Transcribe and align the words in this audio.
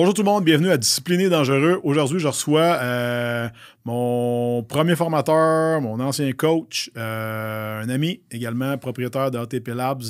Bonjour 0.00 0.14
tout 0.14 0.22
le 0.22 0.30
monde, 0.30 0.44
bienvenue 0.44 0.70
à 0.70 0.78
Discipliné 0.78 1.28
Dangereux. 1.28 1.78
Aujourd'hui, 1.82 2.20
je 2.20 2.26
reçois 2.26 2.78
euh, 2.80 3.50
mon 3.84 4.62
premier 4.62 4.96
formateur, 4.96 5.82
mon 5.82 6.00
ancien 6.00 6.32
coach, 6.32 6.90
euh, 6.96 7.82
un 7.82 7.88
ami 7.90 8.22
également, 8.30 8.78
propriétaire 8.78 9.30
d'ATP 9.30 9.68
Labs, 9.68 10.00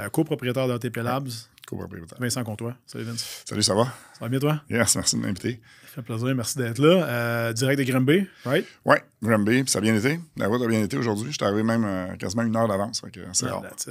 euh, 0.00 0.08
copropriétaire 0.08 0.66
d'ATP 0.66 0.96
Labs. 0.96 1.28
Copropriétaire. 1.70 2.18
Vincent 2.20 2.42
Comtois. 2.42 2.74
Salut 2.84 3.04
Vince. 3.04 3.44
Salut, 3.48 3.62
ça 3.62 3.74
va? 3.74 3.84
Ça 3.84 3.90
va 4.22 4.28
bien 4.28 4.40
toi? 4.40 4.60
Yes, 4.68 4.96
merci 4.96 5.16
de 5.16 5.20
m'inviter. 5.22 5.60
Ça 5.86 5.94
fait 5.96 6.02
plaisir, 6.02 6.34
merci 6.36 6.56
d'être 6.58 6.78
là. 6.78 7.04
Euh, 7.04 7.52
direct 7.52 7.80
de 7.80 7.84
Granby, 7.90 8.24
right? 8.44 8.64
Oui, 8.84 8.96
puis 9.22 9.64
ça 9.66 9.78
a 9.78 9.82
bien 9.82 9.94
été. 9.96 10.20
La 10.36 10.46
route 10.46 10.62
a 10.62 10.68
bien 10.68 10.80
été 10.82 10.96
aujourd'hui. 10.96 11.26
Je 11.32 11.36
suis 11.36 11.44
arrivé 11.44 11.64
même 11.64 11.84
euh, 11.84 12.14
quasiment 12.16 12.42
une 12.44 12.54
heure 12.56 12.68
d'avance. 12.68 13.02
C'est 13.32 13.46
Ah, 13.48 13.60
it. 13.72 13.90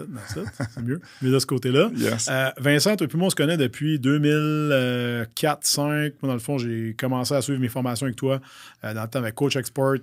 C'est 0.74 0.82
mieux. 0.82 1.02
Mieux 1.22 1.32
de 1.32 1.40
ce 1.40 1.46
côté-là. 1.46 1.90
Yes. 1.94 2.28
Euh, 2.32 2.50
Vincent, 2.58 2.96
toi 2.96 3.06
et 3.14 3.18
moi, 3.18 3.28
on 3.28 3.30
se 3.30 3.36
connaît 3.36 3.58
depuis 3.58 4.00
2004-2005. 4.00 6.14
Moi, 6.22 6.24
dans 6.24 6.34
le 6.34 6.40
fond, 6.40 6.58
j'ai 6.58 6.96
commencé 6.98 7.34
à 7.34 7.42
suivre 7.42 7.60
mes 7.60 7.68
formations 7.68 8.06
avec 8.06 8.16
toi 8.16 8.40
dans 8.82 8.94
le 9.02 9.08
temps 9.10 9.20
avec 9.20 9.36
Coach 9.36 9.58
Export 9.58 9.96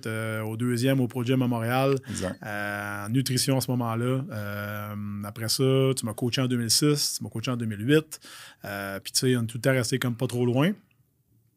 au 0.45 0.55
deuxième 0.57 0.99
au 0.99 1.07
Pro 1.07 1.23
Gym 1.23 1.41
à 1.41 1.47
Montréal. 1.47 1.95
Exact. 2.09 2.39
En 2.43 3.09
nutrition 3.09 3.57
à 3.57 3.61
ce 3.61 3.71
moment-là. 3.71 4.21
Après 5.25 5.49
ça, 5.49 5.63
tu 5.95 6.05
m'as 6.05 6.13
coaché 6.13 6.41
en 6.41 6.47
2006, 6.47 7.15
tu 7.17 7.23
m'as 7.23 7.29
coaché 7.31 7.49
en 7.51 7.57
2008. 7.69 8.19
Euh, 8.65 8.99
Puis, 8.99 9.11
tu 9.11 9.19
sais, 9.19 9.35
on 9.37 9.43
est 9.43 9.47
tout 9.47 9.57
le 9.57 9.61
temps 9.61 9.71
resté 9.71 9.99
comme 9.99 10.15
pas 10.15 10.27
trop 10.27 10.45
loin. 10.45 10.71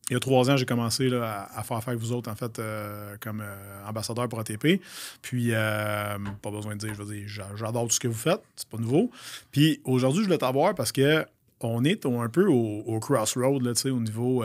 Il 0.08 0.14
y 0.14 0.16
a 0.16 0.20
trois 0.20 0.50
ans, 0.50 0.56
j'ai 0.56 0.66
commencé 0.66 1.08
là, 1.08 1.48
à, 1.54 1.62
faire 1.62 1.76
affaire 1.76 1.90
avec 1.90 2.00
vous 2.00 2.10
autres, 2.12 2.28
en 2.30 2.34
fait, 2.34 2.58
euh, 2.58 3.14
comme 3.20 3.42
euh, 3.42 3.86
ambassadeur 3.88 4.28
pour 4.28 4.40
ATP. 4.40 4.80
Puis, 5.22 5.50
pas 5.52 6.50
besoin 6.50 6.74
de 6.74 6.80
dire, 6.80 6.94
je 6.94 7.02
veux 7.02 7.14
dire, 7.14 7.28
j'a- 7.28 7.54
j'adore 7.54 7.84
tout 7.84 7.94
ce 7.94 8.00
que 8.00 8.08
vous 8.08 8.14
faites, 8.14 8.42
c'est 8.56 8.68
pas 8.68 8.78
nouveau. 8.78 9.10
Puis, 9.52 9.80
aujourd'hui, 9.84 10.22
je 10.22 10.26
voulais 10.26 10.38
t'avoir 10.38 10.74
parce 10.74 10.90
que 10.90 11.24
on 11.60 11.84
est 11.84 12.06
un 12.06 12.28
peu 12.28 12.46
au, 12.46 12.98
crossroad, 13.00 13.62
là, 13.62 13.74
tu 13.74 13.82
sais, 13.82 13.90
au 13.90 14.00
niveau. 14.00 14.44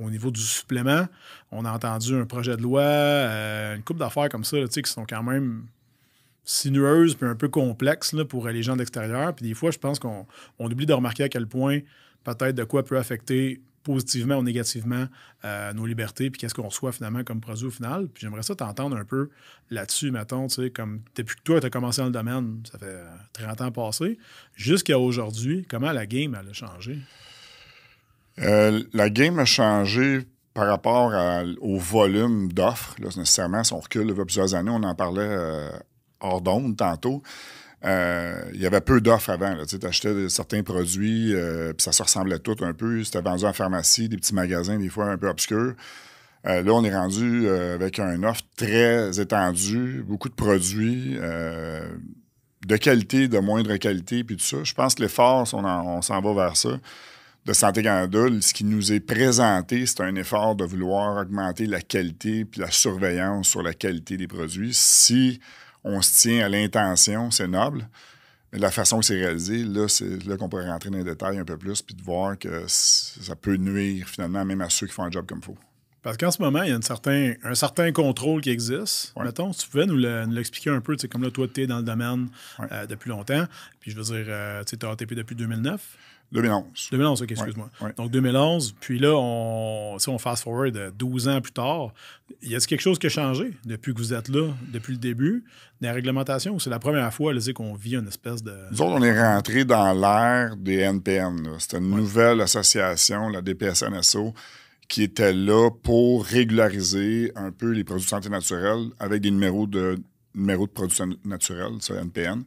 au 0.00 0.10
niveau 0.10 0.30
du 0.30 0.40
supplément, 0.40 1.06
on 1.50 1.64
a 1.64 1.72
entendu 1.72 2.14
un 2.14 2.24
projet 2.24 2.56
de 2.56 2.62
loi, 2.62 2.82
une 2.82 3.82
couple 3.82 4.00
d'affaires 4.00 4.28
comme 4.28 4.44
ça, 4.44 4.56
là, 4.56 4.66
qui 4.68 4.82
sont 4.84 5.04
quand 5.06 5.22
même 5.22 5.66
sinueuses 6.48 7.14
puis 7.14 7.28
un 7.28 7.34
peu 7.34 7.48
complexes 7.48 8.14
là, 8.14 8.24
pour 8.24 8.48
les 8.48 8.62
gens 8.62 8.74
d'extérieur. 8.74 9.34
Puis 9.34 9.46
des 9.46 9.54
fois, 9.54 9.70
je 9.70 9.78
pense 9.78 9.98
qu'on 9.98 10.26
on 10.58 10.70
oublie 10.70 10.86
de 10.86 10.94
remarquer 10.94 11.24
à 11.24 11.28
quel 11.28 11.46
point 11.46 11.80
peut-être 12.24 12.54
de 12.54 12.64
quoi 12.64 12.84
peut 12.84 12.96
affecter 12.96 13.60
positivement 13.82 14.36
ou 14.36 14.42
négativement 14.42 15.06
euh, 15.44 15.72
nos 15.72 15.86
libertés, 15.86 16.30
puis 16.30 16.40
qu'est-ce 16.40 16.54
qu'on 16.54 16.68
reçoit 16.68 16.92
finalement 16.92 17.22
comme 17.22 17.40
produit 17.40 17.66
au 17.66 17.70
final. 17.70 18.08
Puis 18.08 18.22
j'aimerais 18.22 18.42
ça 18.42 18.54
t'entendre 18.54 18.96
un 18.96 19.04
peu 19.04 19.28
là-dessus, 19.70 20.10
mettons, 20.10 20.46
tu 20.46 20.62
sais, 20.62 20.70
comme 20.70 21.02
depuis 21.14 21.36
que 21.36 21.42
toi, 21.42 21.60
tu 21.60 21.66
as 21.66 21.70
commencé 21.70 22.00
dans 22.00 22.06
le 22.06 22.12
domaine, 22.12 22.60
ça 22.70 22.78
fait 22.78 22.86
euh, 22.86 23.06
30 23.34 23.60
ans 23.60 23.70
passés, 23.70 24.18
jusqu'à 24.54 24.98
aujourd'hui, 24.98 25.66
comment 25.68 25.92
la 25.92 26.06
game, 26.06 26.36
elle 26.38 26.48
a 26.48 26.52
changé? 26.52 26.98
Euh, 28.40 28.82
la 28.92 29.10
game 29.10 29.38
a 29.38 29.44
changé 29.44 30.26
par 30.54 30.66
rapport 30.66 31.12
au 31.60 31.78
volume 31.78 32.52
d'offres. 32.52 32.96
Nécessairement, 33.00 33.62
si 33.64 33.72
on 33.72 33.80
recule 33.80 34.08
il 34.10 34.16
y 34.16 34.20
a 34.20 34.24
plusieurs 34.24 34.54
années, 34.54 34.72
on 34.72 34.82
en 34.82 34.94
parlait 34.94 35.22
euh, 35.22 35.70
hors 36.20 36.40
d'onde 36.40 36.76
tantôt. 36.76 37.22
Euh, 37.84 38.42
il 38.54 38.60
y 38.60 38.66
avait 38.66 38.80
peu 38.80 39.00
d'offres 39.00 39.30
avant. 39.30 39.54
Tu 39.66 39.78
achetais 39.86 40.28
certains 40.28 40.62
produits, 40.62 41.34
euh, 41.34 41.72
puis 41.72 41.84
ça 41.84 41.92
se 41.92 42.02
ressemblait 42.02 42.38
tout 42.38 42.56
un 42.60 42.72
peu. 42.72 43.04
C'était 43.04 43.22
vendu 43.22 43.44
en 43.44 43.52
pharmacie, 43.52 44.08
des 44.08 44.16
petits 44.16 44.34
magasins, 44.34 44.78
des 44.78 44.88
fois 44.88 45.06
un 45.06 45.16
peu 45.16 45.28
obscurs. 45.28 45.74
Euh, 46.46 46.62
là, 46.62 46.72
on 46.72 46.84
est 46.84 46.94
rendu 46.94 47.48
avec 47.48 47.98
un 47.98 48.22
offre 48.22 48.42
très 48.56 49.20
étendue, 49.20 50.04
beaucoup 50.06 50.28
de 50.28 50.34
produits 50.34 51.18
de 52.66 52.76
qualité, 52.76 53.28
de 53.28 53.38
moindre 53.38 53.76
qualité, 53.76 54.24
puis 54.24 54.36
tout 54.36 54.44
ça. 54.44 54.64
Je 54.64 54.74
pense 54.74 54.96
que 54.96 55.02
l'effort, 55.02 55.48
on, 55.52 55.64
on 55.64 56.02
s'en 56.02 56.20
va 56.20 56.34
vers 56.34 56.56
ça, 56.56 56.70
de 57.46 57.52
Santé 57.54 57.82
Canada, 57.82 58.26
ce 58.40 58.52
qui 58.52 58.64
nous 58.64 58.92
est 58.92 59.00
présenté, 59.00 59.86
c'est 59.86 60.02
un 60.02 60.14
effort 60.16 60.54
de 60.54 60.64
vouloir 60.64 61.22
augmenter 61.22 61.66
la 61.66 61.80
qualité 61.80 62.44
puis 62.44 62.60
la 62.60 62.70
surveillance 62.70 63.48
sur 63.48 63.62
la 63.62 63.72
qualité 63.72 64.18
des 64.18 64.26
produits. 64.26 64.74
Si 64.74 65.40
on 65.84 66.00
se 66.02 66.20
tient 66.22 66.44
à 66.44 66.48
l'intention, 66.48 67.30
c'est 67.30 67.48
noble. 67.48 67.88
Mais 68.52 68.58
la 68.58 68.70
façon 68.70 69.00
que 69.00 69.04
c'est 69.04 69.18
réalisé, 69.18 69.62
là, 69.62 69.88
c'est 69.88 70.24
là 70.26 70.36
qu'on 70.38 70.48
pourrait 70.48 70.68
rentrer 70.70 70.88
dans 70.90 70.96
les 70.98 71.04
détails 71.04 71.38
un 71.38 71.44
peu 71.44 71.58
plus 71.58 71.82
puis 71.82 71.94
de 71.94 72.02
voir 72.02 72.38
que 72.38 72.64
ça 72.66 73.36
peut 73.36 73.56
nuire 73.56 74.08
finalement 74.08 74.44
même 74.44 74.60
à 74.62 74.70
ceux 74.70 74.86
qui 74.86 74.92
font 74.94 75.04
un 75.04 75.10
job 75.10 75.26
comme 75.26 75.38
il 75.42 75.44
faut. 75.44 75.58
Parce 76.00 76.16
qu'en 76.16 76.30
ce 76.30 76.40
moment, 76.40 76.62
il 76.62 76.70
y 76.70 76.72
a 76.72 76.76
une 76.76 76.82
certain, 76.82 77.34
un 77.42 77.54
certain 77.54 77.92
contrôle 77.92 78.40
qui 78.40 78.48
existe. 78.50 79.12
Ouais. 79.16 79.24
Mettons, 79.24 79.52
si 79.52 79.64
tu 79.64 79.68
pouvais 79.70 79.84
nous 79.84 79.96
le- 79.96 80.24
nous 80.26 80.32
l'expliquer 80.32 80.70
un 80.70 80.80
peu, 80.80 80.96
tu 80.96 81.02
sais, 81.02 81.08
comme 81.08 81.22
là, 81.24 81.30
toi, 81.30 81.46
tu 81.52 81.62
es 81.62 81.66
dans 81.66 81.78
le 81.78 81.82
domaine 81.82 82.28
Ouais. 82.60 82.66
euh, 82.72 82.86
depuis 82.86 83.10
longtemps. 83.10 83.44
Puis 83.80 83.90
je 83.90 83.96
veux 83.96 84.04
dire, 84.04 84.24
euh, 84.28 84.62
tu 84.64 84.76
sais, 84.80 84.84
as 84.86 84.90
ATP 84.92 85.14
depuis 85.14 85.34
2009. 85.36 85.82
2011. 86.32 86.88
2011, 86.90 87.22
ok, 87.22 87.30
excuse-moi. 87.30 87.70
Ouais, 87.80 87.86
ouais. 87.86 87.92
Donc 87.96 88.10
2011, 88.10 88.74
puis 88.80 88.98
là, 88.98 89.14
on, 89.16 89.98
si 89.98 90.08
on 90.10 90.18
fast 90.18 90.44
forward 90.44 90.76
euh, 90.76 90.90
12 90.90 91.28
ans 91.28 91.40
plus 91.40 91.52
tard, 91.52 91.92
y 92.42 92.54
a-t-il 92.54 92.66
quelque 92.66 92.82
chose 92.82 92.98
qui 92.98 93.06
a 93.06 93.10
changé 93.10 93.54
depuis 93.64 93.94
que 93.94 93.98
vous 93.98 94.12
êtes 94.12 94.28
là, 94.28 94.50
depuis 94.70 94.92
le 94.92 94.98
début, 94.98 95.44
des 95.80 95.90
réglementations, 95.90 96.54
ou 96.54 96.60
c'est 96.60 96.70
la 96.70 96.78
première 96.78 97.12
fois 97.14 97.32
qu'on 97.54 97.74
vit 97.74 97.94
une 97.94 98.08
espèce 98.08 98.42
de. 98.42 98.54
Nous 98.70 98.82
autres, 98.82 98.92
on 98.92 99.02
est 99.02 99.18
rentré 99.18 99.64
dans 99.64 99.92
l'ère 99.94 100.56
des 100.56 100.80
NPN. 100.80 101.48
C'était 101.58 101.78
une 101.78 101.90
nouvelle 101.90 102.42
association, 102.42 103.30
la 103.30 103.40
DPSNSO, 103.40 104.34
qui 104.88 105.04
était 105.04 105.32
là 105.32 105.70
pour 105.82 106.26
régulariser 106.26 107.32
un 107.36 107.52
peu 107.52 107.70
les 107.70 107.84
produits 107.84 108.04
de 108.04 108.08
santé 108.10 108.28
naturelle 108.28 108.88
avec 108.98 109.22
des 109.22 109.30
numéros 109.30 109.66
de, 109.66 109.98
numéros 110.34 110.66
de 110.66 110.72
produits 110.72 111.18
naturels, 111.24 111.76
ça, 111.80 111.94
NPN, 111.94 112.44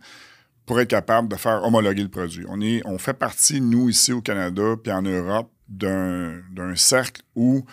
pour 0.71 0.79
être 0.79 0.87
capable 0.87 1.27
de 1.27 1.35
faire 1.35 1.65
homologuer 1.65 2.01
le 2.01 2.07
produit. 2.07 2.45
On, 2.47 2.61
est, 2.61 2.81
on 2.85 2.97
fait 2.97 3.11
partie, 3.11 3.59
nous, 3.59 3.89
ici 3.89 4.13
au 4.13 4.21
Canada, 4.21 4.77
puis 4.81 4.89
en 4.93 5.01
Europe, 5.01 5.51
d'un 5.67 6.75
cercle 6.75 7.23
où 7.35 7.65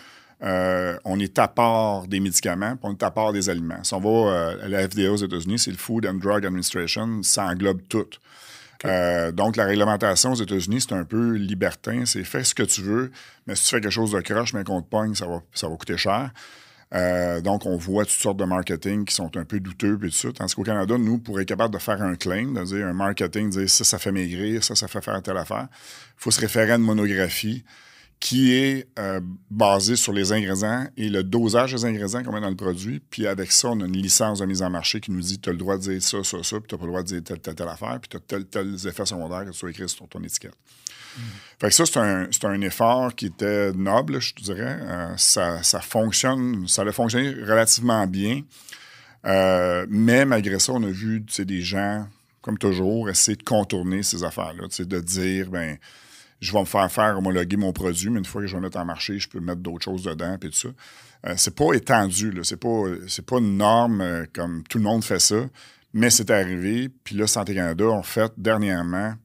euh, 0.43 0.97
on 1.05 1.17
est 1.17 1.39
à 1.39 1.47
part 1.47 2.07
des 2.07 2.19
médicaments, 2.19 2.75
puis 2.75 2.81
on 2.83 2.91
est 2.91 3.03
à 3.03 3.09
part 3.09 3.31
des 3.31 3.49
aliments. 3.49 3.81
Si 3.83 3.93
on 3.93 4.01
va 4.01 4.09
euh, 4.09 4.65
à 4.65 4.67
la 4.67 4.89
FDA 4.89 5.13
aux 5.13 5.15
États-Unis, 5.15 5.59
c'est 5.59 5.71
le 5.71 5.77
Food 5.77 6.05
and 6.05 6.15
Drug 6.15 6.45
Administration, 6.45 7.23
ça 7.23 7.45
englobe 7.45 7.79
tout. 7.87 8.09
Euh, 8.83 9.31
donc, 9.31 9.55
la 9.55 9.63
réglementation 9.63 10.33
aux 10.33 10.41
États-Unis, 10.41 10.81
c'est 10.81 10.93
un 10.93 11.05
peu 11.05 11.35
libertin. 11.35 12.03
C'est 12.05 12.25
fais 12.25 12.43
ce 12.43 12.53
que 12.53 12.63
tu 12.63 12.81
veux, 12.81 13.13
mais 13.47 13.55
si 13.55 13.63
tu 13.63 13.75
fais 13.75 13.79
quelque 13.79 13.93
chose 13.93 14.11
de 14.11 14.19
croche, 14.19 14.51
mais 14.51 14.65
qu'on 14.65 14.81
te 14.81 14.89
pogne, 14.89 15.15
ça 15.15 15.25
va, 15.25 15.41
ça 15.53 15.69
va 15.69 15.77
coûter 15.77 15.95
cher. 15.95 16.31
Euh, 16.95 17.39
donc, 17.41 17.65
on 17.65 17.77
voit 17.77 18.03
toutes 18.05 18.19
sortes 18.19 18.37
de 18.37 18.45
marketing 18.45 19.05
qui 19.05 19.13
sont 19.13 19.35
un 19.37 19.45
peu 19.45 19.59
douteux 19.59 19.99
et 20.03 20.09
tout 20.09 20.15
ça. 20.15 20.29
Tandis 20.33 20.55
qu'au 20.55 20.63
Canada, 20.63 20.97
nous, 20.97 21.19
pour 21.19 21.39
être 21.39 21.47
capable 21.47 21.73
de 21.73 21.79
faire 21.79 22.01
un 22.01 22.15
claim, 22.15 22.53
de 22.53 22.63
dire 22.63 22.87
un 22.87 22.93
marketing, 22.93 23.51
de 23.51 23.59
dire 23.59 23.69
ça, 23.69 23.83
ça 23.83 23.99
fait 23.99 24.11
maigrir, 24.11 24.63
ça, 24.63 24.75
ça 24.75 24.87
fait 24.87 25.01
faire 25.01 25.21
telle 25.21 25.37
affaire, 25.37 25.67
il 25.71 26.23
faut 26.23 26.31
se 26.31 26.41
référer 26.41 26.71
à 26.71 26.75
une 26.75 26.83
monographie 26.83 27.63
qui 28.19 28.53
est 28.53 28.87
euh, 28.99 29.21
basée 29.49 29.95
sur 29.95 30.11
les 30.11 30.33
ingrédients 30.33 30.87
et 30.97 31.07
le 31.07 31.23
dosage 31.23 31.71
des 31.71 31.85
ingrédients 31.85 32.21
qu'on 32.21 32.33
met 32.33 32.41
dans 32.41 32.49
le 32.49 32.55
produit. 32.55 32.99
Puis 33.09 33.25
avec 33.27 33.51
ça, 33.51 33.69
on 33.69 33.79
a 33.79 33.85
une 33.85 33.95
licence 33.95 34.39
de 34.39 34.45
mise 34.45 34.61
en 34.61 34.69
marché 34.69 34.99
qui 34.99 35.11
nous 35.11 35.21
dit 35.21 35.39
tu 35.39 35.49
as 35.49 35.53
le 35.53 35.57
droit 35.57 35.77
de 35.77 35.83
dire 35.83 36.01
ça, 36.01 36.21
ça, 36.23 36.43
ça, 36.43 36.59
puis 36.59 36.67
tu 36.67 36.75
n'as 36.75 36.79
pas 36.79 36.85
le 36.85 36.91
droit 36.91 37.01
de 37.01 37.07
dire 37.07 37.23
telle, 37.23 37.39
telle, 37.39 37.55
telle 37.55 37.69
affaire, 37.69 37.97
puis 38.01 38.09
tu 38.09 38.17
as 38.17 38.19
tel, 38.19 38.45
tel 38.45 38.75
effet 38.75 39.05
secondaire 39.05 39.45
que 39.45 39.51
tu 39.51 39.65
as 39.65 39.69
écrit 39.69 39.87
sur 39.87 40.07
ton 40.09 40.21
étiquette. 40.21 40.55
Fait 41.59 41.67
que 41.67 41.73
ça, 41.73 41.85
c'est 41.85 41.97
un, 41.99 42.29
un 42.43 42.61
effort 42.61 43.13
qui 43.13 43.25
était 43.25 43.73
noble, 43.73 44.21
je 44.21 44.33
te 44.33 44.41
dirais. 44.41 44.79
Euh, 44.81 45.13
ça, 45.17 45.61
ça 45.61 45.81
fonctionne, 45.81 46.67
ça 46.67 46.83
a 46.83 46.91
fonctionné 46.93 47.31
relativement 47.31 48.07
bien. 48.07 48.43
Euh, 49.25 49.85
mais 49.89 50.23
malgré 50.23 50.57
ça, 50.59 50.71
on 50.71 50.83
a 50.83 50.89
vu 50.89 51.19
des 51.37 51.61
gens, 51.61 52.07
comme 52.41 52.57
toujours, 52.57 53.09
essayer 53.09 53.35
de 53.35 53.43
contourner 53.43 54.03
ces 54.03 54.23
affaires-là. 54.23 54.67
De 54.85 54.99
dire, 55.01 55.49
ben, 55.49 55.77
je 56.39 56.53
vais 56.53 56.61
me 56.61 56.65
faire 56.65 56.89
faire 56.89 57.17
homologuer 57.17 57.57
mon 57.57 57.73
produit, 57.73 58.09
mais 58.09 58.19
une 58.19 58.25
fois 58.25 58.39
que 58.41 58.47
je 58.47 58.55
vais 58.55 58.61
mettre 58.61 58.77
en 58.77 58.85
marché, 58.85 59.19
je 59.19 59.27
peux 59.27 59.41
mettre 59.41 59.59
d'autres 59.59 59.83
choses 59.83 60.03
dedans, 60.03 60.37
puis 60.39 60.51
tout 60.51 60.55
ça. 60.55 60.69
Euh, 61.27 61.33
c'est 61.35 61.55
pas 61.55 61.73
étendu. 61.73 62.33
C'est 62.43 62.55
pas, 62.55 62.85
pas 63.27 63.37
une 63.39 63.57
norme 63.57 64.25
comme 64.33 64.63
tout 64.63 64.77
le 64.77 64.85
monde 64.85 65.03
fait 65.03 65.19
ça, 65.19 65.49
mais 65.93 66.09
c'est 66.09 66.31
arrivé. 66.31 66.87
Puis 67.03 67.15
là, 67.15 67.27
Santé 67.27 67.53
Canada 67.53 67.83
ont 67.83 68.03
fait 68.03 68.31
dernièrement 68.37 69.15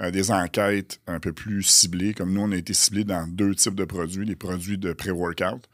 euh, 0.00 0.10
des 0.10 0.30
enquêtes 0.30 1.00
un 1.06 1.20
peu 1.20 1.32
plus 1.32 1.62
ciblées, 1.62 2.14
comme 2.14 2.32
nous, 2.32 2.42
on 2.42 2.52
a 2.52 2.56
été 2.56 2.72
ciblés 2.72 3.04
dans 3.04 3.26
deux 3.26 3.54
types 3.54 3.74
de 3.74 3.84
produits, 3.84 4.24
les 4.24 4.36
produits 4.36 4.78
de 4.78 4.92
pré-workout. 4.92 5.68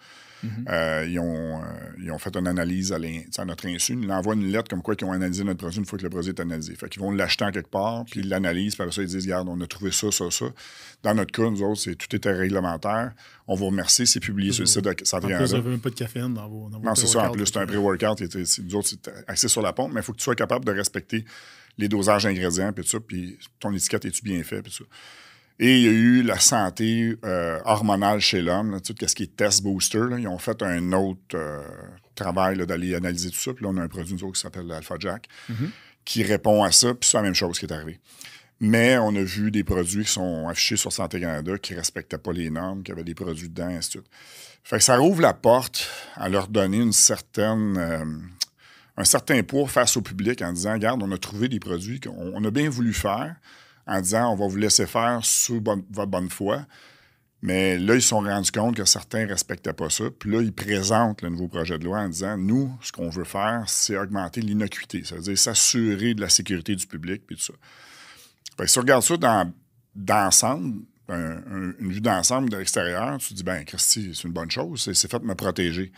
Euh, 0.68 1.06
ils, 1.08 1.18
ont, 1.18 1.60
euh, 1.60 1.64
ils 2.00 2.12
ont 2.12 2.18
fait 2.18 2.36
une 2.36 2.46
analyse 2.46 2.92
à, 2.92 3.44
notre 3.44 3.66
insu. 3.66 3.98
Ils 4.00 4.12
envoient 4.12 4.34
une 4.34 4.46
lettre 4.46 4.68
comme 4.68 4.82
quoi 4.82 4.94
ils 4.98 5.04
ont 5.04 5.12
analysé 5.12 5.42
notre 5.42 5.58
produit 5.58 5.78
une 5.78 5.84
fois 5.84 5.98
que 5.98 6.04
le 6.04 6.10
produit 6.10 6.30
est 6.30 6.40
analysé. 6.40 6.74
Fait 6.76 6.88
qu'ils 6.88 7.02
vont 7.02 7.10
l'acheter 7.10 7.44
en 7.44 7.50
quelque 7.50 7.70
part, 7.70 8.04
puis 8.04 8.20
ils 8.20 8.28
l'analysent, 8.28 8.74
puis 8.74 8.82
après 8.82 8.94
ça, 8.94 9.02
ils 9.02 9.08
disent 9.08 9.24
Regarde, 9.24 9.48
on 9.48 9.60
a 9.60 9.66
trouvé 9.66 9.90
ça, 9.90 10.10
ça, 10.12 10.30
ça. 10.30 10.46
Dans 11.02 11.14
notre 11.14 11.32
cas, 11.32 11.50
nous 11.50 11.62
autres, 11.62 11.80
c'est, 11.80 11.96
tout 11.96 12.14
était 12.14 12.32
réglementaire. 12.32 13.12
On 13.46 13.54
vous 13.54 13.66
remercie, 13.66 14.06
c'est 14.06 14.20
publié 14.20 14.52
sur 14.52 14.62
le 14.62 14.66
site 14.66 14.84
de 14.84 14.94
Santé 15.04 15.26
plus, 15.26 15.34
vous 15.34 15.38
Canada. 15.38 15.56
n'avez 15.56 15.70
même 15.70 15.80
pas 15.80 15.90
de 15.90 15.94
caféine 15.94 16.34
dans 16.34 16.48
vos. 16.48 16.68
Dans 16.68 16.78
vos 16.78 16.84
Non, 16.84 16.94
c'est 16.94 17.06
ça. 17.06 17.28
En 17.28 17.32
plus, 17.32 17.46
c'est 17.46 17.58
un 17.58 17.66
pré-workout. 17.66 18.20
Nous 18.20 18.74
autres, 18.76 18.88
c'est 18.88 19.10
axé 19.26 19.48
sur 19.48 19.62
la 19.62 19.72
pompe, 19.72 19.92
mais 19.92 20.00
il 20.00 20.04
faut 20.04 20.12
que 20.12 20.18
tu 20.18 20.24
sois 20.24 20.36
capable 20.36 20.64
de 20.64 20.72
respecter 20.72 21.24
les 21.78 21.88
dosages 21.88 22.24
d'ingrédients, 22.24 22.72
puis 22.72 22.84
tout 22.84 22.90
ça, 22.90 23.00
puis 23.00 23.38
ton 23.60 23.72
étiquette, 23.72 24.04
est 24.04 24.10
tu 24.10 24.22
bien 24.22 24.42
fait, 24.42 24.62
puis 24.62 24.72
tout 24.72 24.84
ça. 24.84 24.90
Et 25.60 25.78
il 25.78 25.82
y 25.82 25.88
a 25.88 25.92
eu 25.92 26.22
la 26.22 26.38
santé 26.38 27.16
euh, 27.24 27.58
hormonale 27.64 28.20
chez 28.20 28.42
l'homme, 28.42 28.80
tout 28.80 28.94
ce 29.04 29.14
qui 29.14 29.24
est 29.24 29.36
test 29.36 29.62
booster. 29.62 29.98
là. 30.08 30.18
Ils 30.18 30.28
ont 30.28 30.38
fait 30.38 30.62
un 30.62 30.92
autre 30.92 31.20
euh, 31.34 31.62
travail 32.14 32.58
d'aller 32.58 32.94
analyser 32.94 33.30
tout 33.30 33.38
ça. 33.38 33.52
Puis 33.52 33.64
là, 33.64 33.70
on 33.72 33.76
a 33.76 33.82
un 33.82 33.88
produit 33.88 34.14
nous 34.14 34.24
autres, 34.24 34.36
qui 34.36 34.42
s'appelle 34.42 34.66
l'Alpha 34.66 34.94
Jack, 35.00 35.28
qui 36.04 36.22
répond 36.22 36.62
à 36.62 36.70
ça. 36.70 36.94
Puis 36.94 37.10
c'est 37.10 37.16
la 37.16 37.24
même 37.24 37.34
chose 37.34 37.58
qui 37.58 37.64
est 37.64 37.72
arrivé. 37.72 37.98
Mais 38.60 38.98
on 38.98 39.14
a 39.14 39.22
vu 39.22 39.50
des 39.50 39.64
produits 39.64 40.04
qui 40.04 40.12
sont 40.12 40.48
affichés 40.48 40.76
sur 40.76 40.92
Santé 40.92 41.20
Canada 41.20 41.58
qui 41.58 41.72
ne 41.74 41.78
respectaient 41.78 42.18
pas 42.18 42.32
les 42.32 42.50
normes, 42.50 42.82
qui 42.82 42.90
avaient 42.90 43.04
des 43.04 43.14
produits 43.14 43.48
dedans, 43.48 43.68
et 43.68 43.76
ainsi 43.76 43.88
de 43.88 43.92
suite. 44.02 44.10
Fait 44.64 44.78
que 44.78 44.84
ça 44.84 44.96
rouvre 44.96 45.22
la 45.22 45.32
porte 45.32 45.88
à 46.16 46.28
leur 46.28 46.48
donner 46.48 46.78
une 46.78 46.92
certaine, 46.92 47.76
euh, 47.78 48.04
un 48.98 49.04
certain 49.04 49.42
poids 49.44 49.68
face 49.68 49.96
au 49.96 50.02
public 50.02 50.42
en 50.42 50.52
disant 50.52 50.74
Regarde, 50.74 51.02
on 51.02 51.12
a 51.12 51.18
trouvé 51.18 51.48
des 51.48 51.60
produits 51.60 52.00
qu'on 52.00 52.44
a 52.44 52.50
bien 52.50 52.68
voulu 52.68 52.92
faire, 52.92 53.36
en 53.86 54.00
disant 54.00 54.32
On 54.32 54.36
va 54.36 54.48
vous 54.48 54.56
laisser 54.56 54.86
faire 54.86 55.20
sous 55.22 55.62
votre 55.62 56.10
bonne 56.10 56.28
foi. 56.28 56.66
Mais 57.40 57.78
là, 57.78 57.94
ils 57.94 58.02
se 58.02 58.08
sont 58.08 58.18
rendus 58.18 58.50
compte 58.50 58.76
que 58.76 58.84
certains 58.84 59.24
ne 59.24 59.28
respectaient 59.28 59.72
pas 59.72 59.88
ça. 59.88 60.04
Puis 60.18 60.28
là, 60.28 60.40
ils 60.42 60.52
présentent 60.52 61.22
le 61.22 61.28
nouveau 61.28 61.46
projet 61.46 61.78
de 61.78 61.84
loi 61.84 62.00
en 62.00 62.08
disant 62.08 62.36
Nous, 62.36 62.76
ce 62.82 62.90
qu'on 62.90 63.08
veut 63.08 63.24
faire, 63.24 63.62
c'est 63.68 63.96
augmenter 63.96 64.40
l'innocuité. 64.40 65.04
Ça 65.04 65.14
veut 65.14 65.22
dire 65.22 65.38
s'assurer 65.38 66.14
de 66.14 66.20
la 66.20 66.28
sécurité 66.28 66.74
du 66.74 66.86
public, 66.86 67.22
puis 67.24 67.36
tout 67.36 67.42
ça. 67.42 68.66
Si 68.66 68.78
on 68.78 68.80
regarde 68.80 69.04
ça 69.04 69.16
dans, 69.16 69.52
d'ensemble, 69.94 70.82
une 71.08 71.92
vue 71.92 72.00
d'ensemble 72.00 72.50
de 72.50 72.56
l'extérieur, 72.56 73.16
tu 73.18 73.28
te 73.28 73.34
dis, 73.34 73.44
ben, 73.44 73.64
Christy, 73.64 74.10
c'est 74.14 74.24
une 74.24 74.34
bonne 74.34 74.50
chose, 74.50 74.90
c'est, 74.92 75.08
fait 75.08 75.20
de 75.20 75.24
me 75.24 75.36
protéger. 75.36 75.92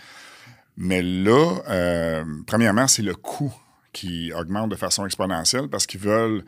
Mais 0.82 1.03
là, 1.03 1.59
euh, 1.69 2.25
premièrement, 2.47 2.88
c'est 2.88 3.03
le 3.03 3.15
coût 3.15 3.53
qui 3.93 4.32
augmente 4.32 4.71
de 4.71 4.77
façon 4.77 5.05
exponentielle 5.05 5.69
parce 5.69 5.87
qu'ils 5.87 6.00
veulent, 6.00 6.43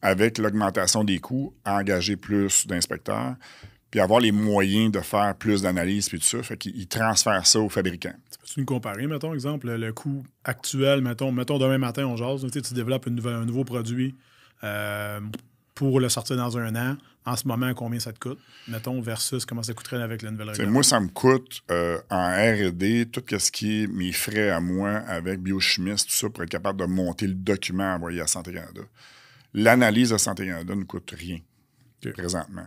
avec 0.00 0.38
l'augmentation 0.38 1.04
des 1.04 1.18
coûts, 1.18 1.54
engager 1.66 2.16
plus 2.16 2.66
d'inspecteurs 2.66 3.34
puis 3.90 4.00
avoir 4.00 4.20
les 4.20 4.32
moyens 4.32 4.90
de 4.90 5.00
faire 5.00 5.34
plus 5.34 5.60
d'analyses 5.60 6.08
puis 6.08 6.18
tout 6.18 6.24
ça. 6.24 6.42
Fait 6.42 6.56
qu'ils 6.56 6.88
transfèrent 6.88 7.46
ça 7.46 7.60
aux 7.60 7.68
fabricants. 7.68 8.14
Peux-tu 8.40 8.60
nous 8.60 8.66
comparer, 8.66 9.06
mettons, 9.06 9.34
exemple, 9.34 9.70
le 9.70 9.92
coût 9.92 10.24
actuel, 10.44 11.02
mettons, 11.02 11.30
mettons 11.30 11.58
demain 11.58 11.76
matin, 11.76 12.06
on 12.06 12.16
jase, 12.16 12.50
tu 12.50 12.74
développes 12.74 13.06
un 13.06 13.44
nouveau 13.44 13.64
produit 13.64 14.14
euh, 14.64 15.20
pour 15.78 16.00
le 16.00 16.08
sortir 16.08 16.36
dans 16.36 16.58
un 16.58 16.74
an. 16.74 16.96
En 17.24 17.36
ce 17.36 17.46
moment, 17.46 17.72
combien 17.72 18.00
ça 18.00 18.12
te 18.12 18.18
coûte, 18.18 18.40
mettons, 18.66 19.00
versus 19.00 19.44
comment 19.46 19.62
ça 19.62 19.74
coûterait 19.74 20.02
avec 20.02 20.22
la 20.22 20.32
nouvelle 20.32 20.50
règle? 20.50 20.66
Moi, 20.66 20.82
ça 20.82 20.98
me 20.98 21.06
coûte 21.06 21.62
euh, 21.70 22.00
en 22.10 22.30
R&D 22.30 23.06
tout 23.12 23.22
ce 23.38 23.52
qui 23.52 23.82
est 23.82 23.86
mes 23.86 24.10
frais 24.10 24.50
à 24.50 24.58
moi 24.58 24.90
avec 24.90 25.40
biochimiste, 25.40 26.08
tout 26.08 26.14
ça, 26.14 26.30
pour 26.30 26.42
être 26.42 26.50
capable 26.50 26.80
de 26.80 26.86
monter 26.86 27.28
le 27.28 27.34
document 27.34 27.94
envoyé 27.94 28.20
à 28.20 28.26
Santé 28.26 28.52
Canada. 28.54 28.80
L'analyse 29.54 30.10
de 30.10 30.18
Santé 30.18 30.46
Canada 30.46 30.74
ne 30.74 30.82
coûte 30.82 31.14
rien 31.16 31.38
présentement. 32.12 32.66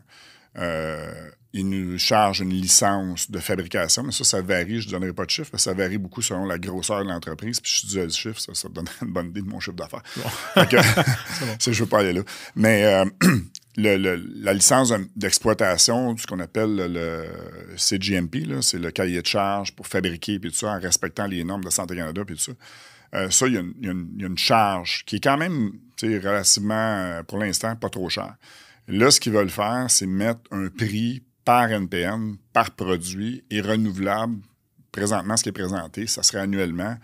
Euh, 0.58 1.30
ils 1.54 1.68
nous 1.68 1.98
chargent 1.98 2.42
une 2.42 2.54
licence 2.54 3.30
de 3.30 3.40
fabrication, 3.40 4.04
mais 4.04 4.12
ça, 4.12 4.24
ça 4.24 4.42
varie. 4.42 4.82
Je 4.82 4.88
ne 4.88 4.92
donnerai 4.94 5.14
pas 5.14 5.26
de 5.26 5.30
chiffre, 5.30 5.50
mais 5.52 5.60
ça 5.60 5.74
varie 5.74 5.98
beaucoup 5.98 6.22
selon 6.22 6.46
la 6.46 6.58
grosseur 6.58 7.04
de 7.04 7.10
l'entreprise. 7.10 7.60
Puis 7.60 7.82
je 7.84 7.88
dis 7.88 7.96
le 7.98 8.10
chiffre, 8.10 8.40
ça, 8.40 8.54
ça 8.54 8.70
donne 8.70 8.88
une 9.02 9.12
bonne 9.12 9.28
idée 9.28 9.42
de 9.42 9.48
mon 9.48 9.60
chiffre 9.60 9.76
d'affaires. 9.76 10.04
Bon. 10.16 10.30
je 11.60 11.70
ne 11.70 11.76
veux 11.76 11.86
pas 11.86 12.00
aller 12.00 12.14
là. 12.14 12.22
Mais 12.56 12.86
euh, 12.86 13.06
la 13.76 14.54
licence 14.54 14.94
d'exploitation, 15.16 16.16
ce 16.16 16.26
qu'on 16.26 16.40
appelle 16.40 16.76
le 16.76 17.26
CGMP, 17.76 18.62
c'est 18.62 18.80
le 18.80 18.92
cahier 18.92 19.22
de 19.22 19.28
charge 19.28 19.74
pour 19.74 19.88
fabriquer, 19.88 20.40
puis 20.40 20.52
tout 20.52 20.58
ça, 20.58 20.68
en 20.68 20.80
respectant 20.80 21.28
les 21.28 21.44
normes 21.44 21.64
de 21.64 21.70
Santé 21.70 21.96
Canada, 21.96 22.24
puis 22.26 22.36
tout 22.36 22.44
ça. 22.44 22.54
Euh, 23.14 23.30
ça, 23.30 23.46
il 23.48 23.56
y, 23.56 23.88
a 23.88 23.92
une 23.92 24.38
charge 24.38 25.04
qui 25.06 25.18
est 25.18 25.20
quand 25.20 25.38
même 25.38 25.72
relativement, 26.02 27.22
pour 27.28 27.40
l'instant, 27.40 27.76
pas 27.76 27.90
trop 27.90 28.08
chère. 28.08 28.36
Là, 28.88 29.12
ce 29.12 29.20
qu'ils 29.20 29.34
veulent 29.34 29.50
faire, 29.50 29.86
c'est 29.90 30.08
mettre 30.08 30.42
un 30.52 30.68
prix 30.70 31.24
par 31.46 31.72
NPN, 31.72 32.36
par 32.54 32.72
produit 32.72 33.44
et 33.50 33.62
renouvelable. 33.62 34.38
Présentement, 34.92 35.38
ce 35.38 35.44
qui 35.44 35.50
est 35.50 35.54
présenté, 35.54 36.08
ça 36.08 36.24
serait 36.24 36.40
annuellement 36.40 36.98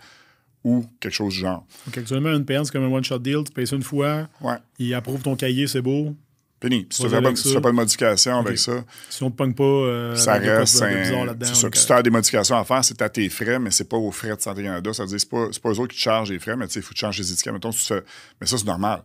ou 0.64 0.84
quelque 1.00 1.12
chose 1.12 1.34
du 1.34 1.40
genre. 1.40 1.66
Donc, 1.86 1.98
actuellement, 1.98 2.28
un 2.30 2.36
NPN, 2.36 2.64
c'est 2.64 2.72
comme 2.72 2.84
un 2.84 2.92
one-shot 2.92 3.18
deal. 3.18 3.44
Tu 3.44 3.52
payes 3.52 3.66
ça 3.66 3.76
une 3.76 3.82
fois, 3.82 4.28
ouais. 4.40 4.56
il 4.78 4.92
approuve 4.94 5.22
ton 5.22 5.36
cahier, 5.36 5.66
c'est 5.66 5.80
beau. 5.80 6.14
Fini. 6.60 6.86
Si 6.90 7.02
tu 7.02 7.08
n'as 7.08 7.22
pas, 7.22 7.60
pas, 7.60 7.70
de 7.70 7.76
modification 7.76 8.38
avec 8.40 8.58
ça. 8.58 8.84
Si 9.08 9.22
on 9.22 9.26
ne 9.26 9.30
te 9.30 9.36
pogne 9.36 9.54
pas, 9.54 9.62
euh, 9.62 10.16
ça 10.16 10.34
reste. 10.34 10.78
C'est 10.78 11.54
ça. 11.54 11.68
Si 11.72 11.86
tu 11.86 11.92
as 11.92 12.02
des 12.02 12.10
modifications 12.10 12.56
à 12.56 12.64
faire, 12.64 12.84
c'est 12.84 13.00
à 13.00 13.08
tes 13.08 13.28
frais, 13.28 13.60
mais 13.60 13.70
c'est 13.70 13.88
pas 13.88 13.96
aux 13.96 14.10
frais 14.10 14.34
de 14.34 14.40
Santé 14.40 14.64
Canada. 14.64 14.92
Ça 14.92 15.04
veut 15.04 15.08
dire 15.08 15.16
que 15.18 15.22
ce 15.22 15.26
pas, 15.26 15.48
pas 15.62 15.70
eux 15.70 15.78
autres 15.78 15.92
qui 15.92 15.98
te 15.98 16.02
chargent 16.02 16.32
les 16.32 16.40
frais, 16.40 16.56
mais 16.56 16.66
il 16.66 16.82
faut 16.82 16.88
que 16.88 16.94
tu 16.94 17.00
changes 17.00 17.18
les 17.18 17.32
étiquettes. 17.32 17.52
Mettons, 17.52 17.70
tu 17.70 17.78
fais... 17.78 18.02
Mais 18.40 18.48
ça, 18.48 18.58
c'est 18.58 18.66
normal. 18.66 19.02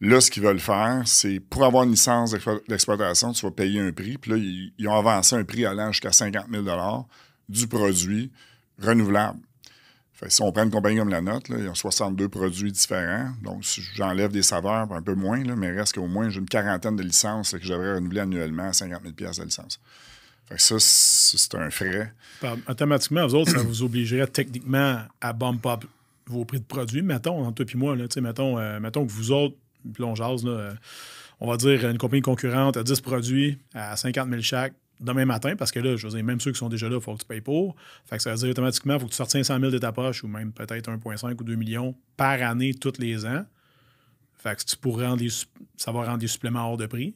Là, 0.00 0.20
ce 0.20 0.30
qu'ils 0.30 0.42
veulent 0.42 0.60
faire, 0.60 1.02
c'est 1.04 1.40
pour 1.40 1.64
avoir 1.64 1.84
une 1.84 1.90
licence 1.90 2.34
d'exploitation, 2.68 3.32
tu 3.32 3.44
vas 3.44 3.52
payer 3.52 3.80
un 3.80 3.92
prix. 3.92 4.16
Puis 4.16 4.30
là, 4.30 4.36
ils, 4.38 4.88
ont 4.88 4.94
avancé 4.94 5.36
un 5.36 5.44
prix 5.44 5.66
allant 5.66 5.92
jusqu'à 5.92 6.12
50 6.12 6.46
000 6.50 6.64
du 7.50 7.66
produit 7.66 8.32
renouvelable. 8.78 9.40
Fait, 10.14 10.30
si 10.30 10.42
on 10.42 10.52
prend 10.52 10.64
une 10.64 10.70
compagnie 10.70 10.98
comme 10.98 11.10
la 11.10 11.20
note, 11.20 11.48
là, 11.48 11.56
ils 11.58 11.68
ont 11.68 11.74
62 11.74 12.28
produits 12.28 12.72
différents. 12.72 13.30
Donc, 13.42 13.64
si 13.64 13.82
j'enlève 13.94 14.32
des 14.32 14.42
saveurs, 14.42 14.90
un 14.92 15.02
peu 15.02 15.14
moins, 15.14 15.42
là, 15.42 15.54
mais 15.54 15.70
reste 15.70 15.94
qu'au 15.94 16.06
moins, 16.06 16.30
j'ai 16.30 16.40
une 16.40 16.48
quarantaine 16.48 16.96
de 16.96 17.02
licences 17.02 17.52
que 17.52 17.62
je 17.62 17.72
devrais 17.72 17.94
renouveler 17.94 18.20
annuellement 18.20 18.68
à 18.68 18.72
50 18.72 19.02
000 19.02 19.14
de 19.14 19.44
licence. 19.44 19.80
Fait 20.46 20.58
ça, 20.58 20.76
c'est 20.78 21.54
un 21.54 21.70
frais. 21.70 22.12
Automatiquement, 22.68 23.26
vous 23.26 23.34
autres, 23.34 23.52
ça 23.52 23.62
vous 23.62 23.82
obligerait 23.82 24.26
techniquement 24.26 24.98
à 25.20 25.32
bump 25.32 25.64
up 25.66 25.84
vos 26.26 26.44
prix 26.44 26.58
de 26.58 26.64
produits. 26.64 27.02
Mettons, 27.02 27.44
entre 27.46 27.64
toi 27.64 27.72
et 27.72 27.78
moi, 27.78 27.96
mettons, 27.96 28.58
euh, 28.58 28.80
mettons 28.80 29.06
que 29.06 29.12
vous 29.12 29.32
autres, 29.32 29.56
puis 29.92 30.04
on 30.04 30.14
jase, 30.14 30.42
euh, 30.44 30.72
on 31.40 31.48
va 31.48 31.56
dire 31.56 31.88
une 31.88 31.98
compagnie 31.98 32.22
concurrente 32.22 32.76
à 32.76 32.82
10 32.82 33.00
produits 33.00 33.58
à 33.74 33.96
50 33.96 34.28
000 34.28 34.42
chaque 34.42 34.74
demain 35.00 35.24
matin, 35.24 35.56
parce 35.56 35.72
que 35.72 35.80
là, 35.80 35.96
je 35.96 36.06
veux 36.06 36.14
dire, 36.14 36.24
même 36.24 36.40
ceux 36.40 36.52
qui 36.52 36.58
sont 36.58 36.68
déjà 36.68 36.88
là, 36.88 36.96
il 36.96 37.02
faut 37.02 37.14
que 37.14 37.20
tu 37.20 37.26
payes 37.26 37.40
pour. 37.40 37.74
Fait 38.04 38.16
que 38.16 38.22
ça 38.22 38.32
veut 38.32 38.36
dire 38.36 38.50
automatiquement, 38.50 38.94
il 38.94 39.00
faut 39.00 39.06
que 39.06 39.12
tu 39.12 39.16
sortes 39.16 39.30
500 39.30 39.58
000 39.58 39.70
de 39.70 39.78
ta 39.78 39.92
poche 39.92 40.22
ou 40.22 40.28
même 40.28 40.52
peut-être 40.52 40.90
1,5 40.90 41.40
ou 41.40 41.44
2 41.44 41.54
millions 41.54 41.94
par 42.16 42.42
année 42.42 42.74
tous 42.74 42.98
les 42.98 43.24
ans. 43.24 43.44
Fait 44.34 44.56
que 44.56 44.64
tu 44.64 44.76
pourrais 44.76 45.06
rendre 45.06 45.22
ça 45.76 45.92
va 45.92 46.04
rendre 46.04 46.18
des 46.18 46.26
suppléments 46.26 46.70
hors 46.70 46.76
de 46.76 46.86
prix. 46.86 47.14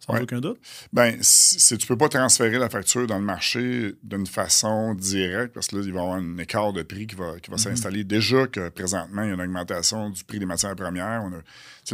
Sans 0.00 0.20
aucun 0.20 0.40
doute. 0.40 0.58
Bien, 0.92 1.12
tu 1.12 1.74
ne 1.74 1.86
peux 1.86 1.96
pas 1.96 2.08
transférer 2.08 2.58
la 2.58 2.68
facture 2.68 3.06
dans 3.06 3.18
le 3.18 3.24
marché 3.24 3.94
d'une 4.02 4.26
façon 4.26 4.94
directe 4.94 5.54
parce 5.54 5.68
que 5.68 5.76
là, 5.76 5.82
il 5.84 5.92
va 5.92 6.00
y 6.00 6.02
avoir 6.02 6.16
un 6.16 6.38
écart 6.38 6.72
de 6.72 6.82
prix 6.82 7.06
qui 7.06 7.16
va, 7.16 7.38
qui 7.40 7.50
va 7.50 7.56
mhm. 7.56 7.62
s'installer. 7.62 8.04
Déjà 8.04 8.46
que 8.46 8.68
présentement, 8.68 9.22
il 9.22 9.28
y 9.28 9.30
a 9.30 9.34
une 9.34 9.40
augmentation 9.40 10.10
du 10.10 10.24
prix 10.24 10.38
des 10.38 10.46
matières 10.46 10.76
premières. 10.76 11.22
On 11.24 11.32
a, 11.32 11.40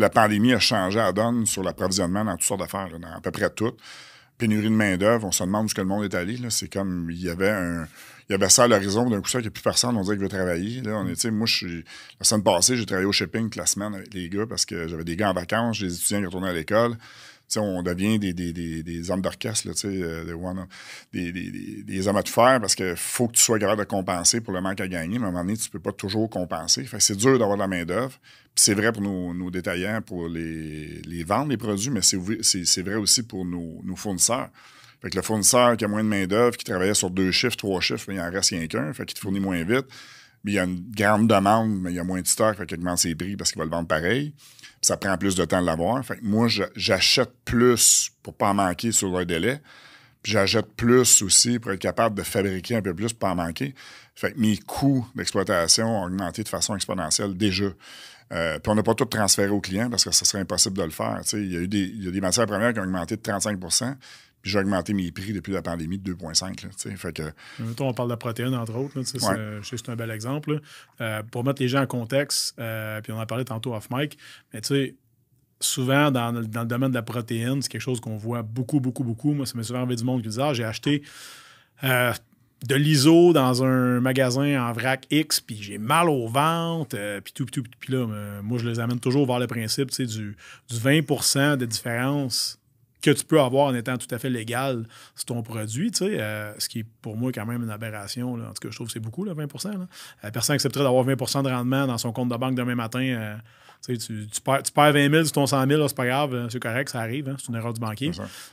la 0.00 0.10
pandémie 0.10 0.52
a 0.52 0.58
changé 0.58 0.98
la 0.98 1.12
donne 1.12 1.46
sur 1.46 1.62
l'approvisionnement 1.62 2.24
dans 2.24 2.36
toutes 2.36 2.44
sortes 2.44 2.60
d'affaires, 2.60 2.88
dans 2.98 3.08
à 3.08 3.20
peu 3.20 3.30
près 3.30 3.50
toutes. 3.50 3.78
Pénurie 4.38 4.64
de 4.64 4.68
main-d'œuvre, 4.70 5.26
on 5.26 5.32
se 5.32 5.44
demande 5.44 5.66
où 5.66 5.74
que 5.74 5.80
le 5.80 5.86
monde 5.86 6.04
est 6.04 6.14
allé. 6.14 6.38
C'est 6.48 6.72
comme 6.72 7.10
il 7.10 7.22
y 7.22 7.28
avait 7.28 7.50
un. 7.50 7.86
Il 8.28 8.34
y 8.34 8.36
avait 8.36 8.48
ça 8.48 8.62
à 8.62 8.68
l'horizon, 8.68 9.10
d'un 9.10 9.20
coup, 9.20 9.28
ça, 9.28 9.38
qu'il 9.38 9.46
n'y 9.46 9.48
a 9.48 9.50
plus 9.50 9.62
personne, 9.62 9.96
on 9.96 10.02
dirait 10.02 10.14
qu'il 10.14 10.22
veut 10.22 10.28
travailler. 10.28 10.82
Là, 10.82 10.98
on 10.98 11.08
est, 11.08 11.30
moi, 11.32 11.48
je 11.48 11.56
suis, 11.56 11.84
la 12.20 12.24
semaine 12.24 12.44
passée, 12.44 12.76
j'ai 12.76 12.86
travaillé 12.86 13.08
au 13.08 13.10
shipping 13.10 13.50
toute 13.50 13.56
la 13.56 13.66
semaine 13.66 13.92
avec 13.92 14.14
les 14.14 14.28
gars 14.28 14.46
parce 14.48 14.64
que 14.64 14.86
j'avais 14.86 15.02
des 15.02 15.16
gars 15.16 15.30
en 15.30 15.32
vacances, 15.32 15.78
j'ai 15.78 15.88
des 15.88 15.94
étudiants 15.96 16.20
qui 16.20 16.26
retournaient 16.26 16.50
à 16.50 16.52
l'école 16.52 16.96
on 17.58 17.82
devient 17.82 18.18
des, 18.18 18.32
des, 18.32 18.52
des, 18.52 18.82
des 18.82 19.10
hommes 19.10 19.22
d'orchestre, 19.22 19.68
euh, 19.84 20.54
des, 21.12 21.32
des, 21.82 22.08
hommes 22.08 22.16
à 22.16 22.22
tout 22.22 22.32
faire 22.32 22.60
parce 22.60 22.74
qu'il 22.74 22.94
faut 22.96 23.28
que 23.28 23.32
tu 23.32 23.42
sois 23.42 23.58
capable 23.58 23.80
de 23.80 23.86
compenser 23.86 24.40
pour 24.40 24.52
le 24.52 24.60
manque 24.60 24.80
à 24.80 24.88
gagner, 24.88 25.18
mais 25.18 25.24
à 25.24 25.28
un 25.28 25.32
moment 25.32 25.44
donné, 25.44 25.56
tu 25.56 25.68
ne 25.68 25.72
peux 25.72 25.80
pas 25.80 25.92
toujours 25.92 26.28
compenser. 26.30 26.86
c'est 26.98 27.16
dur 27.16 27.38
d'avoir 27.38 27.56
de 27.56 27.62
la 27.62 27.68
main-d'œuvre. 27.68 28.12
c'est 28.54 28.74
vrai 28.74 28.92
pour 28.92 29.02
nos, 29.02 29.50
détaillants 29.50 30.02
pour 30.02 30.28
les, 30.28 31.02
les, 31.02 31.24
vendre, 31.24 31.50
les 31.50 31.56
produits, 31.56 31.90
mais 31.90 32.02
c'est 32.02 32.82
vrai 32.82 32.94
aussi 32.94 33.22
pour 33.22 33.44
nos, 33.44 33.96
fournisseurs. 33.96 34.50
Fait 35.02 35.10
que 35.10 35.16
le 35.16 35.22
fournisseur 35.22 35.76
qui 35.76 35.84
a 35.84 35.88
moins 35.88 36.04
de 36.04 36.08
main-d'œuvre, 36.08 36.56
qui 36.56 36.64
travaillait 36.64 36.94
sur 36.94 37.10
deux 37.10 37.30
chiffres, 37.30 37.56
trois 37.56 37.80
chiffres, 37.80 38.12
il 38.12 38.20
en 38.20 38.30
reste 38.30 38.50
rien 38.50 38.66
qu'un, 38.66 38.92
fait 38.92 39.06
qu'il 39.06 39.14
te 39.14 39.20
fournit 39.20 39.40
moins 39.40 39.62
vite. 39.64 39.86
Mais 40.44 40.52
il 40.52 40.54
y 40.54 40.58
a 40.58 40.64
une 40.64 40.82
grande 40.90 41.28
demande, 41.28 41.80
mais 41.80 41.90
il 41.90 41.96
y 41.96 41.98
a 41.98 42.04
moins 42.04 42.20
de 42.20 42.26
stock, 42.26 42.56
fait 42.56 42.72
augmente 42.72 42.98
ses 42.98 43.14
prix 43.14 43.36
parce 43.36 43.50
qu'il 43.50 43.58
va 43.58 43.64
le 43.64 43.70
vendre 43.70 43.88
pareil 43.88 44.34
ça 44.80 44.96
prend 44.96 45.16
plus 45.18 45.34
de 45.34 45.44
temps 45.44 45.60
de 45.60 45.66
l'avoir. 45.66 46.04
Fait 46.04 46.18
moi, 46.22 46.48
j'achète 46.74 47.32
plus 47.44 48.10
pour 48.22 48.34
pas 48.34 48.50
en 48.50 48.54
manquer 48.54 48.92
sur 48.92 49.16
le 49.16 49.24
délai. 49.24 49.60
Puis 50.22 50.32
j'achète 50.32 50.74
plus 50.74 51.22
aussi 51.22 51.58
pour 51.58 51.72
être 51.72 51.80
capable 51.80 52.14
de 52.14 52.22
fabriquer 52.22 52.76
un 52.76 52.82
peu 52.82 52.94
plus 52.94 53.12
pour 53.12 53.20
pas 53.20 53.30
en 53.30 53.36
manquer. 53.36 53.74
Fait 54.14 54.36
mes 54.36 54.56
coûts 54.58 55.06
d'exploitation 55.14 55.86
ont 55.86 56.04
augmenté 56.04 56.42
de 56.42 56.48
façon 56.48 56.76
exponentielle 56.76 57.36
déjà. 57.36 57.66
Euh, 58.32 58.58
puis 58.58 58.70
on 58.70 58.74
n'a 58.74 58.82
pas 58.82 58.94
tout 58.94 59.06
transféré 59.06 59.48
aux 59.48 59.60
clients 59.60 59.90
parce 59.90 60.04
que 60.04 60.12
ce 60.12 60.24
serait 60.24 60.40
impossible 60.40 60.76
de 60.76 60.84
le 60.84 60.90
faire. 60.90 61.20
Il 61.32 61.52
y, 61.52 61.56
a 61.56 61.60
eu 61.60 61.68
des, 61.68 61.88
des 61.88 62.20
matières 62.20 62.46
premières 62.46 62.72
qui 62.72 62.80
ont 62.80 62.84
augmenté 62.84 63.16
de 63.16 63.22
35 63.22 63.58
puis 64.42 64.52
j'ai 64.52 64.58
augmenté 64.58 64.94
mes 64.94 65.10
prix 65.10 65.32
depuis 65.32 65.52
la 65.52 65.62
pandémie 65.62 65.98
de 65.98 66.14
2,5. 66.14 66.96
Fait 66.96 67.12
que... 67.12 67.22
on 67.80 67.92
parle 67.92 68.08
de 68.08 68.12
la 68.12 68.16
protéine, 68.16 68.54
entre 68.54 68.74
autres. 68.74 68.98
Là, 68.98 69.04
c'est, 69.04 69.88
un 69.88 69.96
bel 69.96 70.10
exemple. 70.10 70.60
Euh, 71.00 71.22
pour 71.30 71.44
mettre 71.44 71.60
les 71.60 71.68
gens 71.68 71.82
en 71.82 71.86
contexte, 71.86 72.54
euh, 72.58 73.00
puis 73.00 73.12
on 73.12 73.16
en 73.16 73.20
a 73.20 73.26
parlé 73.26 73.44
tantôt 73.44 73.74
off 73.74 73.88
mic, 73.90 74.16
mais 74.52 74.60
tu 74.60 74.68
sais, 74.68 74.94
souvent 75.60 76.10
dans, 76.10 76.32
le 76.32 76.46
domaine 76.46 76.90
de 76.90 76.94
la 76.94 77.02
protéine, 77.02 77.60
c'est 77.60 77.68
quelque 77.68 77.82
chose 77.82 78.00
qu'on 78.00 78.16
voit 78.16 78.42
beaucoup, 78.42 78.80
beaucoup, 78.80 79.04
beaucoup. 79.04 79.34
Moi, 79.34 79.44
ça 79.44 79.56
m'est 79.56 79.62
souvent 79.62 79.82
envie 79.82 79.96
du 79.96 80.04
monde 80.04 80.22
qui 80.22 80.28
dit 80.28 80.40
Ah, 80.40 80.54
j'ai 80.54 80.64
acheté 80.64 81.02
euh, 81.84 82.12
de 82.66 82.74
l'ISO 82.74 83.34
dans 83.34 83.62
un 83.62 84.00
magasin 84.00 84.68
en 84.68 84.72
vrac 84.72 85.06
X, 85.10 85.40
puis 85.40 85.56
j'ai 85.60 85.76
mal 85.76 86.08
aux 86.08 86.28
ventes, 86.28 86.94
puis 87.24 87.32
tout, 87.34 87.44
puis 87.44 87.62
tout. 87.62 87.68
Puis 87.78 87.92
là, 87.92 88.06
moi, 88.42 88.58
je 88.58 88.66
les 88.68 88.80
amène 88.80 89.00
toujours 89.00 89.26
vers 89.26 89.38
le 89.38 89.46
principe 89.46 89.90
du, 89.90 90.06
du 90.06 90.76
20% 90.76 91.58
de 91.58 91.66
différence 91.66 92.59
que 93.00 93.10
tu 93.10 93.24
peux 93.24 93.40
avoir 93.40 93.66
en 93.66 93.74
étant 93.74 93.96
tout 93.96 94.12
à 94.14 94.18
fait 94.18 94.30
légal 94.30 94.84
sur 95.14 95.26
ton 95.26 95.42
produit, 95.42 95.90
tu 95.90 95.98
sais, 95.98 96.20
euh, 96.20 96.52
ce 96.58 96.68
qui 96.68 96.80
est 96.80 96.86
pour 97.02 97.16
moi 97.16 97.32
quand 97.32 97.46
même 97.46 97.62
une 97.62 97.70
aberration. 97.70 98.36
Là. 98.36 98.44
En 98.50 98.52
tout 98.52 98.60
cas, 98.60 98.68
je 98.70 98.74
trouve 98.74 98.86
que 98.86 98.92
c'est 98.92 99.00
beaucoup, 99.00 99.24
là, 99.24 99.34
20 99.34 99.64
là. 99.64 99.86
Euh, 100.24 100.30
personne 100.30 100.54
n'accepterait 100.54 100.84
d'avoir 100.84 101.04
20% 101.04 101.42
de 101.42 101.48
rendement 101.48 101.86
dans 101.86 101.98
son 101.98 102.12
compte 102.12 102.28
de 102.28 102.36
banque 102.36 102.54
demain 102.54 102.74
matin. 102.74 103.00
Euh, 103.00 103.36
tu, 103.84 103.94
sais, 103.94 104.06
tu, 104.06 104.26
tu, 104.26 104.40
perds, 104.40 104.62
tu, 104.62 104.72
perds, 104.72 104.92
20 104.92 105.10
000 105.10 105.24
sur 105.24 105.32
ton 105.32 105.46
100 105.46 105.66
000, 105.66 105.88
c'est 105.88 105.96
pas 105.96 106.06
grave, 106.06 106.48
c'est 106.50 106.60
correct, 106.60 106.90
ça 106.90 107.00
arrive, 107.00 107.28
hein, 107.28 107.36
c'est 107.38 107.48
une 107.48 107.54
erreur 107.54 107.72
du 107.72 107.80
banquier. 107.80 108.10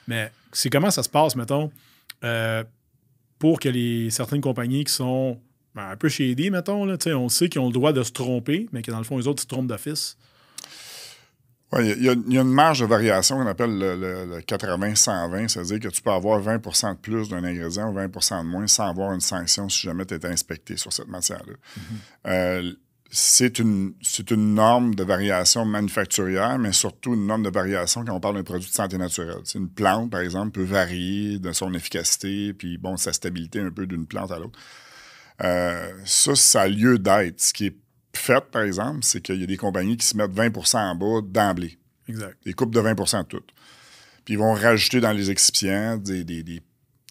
Mais 0.07 0.31
c'est 0.53 0.69
comment 0.69 0.91
ça 0.91 1.03
se 1.03 1.09
passe, 1.09 1.35
mettons, 1.35 1.71
pour 3.39 3.59
que 3.59 3.69
les, 3.69 4.09
certaines 4.09 4.41
compagnies 4.41 4.85
qui 4.85 4.93
sont 4.93 5.39
ben, 5.75 5.89
un 5.89 5.97
peu 5.97 6.09
shady, 6.09 6.49
mettons, 6.49 6.85
là, 6.85 6.97
on 7.15 7.29
sait 7.29 7.49
qu'ils 7.49 7.61
ont 7.61 7.67
le 7.67 7.73
droit 7.73 7.91
de 7.91 8.01
se 8.01 8.11
tromper, 8.11 8.67
mais 8.71 8.81
que 8.81 8.89
dans 8.89 8.97
le 8.97 9.03
fond, 9.03 9.17
les 9.17 9.27
autres 9.27 9.41
se 9.41 9.47
trompent 9.47 9.67
d'office. 9.67 10.17
Oui, 11.73 11.93
il 11.97 12.01
y, 12.01 12.05
y, 12.05 12.37
a 12.37 12.41
une 12.41 12.51
marge 12.51 12.79
de 12.79 12.85
variation 12.85 13.37
qu'on 13.37 13.47
appelle 13.47 13.77
le, 13.77 13.95
le, 13.95 14.39
80-120, 14.39 15.49
c'est-à-dire 15.49 15.79
que 15.81 15.87
tu 15.89 16.01
peux 16.01 16.11
avoir 16.11 16.41
20% 16.41 16.93
de 16.93 16.97
plus 16.97 17.27
d'un 17.27 17.43
ingrédient 17.43 17.91
ou 17.91 17.97
20% 17.97 18.43
de 18.43 18.47
moins 18.47 18.67
sans 18.67 18.87
avoir 18.87 19.11
une 19.11 19.19
sanction 19.19 19.67
si 19.67 19.81
jamais 19.81 20.05
tu 20.05 20.13
es 20.13 20.25
inspecté 20.25 20.77
sur 20.77 20.93
cette 20.93 21.09
matière-là. 21.09 21.53
Mm-hmm. 21.53 22.27
euh, 22.27 22.73
c'est 23.09 23.59
une, 23.59 23.93
une 24.29 24.53
norme 24.53 24.95
de 24.95 25.03
variation 25.03 25.65
manufacturière, 25.65 26.57
mais 26.59 26.73
surtout 26.73 27.13
une 27.13 27.25
norme 27.25 27.43
de 27.43 27.49
variation 27.49 28.03
quand 28.03 28.13
on 28.13 28.19
parle 28.19 28.35
d'un 28.35 28.43
produit 28.43 28.69
de 28.69 28.73
santé 28.73 28.97
naturelle. 28.97 29.41
C'est 29.45 29.59
une 29.59 29.69
plante, 29.69 30.11
par 30.11 30.21
exemple, 30.21 30.51
peut 30.51 30.63
varier 30.63 31.39
de 31.39 31.51
son 31.53 31.73
efficacité, 31.73 32.53
puis 32.53 32.77
bon, 32.77 32.97
sa 32.97 33.13
stabilité 33.13 33.61
un 33.61 33.71
peu 33.71 33.87
d'une 33.87 34.05
plante 34.05 34.31
à 34.31 34.39
l'autre. 34.39 34.59
Euh, 35.41 35.89
ça, 36.05 36.35
ça 36.35 36.61
a 36.61 36.67
lieu 36.67 36.99
d'être. 36.99 37.39
Ce 37.39 37.53
qui 37.53 37.67
est 37.67 37.77
fait, 38.17 38.43
par 38.51 38.63
exemple, 38.63 38.99
c'est 39.03 39.21
qu'il 39.21 39.39
y 39.39 39.43
a 39.43 39.47
des 39.47 39.57
compagnies 39.57 39.97
qui 39.97 40.05
se 40.05 40.17
mettent 40.17 40.31
20% 40.31 40.77
en 40.77 40.95
bas 40.95 41.21
d'emblée. 41.23 41.77
Exact. 42.07 42.37
Des 42.45 42.53
coupes 42.53 42.73
de 42.73 42.81
20% 42.81 43.25
toutes. 43.27 43.51
Puis 44.25 44.33
ils 44.33 44.37
vont 44.37 44.53
rajouter 44.53 44.99
dans 44.99 45.13
les 45.13 45.31
excipients 45.31 45.97
des, 45.97 46.23
des, 46.23 46.43
des 46.43 46.61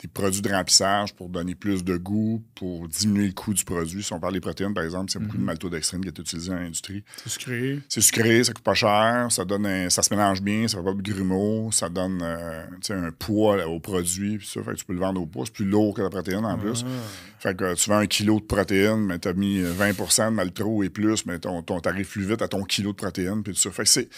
des 0.02 0.08
produits 0.08 0.42
de 0.42 0.50
remplissage 0.50 1.14
pour 1.14 1.30
donner 1.30 1.54
plus 1.54 1.82
de 1.82 1.96
goût, 1.96 2.42
pour 2.54 2.86
diminuer 2.86 3.28
le 3.28 3.32
coût 3.32 3.54
du 3.54 3.64
produit. 3.64 4.02
Si 4.02 4.12
on 4.12 4.20
parle 4.20 4.34
des 4.34 4.40
protéines, 4.40 4.74
par 4.74 4.84
exemple, 4.84 5.10
c'est 5.10 5.18
beaucoup 5.18 5.36
de 5.36 5.40
mhm. 5.40 5.46
maltodextrine 5.46 6.02
qui 6.02 6.08
est 6.08 6.18
utilisé 6.18 6.50
dans 6.50 6.58
l'industrie. 6.58 7.02
C'est 7.22 7.30
sucré. 7.30 7.80
C'est 7.88 8.02
sucré, 8.02 8.44
ça 8.44 8.52
coûte 8.52 8.62
pas 8.62 8.74
cher, 8.74 9.28
ça 9.30 9.46
donne 9.46 9.88
ça 9.88 10.02
se 10.02 10.12
mélange 10.12 10.42
bien, 10.42 10.68
ça 10.68 10.78
fait 10.78 10.84
pas 10.84 10.92
de 10.92 11.00
grumeaux, 11.00 11.72
ça 11.72 11.88
donne 11.88 12.20
euh, 12.22 12.66
un 12.90 13.10
poids 13.12 13.66
au 13.66 13.80
produit, 13.80 14.36
puis 14.36 14.46
ça, 14.46 14.62
fait 14.62 14.72
que 14.72 14.76
tu 14.76 14.84
peux 14.84 14.92
le 14.92 15.00
vendre 15.00 15.20
au 15.22 15.26
poids. 15.26 15.46
C'est 15.46 15.54
plus 15.54 15.64
lourd 15.64 15.94
que 15.94 16.02
la 16.02 16.10
protéine 16.10 16.44
en 16.44 16.58
plus. 16.58 16.84
Ah. 16.86 16.90
Fait 17.38 17.56
que 17.56 17.74
tu 17.74 17.88
vends 17.88 17.98
un 17.98 18.06
kilo 18.06 18.38
de 18.38 18.44
protéines, 18.44 19.06
mais 19.06 19.18
tu 19.18 19.28
as 19.28 19.32
mis 19.32 19.62
20 19.62 19.92
de 19.92 20.30
maltro 20.30 20.82
et 20.82 20.90
plus, 20.90 21.24
mais 21.24 21.38
ton, 21.38 21.62
ton 21.62 21.80
tarif 21.80 22.10
plus 22.10 22.26
vite 22.26 22.42
à 22.42 22.48
ton 22.48 22.64
kilo 22.64 22.92
de 22.92 22.96
protéines, 22.96 23.42
puis 23.42 23.54
tout 23.54 23.60
ça. 23.60 23.70
Fait 23.70 23.84
que 23.84 23.88
c'est, 23.88 24.10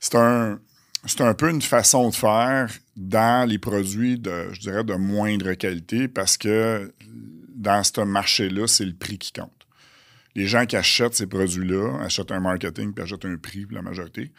c'est 0.00 0.16
un 0.16 0.58
c'est 1.04 1.20
un 1.22 1.34
peu 1.34 1.50
une 1.50 1.62
façon 1.62 2.10
de 2.10 2.14
faire 2.14 2.70
dans 2.96 3.48
les 3.48 3.58
produits 3.58 4.18
de, 4.18 4.52
je 4.52 4.60
dirais, 4.60 4.84
de 4.84 4.94
moindre 4.94 5.52
qualité 5.54 6.08
parce 6.08 6.36
que 6.36 6.92
dans 7.54 7.82
ce 7.82 8.00
marché-là, 8.00 8.66
c'est 8.66 8.84
le 8.84 8.94
prix 8.94 9.18
qui 9.18 9.32
compte. 9.32 9.50
Les 10.34 10.46
gens 10.46 10.64
qui 10.64 10.76
achètent 10.76 11.14
ces 11.14 11.26
produits-là 11.26 12.00
achètent 12.02 12.32
un 12.32 12.40
marketing 12.40 12.94
puis 12.94 13.04
achètent 13.04 13.24
un 13.24 13.36
prix 13.36 13.66
la 13.70 13.82
majorité. 13.82 14.32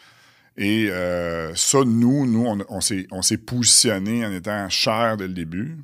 Et 0.56 0.88
euh, 0.90 1.54
ça, 1.56 1.84
nous, 1.84 2.26
nous, 2.26 2.46
on, 2.70 2.82
s'est 2.82 3.38
positionné 3.38 4.26
en 4.26 4.32
étant 4.32 4.70
cher 4.70 5.18
dès 5.18 5.28
le 5.28 5.34
début 5.34 5.78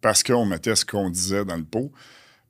parce 0.00 0.22
qu'on 0.22 0.46
mettait 0.46 0.74
ce 0.74 0.84
qu'on 0.84 1.10
disait 1.10 1.44
dans 1.44 1.56
le 1.56 1.64
pot. 1.64 1.92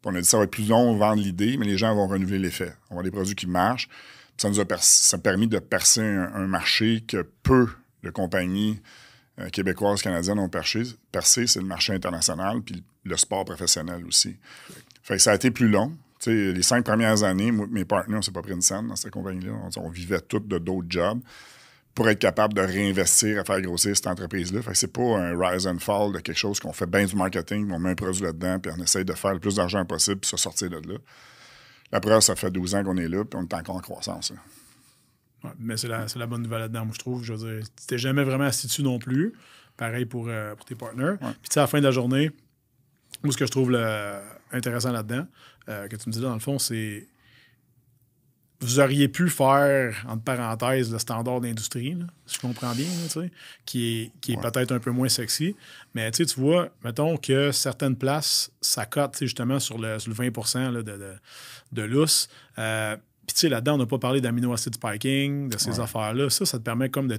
On 0.04 0.14
a 0.14 0.21
dit 0.21 0.26
ça 0.26 0.38
va 0.38 0.45
être 0.45 0.52
plus 0.52 0.68
long, 0.68 0.90
on 0.90 0.97
vendre 0.97 1.21
l'idée, 1.21 1.56
mais 1.56 1.66
les 1.66 1.76
gens 1.76 1.92
vont 1.92 2.06
renouveler 2.06 2.38
l'effet. 2.38 2.73
On 2.90 2.97
va 2.97 3.02
des 3.02 3.11
produits 3.11 3.35
qui 3.35 3.49
marchent 3.49 3.88
ça 4.37 4.49
nous 4.50 4.61
a, 4.61 5.19
permis 5.19 5.49
de 5.49 5.59
percer 5.59 6.02
un, 6.02 6.47
marché 6.47 7.02
que 7.07 7.23
peu 7.43 7.69
de 8.02 8.11
compagnies 8.11 8.81
euh, 9.38 9.49
québécoises, 9.49 10.02
canadiennes 10.02 10.38
ont 10.38 10.49
percé. 10.49 10.83
percé 11.11 11.47
c'est 11.47 11.61
le 11.61 11.66
marché 11.66 11.93
international, 11.93 12.62
puis 12.62 12.85
le 13.05 13.16
sport 13.16 13.45
professionnel 13.45 14.05
aussi. 14.07 14.37
Fait 15.02 15.19
ça 15.19 15.33
a 15.33 15.35
été 15.35 15.50
plus 15.50 15.69
long. 15.69 15.93
les 16.26 16.62
cinq 16.62 16.85
premières 16.85 17.23
années, 17.23 17.52
mes 17.52 17.85
partenaires, 17.85 18.19
on 18.19 18.23
s'est 18.23 18.33
pas 18.33 18.43
pris 18.43 18.52
une 18.52 18.62
scène 18.62 18.88
dans 18.88 18.97
cette 18.97 19.12
compagnie-là. 19.12 19.52
On, 19.76 19.88
vivait 19.88 20.21
tous 20.21 20.40
de 20.40 20.59
d'autres 20.59 20.88
jobs 20.88 21.21
pour 21.95 22.09
être 22.11 22.19
capable 22.19 22.52
de 22.52 22.61
réinvestir 22.61 23.40
à 23.40 23.45
faire 23.45 23.61
grossir 23.62 23.97
cette 23.97 24.07
entreprise-là. 24.07 24.61
Fait 24.61 24.73
que 24.73 24.76
c'est 24.76 24.93
pas 24.93 25.19
un 25.19 25.38
rise 25.38 25.66
and 25.66 25.78
fall 25.78 26.12
de 26.12 26.19
quelque 26.19 26.37
chose 26.37 26.61
qu'on 26.61 26.73
fait 26.73 26.87
bien 26.87 27.07
du 27.07 27.16
marketing, 27.16 27.71
on 27.73 27.78
met 27.78 27.90
un 27.90 27.95
produit 27.95 28.23
là-dedans, 28.23 28.59
puis 28.59 28.71
on 28.76 28.83
essaye 28.83 29.05
de 29.05 29.14
faire 29.14 29.33
le 29.33 29.40
plus 29.40 29.55
d'argent 29.55 29.85
possible, 29.87 30.19
puis 30.19 30.28
se 30.28 30.37
sortir 30.37 30.69
de 30.69 30.76
là. 30.76 30.99
La 31.93 32.00
preuve, 32.00 32.21
ça 32.21 32.37
fait 32.37 32.50
12 32.50 32.75
ans 32.75 32.85
qu'on 32.85 32.97
est 32.97 33.09
là, 33.09 33.25
puis 33.25 33.38
on 33.38 33.43
est 33.43 33.55
encore 33.55 33.76
en 33.76 33.81
croissance. 33.81 34.33
Hein. 35.45 35.52
mais 35.59 35.76
c'est 35.76 35.88
la, 35.88 36.07
la, 36.16 36.26
bonne 36.26 36.43
nouvelle 36.43 36.61
là-dedans, 36.61 36.87
moi, 36.87 36.95
je 36.95 36.99
trouve. 36.99 37.23
Je 37.23 37.33
veux 37.33 37.59
dire, 37.59 37.69
tu 37.76 37.87
t'es 37.87 37.99
jamais 37.99 38.25
vraiment 38.25 38.45
assis 38.45 38.66
dessus 38.66 38.83
non 38.83 38.99
plus. 38.99 39.35
Pareil 39.76 40.07
pour, 40.07 40.26
euh, 40.28 40.55
pour 40.55 40.64
tes 40.64 40.75
partenaires. 40.75 41.19
Puis, 41.19 41.28
tu 41.43 41.55
sais, 41.55 41.61
à 41.61 41.64
la 41.64 41.66
fin 41.66 41.78
de 41.78 41.85
la 41.85 41.90
journée, 41.90 42.31
moi, 43.23 43.33
ce 43.33 43.38
que 43.38 43.47
je 43.47 43.50
trouve 43.50 43.76
intéressant 44.52 44.93
là-dedans, 44.93 45.26
euh, 45.69 45.88
que 45.88 45.97
tu 45.97 46.09
me 46.09 46.12
dis 46.12 46.21
là, 46.21 46.28
dans 46.28 46.35
le 46.35 46.40
fond, 46.40 46.59
c'est 46.59 47.07
vous 48.60 48.80
auriez 48.80 49.08
pu 49.08 49.28
faire, 49.28 50.04
entre 50.08 50.22
parenthèses, 50.22 50.90
le 50.90 50.98
standard 50.98 51.40
d'industrie, 51.40 51.96
si 52.26 52.36
je 52.36 52.40
comprends 52.40 52.75
bien, 52.75 52.86
qui 53.64 54.02
est, 54.02 54.12
qui 54.20 54.32
est 54.32 54.40
peut-être 54.40 54.72
un 54.72 54.78
peu 54.78 54.90
moins 54.90 55.08
sexy. 55.08 55.54
Mais 55.94 56.10
tu 56.10 56.25
vois, 56.36 56.70
mettons 56.82 57.16
que 57.16 57.52
certaines 57.52 57.96
places, 57.96 58.50
ça 58.60 58.86
cote 58.86 59.16
justement 59.20 59.60
sur 59.60 59.78
le, 59.78 59.98
sur 59.98 60.10
le 60.10 60.16
20 60.16 60.72
de, 60.72 60.82
de, 60.82 61.14
de 61.72 61.82
lousse. 61.82 62.28
Euh, 62.58 62.96
puis 63.26 63.34
tu 63.34 63.40
sais, 63.40 63.48
là-dedans, 63.48 63.75
on 63.75 63.78
n'a 63.78 63.86
pas 63.86 63.98
parlé 63.98 64.20
d'amino-acid 64.20 64.75
spiking, 64.75 65.50
de 65.50 65.58
ces 65.58 65.80
affaires-là. 65.80 66.30
Ça, 66.30 66.46
ça 66.46 66.58
te 66.58 66.62
permet 66.62 66.88
comme 66.88 67.08
de 67.08 67.18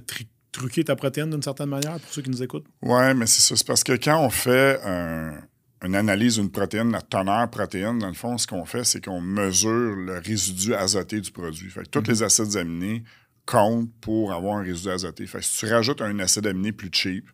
truquer 0.50 0.82
ta 0.84 0.96
protéine 0.96 1.30
d'une 1.30 1.42
certaine 1.42 1.68
manière 1.68 2.00
pour 2.00 2.10
ceux 2.10 2.22
qui 2.22 2.30
nous 2.30 2.42
écoutent. 2.42 2.66
Oui, 2.82 3.14
mais 3.14 3.26
c'est 3.26 3.42
ça. 3.42 3.54
C'est 3.56 3.66
parce 3.66 3.84
que 3.84 3.92
quand 3.92 4.24
on 4.24 4.30
fait 4.30 4.80
un 4.84 5.34
une 5.84 5.94
analyse 5.94 6.36
d'une 6.36 6.50
protéine, 6.50 6.90
la 6.90 7.02
teneur 7.02 7.48
protéine, 7.50 7.98
dans 7.98 8.08
le 8.08 8.14
fond, 8.14 8.36
ce 8.36 8.46
qu'on 8.46 8.64
fait, 8.64 8.84
c'est 8.84 9.04
qu'on 9.04 9.20
mesure 9.20 9.94
le 9.94 10.18
résidu 10.18 10.74
azoté 10.74 11.20
du 11.20 11.30
produit. 11.30 11.70
Fait 11.70 11.84
que 11.84 11.88
tous 11.88 12.00
mhm. 12.00 12.06
les 12.08 12.22
acides 12.22 12.56
aminés 12.56 13.04
comptent 13.46 13.90
pour 14.00 14.32
avoir 14.32 14.58
un 14.58 14.62
résidu 14.62 14.90
azoté. 14.90 15.26
Fait 15.26 15.38
que 15.38 15.44
si 15.44 15.58
tu 15.58 15.72
rajoutes 15.72 16.02
un 16.02 16.18
acide 16.18 16.46
aminé 16.46 16.72
plus 16.72 16.90
cheap, 16.92 17.30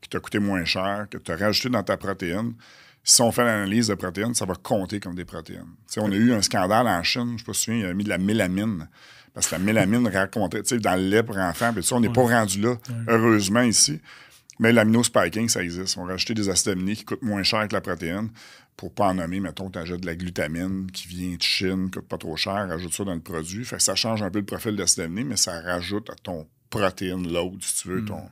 qui 0.00 0.08
t'a 0.08 0.20
coûté 0.20 0.38
moins 0.38 0.64
cher, 0.64 1.06
que 1.10 1.18
tu 1.18 1.30
as 1.32 1.36
rajouté 1.36 1.68
dans 1.68 1.82
ta 1.82 1.96
protéine, 1.96 2.54
si 3.02 3.22
on 3.22 3.32
fait 3.32 3.44
l'analyse 3.44 3.88
de 3.88 3.94
protéines, 3.94 4.34
ça 4.34 4.44
va 4.44 4.54
compter 4.54 5.00
comme 5.00 5.14
des 5.14 5.24
protéines. 5.24 5.74
on 5.96 6.12
a 6.12 6.14
eu 6.14 6.32
un 6.32 6.42
scandale 6.42 6.86
en 6.86 7.02
Chine, 7.02 7.28
je 7.28 7.32
ne 7.32 7.38
sais 7.38 7.44
pas 7.44 7.52
si 7.54 7.64
tu 7.66 7.78
il 7.78 7.86
a 7.86 7.94
mis 7.94 8.04
de 8.04 8.08
la 8.08 8.18
mélamine. 8.18 8.88
Parce 9.32 9.46
que 9.46 9.54
la 9.54 9.58
mélamine 9.58 10.06
racontait, 10.12 10.62
dans 10.62 10.96
le 10.96 11.08
lait 11.08 11.22
pour 11.22 11.38
enfants, 11.38 11.72
puis 11.72 11.86
on 11.92 12.00
n'est 12.00 12.12
pas 12.12 12.22
rendu 12.22 12.60
là, 12.60 12.76
heureusement, 13.08 13.62
ici. 13.62 14.00
Mais 14.60 14.72
l'amino-spiking, 14.72 15.48
ça 15.48 15.62
existe. 15.62 15.96
On 15.96 16.04
va 16.04 16.12
rajouter 16.12 16.34
des 16.34 16.50
acides 16.50 16.72
aminés 16.72 16.94
qui 16.94 17.04
coûtent 17.06 17.22
moins 17.22 17.42
cher 17.42 17.66
que 17.66 17.72
la 17.72 17.80
protéine. 17.80 18.28
Pour 18.76 18.92
pas 18.92 19.06
en 19.06 19.14
nommer, 19.14 19.40
mettons, 19.40 19.70
tu 19.70 19.78
ajoutes 19.78 20.02
de 20.02 20.06
la 20.06 20.14
glutamine 20.14 20.90
qui 20.92 21.08
vient 21.08 21.34
de 21.34 21.42
Chine, 21.42 21.90
coûte 21.90 22.06
pas 22.06 22.18
trop 22.18 22.36
cher, 22.36 22.68
rajoute 22.68 22.92
ça 22.92 23.04
dans 23.04 23.14
le 23.14 23.20
produit. 23.20 23.64
Fait 23.64 23.80
ça 23.80 23.94
change 23.94 24.22
un 24.22 24.30
peu 24.30 24.40
le 24.40 24.44
profil 24.44 24.76
d'acide 24.76 25.00
aminé, 25.00 25.24
mais 25.24 25.36
ça 25.36 25.58
rajoute 25.62 26.10
à 26.10 26.14
ton 26.14 26.46
protéine 26.68 27.32
load, 27.32 27.62
si 27.62 27.82
tu 27.82 27.88
veux. 27.88 28.02
Hmm. 28.02 28.06
Ton... 28.06 28.22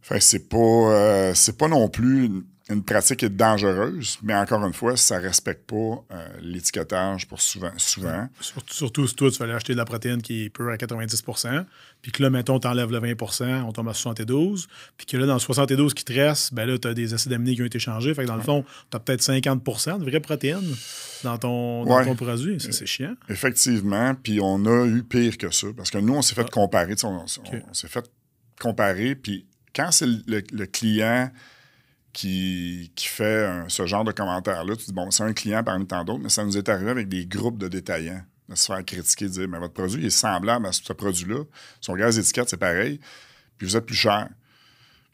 Fait 0.00 0.20
c'est 0.20 0.48
pas, 0.48 0.56
euh, 0.56 1.34
c'est 1.34 1.58
pas 1.58 1.68
non 1.68 1.90
plus 1.90 2.30
une 2.70 2.84
pratique 2.84 3.22
est 3.24 3.28
dangereuse, 3.30 4.18
mais 4.22 4.34
encore 4.34 4.64
une 4.64 4.72
fois, 4.72 4.96
ça 4.96 5.18
ne 5.18 5.24
respecte 5.24 5.68
pas 5.68 5.74
euh, 6.12 6.28
l'étiquetage 6.40 7.26
pour 7.26 7.40
souvent. 7.40 7.72
souvent. 7.76 8.28
Surtout, 8.66 9.06
si 9.08 9.14
toi, 9.14 9.30
tu 9.30 9.36
fallait 9.36 9.54
acheter 9.54 9.72
de 9.72 9.78
la 9.78 9.84
protéine 9.84 10.22
qui 10.22 10.44
est 10.44 10.50
pure 10.50 10.70
à 10.70 10.76
90% 10.76 11.64
puis 12.00 12.12
que 12.12 12.22
là, 12.22 12.30
mettons, 12.30 12.60
tu 12.60 12.68
enlèves 12.68 12.90
le 12.90 13.00
20% 13.00 13.62
on 13.62 13.72
tombe 13.72 13.88
à 13.88 13.94
72 13.94 14.68
puis 14.96 15.06
que 15.06 15.16
là, 15.16 15.26
dans 15.26 15.34
le 15.34 15.40
72 15.40 15.94
qui 15.94 16.04
te 16.04 16.12
reste, 16.12 16.54
ben 16.54 16.64
là, 16.64 16.78
tu 16.78 16.86
as 16.86 16.94
des 16.94 17.12
acides 17.12 17.32
aminés 17.32 17.56
qui 17.56 17.62
ont 17.62 17.66
été 17.66 17.80
changés. 17.80 18.14
Fait 18.14 18.22
que 18.22 18.28
dans 18.28 18.36
le 18.36 18.42
fond, 18.42 18.64
tu 18.90 18.96
as 18.96 19.00
peut-être 19.00 19.22
50% 19.22 19.98
de 19.98 20.04
vraie 20.04 20.20
protéine 20.20 20.76
dans 21.24 21.38
ton, 21.38 22.14
produit. 22.14 22.58
C'est 22.60 22.86
chiant. 22.86 23.14
Effectivement, 23.28 24.14
puis 24.14 24.40
on 24.40 24.64
a 24.66 24.86
eu 24.86 25.02
pire 25.02 25.36
que 25.38 25.50
ça, 25.50 25.66
parce 25.76 25.90
que 25.90 25.98
nous, 25.98 26.14
on 26.14 26.22
s'est 26.22 26.34
fait 26.34 26.46
ah. 26.46 26.50
comparer. 26.50 26.94
On, 27.02 27.26
s'est 27.26 27.88
fait 27.88 28.10
comparer, 28.60 29.14
puis 29.16 29.46
quand 29.74 29.90
c'est 29.90 30.06
le 30.06 30.66
client 30.66 31.30
qui, 32.12 32.90
fait 32.96 33.64
ce 33.68 33.86
genre 33.86 34.04
de 34.04 34.12
commentaires-là. 34.12 34.76
Tu 34.76 34.86
dis, 34.86 34.92
bon, 34.92 35.10
c'est 35.10 35.22
un 35.22 35.32
client 35.32 35.62
parmi 35.62 35.86
tant 35.86 36.04
d'autres, 36.04 36.22
mais 36.22 36.28
ça 36.28 36.44
nous 36.44 36.56
est 36.56 36.68
arrivé 36.68 36.90
avec 36.90 37.08
des 37.08 37.26
groupes 37.26 37.58
de 37.58 37.68
détaillants 37.68 38.22
de 38.48 38.56
se 38.56 38.66
faire 38.66 38.84
critiquer, 38.84 39.26
de 39.26 39.30
dire, 39.30 39.48
mais 39.48 39.58
votre 39.58 39.74
produit 39.74 40.04
est 40.04 40.10
semblable 40.10 40.66
à 40.66 40.72
ce 40.72 40.92
produit-là. 40.92 41.44
Son 41.80 41.94
gaz 41.94 42.18
étiquette, 42.18 42.48
c'est 42.48 42.56
pareil, 42.56 43.00
puis 43.56 43.66
vous 43.66 43.76
êtes 43.76 43.86
plus 43.86 43.94
cher. 43.94 44.28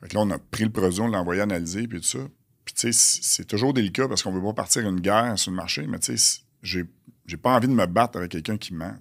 Fait 0.00 0.08
que 0.08 0.14
là, 0.14 0.22
on 0.22 0.30
a 0.30 0.38
pris 0.38 0.64
le 0.64 0.70
produit, 0.70 1.00
on 1.00 1.08
l'a 1.08 1.20
envoyé 1.20 1.42
analyser, 1.42 1.86
puis 1.86 2.00
tout 2.00 2.06
ça. 2.06 2.18
Puis, 2.64 2.74
tu 2.74 2.92
sais, 2.92 3.20
c'est 3.22 3.44
toujours 3.44 3.74
délicat 3.74 4.08
parce 4.08 4.22
qu'on 4.22 4.32
ne 4.32 4.38
veut 4.38 4.42
pas 4.42 4.54
partir 4.54 4.88
une 4.88 5.00
guerre 5.00 5.38
sur 5.38 5.50
le 5.50 5.56
marché, 5.56 5.86
mais 5.86 5.98
tu 5.98 6.16
sais, 6.16 6.40
j'ai 6.62 6.84
j'ai 7.26 7.36
pas 7.36 7.56
envie 7.56 7.66
de 7.66 7.72
me 7.72 7.86
battre 7.86 8.18
avec 8.18 8.30
quelqu'un 8.30 8.56
qui 8.56 8.72
ment. 8.72 8.94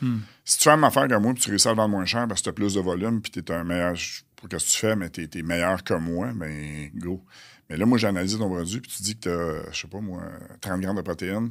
Hmm. 0.00 0.18
Si 0.44 0.58
tu 0.58 0.64
fais 0.64 0.70
même 0.70 0.84
affaire 0.84 1.08
que 1.08 1.14
moi, 1.16 1.34
puis 1.34 1.42
tu 1.42 1.50
réussis 1.50 1.66
à 1.66 1.74
vendre 1.74 1.90
moins 1.90 2.04
cher 2.04 2.26
parce 2.28 2.40
que 2.40 2.44
tu 2.44 2.50
as 2.50 2.52
plus 2.52 2.74
de 2.74 2.80
volume, 2.80 3.20
puis 3.20 3.32
tu 3.32 3.40
es 3.40 3.50
un 3.50 3.64
meilleur 3.64 3.96
qu'est-ce 4.48 4.66
que 4.66 4.70
tu 4.72 4.78
fais, 4.78 4.96
mais 4.96 5.10
tu 5.10 5.28
es, 5.32 5.42
meilleur 5.42 5.82
que 5.84 5.94
moi, 5.94 6.32
ben 6.34 6.90
go. 6.94 7.24
Mais 7.70 7.76
là, 7.76 7.86
moi, 7.86 7.96
j'ai 7.98 8.06
analysé 8.08 8.36
ton 8.38 8.48
produit, 8.50 8.80
puis 8.80 8.90
tu 8.94 9.02
dis 9.02 9.14
que 9.16 9.20
tu 9.22 9.28
as, 9.30 9.72
je 9.72 9.80
sais 9.82 9.88
pas 9.88 10.00
moi, 10.00 10.22
30 10.60 10.80
grammes 10.80 10.96
de 10.96 11.02
protéines. 11.02 11.50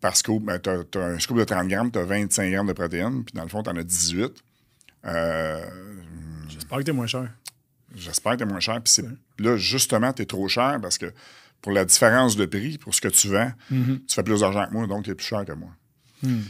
Par 0.00 0.16
scoop, 0.16 0.44
ben, 0.44 0.58
tu 0.60 0.68
as, 0.70 1.02
un 1.04 1.18
scoop 1.18 1.38
de 1.38 1.44
30 1.44 1.66
grammes, 1.68 1.90
tu 1.90 1.98
as 1.98 2.04
25 2.04 2.50
grammes 2.52 2.66
de 2.68 2.72
protéines, 2.72 3.24
puis 3.24 3.32
dans 3.34 3.42
le 3.42 3.48
fond, 3.48 3.62
tu 3.62 3.70
en 3.70 3.76
as 3.76 3.82
18. 3.82 4.32
Euh, 5.06 5.64
J'espère 6.48 6.78
que 6.78 6.82
tu 6.84 6.90
es 6.90 6.94
moins 6.94 7.06
cher. 7.06 7.30
J'espère 7.94 8.32
que 8.32 8.38
tu 8.38 8.42
es 8.44 8.46
moins 8.46 8.60
cher. 8.60 8.80
Puis 8.82 8.92
c'est- 8.92 9.04
là, 9.38 9.56
justement, 9.56 10.12
tu 10.12 10.22
es 10.22 10.26
trop 10.26 10.48
cher 10.48 10.78
parce 10.82 10.98
que 10.98 11.12
pour 11.62 11.72
la 11.72 11.84
différence 11.84 12.36
de 12.36 12.44
prix, 12.46 12.78
pour 12.78 12.94
ce 12.94 13.00
que 13.00 13.08
tu 13.08 13.28
vends, 13.28 13.50
Mm-hmm. 13.72 14.06
tu 14.06 14.14
fais 14.14 14.22
plus 14.22 14.40
d'argent 14.40 14.66
que 14.66 14.72
moi, 14.72 14.86
donc 14.86 15.04
tu 15.04 15.10
es 15.10 15.14
plus 15.14 15.26
cher 15.26 15.44
que 15.44 15.52
moi. 15.52 15.70
Mm. 16.22 16.40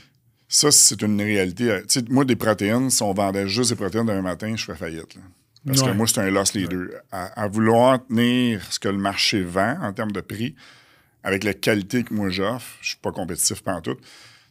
Ça, 0.49 0.71
c'est 0.71 1.01
une 1.03 1.21
réalité. 1.21 1.81
Moi, 2.09 2.25
des 2.25 2.37
protéines, 2.37 2.91
si 2.91 3.03
on 3.03 3.13
vendait 3.13 3.47
juste 3.49 3.71
des 3.71 3.77
protéines 3.77 4.07
demain 4.07 4.23
matin, 4.23 4.55
je 4.57 4.65
ferais 4.65 4.79
faillite. 4.79 5.15
là. 5.15 5.21
Parce 5.67 5.81
Ouais. 5.83 5.89
que 5.91 5.97
moi, 5.97 6.07
c'est 6.07 6.21
un 6.21 6.31
loss 6.31 6.55
leader. 6.55 6.89
À, 7.11 7.43
à 7.43 7.49
vouloir 7.49 8.05
tenir 8.07 8.63
ce 8.73 8.79
que 8.79 8.89
le 8.89 8.99
marché 8.99 9.43
vend 9.43 9.77
en 9.83 9.93
termes 9.93 10.13
de 10.13 10.21
prix, 10.21 10.55
avec 11.25 11.45
la 11.45 11.53
qualité 11.55 12.05
que 12.05 12.15
moi 12.15 12.31
j'offre, 12.31 12.77
je 12.81 12.89
suis 12.91 12.97
pas 12.99 13.13
compétitif 13.13 13.63
tout. 13.83 13.95
Tu 13.95 14.01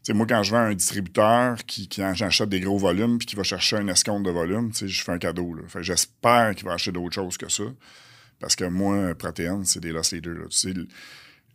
sais, 0.03 0.13
moi, 0.13 0.25
quand 0.27 0.43
je 0.43 0.51
vends 0.51 0.57
à 0.59 0.67
un 0.67 0.75
distributeur 0.75 1.57
qui, 1.65 1.87
qui 1.87 2.01
achète 2.01 2.49
des 2.49 2.59
gros 2.59 2.77
volumes 2.77 3.17
puis 3.17 3.25
qui 3.25 3.35
va 3.35 3.43
chercher 3.43 3.77
un 3.77 3.87
escompte 3.87 4.25
de 4.25 4.31
volume, 4.31 4.71
je 4.73 5.01
fais 5.03 5.11
un 5.11 5.17
cadeau. 5.17 5.55
j'espère 5.79 6.53
qu'il 6.55 6.65
va 6.65 6.73
acheter 6.73 6.91
d'autres 6.91 7.15
choses 7.15 7.37
que 7.37 7.49
ça. 7.49 7.63
Parce 8.39 8.55
que 8.55 8.65
moi, 8.65 9.15
protéines, 9.15 9.65
c'est 9.65 9.79
des 9.79 9.91
loss 9.91 10.11
leaders. 10.11 10.35
là. 10.35 10.45
Le, 10.73 10.87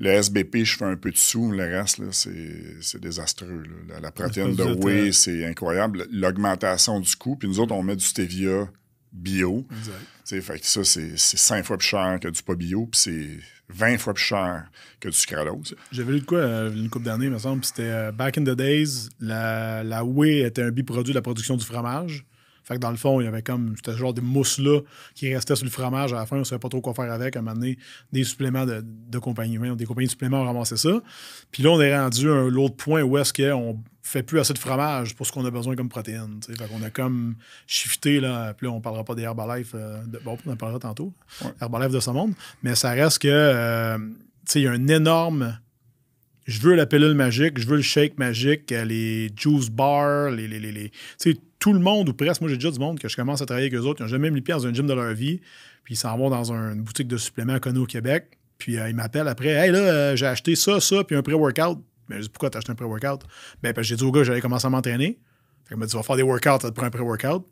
le 0.00 0.11
SBP, 0.11 0.64
je 0.64 0.76
fais 0.76 0.85
un 0.87 0.97
peu 0.97 1.12
de 1.12 1.16
sous. 1.16 1.52
Le 1.52 1.62
reste, 1.64 2.00
c'est 2.11 3.00
désastreux. 3.00 3.62
là. 3.62 3.94
La, 3.94 4.00
la 4.00 4.11
protéine 4.11 4.56
de 4.56 4.64
whey, 4.64 5.09
euh, 5.09 5.12
c'est 5.12 5.44
incroyable. 5.47 6.06
L'augmentation 6.11 6.99
du 6.99 7.14
coût. 7.14 7.37
Puis 7.37 7.49
nous 7.49 7.61
autres, 7.61 7.73
on 7.75 7.82
met 7.85 7.94
du 7.97 8.04
stevia 8.04 8.68
bio. 9.12 9.66
Exact. 9.78 10.42
Fait 10.42 10.59
que 10.59 10.66
ça, 10.66 10.83
c'est 10.85 11.16
cinq 11.16 11.64
fois 11.64 11.76
plus 11.76 11.88
cher 11.88 12.19
que 12.21 12.28
du 12.28 12.42
pas 12.42 12.54
bio, 12.54 12.87
puis 12.87 12.99
c'est 13.00 13.38
20 13.69 13.99
fois 13.99 14.14
plus 14.14 14.25
cher 14.25 14.64
que 15.00 15.09
du 15.09 15.16
sucralose. 15.16 15.75
J'avais 15.90 16.12
lu 16.12 16.21
de 16.21 16.25
quoi 16.25 16.38
euh, 16.38 16.73
une 16.73 16.88
couple 16.88 17.07
d'années, 17.07 17.28
me 17.28 17.38
semble. 17.38 17.61
puis 17.61 17.69
C'était 17.69 17.83
euh, 17.90 18.12
Back 18.12 18.38
in 18.38 18.45
the 18.45 18.57
Days, 18.57 19.09
la, 19.21 19.83
la 19.85 20.04
whey 20.04 20.40
était 20.40 20.62
un 20.62 20.71
biproduit 20.71 21.12
de 21.12 21.19
la 21.19 21.23
production 21.23 21.57
du 21.57 21.64
fromage. 21.64 22.25
Fait 22.64 22.75
que 22.75 22.78
dans 22.81 22.90
le 22.90 22.97
fond, 22.97 23.21
il 23.21 23.25
y 23.25 23.26
avait 23.26 23.42
comme. 23.42 23.75
C'était 23.76 23.97
genre 23.97 24.14
des 24.14 24.21
mousses 24.23 24.59
là 24.59 24.81
qui 25.14 25.35
restaient 25.35 25.57
sur 25.57 25.64
le 25.64 25.71
fromage 25.71 26.12
à 26.12 26.16
la 26.16 26.26
fin. 26.26 26.37
On 26.37 26.40
ne 26.40 26.45
savait 26.45 26.59
pas 26.61 26.69
trop 26.69 26.81
quoi 26.81 26.95
faire 26.95 27.11
avec. 27.12 27.35
À 27.37 27.40
un 27.40 27.42
moment 27.42 27.54
donné, 27.57 27.76
des 28.12 28.25
suppléments 28.25 28.64
de, 28.66 28.83
de 28.85 29.19
compagnie. 29.19 29.59
Des 29.76 29.85
compagnies 29.85 30.07
de 30.07 30.11
suppléments 30.12 30.42
ont 30.42 30.47
ramassé 30.47 30.76
ça. 30.76 31.00
Puis 31.50 31.62
là, 31.62 31.71
on 31.71 31.81
est 31.81 31.97
rendu 31.99 32.31
à 32.31 32.35
un 32.35 32.49
l'autre 32.49 32.76
point 32.76 33.02
où 33.02 33.19
est-ce 33.19 33.33
qu'on 33.33 33.78
fait 34.02 34.23
plus 34.23 34.38
assez 34.38 34.52
de 34.52 34.59
fromage 34.59 35.14
pour 35.14 35.26
ce 35.26 35.33
qu'on 35.33 35.45
a 35.45 35.50
besoin 35.50 35.75
comme 35.76 35.88
protéines. 35.88 36.38
tu 36.45 36.52
sais. 36.52 36.59
Fait 36.59 36.69
qu'on 36.69 36.83
a 36.83 36.90
comme 36.90 37.35
shifté, 37.66 38.21
là. 38.21 38.54
Puis 38.54 38.66
là, 38.66 38.73
on 38.73 38.81
parlera 38.81 39.04
pas 39.04 39.14
des 39.14 39.23
Herbalife. 39.23 39.73
euh, 39.75 40.02
de- 40.07 40.19
bon, 40.25 40.38
on 40.47 40.52
en 40.52 40.57
parlera 40.57 40.78
tantôt. 40.78 41.12
Ouais. 41.45 41.50
Herbalife 41.61 41.92
de 41.92 42.00
ce 42.00 42.11
monde. 42.11 42.33
Mais 42.62 42.75
ça 42.75 42.90
reste 42.92 43.19
que. 43.21 43.28
euh, 43.28 43.99
tu 43.99 44.04
sais, 44.47 44.61
il 44.61 44.64
y 44.64 44.66
a 44.69 44.73
un 44.73 44.88
énorme 44.88 45.59
je 46.45 46.61
veux 46.61 46.75
la 46.75 46.87
pilule 46.87 47.14
magique, 47.14 47.57
je 47.61 47.69
veux 47.69 47.76
le 47.76 47.83
shake 47.83 48.19
magique, 48.19 48.73
euh, 48.73 48.85
les 48.85 49.31
juice 49.37 49.71
bars, 49.71 50.28
les. 50.31 50.49
les, 50.49 50.59
les, 50.59 50.73
les- 50.73 50.90
tu 50.90 50.97
sais, 51.19 51.37
tout 51.62 51.73
le 51.73 51.78
monde, 51.78 52.09
ou 52.09 52.12
presque, 52.12 52.40
moi 52.40 52.50
j'ai 52.50 52.57
déjà 52.57 52.73
du 52.73 52.81
monde 52.81 52.99
que 52.99 53.09
je 53.09 53.14
commence 53.14 53.40
à 53.40 53.47
travailler 53.47 53.69
avec 53.69 53.78
eux 53.78 53.85
autres, 53.85 54.00
ils 54.00 54.02
n'ont 54.02 54.09
jamais 54.09 54.31
mis 54.31 54.38
le 54.40 54.42
pied 54.42 54.52
dans 54.52 54.66
un 54.66 54.75
gym 54.75 54.85
de 54.88 54.92
leur 54.92 55.14
vie, 55.14 55.40
puis 55.85 55.95
ils 55.95 55.97
s'en 55.97 56.16
vont 56.19 56.28
dans 56.28 56.52
un- 56.52 56.73
une 56.73 56.83
boutique 56.83 57.07
de 57.07 57.16
suppléments 57.16 57.61
connue 57.61 57.78
au 57.78 57.87
Québec, 57.87 58.37
puis 58.59 58.78
euh, 58.81 58.88
ils 58.88 58.97
m'appellent 58.97 59.28
après, 59.28 59.50
hey 59.50 59.71
là, 59.71 59.78
euh, 59.78 60.16
j'ai 60.16 60.26
acheté 60.26 60.57
ça, 60.57 60.81
ça, 60.81 61.04
puis 61.04 61.14
un 61.14 61.23
pré-workout. 61.23 61.78
Mais 62.09 62.16
je 62.16 62.23
dis, 62.23 62.28
pourquoi 62.31 62.50
t'as 62.50 62.59
acheté 62.59 62.73
un 62.73 62.75
pré-workout? 62.75 63.21
Ben, 63.62 63.73
j'ai 63.78 63.95
dit 63.95 64.02
au 64.02 64.11
gars, 64.11 64.25
j'allais 64.25 64.40
commencer 64.40 64.66
à 64.66 64.71
m'entraîner. 64.71 65.21
Fait 65.64 65.69
qu'il 65.75 65.76
m'a 65.76 65.87
dit, 65.87 65.92
tu 65.92 65.97
vas 65.97 66.02
faire 66.02 66.16
des 66.16 66.23
workouts, 66.25 66.61
ça 66.62 66.71
te 66.71 66.75
prend 66.75 66.87
un 66.87 66.90
pré-workout. 66.90 67.47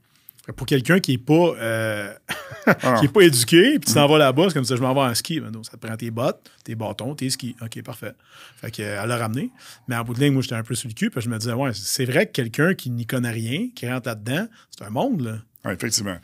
Que 0.46 0.52
Pour 0.52 0.66
quelqu'un 0.66 1.00
qui 1.00 1.12
n'est 1.12 1.18
pas, 1.18 1.54
euh, 1.58 2.14
Ah. 2.66 2.96
qui 2.98 3.06
est 3.06 3.12
pas 3.12 3.22
éduqué, 3.22 3.78
puis 3.78 3.88
tu 3.88 3.94
t'en 3.94 4.06
vas 4.06 4.18
là-bas, 4.18 4.44
c'est 4.48 4.54
comme 4.54 4.64
ça, 4.64 4.76
je 4.76 4.80
m'en 4.80 4.94
vais 4.94 5.00
en 5.00 5.14
ski. 5.14 5.40
Ben 5.40 5.50
non, 5.50 5.62
ça 5.62 5.72
te 5.72 5.86
prend 5.86 5.96
tes 5.96 6.10
bottes, 6.10 6.50
tes 6.64 6.74
bâtons, 6.74 7.14
tes 7.14 7.30
skis. 7.30 7.56
OK, 7.62 7.82
parfait. 7.82 8.12
Fait 8.56 8.70
qu'elle 8.70 9.06
l'a 9.08 9.16
ramené. 9.16 9.50
Mais 9.88 9.96
en 9.96 10.04
bout 10.04 10.14
de 10.14 10.20
ligne, 10.20 10.32
moi, 10.32 10.42
j'étais 10.42 10.54
un 10.54 10.62
peu 10.62 10.74
sur 10.74 10.88
le 10.88 10.94
cul, 10.94 11.10
puis 11.10 11.20
je 11.20 11.28
me 11.28 11.38
disais, 11.38 11.52
ouais, 11.52 11.70
c'est 11.74 12.04
vrai 12.04 12.26
que 12.26 12.32
quelqu'un 12.32 12.74
qui 12.74 12.90
n'y 12.90 13.06
connaît 13.06 13.30
rien, 13.30 13.68
qui 13.74 13.88
rentre 13.88 14.08
là-dedans, 14.08 14.46
c'est 14.70 14.84
un 14.84 14.90
monde, 14.90 15.20
là. 15.22 15.38
Ouais, 15.64 15.74
effectivement. 15.74 16.16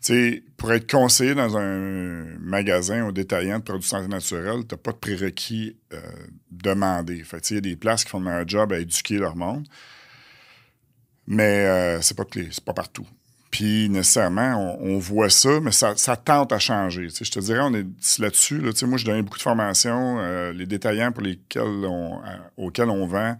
Tu 0.00 0.12
sais, 0.14 0.42
pour 0.56 0.72
être 0.72 0.90
conseillé 0.90 1.34
dans 1.34 1.56
un 1.58 2.24
magasin 2.38 3.06
ou 3.06 3.12
détaillant 3.12 3.58
de 3.58 3.64
produits 3.64 3.82
de 3.82 3.88
santé 3.88 4.08
naturelle, 4.08 4.60
tu 4.68 4.74
n'as 4.74 4.78
pas 4.78 4.92
de 4.92 4.98
prérequis 4.98 5.76
euh, 5.92 6.00
demandés. 6.50 7.22
Fait 7.24 7.38
que, 7.38 7.42
tu 7.42 7.48
sais, 7.48 7.54
il 7.54 7.56
y 7.56 7.58
a 7.58 7.60
des 7.72 7.76
places 7.76 8.04
qui 8.04 8.10
font 8.10 8.24
un 8.26 8.46
job 8.46 8.72
à 8.72 8.78
éduquer 8.78 9.18
leur 9.18 9.34
monde, 9.36 9.66
mais 11.26 11.66
euh, 11.66 12.00
c'est 12.00 12.16
pas 12.16 12.24
clé, 12.24 12.48
c'est 12.50 12.64
pas 12.64 12.72
partout. 12.74 13.06
Puis 13.50 13.88
nécessairement, 13.88 14.78
on, 14.80 14.96
on 14.96 14.98
voit 14.98 15.30
ça, 15.30 15.60
mais 15.60 15.72
ça, 15.72 15.94
ça 15.96 16.16
tente 16.16 16.52
à 16.52 16.58
changer. 16.58 17.08
Tu 17.08 17.24
je 17.24 17.30
te 17.30 17.40
dirais, 17.40 17.60
on 17.62 17.72
est 17.74 17.86
là-dessus. 18.18 18.60
Là, 18.60 18.72
Tu 18.72 18.84
moi, 18.84 18.98
je 18.98 19.06
donne 19.06 19.22
beaucoup 19.22 19.38
de 19.38 19.42
formations. 19.42 20.18
euh, 20.20 20.52
les 20.52 20.66
détaillants 20.66 21.12
pour 21.12 21.22
lesquels 21.22 21.62
on, 21.62 22.18
euh, 22.18 22.36
auxquels 22.58 22.90
on 22.90 23.06
vend 23.06 23.36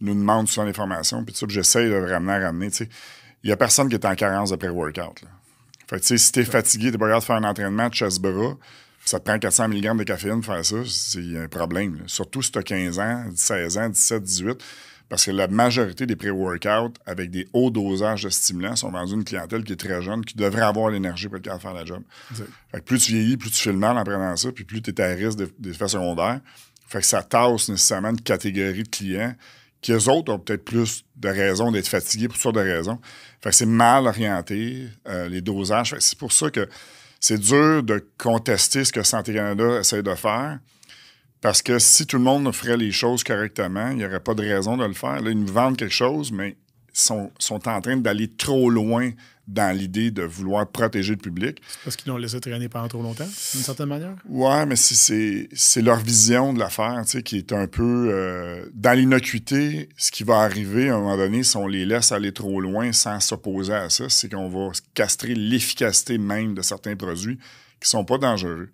nous 0.00 0.14
demandent 0.14 0.48
souvent 0.48 0.66
des 0.66 0.72
formations. 0.72 1.24
Puis 1.24 1.34
puis 1.34 1.54
j'essaye 1.54 1.88
de 1.88 1.94
ramener. 1.94 2.70
Tu 2.70 2.78
sais, 2.78 2.88
il 3.44 3.48
n'y 3.48 3.52
a 3.52 3.56
personne 3.56 3.88
qui 3.88 3.94
est 3.94 4.04
en 4.04 4.14
carence 4.14 4.50
de 4.50 4.56
pré-workout. 4.56 5.22
là. 5.22 5.28
Fait 5.88 6.00
que, 6.00 6.04
tu 6.04 6.18
si 6.18 6.32
t'es 6.32 6.44
fatigué, 6.44 6.90
t'es 6.90 6.98
pas 6.98 7.06
capable 7.06 7.20
de 7.20 7.26
faire 7.26 7.36
un 7.36 7.44
entraînement 7.44 7.88
de 7.88 7.94
chasse-bras, 7.94 8.56
ça 9.04 9.18
te 9.20 9.24
prend 9.24 9.38
400 9.38 9.68
mg 9.68 9.96
de 9.96 10.04
caféine 10.04 10.40
pour 10.40 10.54
faire 10.54 10.64
ça, 10.64 10.76
c'est 10.86 11.38
un 11.38 11.48
problème. 11.48 11.96
là. 11.96 12.02
Surtout 12.06 12.42
si 12.42 12.50
t'as 12.50 12.62
15 12.62 12.98
ans, 12.98 13.24
16 13.34 13.78
ans, 13.78 13.88
17, 13.88 14.22
18. 14.22 14.64
Parce 15.12 15.26
que 15.26 15.30
la 15.30 15.46
majorité 15.46 16.06
des 16.06 16.16
pré-workouts 16.16 16.94
avec 17.04 17.30
des 17.30 17.46
hauts 17.52 17.68
dosages 17.70 18.22
de 18.22 18.30
stimulants 18.30 18.76
sont 18.76 18.90
vendus 18.90 19.12
à 19.12 19.16
une 19.16 19.24
clientèle 19.24 19.62
qui 19.62 19.74
est 19.74 19.76
très 19.76 20.00
jeune, 20.00 20.24
qui 20.24 20.34
devrait 20.38 20.62
avoir 20.62 20.88
l'énergie 20.88 21.28
pour 21.28 21.36
être 21.36 21.42
capable 21.44 21.58
de 21.60 21.62
faire 21.68 21.74
la 21.74 21.84
job. 21.84 22.02
Fait 22.70 22.78
que 22.78 22.84
plus 22.84 22.98
tu 22.98 23.12
vieillis, 23.12 23.36
plus 23.36 23.50
tu 23.50 23.58
fais 23.62 23.72
le 23.72 23.76
mal 23.78 23.98
en 23.98 24.04
prenant 24.04 24.34
ça, 24.38 24.50
puis 24.52 24.64
plus 24.64 24.80
tu 24.80 24.90
es 24.90 24.98
à 25.02 25.08
risque 25.08 25.36
de- 25.36 25.52
d'effets 25.58 25.88
secondaires. 25.88 26.40
Fait 26.88 27.00
que 27.00 27.04
ça 27.06 27.22
tasse 27.22 27.68
nécessairement 27.68 28.08
une 28.08 28.22
catégorie 28.22 28.84
de 28.84 28.88
clients 28.88 29.34
qui, 29.82 29.92
eux 29.92 30.08
autres, 30.08 30.32
ont 30.32 30.38
peut-être 30.38 30.64
plus 30.64 31.04
de 31.16 31.28
raisons 31.28 31.70
d'être 31.70 31.88
fatigués 31.88 32.28
pour 32.28 32.36
toutes 32.36 32.42
sortes 32.44 32.54
de 32.56 32.60
raisons. 32.60 32.98
Fait 33.42 33.50
que 33.50 33.54
c'est 33.56 33.66
mal 33.66 34.06
orienté, 34.06 34.86
euh, 35.08 35.28
les 35.28 35.42
dosages. 35.42 35.94
C'est 35.98 36.16
pour 36.18 36.32
ça 36.32 36.48
que 36.50 36.66
c'est 37.20 37.36
dur 37.38 37.82
de 37.82 38.02
contester 38.16 38.82
ce 38.86 38.92
que 38.94 39.02
Santé 39.02 39.34
Canada 39.34 39.80
essaie 39.80 40.02
de 40.02 40.14
faire. 40.14 40.58
Parce 41.42 41.60
que 41.60 41.78
si 41.80 42.06
tout 42.06 42.16
le 42.16 42.22
monde 42.22 42.50
ferait 42.54 42.76
les 42.76 42.92
choses 42.92 43.24
correctement, 43.24 43.90
il 43.90 43.98
n'y 43.98 44.06
aurait 44.06 44.20
pas 44.20 44.32
de 44.32 44.42
raison 44.42 44.76
de 44.76 44.86
le 44.86 44.94
faire. 44.94 45.20
Là, 45.20 45.30
ils 45.30 45.38
nous 45.38 45.52
vendent 45.52 45.76
quelque 45.76 45.92
chose, 45.92 46.30
mais 46.30 46.56
ils 46.94 47.00
sont, 47.00 47.32
sont 47.38 47.68
en 47.68 47.80
train 47.80 47.96
d'aller 47.96 48.28
trop 48.28 48.70
loin 48.70 49.10
dans 49.48 49.76
l'idée 49.76 50.12
de 50.12 50.22
vouloir 50.22 50.68
protéger 50.68 51.14
le 51.14 51.18
public. 51.18 51.60
Parce 51.82 51.96
qu'ils 51.96 52.12
l'ont 52.12 52.16
laissé 52.16 52.40
traîner 52.40 52.68
pendant 52.68 52.86
trop 52.86 53.02
longtemps, 53.02 53.26
d'une 53.26 53.62
certaine 53.62 53.88
manière? 53.88 54.14
Ouais, 54.28 54.64
mais 54.66 54.76
si 54.76 54.94
c'est 54.94 55.48
c'est 55.52 55.82
leur 55.82 55.98
vision 55.98 56.52
de 56.52 56.60
l'affaire, 56.60 57.00
tu 57.02 57.10
sais, 57.10 57.22
qui 57.24 57.38
est 57.38 57.52
un 57.52 57.66
peu 57.66 58.08
euh, 58.12 58.64
dans 58.72 58.96
l'innocuité. 58.96 59.88
Ce 59.96 60.12
qui 60.12 60.22
va 60.22 60.42
arriver 60.42 60.90
à 60.90 60.94
un 60.94 61.00
moment 61.00 61.16
donné, 61.16 61.42
si 61.42 61.56
on 61.56 61.66
les 61.66 61.84
laisse 61.84 62.12
aller 62.12 62.32
trop 62.32 62.60
loin 62.60 62.92
sans 62.92 63.18
s'opposer 63.18 63.74
à 63.74 63.90
ça, 63.90 64.08
c'est 64.08 64.30
qu'on 64.30 64.48
va 64.48 64.70
castrer 64.94 65.34
l'efficacité 65.34 66.18
même 66.18 66.54
de 66.54 66.62
certains 66.62 66.94
produits 66.94 67.38
qui 67.80 67.88
sont 67.88 68.04
pas 68.04 68.18
dangereux. 68.18 68.68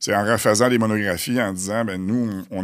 C'est 0.00 0.14
en 0.14 0.24
refaisant 0.24 0.68
des 0.68 0.78
monographies 0.78 1.40
en 1.40 1.52
disant, 1.52 1.84
ben 1.84 2.04
nous, 2.04 2.42
on 2.50 2.62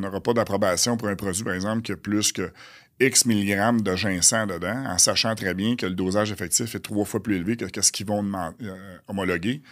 n'aura 0.00 0.20
pas 0.20 0.32
d'approbation 0.34 0.96
pour 0.96 1.08
un 1.08 1.16
produit, 1.16 1.42
par 1.42 1.54
exemple, 1.54 1.82
qui 1.82 1.92
a 1.92 1.96
plus 1.96 2.32
que 2.32 2.52
X 3.00 3.24
milligrammes 3.26 3.80
de 3.80 3.96
ginseng 3.96 4.46
dedans, 4.46 4.84
en 4.86 4.98
sachant 4.98 5.34
très 5.34 5.54
bien 5.54 5.74
que 5.76 5.86
le 5.86 5.94
dosage 5.94 6.30
effectif 6.30 6.74
est 6.74 6.80
trois 6.80 7.04
fois 7.06 7.22
plus 7.22 7.36
élevé 7.36 7.56
que, 7.56 7.64
que 7.64 7.80
ce 7.80 7.90
qu'ils 7.92 8.06
vont 8.06 8.24
euh, 8.62 8.96
homologuer 9.08 9.62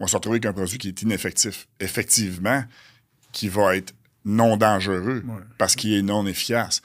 on 0.00 0.06
se 0.06 0.14
retrouve 0.14 0.34
avec 0.34 0.46
un 0.46 0.52
produit 0.52 0.78
qui 0.78 0.88
est 0.88 1.02
ineffectif. 1.02 1.66
Effectivement, 1.80 2.62
qui 3.32 3.48
va 3.48 3.76
être 3.76 3.92
non 4.24 4.56
dangereux 4.56 5.24
Ouais. 5.26 5.42
parce 5.58 5.74
qu'il 5.74 5.92
est 5.92 6.02
non 6.02 6.24
efficace. 6.26 6.82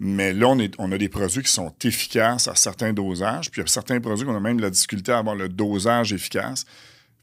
Mais 0.00 0.32
là, 0.32 0.48
on, 0.48 0.58
est- 0.58 0.74
on 0.78 0.90
a 0.90 0.98
des 0.98 1.08
produits 1.08 1.42
qui 1.44 1.52
sont 1.52 1.72
efficaces 1.84 2.48
à 2.48 2.56
certains 2.56 2.92
dosages, 2.92 3.50
puis 3.52 3.60
il 3.60 3.64
y 3.64 3.64
a 3.64 3.68
certains 3.68 4.00
produits 4.00 4.26
qu'on 4.26 4.34
a 4.36 4.40
même 4.40 4.56
de 4.56 4.62
la 4.62 4.70
difficulté 4.70 5.12
à 5.12 5.18
avoir 5.18 5.36
le 5.36 5.48
dosage 5.48 6.12
efficace. 6.12 6.66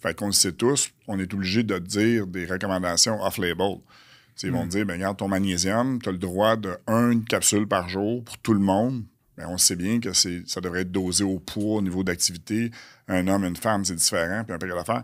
Fait 0.05 0.13
qu'on 0.13 0.27
le 0.27 0.33
sait 0.33 0.51
tous, 0.51 0.91
on 1.07 1.19
est 1.19 1.33
obligé 1.33 1.63
de 1.63 1.79
dire 1.79 2.27
des 2.27 2.45
recommandations 2.45 3.23
off-label. 3.23 3.77
Ils 4.43 4.51
vont 4.51 4.65
te 4.65 4.69
dire, 4.69 4.85
ben, 4.85 4.93
regarde, 4.93 5.17
ton 5.17 5.27
magnésium, 5.27 5.99
tu 5.99 6.09
as 6.09 6.11
le 6.11 6.19
droit 6.19 6.57
de 6.57 6.77
une 6.87 7.23
capsule 7.23 7.67
par 7.67 7.89
jour 7.89 8.23
pour 8.23 8.37
tout 8.37 8.53
le 8.53 8.59
monde. 8.59 9.03
Ben, 9.35 9.47
on 9.49 9.57
sait 9.57 9.75
bien 9.75 9.99
que 9.99 10.13
ça 10.13 10.61
devrait 10.61 10.81
être 10.81 10.91
dosé 10.91 11.23
au 11.23 11.39
poids, 11.39 11.77
au 11.77 11.81
niveau 11.81 12.03
d'activité. 12.03 12.69
Un 13.07 13.27
homme, 13.27 13.45
une 13.45 13.55
femme, 13.55 13.83
c'est 13.83 13.95
différent, 13.95 14.43
puis 14.43 14.53
un 14.53 14.59
paquet 14.59 14.75
d'affaires. 14.75 15.03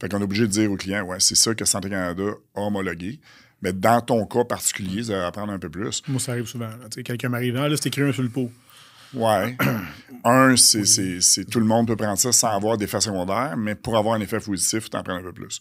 Fait 0.00 0.08
qu'on 0.08 0.20
est 0.20 0.24
obligé 0.24 0.44
de 0.44 0.52
dire 0.52 0.72
aux 0.72 0.76
clients, 0.76 1.04
ouais, 1.04 1.20
c'est 1.20 1.34
ça 1.34 1.54
que 1.54 1.66
Santé 1.66 1.90
Canada 1.90 2.30
a 2.54 2.60
homologué. 2.60 3.20
Mais 3.60 3.74
dans 3.74 4.00
ton 4.00 4.24
cas 4.24 4.44
particulier, 4.44 5.02
ça 5.02 5.18
va 5.18 5.26
apprendre 5.26 5.52
un 5.52 5.58
peu 5.58 5.68
plus. 5.68 6.02
Moi, 6.08 6.20
ça 6.20 6.32
arrive 6.32 6.46
souvent. 6.46 6.70
Quelqu'un 7.04 7.28
m'arrive, 7.28 7.56
ah, 7.58 7.68
là, 7.68 7.76
c'est 7.76 7.88
écrit 7.88 8.00
un 8.00 8.12
sur 8.12 8.22
le 8.22 8.30
pot. 8.30 8.50
Ouais. 9.14 9.56
un, 10.24 10.56
c'est, 10.56 10.84
c'est, 10.84 11.20
c'est- 11.20 11.44
tout 11.44 11.60
le 11.60 11.66
monde 11.66 11.86
peut 11.86 11.96
prendre 11.96 12.18
ça 12.18 12.32
sans 12.32 12.48
avoir 12.48 12.76
d'effet 12.76 13.00
secondaire, 13.00 13.54
mais 13.56 13.74
pour 13.74 13.96
avoir 13.96 14.14
un 14.14 14.20
effet 14.20 14.40
positif, 14.40 14.90
tu 14.90 14.96
en 14.96 15.02
prends 15.02 15.16
un 15.16 15.22
peu 15.22 15.32
plus. 15.32 15.60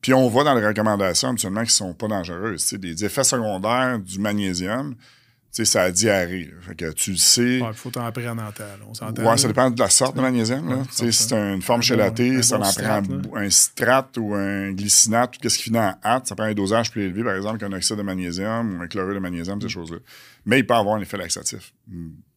Puis 0.00 0.14
on 0.14 0.28
va 0.28 0.44
dans 0.44 0.54
les 0.54 0.66
recommandations 0.66 1.28
habituellement 1.28 1.62
qui 1.64 1.72
sont 1.72 1.92
pas 1.92 2.08
dangereuses. 2.08 2.62
Sais, 2.62 2.78
des 2.78 3.04
effets 3.04 3.24
secondaires 3.24 3.98
du 3.98 4.18
magnésium, 4.18 4.94
tu 4.94 5.02
sais, 5.50 5.64
c'est 5.66 5.78
la 5.78 5.90
diarrhée. 5.90 6.48
Fait 6.62 6.74
que 6.74 6.92
tu 6.92 7.10
le 7.10 7.16
sais. 7.18 7.58
Il 7.58 7.72
faut 7.74 7.90
t'en 7.90 8.10
prendre 8.10 8.40
en. 8.40 8.50
On 8.88 8.94
s'entend. 8.94 9.28
Ouais, 9.28 9.36
ça 9.36 9.48
dépend 9.48 9.68
de 9.68 9.78
la 9.78 9.90
sorte 9.90 10.16
de 10.16 10.22
magnésium. 10.22 10.66
Là. 10.70 10.76
Ouais, 10.76 10.82
si 10.90 11.12
ça. 11.12 11.28
c'est 11.28 11.34
une 11.34 11.60
forme 11.60 11.82
un 11.82 12.42
ça 12.42 12.56
en 12.56 12.60
prend 12.60 13.02
un 13.36 13.50
citrate 13.50 14.16
ou 14.16 14.34
un 14.34 14.70
glycinate, 14.72 15.36
tout 15.38 15.48
ce 15.48 15.58
qui 15.58 15.64
finit 15.64 15.78
en 15.80 15.94
hâte, 16.02 16.28
ça 16.28 16.34
prend 16.36 16.46
un 16.46 16.54
dosage 16.54 16.90
plus 16.92 17.02
élevé, 17.02 17.22
par 17.24 17.34
exemple, 17.34 17.58
qu'un 17.58 17.72
oxyde 17.72 17.96
de 17.96 18.02
magnésium 18.02 18.78
ou 18.78 18.82
un 18.82 18.86
chlorure 18.86 19.14
de 19.14 19.18
magnésium, 19.18 19.60
ces 19.60 19.68
choses-là. 19.68 19.98
Mais 20.46 20.60
il 20.60 20.66
peut 20.66 20.74
avoir 20.74 20.94
un 20.96 21.00
effet 21.00 21.18
laxatif. 21.18 21.74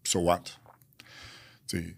So 0.04 0.20
what? 0.20 0.44
Tu 1.68 1.96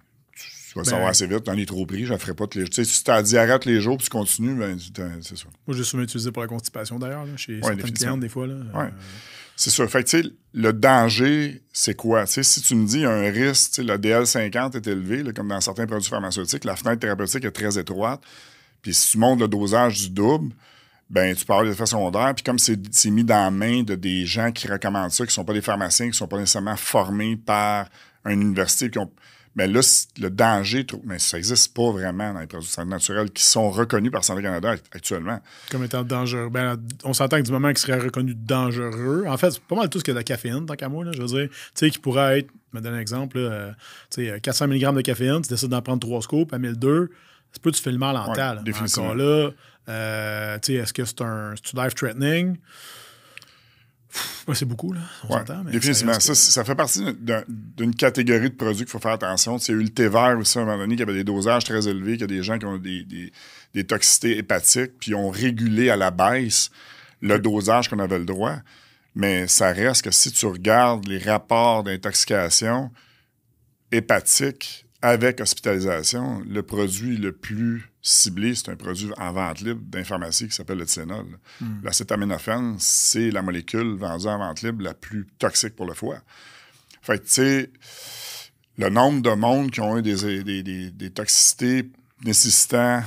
vas 0.76 0.82
le 0.82 0.90
savoir 0.90 1.10
assez 1.10 1.26
vite, 1.26 1.46
t'en 1.46 1.58
es 1.58 1.66
trop 1.66 1.86
pris, 1.86 2.06
je 2.06 2.14
ne 2.14 2.18
ferai 2.18 2.34
pas 2.34 2.48
tous 2.48 2.58
les 2.58 2.66
jours. 2.66 2.70
Tu 2.70 2.84
sais, 2.84 2.92
si 2.92 3.04
tu 3.04 3.12
as 3.12 3.22
diarrhée 3.22 3.58
tous 3.60 3.70
les 3.70 3.80
jours 3.80 3.98
puis 3.98 4.06
tu 4.06 4.10
continues, 4.10 4.56
ben, 4.56 4.78
c'est 5.22 5.38
ça. 5.38 5.46
Moi, 5.66 5.76
j'ai 5.78 5.84
souvent 5.84 6.04
utilisé 6.04 6.32
pour 6.32 6.42
la 6.42 6.50
constipation 6.50 7.00
d'ailleurs, 7.00 7.26
chez 7.38 7.62
certaines 7.62 7.94
clientes 7.94 8.20
des 8.20 8.30
fois. 8.30 8.48
Là. 8.48 8.56
Ouais. 8.74 8.90
C'est 9.56 9.70
sûr. 9.70 9.90
Fait 9.90 10.04
que, 10.04 10.10
tu 10.10 10.22
sais, 10.22 10.30
le 10.54 10.74
danger, 10.74 11.64
c'est 11.72 11.96
quoi? 11.96 12.26
Si 12.26 12.62
tu 12.62 12.76
me 12.76 12.86
dis 12.86 13.06
un 13.06 13.32
risque, 13.32 13.78
le 13.78 13.96
DL50 13.98 14.76
est 14.76 14.88
élevé, 14.88 15.24
comme 15.34 15.48
dans 15.48 15.62
certains 15.62 15.88
produits 15.88 16.10
pharmaceutiques, 16.10 16.66
la 16.66 16.76
fenêtre 16.76 17.00
thérapeutique 17.00 17.46
est 17.46 17.52
très 17.52 17.80
étroite, 17.80 18.22
puis 18.82 18.94
si 18.94 19.12
tu 19.12 19.18
montes 19.18 19.40
le 19.40 19.48
dosage 19.48 20.02
du 20.02 20.10
double, 20.10 20.54
ben 21.10 21.36
tu 21.36 21.46
peux 21.46 21.54
avoir 21.54 21.66
des 21.66 21.72
effets 21.72 21.86
secondaires. 21.86 22.34
Puis 22.36 22.44
comme 22.44 22.60
c'est 22.60 23.10
mis 23.12 23.24
dans 23.24 23.36
la 23.36 23.52
main 23.52 23.84
de 23.84 23.96
des 23.96 24.26
gens 24.26 24.52
qui 24.52 24.68
recommandent 24.68 25.12
ça, 25.12 25.24
qui 25.26 25.30
ne 25.30 25.34
sont 25.34 25.46
pas 25.46 25.54
des 25.54 25.62
pharmaciens, 25.62 26.06
qui 26.06 26.12
ne 26.12 26.16
sont 26.16 26.28
pas 26.28 26.38
nécessairement 26.40 26.76
formés 26.76 27.36
par 27.36 27.88
une 28.26 28.42
université, 28.42 28.90
qui 28.90 29.00
ont 29.00 29.12
mais 29.56 29.68
là, 29.68 29.80
le 30.20 30.30
danger, 30.30 30.86
mais 31.06 31.18
ça 31.18 31.38
n'existe 31.38 31.74
pas 31.74 31.90
vraiment 31.90 32.34
dans 32.34 32.42
les 32.42 32.48
produits 32.48 32.70
naturels 32.86 33.32
qui 33.32 33.42
sont 33.42 33.72
reconnus 33.72 34.12
par 34.12 34.22
Santé 34.22 34.42
Canada 34.42 34.76
actuellement. 34.92 35.40
Comme 35.72 35.86
étant 35.86 36.04
dangereux. 36.04 36.50
Ben, 36.50 36.76
on 37.06 37.14
s'entend 37.14 37.38
que 37.38 37.44
du 37.44 37.54
moment 37.54 37.70
qu'ils 37.70 37.78
seraient 37.78 38.00
reconnus 38.00 38.36
dangereux, 38.38 39.24
en 39.28 39.38
fait, 39.38 39.52
c'est 39.52 39.64
pas 39.64 39.76
mal 39.78 39.90
tout 39.90 40.00
ce 40.00 40.04
qu'il 40.04 40.12
y 40.12 40.14
a 40.14 40.16
de 40.16 40.20
la 40.20 40.24
caféine, 40.26 40.66
tant 40.66 40.76
qu'à 40.76 40.90
moi. 40.90 41.06
Là, 41.06 41.12
je 41.14 41.22
veux 41.22 41.28
dire, 41.28 41.48
tu 41.50 41.58
sais, 41.74 41.90
qui 41.90 42.00
pourrait 42.00 42.40
être, 42.40 42.52
je 42.74 42.78
me 42.78 42.84
donne 42.84 42.96
un 42.96 43.00
exemple, 43.00 43.40
là, 43.40 43.76
tu 44.10 44.28
sais, 44.28 44.40
400 44.42 44.68
mg 44.68 44.94
de 44.94 45.02
caféine, 45.02 45.42
tu 45.42 45.48
décides 45.48 45.70
d'en 45.70 45.82
prendre 45.82 46.02
3 46.02 46.22
scopes 46.22 46.54
à 46.54 46.58
1002, 46.58 47.10
c'est 47.54 47.62
pas 47.62 47.72
tu 47.72 47.82
fais 47.82 47.92
le 47.92 47.98
mal 47.98 48.18
en 48.18 48.34
ouais, 48.34 48.42
Encore 48.42 49.16
là, 49.16 49.52
euh, 49.88 50.58
tu 50.60 50.74
sais, 50.74 50.80
est-ce 50.80 50.94
que 50.94 51.06
c'est 51.06 51.22
un 51.22 51.54
life-threatening? 51.74 52.58
c'est 54.54 54.66
beaucoup, 54.66 54.94
là. 54.94 55.02
On 55.30 55.38
mais 55.64 55.72
définitivement. 55.72 56.20
Ça, 56.20 56.36
ça, 56.36 56.64
fait 56.64 56.76
partie 56.76 57.04
d'une 57.78 57.96
catégorie 57.96 58.50
de 58.50 58.56
produits 58.56 58.86
qu'il 58.86 58.92
faut 58.92 59.00
faire 59.00 59.14
attention. 59.14 59.58
Il 59.58 59.68
y 59.68 59.72
a 59.72 59.74
eu 59.78 59.84
le 59.84 59.90
thé 59.90 60.08
vert 60.08 60.38
aussi 60.40 60.58
à 60.58 60.62
un 60.62 60.66
moment 60.66 60.78
donné 60.78 60.96
qui 60.96 61.02
avait 61.02 61.14
des 61.14 61.24
dosages 61.24 61.66
très 61.66 61.88
élevés, 61.88 62.14
qu'il 62.14 62.22
y 62.22 62.24
a 62.24 62.28
des 62.28 62.44
gens 62.44 62.58
qui 62.58 62.66
ont 62.66 62.78
des, 62.78 63.06
des, 63.74 63.84
toxicités 63.84 64.38
hépatiques, 64.38 64.94
puis 65.00 65.16
ont 65.16 65.30
régulé 65.30 65.90
à 65.90 65.98
la 65.98 66.12
baisse 66.12 66.72
le 67.22 67.40
dosage 67.40 67.90
qu'on 67.90 68.00
avait 68.00 68.20
le 68.20 68.26
droit. 68.26 68.56
Mais 69.16 69.48
ça 69.48 69.72
reste 69.72 70.04
que 70.04 70.12
si 70.12 70.32
tu 70.32 70.46
regardes 70.46 71.08
les 71.08 71.20
rapports 71.20 71.84
d'intoxication 71.84 72.92
hépatique 73.92 74.85
avec 75.06 75.40
hospitalisation, 75.40 76.42
le 76.50 76.64
produit 76.64 77.18
le 77.18 77.32
plus 77.32 77.92
ciblé, 78.02 78.56
c'est 78.56 78.70
un 78.70 78.76
produit 78.76 79.12
en 79.18 79.32
vente 79.34 79.62
libre 79.62 79.82
d'informatie 79.84 80.48
qui 80.48 80.56
s'appelle 80.56 80.80
le 80.80 80.88
Tylenol. 80.88 81.28
Hmm. 81.62 81.76
L'acétaminophène, 81.84 82.78
c'est 82.80 83.30
la 83.30 83.44
molécule 83.44 83.98
vendue 83.98 84.26
en 84.26 84.40
vente 84.40 84.64
libre 84.64 84.82
la 84.84 84.96
plus 84.96 85.28
toxique 85.38 85.76
pour 85.76 85.86
le 85.86 85.94
foie. 85.94 86.18
Fait 87.04 87.20
que, 87.20 87.24
tu 87.24 87.30
sais, 87.30 87.72
le 88.80 88.90
nombre 88.90 89.22
de 89.22 89.30
monde 89.30 89.70
qui 89.70 89.80
ont 89.80 89.96
eu 89.96 90.02
des, 90.02 91.12
toxicités 91.12 91.88
nécessitant 92.24 93.04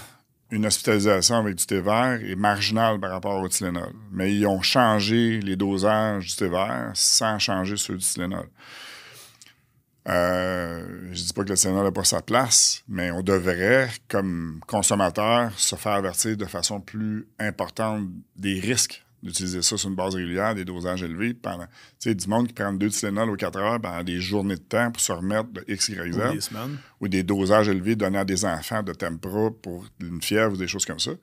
une 0.53 0.67
hospitalisation 0.67 1.35
avec 1.39 1.57
du 1.57 1.67
thé 1.67 1.81
vert 1.81 2.21
est 2.25 2.37
marginal 2.37 3.01
par 3.01 3.11
rapport 3.11 3.43
au 3.43 3.49
Tylenol. 3.49 3.93
Mais 4.13 4.33
ils 4.33 4.47
ont 4.47 4.63
changé 4.63 5.41
les 5.41 5.57
dosages 5.57 6.29
du 6.29 6.37
thé 6.37 6.49
vert 6.49 6.93
sans 6.95 7.41
changer 7.41 7.77
ceux 7.77 7.97
du 7.97 8.05
Tylenol. 8.05 8.49
Euh, 10.09 11.11
je 11.13 11.23
dis 11.23 11.33
pas 11.33 11.45
que 11.45 11.51
le 11.51 11.57
Sénat 11.57 11.83
n'a 11.83 11.93
pas 11.93 12.05
sa 12.05 12.23
place, 12.23 12.83
mais 12.89 13.11
on 13.11 13.23
devrait, 13.23 13.91
comme 14.09 14.61
consommateur, 14.67 15.53
se 15.59 15.77
faire 15.77 15.93
avertir 15.93 16.37
de 16.37 16.47
façon 16.47 16.81
plus 16.81 17.27
importante 17.39 18.09
des 18.37 18.59
risques 18.59 19.05
d'utiliser 19.23 19.63
ça 19.63 19.77
sur 19.77 19.89
une 19.89 19.97
base 19.97 20.15
régulière, 20.15 20.55
des 20.55 20.65
dosages 20.65 21.03
élevés. 21.03 21.35
Pendant, 21.35 21.67
tu 21.67 21.71
sais, 22.11 22.15
du 22.15 22.29
monde 22.29 22.49
qui 22.49 22.55
prend 22.55 22.73
deux 22.73 22.89
Tylenol 22.89 23.31
aux 23.31 23.37
4 23.37 23.59
heures 23.59 23.81
pendant 23.81 24.03
des 24.03 24.21
journées 24.21 24.57
de 24.57 24.61
temps 24.61 24.91
pour 24.91 25.01
se 25.01 25.13
remettre 25.13 25.51
de 25.51 25.65
X, 25.67 25.89
Y, 25.89 26.13
Z. 26.13 26.19
Ou 26.19 26.33
des 26.33 26.49
Ou 27.01 27.09
des 27.09 27.23
dosages 27.23 27.69
élevés 27.69 27.97
donnés 27.97 28.19
à 28.19 28.25
des 28.25 28.45
enfants 28.45 28.83
de 28.83 28.93
Tempra 28.93 29.51
pour 29.63 29.87
une 30.01 30.23
fièvre 30.23 30.55
ou 30.55 30.57
des 30.57 30.69
choses 30.69 30.85
comme 30.85 31.01
ça. 31.01 31.13
Tu 31.13 31.19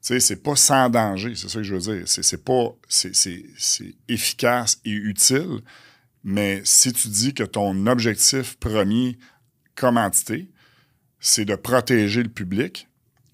sais, 0.00 0.20
c'est 0.20 0.42
pas 0.42 0.56
sans 0.56 0.88
danger, 0.90 1.34
c'est 1.34 1.48
ça 1.48 1.58
que 1.58 1.64
je 1.64 1.74
veux 1.74 1.80
dire. 1.80 2.02
C'est 2.06 2.44
pas... 2.44 2.74
C'est 2.88 3.44
efficace 4.08 4.80
et 4.84 4.90
utile, 4.90 5.60
mais 6.24 6.62
si 6.64 6.92
tu 6.92 7.08
dis 7.08 7.34
que 7.34 7.44
ton 7.44 7.86
objectif 7.86 8.56
premier 8.56 9.18
comme 9.74 9.98
entité, 9.98 10.50
c'est 11.20 11.44
de 11.44 11.54
protéger 11.54 12.22
le 12.22 12.30
public, 12.30 12.88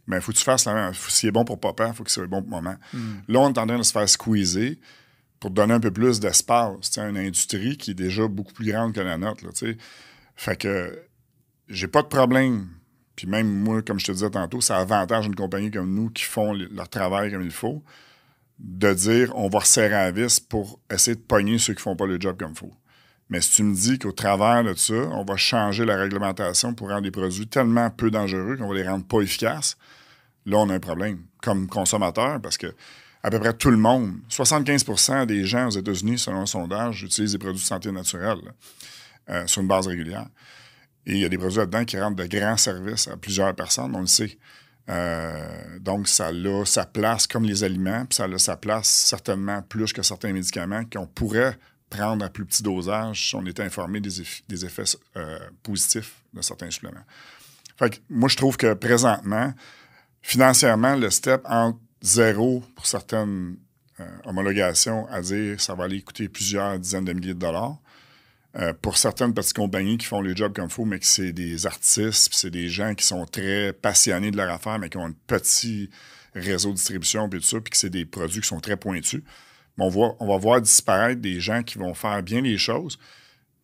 il 0.06 0.10
ben, 0.10 0.20
faut 0.20 0.32
que 0.32 0.38
tu 0.38 0.44
fasses 0.44 0.64
la 0.64 0.74
même. 0.74 0.94
S'il 0.94 1.28
est 1.28 1.32
bon 1.32 1.44
pour 1.44 1.60
papa, 1.60 1.88
il 1.88 1.94
faut 1.94 2.02
qu'il 2.02 2.12
soit 2.12 2.26
bon 2.26 2.42
pour 2.42 2.50
maman. 2.50 2.76
Hmm. 2.92 3.18
Là, 3.28 3.40
on 3.40 3.52
est 3.52 3.58
en 3.58 3.66
train 3.66 3.78
de 3.78 3.82
se 3.84 3.92
faire 3.92 4.08
squeezer 4.08 4.76
pour 5.38 5.50
donner 5.50 5.74
un 5.74 5.80
peu 5.80 5.92
plus 5.92 6.18
d'espace 6.20 6.76
C'est 6.82 7.00
une 7.00 7.16
industrie 7.16 7.76
qui 7.76 7.92
est 7.92 7.94
déjà 7.94 8.26
beaucoup 8.26 8.52
plus 8.52 8.70
grande 8.70 8.92
que 8.92 9.00
la 9.00 9.16
nôtre. 9.16 9.44
Là, 9.44 9.52
fait 10.34 10.56
que 10.56 11.00
j'ai 11.68 11.86
pas 11.86 12.02
de 12.02 12.08
problème. 12.08 12.68
Puis 13.14 13.28
même 13.28 13.48
moi, 13.48 13.82
comme 13.82 14.00
je 14.00 14.06
te 14.06 14.12
disais 14.12 14.30
tantôt, 14.30 14.60
ça 14.60 14.78
avantage 14.78 15.26
une 15.26 15.36
compagnie 15.36 15.70
comme 15.70 15.94
nous 15.94 16.10
qui 16.10 16.24
font 16.24 16.54
leur 16.54 16.88
travail 16.88 17.30
comme 17.30 17.42
il 17.42 17.50
faut 17.50 17.82
de 18.58 18.92
dire 18.92 19.32
on 19.36 19.48
va 19.48 19.60
resserrer 19.60 19.90
la 19.90 20.10
vis 20.10 20.40
pour 20.40 20.80
essayer 20.90 21.14
de 21.14 21.20
pogner 21.20 21.58
ceux 21.58 21.74
qui 21.74 21.82
font 21.82 21.96
pas 21.96 22.06
le 22.06 22.20
job 22.20 22.36
comme 22.38 22.52
il 22.52 22.58
faut. 22.58 22.72
Mais 23.30 23.40
si 23.40 23.52
tu 23.52 23.62
me 23.62 23.74
dis 23.74 23.98
qu'au 23.98 24.12
travers 24.12 24.64
de 24.64 24.74
ça, 24.74 24.94
on 24.94 25.24
va 25.24 25.36
changer 25.36 25.84
la 25.84 25.96
réglementation 25.96 26.74
pour 26.74 26.88
rendre 26.88 27.02
des 27.02 27.12
produits 27.12 27.46
tellement 27.46 27.88
peu 27.88 28.10
dangereux 28.10 28.56
qu'on 28.56 28.68
va 28.68 28.74
les 28.74 28.86
rendre 28.86 29.06
pas 29.06 29.20
efficaces, 29.20 29.76
là, 30.46 30.58
on 30.58 30.68
a 30.68 30.74
un 30.74 30.80
problème 30.80 31.22
comme 31.40 31.68
consommateur 31.68 32.40
parce 32.40 32.58
que 32.58 32.74
à 33.22 33.30
peu 33.30 33.38
près 33.38 33.52
tout 33.52 33.70
le 33.70 33.76
monde, 33.76 34.14
75% 34.30 35.26
des 35.26 35.44
gens 35.44 35.68
aux 35.68 35.70
États-Unis, 35.70 36.18
selon 36.18 36.40
un 36.40 36.46
sondage, 36.46 37.02
utilisent 37.02 37.32
des 37.32 37.38
produits 37.38 37.60
de 37.60 37.66
santé 37.66 37.92
naturelle 37.92 38.38
euh, 39.28 39.46
sur 39.46 39.60
une 39.62 39.68
base 39.68 39.86
régulière. 39.86 40.26
Et 41.06 41.12
il 41.12 41.18
y 41.18 41.24
a 41.24 41.28
des 41.28 41.38
produits 41.38 41.58
là-dedans 41.58 41.84
qui 41.84 42.00
rendent 42.00 42.16
de 42.16 42.26
grands 42.26 42.56
services 42.56 43.08
à 43.08 43.16
plusieurs 43.16 43.54
personnes, 43.54 43.94
on 43.94 44.00
le 44.00 44.06
sait. 44.06 44.38
Euh, 44.88 45.78
donc, 45.80 46.08
ça 46.08 46.28
a 46.28 46.64
sa 46.64 46.86
place 46.86 47.26
comme 47.26 47.44
les 47.44 47.62
aliments, 47.62 48.06
puis 48.06 48.16
ça 48.16 48.24
a 48.24 48.38
sa 48.38 48.56
place 48.56 48.88
certainement 48.88 49.62
plus 49.62 49.92
que 49.92 50.02
certains 50.02 50.32
médicaments 50.32 50.82
qu'on 50.90 51.06
pourrait 51.06 51.56
prendre 51.90 52.24
à 52.24 52.30
plus 52.30 52.46
petit 52.46 52.62
dosage 52.62 53.28
si 53.28 53.34
on 53.34 53.44
était 53.44 53.64
informé 53.64 54.00
des, 54.00 54.20
effets, 54.64 54.84
euh, 55.16 55.38
positifs 55.62 56.22
de 56.32 56.40
certains 56.40 56.70
suppléments. 56.70 57.04
Fait 57.76 58.00
moi, 58.08 58.28
je 58.28 58.36
trouve 58.36 58.56
que 58.56 58.74
présentement, 58.74 59.52
financièrement, 60.22 60.94
le 60.96 61.10
step 61.10 61.42
entre 61.44 61.78
zéro 62.00 62.62
pour 62.76 62.86
certaines 62.86 63.56
euh, 63.98 64.04
homologations 64.24 65.06
à 65.08 65.20
dire 65.20 65.60
ça 65.60 65.74
va 65.74 65.84
aller 65.84 66.00
coûter 66.00 66.28
plusieurs 66.28 66.78
dizaines 66.78 67.04
de 67.04 67.12
milliers 67.12 67.34
de 67.34 67.40
dollars. 67.40 67.76
Euh, 68.56 68.72
pour 68.72 68.96
certaines 68.96 69.32
petites 69.32 69.54
compagnies 69.54 69.96
qui 69.96 70.06
font 70.06 70.20
le 70.20 70.34
job 70.34 70.52
comme 70.52 70.64
il 70.64 70.70
faut, 70.70 70.84
mais 70.84 70.98
que 70.98 71.06
c'est 71.06 71.32
des 71.32 71.66
artistes, 71.66 72.30
c'est 72.32 72.50
des 72.50 72.68
gens 72.68 72.96
qui 72.96 73.06
sont 73.06 73.24
très 73.24 73.72
passionnés 73.72 74.32
de 74.32 74.36
leur 74.36 74.50
affaire, 74.50 74.78
mais 74.80 74.88
qui 74.88 74.96
ont 74.96 75.06
un 75.06 75.14
petit 75.28 75.88
réseau 76.34 76.70
de 76.70 76.74
distribution, 76.74 77.28
puis 77.28 77.40
tout 77.40 77.46
ça, 77.46 77.60
puis 77.60 77.70
que 77.70 77.76
c'est 77.76 77.90
des 77.90 78.04
produits 78.04 78.40
qui 78.40 78.48
sont 78.48 78.58
très 78.58 78.76
pointus 78.76 79.22
on 79.80 79.88
va, 79.88 80.14
on 80.20 80.26
va 80.26 80.36
voir 80.36 80.60
disparaître 80.60 81.20
des 81.20 81.40
gens 81.40 81.62
qui 81.62 81.78
vont 81.78 81.94
faire 81.94 82.22
bien 82.22 82.40
les 82.40 82.58
choses, 82.58 82.98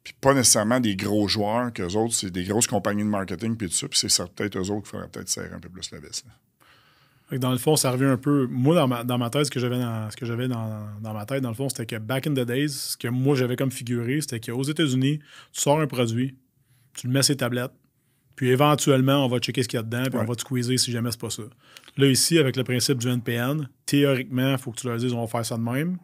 puis 0.02 0.14
pas 0.20 0.35
nécessairement 0.35 0.81
des 0.81 0.96
gros 0.96 1.29
joueurs, 1.29 1.72
qu'eux 1.72 1.94
autres, 1.94 2.14
c'est 2.14 2.31
des 2.31 2.44
grosses 2.44 2.66
compagnies 2.66 3.02
de 3.02 3.09
marketing, 3.09 3.57
puis 3.57 3.68
tout 3.68 3.74
ça, 3.74 3.88
puis 3.88 3.98
c'est 3.98 4.35
peut-être 4.35 4.57
eux 4.57 4.70
autres 4.70 4.83
qu'il 4.83 4.90
faudrait 4.90 5.09
peut-être 5.09 5.29
serrer 5.29 5.52
un 5.52 5.61
peu 5.61 5.68
plus 5.68 5.90
la 5.90 5.98
vis. 5.98 6.24
Dans 7.33 7.50
le 7.50 7.59
fond, 7.59 7.74
ça 7.74 7.90
revient 7.90 8.05
un 8.05 8.16
peu. 8.16 8.46
Moi, 8.48 8.76
dans 8.76 8.87
ma, 8.87 9.02
dans 9.02 9.18
ma 9.18 9.31
tête, 9.31 9.46
ce 9.46 9.50
que 9.50 9.59
j'avais 9.59 9.81
dans, 9.81 10.09
ce 10.11 10.16
que 10.16 10.24
j'avais 10.24 10.46
dans, 10.46 10.87
dans, 11.00 11.12
ma 11.12 11.26
tête, 11.26 11.42
dans 11.42 11.48
le 11.48 11.57
fond, 11.57 11.68
c'était 11.68 11.87
que 11.87 11.96
back 11.96 12.29
in 12.29 12.35
the 12.35 12.46
days, 12.46 12.68
ce 12.68 12.96
que 12.96 13.09
moi 13.09 13.35
j'avais 13.35 13.57
comme 13.57 13.72
figuré, 13.72 14.20
c'était 14.20 14.38
qu'aux 14.38 14.62
États-Unis, 14.62 15.18
tu 15.52 15.61
sors 15.61 15.81
un 15.81 15.88
produit, 15.88 16.37
tu 16.94 17.09
le 17.09 17.12
mets 17.12 17.22
sur 17.22 17.35
tes 17.35 17.38
tablettes, 17.38 17.72
puis 18.37 18.51
éventuellement, 18.51 19.25
on 19.25 19.29
va 19.29 19.38
checker 19.38 19.62
ce 19.62 19.68
qu'il 19.68 19.79
y 19.79 19.81
a 19.81 19.83
dedans, 19.83 20.05
puis 20.05 20.18
on 20.20 20.25
va 20.25 20.35
te 20.35 20.42
squeezer 20.42 20.79
si 20.79 20.92
jamais 20.92 21.11
c'est 21.11 21.20
pas 21.20 21.31
ça. 21.31 21.42
Là, 21.96 22.07
ici, 22.07 22.38
avec 22.38 22.57
le 22.57 22.64
principe 22.64 22.99
du 22.99 23.09
NPN, 23.09 23.68
théoriquement, 23.87 24.53
il 24.53 24.59
faut 24.59 24.70
que 24.70 24.81
tu 24.81 24.87
leur 24.87 24.99
dises 24.99 25.14
on 25.14 25.22
va 25.22 25.27
faire 25.27 25.44
ça 25.44 25.57
de 25.57 25.62
même. 25.62 25.96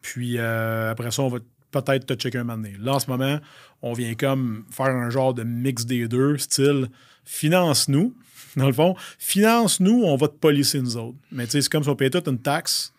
Puis 0.00 0.38
euh, 0.38 0.90
après 0.90 1.10
ça, 1.10 1.22
on 1.22 1.28
va 1.28 1.38
peut-être 1.70 2.06
te 2.06 2.14
checker 2.14 2.38
un 2.38 2.44
moment 2.44 2.62
donné. 2.62 2.76
Là, 2.80 2.94
en 2.94 2.98
ce 3.00 3.10
moment, 3.10 3.38
on 3.82 3.92
vient 3.92 4.14
comme 4.14 4.64
faire 4.70 4.86
un 4.86 5.10
genre 5.10 5.34
de 5.34 5.42
mix 5.42 5.84
des 5.84 6.08
deux, 6.08 6.38
style 6.38 6.88
finance-nous, 7.24 8.14
dans 8.56 8.66
le 8.66 8.72
fond. 8.72 8.96
Finance-nous, 9.18 10.04
on 10.04 10.16
va 10.16 10.28
te 10.28 10.36
policer 10.36 10.80
nous 10.80 10.96
autres. 10.96 11.18
Mais 11.30 11.44
tu 11.44 11.52
sais, 11.52 11.62
c'est 11.62 11.68
comme 11.70 11.82
si 11.82 11.90
on 11.90 11.96
payait 11.96 12.10
toute 12.10 12.28
une 12.28 12.40
taxe 12.40 12.94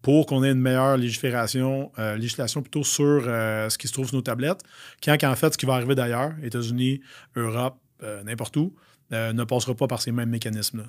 pour 0.00 0.24
qu'on 0.24 0.44
ait 0.44 0.52
une 0.52 0.60
meilleure 0.60 0.96
légifération, 0.96 1.92
euh, 1.98 2.16
législation 2.16 2.62
plutôt 2.62 2.84
sur 2.84 3.24
euh, 3.26 3.68
ce 3.68 3.76
qui 3.76 3.88
se 3.88 3.92
trouve 3.92 4.06
sur 4.06 4.16
nos 4.16 4.22
tablettes, 4.22 4.62
quand 5.02 5.16
en 5.24 5.34
fait, 5.34 5.52
ce 5.52 5.58
qui 5.58 5.66
va 5.66 5.74
arriver 5.74 5.94
d'ailleurs, 5.94 6.32
États-Unis, 6.42 7.00
Europe, 7.36 7.78
euh, 8.02 8.22
n'importe 8.22 8.56
où, 8.56 8.74
euh, 9.12 9.32
ne 9.32 9.44
passera 9.44 9.74
pas 9.74 9.86
par 9.86 10.02
ces 10.02 10.12
mêmes 10.12 10.30
mécanismes-là. 10.30 10.84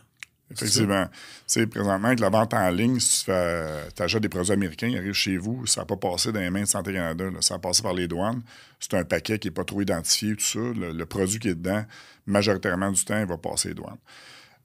Effectivement. 0.52 1.08
C'est 1.46 1.68
présentement, 1.68 2.08
avec 2.08 2.20
la 2.20 2.30
vente 2.30 2.54
en 2.56 2.70
ligne, 2.72 3.00
si 3.00 3.26
tu 3.26 3.32
achètes 3.32 4.22
des 4.22 4.30
produits 4.30 4.52
américains, 4.52 4.88
ils 4.88 4.98
arrivent 4.98 5.14
chez 5.14 5.38
vous, 5.38 5.68
ça 5.68 5.82
n'a 5.82 5.86
pas 5.86 5.96
passé 5.96 6.32
dans 6.32 6.40
les 6.40 6.50
mains 6.50 6.64
de 6.64 6.68
Santé 6.68 6.92
Canada, 6.92 7.26
ça 7.42 7.56
a 7.56 7.60
passé 7.60 7.84
par 7.84 7.94
les 7.94 8.08
douanes. 8.08 8.42
C'est 8.80 8.96
un 8.96 9.04
paquet 9.04 9.38
qui 9.38 9.48
n'est 9.48 9.54
pas 9.54 9.64
trop 9.64 9.82
identifié, 9.82 10.36
tout 10.36 10.44
ça. 10.44 10.60
Le, 10.60 11.06
produit 11.06 11.40
qui 11.40 11.50
est 11.50 11.56
dedans, 11.56 11.86
majoritairement 12.26 12.92
du 12.92 13.04
temps, 13.06 13.20
il 13.20 13.28
va 13.28 13.38
passer 13.38 13.70
les 13.70 13.76
douanes. 13.76 13.98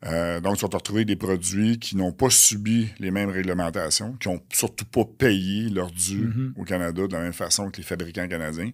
Euh, 0.06 0.40
donc, 0.40 0.56
tu 0.56 0.62
vas 0.62 0.68
te 0.68 0.76
retrouver 0.76 1.04
des 1.04 1.16
produits 1.16 1.78
qui 1.78 1.96
n'ont 1.96 2.12
pas 2.12 2.30
subi 2.30 2.88
les 2.98 3.10
mêmes 3.10 3.30
réglementations, 3.30 4.14
qui 4.14 4.28
n'ont 4.28 4.40
surtout 4.50 4.84
pas 4.86 5.04
payé 5.04 5.68
leur 5.68 5.90
dû 5.90 6.26
mm-hmm. 6.26 6.52
au 6.60 6.64
Canada 6.64 7.06
de 7.06 7.12
la 7.12 7.20
même 7.20 7.32
façon 7.32 7.70
que 7.70 7.78
les 7.78 7.82
fabricants 7.82 8.28
canadiens, 8.28 8.70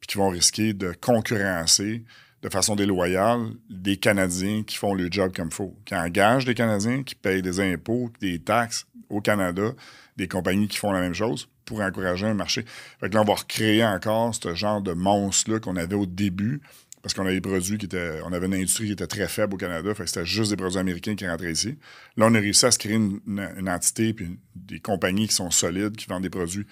puis 0.00 0.06
qui 0.06 0.18
vont 0.18 0.28
risquer 0.28 0.72
de 0.72 0.92
concurrencer 1.00 2.04
de 2.42 2.48
façon 2.48 2.76
déloyale 2.76 3.50
des 3.70 3.96
Canadiens 3.96 4.62
qui 4.62 4.76
font 4.76 4.94
le 4.94 5.08
job 5.10 5.32
comme 5.34 5.48
il 5.48 5.54
faut, 5.54 5.74
qui 5.84 5.94
engagent 5.94 6.44
des 6.44 6.54
Canadiens, 6.54 7.02
qui 7.02 7.14
payent 7.14 7.42
des 7.42 7.60
impôts, 7.60 8.10
des 8.20 8.38
taxes 8.38 8.86
au 9.08 9.20
Canada, 9.20 9.72
des 10.16 10.28
compagnies 10.28 10.68
qui 10.68 10.78
font 10.78 10.92
la 10.92 11.00
même 11.00 11.14
chose 11.14 11.48
pour 11.64 11.80
encourager 11.80 12.26
un 12.26 12.34
marché. 12.34 12.64
Fait 13.00 13.08
que 13.08 13.14
là, 13.14 13.22
on 13.22 13.24
va 13.24 13.34
recréer 13.34 13.84
encore 13.84 14.34
ce 14.34 14.54
genre 14.54 14.80
de 14.80 14.92
monstre-là 14.92 15.58
qu'on 15.58 15.76
avait 15.76 15.96
au 15.96 16.06
début, 16.06 16.60
parce 17.02 17.14
qu'on 17.14 17.24
avait 17.24 17.34
des 17.34 17.40
produits 17.40 17.78
qui 17.78 17.86
étaient. 17.86 18.20
On 18.24 18.32
avait 18.32 18.46
une 18.46 18.54
industrie 18.54 18.86
qui 18.86 18.92
était 18.92 19.06
très 19.06 19.28
faible 19.28 19.54
au 19.54 19.56
Canada, 19.56 19.94
fait 19.94 20.06
c'était 20.06 20.26
juste 20.26 20.50
des 20.50 20.56
produits 20.56 20.78
américains 20.78 21.14
qui 21.14 21.26
rentraient 21.26 21.52
ici. 21.52 21.78
Là, 22.16 22.26
on 22.28 22.34
a 22.34 22.40
réussi 22.40 22.66
à 22.66 22.70
se 22.70 22.78
créer 22.78 22.94
une, 22.94 23.68
entité 23.68 24.12
puis 24.12 24.38
des 24.54 24.80
compagnies 24.80 25.28
qui 25.28 25.34
sont 25.34 25.50
solides, 25.50 25.96
qui 25.96 26.06
vendent 26.06 26.24
des 26.24 26.30
produits 26.30 26.66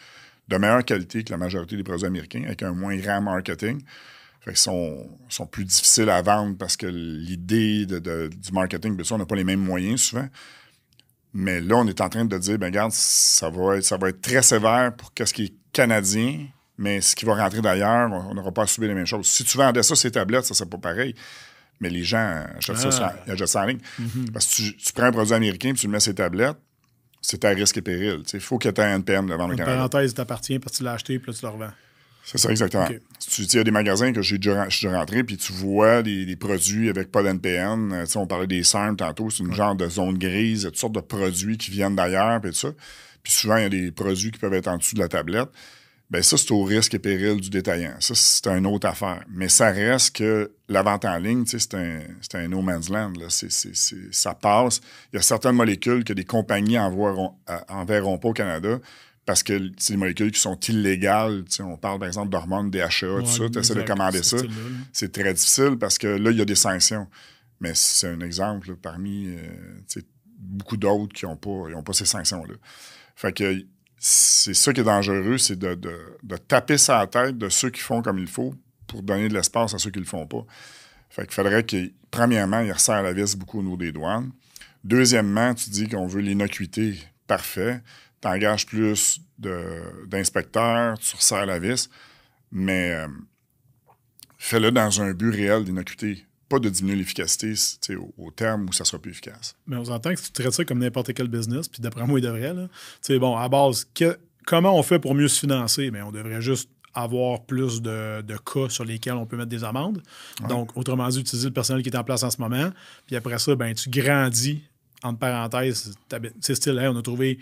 de 0.49 0.57
meilleure 0.57 0.85
qualité 0.85 1.23
que 1.25 1.31
la 1.31 1.37
majorité 1.37 1.77
des 1.77 1.85
produits 1.85 2.07
américains, 2.07 2.43
avec 2.45 2.63
un 2.63 2.73
moins 2.73 2.97
grand 2.97 3.21
marketing. 3.21 3.81
Fait 4.45 4.51
qu'ils 4.51 4.59
sont, 4.59 5.09
sont 5.31 5.47
plus 5.47 5.65
difficiles 5.65 6.11
à 6.11 6.21
vendre 6.21 6.59
parce 6.59 6.77
que 6.77 6.87
l'idée 6.87 7.87
de, 7.87 8.29
du 8.29 8.53
marketing, 8.53 8.95
bien 8.95 9.05
sûr, 9.05 9.17
on 9.17 9.19
n'a 9.19 9.25
pas 9.25 9.37
les 9.37 9.45
mêmes 9.45 9.61
moyens 9.61 10.03
souvent. 10.03 10.29
Mais 11.33 11.63
là, 11.63 11.77
on 11.77 11.87
est 11.87 12.01
en 12.01 12.09
train 12.11 12.27
de 12.27 12.39
dire, 12.39 12.59
ben 12.59 12.67
regarde, 12.67 12.93
ça 12.93 13.49
va 13.49 13.77
être, 13.77 13.85
ça 13.85 13.97
va 13.97 14.11
être 14.11 14.21
très 14.21 14.43
sévère 14.43 14.95
pour 14.95 15.13
ce 15.17 15.33
qui 15.33 15.45
est 15.45 15.55
canadien, 15.73 16.47
mais 16.77 17.01
ce 17.01 17.17
qui 17.17 17.25
va 17.25 17.35
rentrer 17.35 17.63
d'ailleurs, 17.63 18.13
on 18.13 18.35
n'aura 18.35 18.53
pas 18.53 18.65
à 18.65 18.67
subir 18.67 18.89
les 18.89 18.95
mêmes 18.95 19.07
choses. 19.07 19.27
Si 19.27 19.45
tu 19.45 19.57
vendais 19.57 19.83
ça, 19.83 19.97
ces 19.97 20.11
tablettes, 20.11 20.45
ça 20.45 20.55
serait 20.55 20.69
pas 20.69 20.79
pareil. 20.79 21.15
Mais 21.81 21.89
les 21.89 22.05
gens 22.05 22.45
achètent 22.57 22.77
ça, 22.77 23.15
ah. 23.27 23.61
en 23.61 23.65
ligne. 23.65 23.79
Mm-hmm. 24.01 24.31
Parce 24.31 24.47
que 24.47 24.71
tu, 24.71 24.93
prends 24.93 25.07
un 25.07 25.13
produit 25.13 25.35
américain 25.35 25.71
et 25.71 25.75
tu 25.75 25.87
le 25.87 25.93
mets 25.93 26.01
sur 26.01 26.11
ces 26.11 26.17
tablettes, 26.17 26.59
c'est 27.21 27.45
à 27.47 27.49
risque 27.49 27.79
et 27.79 27.83
péril. 27.83 28.23
Il 28.33 28.41
faut 28.41 28.59
que 28.59 28.69
tu 28.69 28.81
aies 28.81 28.85
un 28.85 28.97
NPM 28.97 29.27
de 29.27 29.35
vendre 29.35 29.53
le 29.53 29.57
Canada. 29.57 29.77
parenthèse 29.77 30.13
t'appartient 30.13 30.59
parce 30.59 30.73
que 30.73 30.77
tu 30.79 30.85
l'as 30.85 30.93
acheté 30.93 31.19
puis 31.19 31.33
là, 31.33 31.39
tu 31.39 31.45
le 31.45 31.51
revends. 31.51 31.73
C'est 32.25 32.39
ça, 32.39 32.51
exactement. 32.51 32.87
Tu 32.87 33.43
il 33.43 33.55
y 33.55 33.59
a 33.59 33.65
des 33.65 33.71
magasins 33.71 34.13
que 34.13 34.23
j'ai 34.23 34.39
déjà, 34.39 34.69
je 34.69 34.77
suis 34.77 34.89
rentré, 34.89 35.25
puis 35.25 35.37
tu 35.37 35.53
vois 35.53 36.03
des, 36.03 36.37
produits 36.37 36.89
avec 36.89 37.11
pas 37.11 37.23
d'NPN. 37.23 37.93
Euh, 37.93 38.07
on 38.17 38.27
parlait 38.27 38.47
des 38.47 38.65
simples 38.65 38.97
tantôt, 38.97 39.29
c'est 39.31 39.43
une 39.43 39.53
genre 39.53 39.75
de 39.75 39.89
zone 39.89 40.17
grise, 40.17 40.65
toutes 40.65 40.77
sortes 40.77 40.95
de 40.95 41.01
produits 41.01 41.59
qui 41.59 41.71
viennent 41.71 41.97
d'ailleurs, 41.97 42.41
puis 42.41 42.55
ça. 42.55 42.69
Puis 43.23 43.33
souvent, 43.33 43.57
il 43.57 43.63
y 43.63 43.67
a 43.67 43.69
des 43.69 43.91
produits 43.91 44.31
qui 44.31 44.39
peuvent 44.39 44.55
être 44.55 44.69
en 44.69 44.79
dessous 44.79 44.95
de 44.95 45.01
la 45.01 45.09
tablette. 45.09 45.49
Ben 46.11 46.23
ça, 46.23 46.37
c'est 46.37 46.53
au 46.53 46.63
risque 46.63 46.95
et 46.95 46.99
péril 46.99 47.41
du 47.41 47.49
détaillant. 47.49 47.95
Ça, 47.99 48.15
c'est 48.15 48.47
une 48.47 48.67
autre 48.67 48.87
affaire. 48.87 49.25
Mais 49.31 49.49
ça 49.49 49.71
reste 49.71 50.17
que 50.17 50.53
la 50.69 50.83
vente 50.83 51.07
en 51.07 51.17
ligne, 51.17 51.45
c'est 51.47 51.75
un, 51.75 52.01
un 52.35 52.49
no 52.49 52.61
man's 52.61 52.91
land. 52.91 53.15
Là. 53.19 53.27
ça 53.31 54.35
passe. 54.35 54.81
Il 55.13 55.17
y 55.17 55.19
a 55.19 55.23
certaines 55.23 55.57
molécules 55.57 56.05
que 56.05 56.13
des 56.13 56.25
compagnies 56.25 56.79
enverront, 56.79 57.35
euh, 57.49 57.59
enverront 57.69 58.19
pas 58.19 58.29
au 58.29 58.33
Canada 58.35 58.79
parce 59.27 59.43
que 59.43 59.71
c'est 59.79 59.95
des 59.95 59.99
molécules 59.99 60.31
qui 60.31 60.41
sont 60.41 60.59
illégales. 60.69 61.45
on 61.61 61.77
parle 61.77 61.99
par 61.99 62.09
exemple 62.09 62.29
d'hormones, 62.29 62.71
DHA, 62.71 62.89
tout 63.21 63.27
ça. 63.27 63.49
Tu 63.49 63.59
essaies 63.59 63.75
de 63.75 63.83
commander 63.83 64.23
ça. 64.23 64.37
C'est 64.93 65.13
très 65.13 65.33
difficile 65.33 65.77
parce 65.79 65.99
que 65.99 66.07
là, 66.07 66.31
il 66.31 66.37
y 66.37 66.43
a 66.43 66.45
des 66.45 66.55
sanctions. 66.55 67.09
Mais 67.61 67.73
c'est 67.75 68.09
un 68.09 68.21
exemple 68.21 68.77
parmi 68.77 69.29
euh, 69.29 70.01
beaucoup 70.39 70.77
d'autres 70.77 71.15
qui 71.15 71.25
n'ont 71.25 71.37
pas, 71.37 71.83
pas 71.83 71.93
ces 71.93 72.05
sanctions-là. 72.05 72.55
Fait 73.17 73.33
que 73.33 73.65
c'est 73.97 74.53
ça 74.53 74.73
qui 74.73 74.81
est 74.81 74.85
dangereux, 74.85 75.39
c'est 75.39 75.59
de, 75.59 75.79
taper 76.49 76.77
sa 76.77 77.07
tête 77.07 77.39
de 77.39 77.49
ceux 77.49 77.71
qui 77.71 77.81
font 77.81 78.03
comme 78.03 78.19
il 78.19 78.27
faut 78.27 78.55
pour 78.87 79.03
donner 79.03 79.29
de 79.29 79.35
l'espace 79.35 79.73
à 79.73 79.79
ceux 79.79 79.91
qui 79.91 79.99
ne 79.99 80.05
le 80.05 80.09
font 80.09 80.27
pas. 80.27 80.45
Fait 81.09 81.23
qu'il 81.23 81.33
faudrait 81.33 81.65
que, 81.65 81.91
premièrement, 82.11 82.61
il 82.61 82.73
resserre 82.73 83.03
la 83.03 83.15
vis 83.15 83.37
beaucoup 83.37 83.61
au 83.61 83.63
niveau 83.63 83.77
des 83.77 83.93
douanes. 83.93 84.31
Deuxièmement, 84.83 85.55
tu 85.55 85.71
dis 85.71 85.89
qu'on 85.89 86.07
veut 86.07 86.21
l'innocuité. 86.21 86.99
Parfait 87.27 87.81
tu 88.25 88.29
engages 88.29 88.65
plus 88.65 89.21
d'inspecteurs, 89.39 90.99
tu 90.99 91.15
resserres 91.15 91.45
la 91.45 91.59
vis, 91.59 91.91
mais 92.51 92.93
euh, 92.93 93.09
fais-le 94.39 94.71
dans 94.73 95.03
un 95.03 95.13
but 95.13 95.31
réel 95.31 95.65
d'innocuité, 95.65 96.25
pas 96.49 96.59
de 96.59 96.71
diminuer 96.71 96.97
l'efficacité 96.97 97.55
au, 98.17 98.31
terme 98.31 98.67
où 98.69 98.73
ça 98.73 98.87
sera 98.87 98.99
plus 98.99 99.11
efficace. 99.11 99.55
Mais 99.67 99.77
on 99.77 99.91
entend 99.91 100.15
que 100.15 100.21
tu 100.21 100.33
traites 100.33 100.55
ça 100.55 100.65
comme 100.65 100.79
n'importe 100.79 101.13
quel 101.13 101.29
business, 101.29 101.69
puis 101.69 101.83
d'après 101.83 102.07
moi, 102.07 102.19
il 102.19 102.23
devrait. 102.23 102.55
Là. 102.55 102.69
bon, 103.19 103.37
à 103.37 103.47
base, 103.49 103.87
comment 104.47 104.79
on 104.79 104.83
fait 104.83 104.99
pour 104.99 105.15
mieux 105.15 105.29
se 105.29 105.41
financer? 105.41 105.91
Mais 105.91 106.01
on 106.01 106.13
devrait 106.13 106.41
juste 106.41 106.71
avoir 106.95 107.45
plus 107.45 107.83
de, 107.83 108.23
cas 108.23 108.69
sur 108.71 108.85
lesquels 108.85 109.15
on 109.15 109.27
peut 109.27 109.37
mettre 109.37 109.51
des 109.51 109.65
amendes. 109.65 110.03
Donc, 110.49 110.75
autrement 110.77 111.09
dit, 111.09 111.21
utiliser 111.21 111.49
le 111.49 111.53
personnel 111.53 111.83
qui 111.83 111.91
est 111.91 111.97
en 111.97 112.05
place 112.05 112.23
en 112.23 112.31
ce 112.31 112.41
moment. 112.41 112.71
Puis 113.07 113.17
après 113.17 113.39
ça, 113.39 113.55
ben, 113.57 113.75
tu 113.75 113.91
grandis, 113.91 114.63
entre 115.05 115.19
parenthèses, 115.19 115.95
c'est 116.41 116.55
style, 116.55 116.81
on 116.83 116.97
a 116.97 117.03
trouvé 117.03 117.39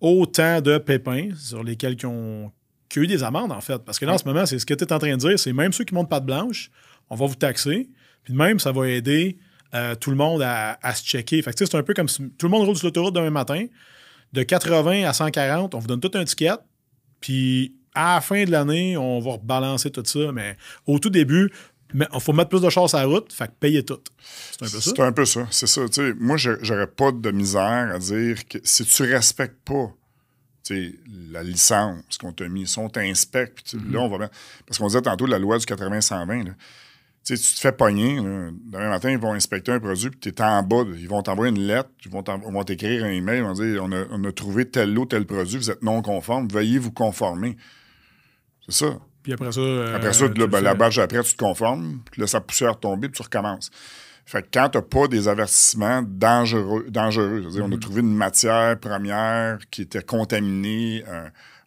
autant 0.00 0.60
de 0.60 0.78
pépins 0.78 1.30
sur 1.36 1.62
lesquels 1.62 1.96
qui 1.96 2.06
ont, 2.06 2.52
eu 2.96 3.06
des 3.06 3.24
amendes, 3.24 3.50
en 3.50 3.60
fait. 3.60 3.78
Parce 3.78 3.98
que 3.98 4.04
là, 4.04 4.14
en 4.14 4.18
ce 4.18 4.24
moment, 4.24 4.46
c'est 4.46 4.58
ce 4.58 4.66
que 4.66 4.74
tu 4.74 4.84
es 4.84 4.92
en 4.92 4.98
train 4.98 5.10
de 5.12 5.16
dire, 5.16 5.38
c'est 5.38 5.52
même 5.52 5.72
ceux 5.72 5.84
qui 5.84 5.94
montent 5.94 6.10
pas 6.10 6.20
de 6.20 6.26
blanche, 6.26 6.70
on 7.10 7.16
va 7.16 7.26
vous 7.26 7.34
taxer. 7.34 7.88
Puis 8.22 8.34
même, 8.34 8.60
ça 8.60 8.70
va 8.70 8.88
aider 8.88 9.36
euh, 9.74 9.96
tout 9.96 10.10
le 10.10 10.16
monde 10.16 10.42
à, 10.42 10.78
se 10.94 11.04
checker. 11.04 11.42
Fait 11.42 11.52
que 11.52 11.64
c'est 11.64 11.74
un 11.74 11.82
peu 11.82 11.94
comme 11.94 12.08
si 12.08 12.30
tout 12.38 12.46
le 12.46 12.50
monde 12.50 12.64
roule 12.64 12.76
sur 12.76 12.86
l'autoroute 12.86 13.14
demain 13.14 13.30
matin. 13.30 13.66
De 14.32 14.42
80 14.42 15.08
à 15.08 15.12
140, 15.12 15.74
on 15.74 15.78
vous 15.78 15.86
donne 15.86 16.00
tout 16.00 16.10
un 16.14 16.24
ticket. 16.24 16.52
Puis 17.20 17.74
à 17.94 18.16
la 18.16 18.20
fin 18.20 18.44
de 18.44 18.50
l'année, 18.50 18.96
on 18.96 19.18
va 19.20 19.32
rebalancer 19.32 19.90
tout 19.90 20.04
ça. 20.04 20.30
Mais 20.32 20.56
au 20.86 20.98
tout 20.98 21.10
début, 21.10 21.52
il 21.94 22.20
faut 22.20 22.32
mettre 22.32 22.50
plus 22.50 22.60
de 22.60 22.70
choses 22.70 22.94
à 22.94 23.00
la 23.00 23.06
route, 23.06 23.32
fait 23.32 23.46
que 23.46 23.52
payer 23.60 23.84
tout. 23.84 24.00
C'est 24.50 24.64
un 24.64 24.68
peu 24.68 24.80
ça. 24.80 24.90
C'est 24.90 25.00
un 25.00 25.12
peu 25.12 25.24
ça, 25.24 25.46
c'est 25.50 25.66
ça. 25.66 25.82
moi, 26.18 26.36
j'aurais 26.36 26.88
pas 26.88 27.12
de 27.12 27.30
misère 27.30 27.92
à 27.94 27.98
dire 27.98 28.46
que 28.48 28.58
si 28.64 28.84
tu 28.84 29.02
respectes 29.04 29.58
pas 29.64 29.92
la 31.30 31.42
licence 31.42 32.18
qu'on 32.18 32.32
t'a 32.32 32.48
mis, 32.48 32.66
si 32.66 32.78
on 32.78 32.88
t'inspecte, 32.88 33.76
là, 33.90 34.00
on 34.00 34.08
va 34.08 34.18
bien. 34.18 34.30
Parce 34.66 34.78
qu'on 34.78 34.86
disait 34.86 35.02
tantôt 35.02 35.26
la 35.26 35.38
loi 35.38 35.58
du 35.58 35.66
80-120, 35.66 36.54
tu 37.24 37.34
te 37.36 37.60
fais 37.60 37.72
pogner. 37.72 38.16
Demain 38.16 38.88
matin, 38.88 39.10
ils 39.10 39.18
vont 39.18 39.34
inspecter 39.34 39.72
un 39.72 39.80
produit, 39.80 40.10
puis 40.10 40.20
tu 40.20 40.28
es 40.30 40.42
en 40.42 40.62
bas. 40.62 40.84
Ils 40.96 41.08
vont 41.08 41.22
t'envoyer 41.22 41.54
une 41.54 41.66
lettre, 41.66 41.90
ils 42.04 42.10
vont 42.10 42.64
t'écrire 42.64 43.04
un 43.04 43.10
email, 43.10 43.38
ils 43.38 43.44
vont 43.44 43.52
dire 43.52 43.82
on 43.82 43.92
a, 43.92 44.04
on 44.10 44.24
a 44.24 44.32
trouvé 44.32 44.68
tel 44.68 44.92
lot, 44.92 45.06
tel 45.06 45.26
produit, 45.26 45.58
vous 45.58 45.70
êtes 45.70 45.82
non 45.82 46.02
conforme, 46.02 46.48
veuillez 46.48 46.78
vous 46.78 46.92
conformer. 46.92 47.56
C'est 48.66 48.86
ça. 48.86 48.98
Puis 49.24 49.32
après 49.32 49.50
ça. 49.50 49.60
Euh, 49.60 49.96
après 49.96 50.12
ça, 50.12 50.28
ben, 50.28 50.60
la 50.60 50.70
après, 50.70 51.22
tu 51.22 51.34
te 51.34 51.42
conformes, 51.42 52.00
puis 52.12 52.20
là, 52.20 52.28
ça 52.28 52.40
poussière 52.40 52.78
tomber, 52.78 53.08
puis 53.08 53.16
tu 53.16 53.22
recommences. 53.22 53.70
Fait 54.26 54.42
que 54.42 54.48
quand 54.52 54.68
tu 54.68 54.78
n'as 54.78 54.82
pas 54.82 55.08
des 55.08 55.28
avertissements 55.28 56.02
dangereux, 56.02 56.86
dangereux 56.88 57.44
on 57.56 57.64
a 57.64 57.68
mm-hmm. 57.68 57.78
trouvé 57.78 58.00
une 58.00 58.14
matière 58.14 58.78
première 58.78 59.58
qui 59.70 59.82
était 59.82 60.02
contaminée, 60.02 61.04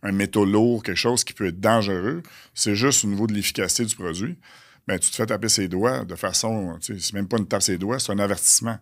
un, 0.03 0.11
métaux 0.11 0.45
lourd, 0.45 0.83
quelque 0.83 0.95
chose 0.95 1.23
qui 1.23 1.33
peut 1.33 1.47
être 1.47 1.59
dangereux, 1.59 2.23
c'est 2.53 2.75
juste 2.75 3.03
au 3.03 3.07
niveau 3.07 3.27
de 3.27 3.33
l'efficacité 3.33 3.85
du 3.85 3.95
produit, 3.95 4.37
ben, 4.87 4.97
tu 4.97 5.11
te 5.11 5.15
fais 5.15 5.25
taper 5.25 5.49
ses 5.49 5.67
doigts 5.67 6.05
de 6.05 6.15
façon, 6.15 6.77
c'est 6.79 7.13
même 7.13 7.27
pas 7.27 7.37
une 7.37 7.47
tape 7.47 7.61
ses 7.61 7.77
doigts, 7.77 7.99
c'est 7.99 8.11
un 8.11 8.19
avertissement. 8.19 8.77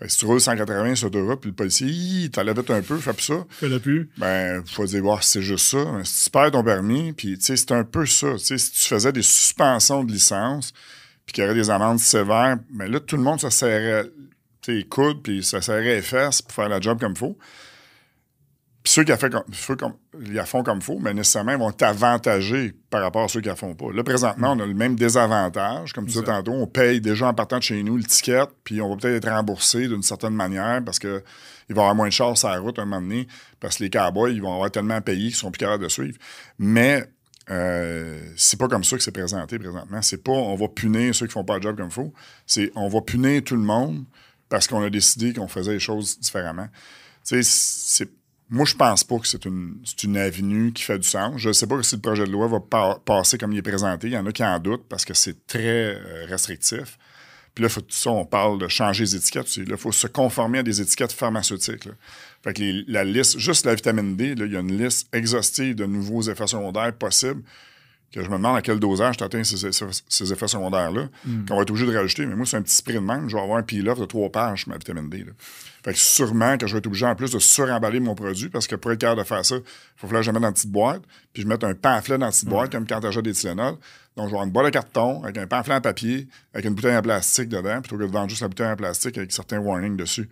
Fait 0.00 0.06
que 0.06 0.12
si 0.12 0.18
tu 0.18 0.24
roules 0.24 0.40
180 0.40 0.94
sur 0.94 1.06
l'autoroute, 1.08 1.42
puis 1.42 1.50
le 1.50 1.54
policier, 1.54 1.86
il 1.88 2.30
t'enlève 2.30 2.58
un 2.58 2.80
peu, 2.80 2.96
fais 2.96 3.12
plus 3.12 3.24
ça. 3.24 3.44
Fais-le 3.50 3.78
plus. 3.80 4.08
Ben, 4.16 4.64
faut 4.64 4.86
dire, 4.86 5.02
voir 5.02 5.22
si 5.22 5.32
c'est 5.32 5.42
juste 5.42 5.66
ça. 5.66 5.84
Mais 5.94 6.04
si 6.04 6.24
tu 6.24 6.30
perds 6.30 6.52
ton 6.52 6.64
permis, 6.64 7.12
puis, 7.12 7.36
tu 7.36 7.44
sais, 7.44 7.56
c'est 7.56 7.72
un 7.72 7.84
peu 7.84 8.06
ça. 8.06 8.32
Tu 8.32 8.46
sais, 8.46 8.58
si 8.58 8.72
tu 8.72 8.88
faisais 8.88 9.12
des 9.12 9.20
suspensions 9.20 10.02
de 10.02 10.10
licence, 10.10 10.72
puis 11.26 11.34
qu'il 11.34 11.44
y 11.44 11.46
aurait 11.46 11.54
des 11.54 11.68
amendes 11.68 11.98
sévères, 11.98 12.56
mais 12.72 12.86
ben 12.86 12.92
là, 12.92 13.00
tout 13.00 13.18
le 13.18 13.22
monde 13.22 13.42
se 13.42 13.50
serrait, 13.50 14.06
tu 14.62 14.80
sais, 14.80 14.86
coude, 14.86 15.22
puis 15.22 15.44
ça 15.44 15.60
serrait 15.60 15.96
les 15.96 16.02
fesses 16.02 16.40
pour 16.40 16.54
faire 16.54 16.70
la 16.70 16.80
job 16.80 16.98
comme 16.98 17.12
il 17.12 17.18
faut. 17.18 17.36
Puis 18.82 18.94
ceux 18.94 19.04
qui, 19.04 19.12
a 19.12 19.18
fait 19.18 19.30
comme, 19.30 19.44
ceux 19.52 19.76
comme, 19.76 19.92
ils 20.22 20.32
la 20.32 20.46
font 20.46 20.62
comme 20.62 20.78
il 20.78 20.84
faut, 20.84 20.98
mais 20.98 21.12
nécessairement, 21.12 21.52
ils 21.52 21.58
vont 21.58 21.70
t'avantager 21.70 22.74
par 22.88 23.02
rapport 23.02 23.24
à 23.24 23.28
ceux 23.28 23.42
qui 23.42 23.48
la 23.48 23.56
font 23.56 23.74
pas. 23.74 23.92
Là, 23.92 24.02
présentement, 24.02 24.52
on 24.52 24.60
a 24.60 24.64
le 24.64 24.72
même 24.72 24.96
désavantage. 24.96 25.92
Comme 25.92 26.06
tu 26.06 26.12
disais 26.12 26.24
tantôt, 26.24 26.52
on 26.52 26.66
paye 26.66 27.00
déjà 27.02 27.28
en 27.28 27.34
partant 27.34 27.58
de 27.58 27.62
chez 27.62 27.82
nous 27.82 27.98
le 27.98 28.04
ticket, 28.04 28.44
puis 28.64 28.80
on 28.80 28.88
va 28.88 28.96
peut-être 28.96 29.26
être 29.26 29.34
remboursé 29.34 29.86
d'une 29.86 30.02
certaine 30.02 30.34
manière 30.34 30.82
parce 30.82 30.98
qu'il 30.98 31.10
va 31.10 31.20
y 31.68 31.72
avoir 31.72 31.94
moins 31.94 32.08
de 32.08 32.12
chars 32.12 32.38
sur 32.38 32.48
la 32.48 32.58
route 32.58 32.78
un 32.78 32.86
moment 32.86 33.02
donné, 33.02 33.28
parce 33.60 33.76
que 33.76 33.84
les 33.84 33.90
cowboys, 33.90 34.32
ils 34.32 34.40
vont 34.40 34.54
avoir 34.54 34.70
tellement 34.70 35.00
payé 35.02 35.28
qu'ils 35.28 35.34
sont 35.34 35.50
plus 35.50 35.58
capables 35.58 35.84
de 35.84 35.90
suivre. 35.90 36.16
Mais 36.58 37.04
euh, 37.50 38.18
c'est 38.36 38.58
pas 38.58 38.68
comme 38.68 38.84
ça 38.84 38.96
que 38.96 39.02
c'est 39.02 39.12
présenté 39.12 39.58
présentement. 39.58 40.00
C'est 40.00 40.22
pas 40.22 40.32
on 40.32 40.54
va 40.54 40.68
punir 40.68 41.14
ceux 41.14 41.26
qui 41.26 41.32
font 41.32 41.44
pas 41.44 41.56
le 41.56 41.62
job 41.62 41.76
comme 41.76 41.88
il 41.88 41.92
faut. 41.92 42.14
C'est 42.46 42.70
on 42.76 42.88
va 42.88 43.02
punir 43.02 43.42
tout 43.44 43.56
le 43.56 43.62
monde 43.62 44.04
parce 44.48 44.66
qu'on 44.66 44.82
a 44.82 44.88
décidé 44.90 45.34
qu'on 45.34 45.48
faisait 45.48 45.72
les 45.72 45.80
choses 45.80 46.18
différemment. 46.18 46.68
Tu 47.26 47.42
sais, 47.42 47.42
c'est 47.42 48.19
moi, 48.50 48.64
je 48.64 48.74
pense 48.74 49.04
pas 49.04 49.18
que 49.18 49.28
c'est 49.28 49.44
une, 49.44 49.76
une, 50.02 50.16
avenue 50.16 50.72
qui 50.72 50.82
fait 50.82 50.98
du 50.98 51.06
sens. 51.06 51.34
Je 51.36 51.48
ne 51.48 51.52
sais 51.52 51.68
pas 51.68 51.80
si 51.84 51.94
le 51.94 52.00
projet 52.00 52.24
de 52.24 52.32
loi 52.32 52.48
va 52.48 52.60
passer 53.04 53.38
comme 53.38 53.52
il 53.52 53.58
est 53.58 53.62
présenté. 53.62 54.08
Il 54.08 54.12
y 54.12 54.18
en 54.18 54.26
a 54.26 54.32
qui 54.32 54.42
en 54.42 54.58
doutent 54.58 54.86
parce 54.88 55.04
que 55.04 55.14
c'est 55.14 55.46
très 55.46 55.94
euh, 55.94 56.26
restrictif. 56.28 56.98
Puis 57.54 57.62
là, 57.62 57.68
faut, 57.68 57.82
ça, 57.88 58.10
on 58.10 58.24
parle 58.24 58.58
de 58.58 58.66
changer 58.66 59.04
les 59.04 59.16
étiquettes 59.16 59.56
il 59.56 59.76
faut 59.76 59.92
se 59.92 60.08
conformer 60.08 60.58
à 60.58 60.62
des 60.64 60.80
étiquettes 60.80 61.12
pharmaceutiques. 61.12 61.88
Fait 62.42 62.52
que 62.52 62.90
la 62.90 63.04
liste, 63.04 63.38
juste 63.38 63.66
la 63.66 63.74
vitamine 63.74 64.16
D, 64.16 64.34
il 64.36 64.52
y 64.52 64.56
a 64.56 64.60
une 64.60 64.76
liste 64.76 65.08
exhaustive 65.14 65.76
de 65.76 65.86
nouveaux 65.86 66.22
effets 66.22 66.46
secondaires 66.48 66.92
possibles 66.92 67.42
que 68.12 68.22
je 68.22 68.28
me 68.28 68.36
demande 68.36 68.56
à 68.56 68.62
quel 68.62 68.80
dosage 68.80 69.16
tu 69.16 69.24
atteins 69.24 69.44
ces, 69.44 69.70
ces, 70.08 70.32
effets 70.32 70.48
secondaires-là, 70.48 71.08
Hmm. 71.24 71.44
qu'on 71.46 71.56
va 71.56 71.62
être 71.62 71.70
obligé 71.70 71.86
de 71.86 71.96
rajouter. 71.96 72.26
Mais 72.26 72.34
moi, 72.34 72.44
c'est 72.44 72.56
un 72.56 72.62
petit 72.62 72.74
sprint 72.74 73.00
de 73.00 73.06
même. 73.06 73.28
Je 73.28 73.36
vais 73.36 73.42
avoir 73.42 73.58
un 73.58 73.62
peel-off 73.62 74.00
de 74.00 74.04
trois 74.04 74.30
pages 74.30 74.62
sur 74.62 74.70
ma 74.70 74.78
vitamine 74.78 75.08
D. 75.08 75.18
Là. 75.18 75.32
Fait 75.84 75.92
que 75.92 75.98
sûrement 75.98 76.58
que 76.58 76.66
je 76.66 76.72
vais 76.72 76.78
être 76.78 76.86
obligé 76.86 77.06
en 77.06 77.14
plus 77.14 77.30
de 77.30 77.38
suremballer 77.38 78.00
mon 78.00 78.14
produit 78.14 78.48
parce 78.48 78.66
que 78.66 78.76
pour 78.76 78.92
être 78.92 79.00
capable 79.00 79.20
de 79.22 79.26
faire 79.26 79.44
ça, 79.44 79.56
il 79.56 79.62
faut 79.96 80.08
que 80.08 80.22
je 80.22 80.30
le 80.30 80.32
mette 80.32 80.42
dans 80.42 80.48
une 80.48 80.54
petite 80.54 80.70
boîte, 80.70 81.02
puis 81.32 81.42
je 81.42 81.48
mette 81.48 81.64
un 81.64 81.74
pamphlet 81.74 82.18
dans 82.18 82.26
une 82.26 82.32
petite 82.32 82.48
boîte 82.48 82.72
comme 82.72 82.86
quand 82.86 83.00
tu 83.00 83.06
achètes 83.06 83.24
des 83.24 83.32
Tylenol. 83.32 83.76
Donc, 84.16 84.26
je 84.26 84.30
vais 84.30 84.36
avoir 84.36 84.44
une 84.44 84.50
boîte 84.52 84.66
de 84.66 84.70
carton 84.70 85.22
avec 85.22 85.38
un 85.38 85.46
pamphlet 85.46 85.74
en 85.74 85.80
papier, 85.80 86.28
avec 86.52 86.66
une 86.66 86.74
bouteille 86.74 86.96
en 86.96 87.02
plastique 87.02 87.48
dedans, 87.48 87.80
plutôt 87.80 87.96
que 87.96 88.02
de 88.02 88.10
vendre 88.10 88.28
juste 88.28 88.42
la 88.42 88.48
bouteille 88.48 88.66
en 88.66 88.76
plastique 88.76 89.16
avec 89.16 89.32
certains 89.32 89.58
warnings 89.58 89.96
dessus. 89.96 90.28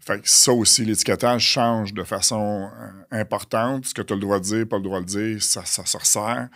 Fait 0.00 0.20
que 0.20 0.28
ça 0.28 0.52
aussi, 0.52 0.84
l'étiquetage 0.84 1.42
change 1.42 1.94
de 1.94 2.02
façon 2.02 2.68
euh, 2.68 3.20
importante. 3.20 3.86
Ce 3.86 3.94
que 3.94 4.02
tu 4.02 4.12
as 4.12 4.16
le 4.16 4.22
droit 4.22 4.40
de 4.40 4.44
dire, 4.44 4.66
pas 4.68 4.76
le 4.76 4.82
droit 4.82 5.00
de 5.00 5.06
dire, 5.06 5.40
ça, 5.42 5.64
ça 5.64 5.86
se 5.86 5.96
resserre. 5.96 6.48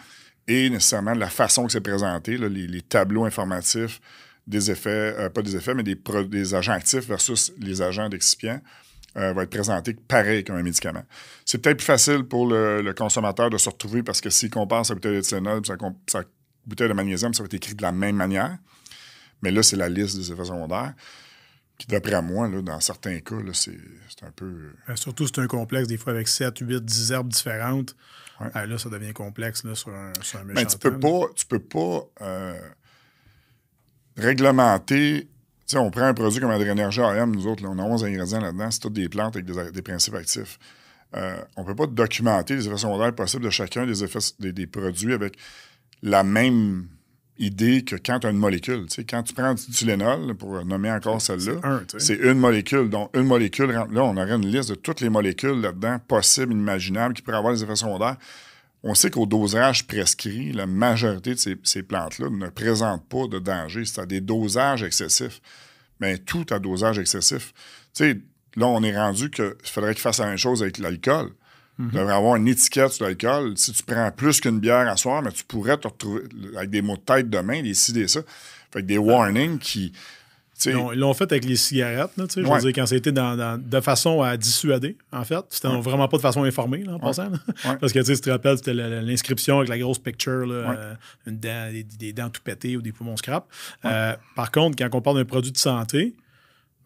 Et 0.48 0.70
nécessairement 0.70 1.14
la 1.14 1.28
façon 1.28 1.66
que 1.66 1.72
c'est 1.72 1.80
présenté, 1.80 2.38
les, 2.38 2.82
tableaux 2.82 3.24
informatifs 3.24 4.00
des 4.46 4.70
effets, 4.70 5.14
euh, 5.18 5.28
pas 5.28 5.42
des 5.42 5.56
effets, 5.56 5.74
mais 5.74 5.82
des, 5.82 6.54
agents 6.54 6.72
actifs 6.72 7.06
versus 7.06 7.52
les 7.58 7.82
agents 7.82 8.08
d'excipients 8.08 8.60
euh, 9.16 9.32
va 9.32 9.42
être 9.42 9.50
présenté 9.50 9.94
pareil 9.94 10.44
comme 10.44 10.56
un 10.56 10.62
médicament. 10.62 11.02
C'est 11.44 11.58
peut-être 11.58 11.78
plus 11.78 11.86
facile 11.86 12.22
pour 12.24 12.46
le, 12.46 12.92
consommateur 12.92 13.50
de 13.50 13.58
se 13.58 13.68
retrouver 13.68 14.02
parce 14.02 14.20
que 14.20 14.30
s'il 14.30 14.50
compare 14.50 14.86
sa 14.86 14.94
bouteille 14.94 15.16
de 15.16 15.20
Tylenol 15.20 15.62
sa, 16.06 16.22
bouteille 16.64 16.88
de 16.88 16.92
magnésium, 16.92 17.34
ça 17.34 17.42
va 17.42 17.46
être 17.46 17.54
écrit 17.54 17.74
de 17.74 17.82
la 17.82 17.92
même 17.92 18.16
manière. 18.16 18.58
Mais 19.42 19.50
là, 19.50 19.62
c'est 19.62 19.76
la 19.76 19.88
liste 19.88 20.16
des 20.16 20.32
effets 20.32 20.44
secondaires. 20.44 20.94
Qui, 21.78 21.86
d'après 21.88 22.22
moi, 22.22 22.48
là, 22.48 22.62
dans 22.62 22.80
certains 22.80 23.20
cas, 23.20 23.36
c'est 23.52 23.76
un 24.22 24.30
peu. 24.30 24.72
Euh, 24.88 24.96
surtout, 24.96 25.26
c'est 25.26 25.38
un 25.40 25.46
complexe, 25.46 25.88
des 25.88 25.98
fois, 25.98 26.14
avec 26.14 26.26
7, 26.26 26.58
8, 26.60 26.82
10 26.82 27.12
herbes 27.12 27.28
différentes. 27.28 27.94
Ouais. 28.40 28.48
Euh, 28.56 28.66
là, 28.66 28.78
ça 28.78 28.88
devient 28.88 29.12
complexe 29.12 29.64
là, 29.64 29.74
sur 29.74 29.90
un, 29.90 30.12
sur 30.20 30.40
un 30.40 30.44
méchant 30.44 30.60
Mais 30.60 30.66
tu 30.66 30.78
peux 30.78 30.98
pas, 30.98 31.26
tu 31.34 31.46
peux 31.46 31.58
pas 31.58 32.00
euh, 32.22 32.60
réglementer. 34.16 35.28
Tu 35.66 35.72
sais, 35.72 35.78
on 35.78 35.90
prend 35.90 36.02
un 36.02 36.14
produit 36.14 36.40
comme 36.40 36.50
Adrénergie 36.50 37.00
AM, 37.00 37.34
nous 37.34 37.46
autres, 37.46 37.62
là, 37.62 37.70
on 37.70 37.78
a 37.78 37.82
11 37.82 38.04
ingrédients 38.04 38.40
là-dedans, 38.40 38.70
c'est 38.70 38.80
toutes 38.80 38.92
des 38.92 39.08
plantes 39.08 39.34
avec 39.36 39.46
des, 39.46 39.72
des 39.72 39.82
principes 39.82 40.14
actifs. 40.14 40.58
Euh, 41.14 41.36
on 41.56 41.62
ne 41.62 41.66
peut 41.66 41.74
pas 41.74 41.86
documenter 41.86 42.56
les 42.56 42.66
effets 42.66 42.76
secondaires 42.76 43.14
possibles 43.14 43.44
de 43.44 43.50
chacun 43.50 43.86
des, 43.86 44.04
effets, 44.04 44.18
des, 44.38 44.52
des 44.52 44.66
produits 44.66 45.14
avec 45.14 45.36
la 46.02 46.22
même 46.22 46.88
idée 47.38 47.82
que 47.82 47.96
quand 47.96 48.20
tu 48.20 48.26
as 48.26 48.30
une 48.30 48.38
molécule. 48.38 48.86
Tu 48.86 48.96
sais, 48.96 49.04
quand 49.04 49.22
tu 49.22 49.34
prends 49.34 49.54
du 49.54 49.66
Tylenol, 49.66 50.34
pour 50.34 50.64
nommer 50.64 50.90
encore 50.90 51.20
celle-là, 51.20 51.60
un, 51.62 51.82
c'est 51.98 52.16
une 52.16 52.38
molécule. 52.38 52.88
Donc, 52.88 53.10
une 53.14 53.24
molécule, 53.24 53.70
là, 53.70 53.86
on 54.04 54.16
aurait 54.16 54.32
une 54.32 54.46
liste 54.46 54.70
de 54.70 54.74
toutes 54.74 55.00
les 55.00 55.10
molécules 55.10 55.60
là-dedans, 55.60 55.98
possibles, 56.06 56.52
inimaginables, 56.52 57.14
qui 57.14 57.22
pourraient 57.22 57.38
avoir 57.38 57.54
des 57.54 57.62
effets 57.62 57.76
secondaires. 57.76 58.16
On 58.82 58.94
sait 58.94 59.10
qu'au 59.10 59.26
dosage 59.26 59.86
prescrit, 59.86 60.52
la 60.52 60.66
majorité 60.66 61.34
de 61.34 61.38
ces, 61.38 61.56
ces 61.64 61.82
plantes-là 61.82 62.30
ne 62.30 62.48
présentent 62.48 63.06
pas 63.08 63.26
de 63.26 63.38
danger. 63.38 63.84
C'est 63.84 64.00
à 64.00 64.06
des 64.06 64.20
dosages 64.20 64.82
excessifs. 64.82 65.40
Mais 66.00 66.18
tout 66.18 66.46
à 66.50 66.58
dosage 66.58 66.98
excessif. 66.98 67.52
Tu 67.94 68.04
sais, 68.04 68.20
là, 68.56 68.66
on 68.66 68.82
est 68.82 68.96
rendu 68.96 69.30
qu'il 69.30 69.54
faudrait 69.64 69.94
qu'ils 69.94 70.02
fassent 70.02 70.18
la 70.18 70.26
même 70.26 70.36
chose 70.36 70.62
avec 70.62 70.78
l'alcool. 70.78 71.30
Il 71.78 71.88
devrait 71.90 72.14
avoir 72.14 72.36
une 72.36 72.48
étiquette 72.48 72.92
sur 72.92 73.04
l'alcool. 73.04 73.52
Si 73.56 73.70
tu 73.72 73.82
prends 73.82 74.10
plus 74.10 74.40
qu'une 74.40 74.60
bière 74.60 74.88
à 74.88 74.96
soir, 74.96 75.20
mais 75.22 75.30
tu 75.32 75.44
pourrais 75.44 75.76
te 75.76 75.86
retrouver 75.88 76.22
avec 76.56 76.70
des 76.70 76.80
mots 76.82 76.96
de 76.96 77.02
tête 77.02 77.28
demain, 77.28 77.62
des 77.62 77.74
ci, 77.74 77.92
des 77.92 78.08
ça. 78.08 78.20
Fait 78.72 78.80
que 78.80 78.86
des 78.86 78.96
warnings 78.98 79.58
qui. 79.58 79.92
tu 80.58 80.70
Ils 80.70 80.98
l'ont- 80.98 81.12
fait 81.12 81.30
avec 81.30 81.44
les 81.44 81.56
cigarettes, 81.56 82.12
là, 82.16 82.26
tu 82.26 82.42
je 82.42 82.50
veux 82.50 82.58
dire, 82.60 82.72
quand 82.74 82.86
c'était 82.86 83.12
dans, 83.12 83.36
dans- 83.36 83.60
de 83.62 83.80
façon 83.82 84.22
à 84.22 84.38
dissuader, 84.38 84.96
en 85.12 85.22
fait. 85.24 85.44
C'était 85.50 85.68
vraiment 85.68 86.08
pas 86.08 86.16
de 86.16 86.22
façon 86.22 86.44
informée, 86.44 86.82
là, 86.82 86.94
en 86.94 86.98
passant. 86.98 87.28
là. 87.28 87.38
Ouais. 87.66 87.76
Parce 87.78 87.92
que, 87.92 87.98
tu 87.98 88.06
si 88.06 88.20
tu 88.20 88.20
te 88.22 88.30
rappelles, 88.30 88.56
c'était 88.56 88.72
l'inscription 88.72 89.58
avec 89.58 89.68
la 89.68 89.78
grosse 89.78 89.98
picture, 89.98 90.46
là, 90.46 90.54
euh, 90.54 90.94
une 91.26 91.38
dent, 91.38 91.70
des, 91.70 91.82
des 91.84 92.12
dents 92.14 92.30
tout 92.30 92.40
pétées 92.42 92.74
ou 92.78 92.80
des 92.80 92.92
poumons 92.92 93.18
scrap. 93.18 93.46
Euh, 93.84 94.16
par 94.34 94.50
contre, 94.50 94.76
quand 94.82 94.88
on 94.96 95.02
parle 95.02 95.16
d'un 95.18 95.24
produit 95.26 95.52
de 95.52 95.58
santé, 95.58 96.14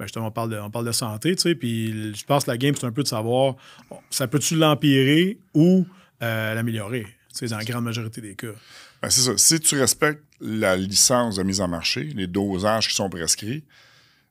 ben 0.00 0.06
justement, 0.06 0.28
on 0.28 0.30
parle 0.30 0.48
de, 0.48 0.58
on 0.58 0.70
parle 0.70 0.86
de 0.86 0.92
santé, 0.92 1.36
tu 1.36 1.42
sais, 1.42 1.54
puis 1.54 2.14
je 2.14 2.24
pense 2.24 2.44
que 2.44 2.50
la 2.50 2.56
game, 2.56 2.74
c'est 2.74 2.86
un 2.86 2.90
peu 2.90 3.02
de 3.02 3.08
savoir, 3.08 3.56
ça 4.08 4.26
peut-tu 4.26 4.56
l'empirer 4.56 5.38
ou 5.52 5.86
euh, 6.22 6.54
l'améliorer, 6.54 7.02
tu 7.02 7.10
sais, 7.32 7.48
dans 7.48 7.58
la 7.58 7.64
grande 7.64 7.84
majorité 7.84 8.22
des 8.22 8.34
cas? 8.34 8.46
Ben, 9.02 9.10
c'est 9.10 9.20
ça. 9.20 9.36
Si 9.36 9.60
tu 9.60 9.78
respectes 9.78 10.24
la 10.40 10.74
licence 10.74 11.36
de 11.36 11.42
mise 11.42 11.60
en 11.60 11.68
marché, 11.68 12.04
les 12.04 12.26
dosages 12.26 12.88
qui 12.88 12.94
sont 12.94 13.10
prescrits, 13.10 13.62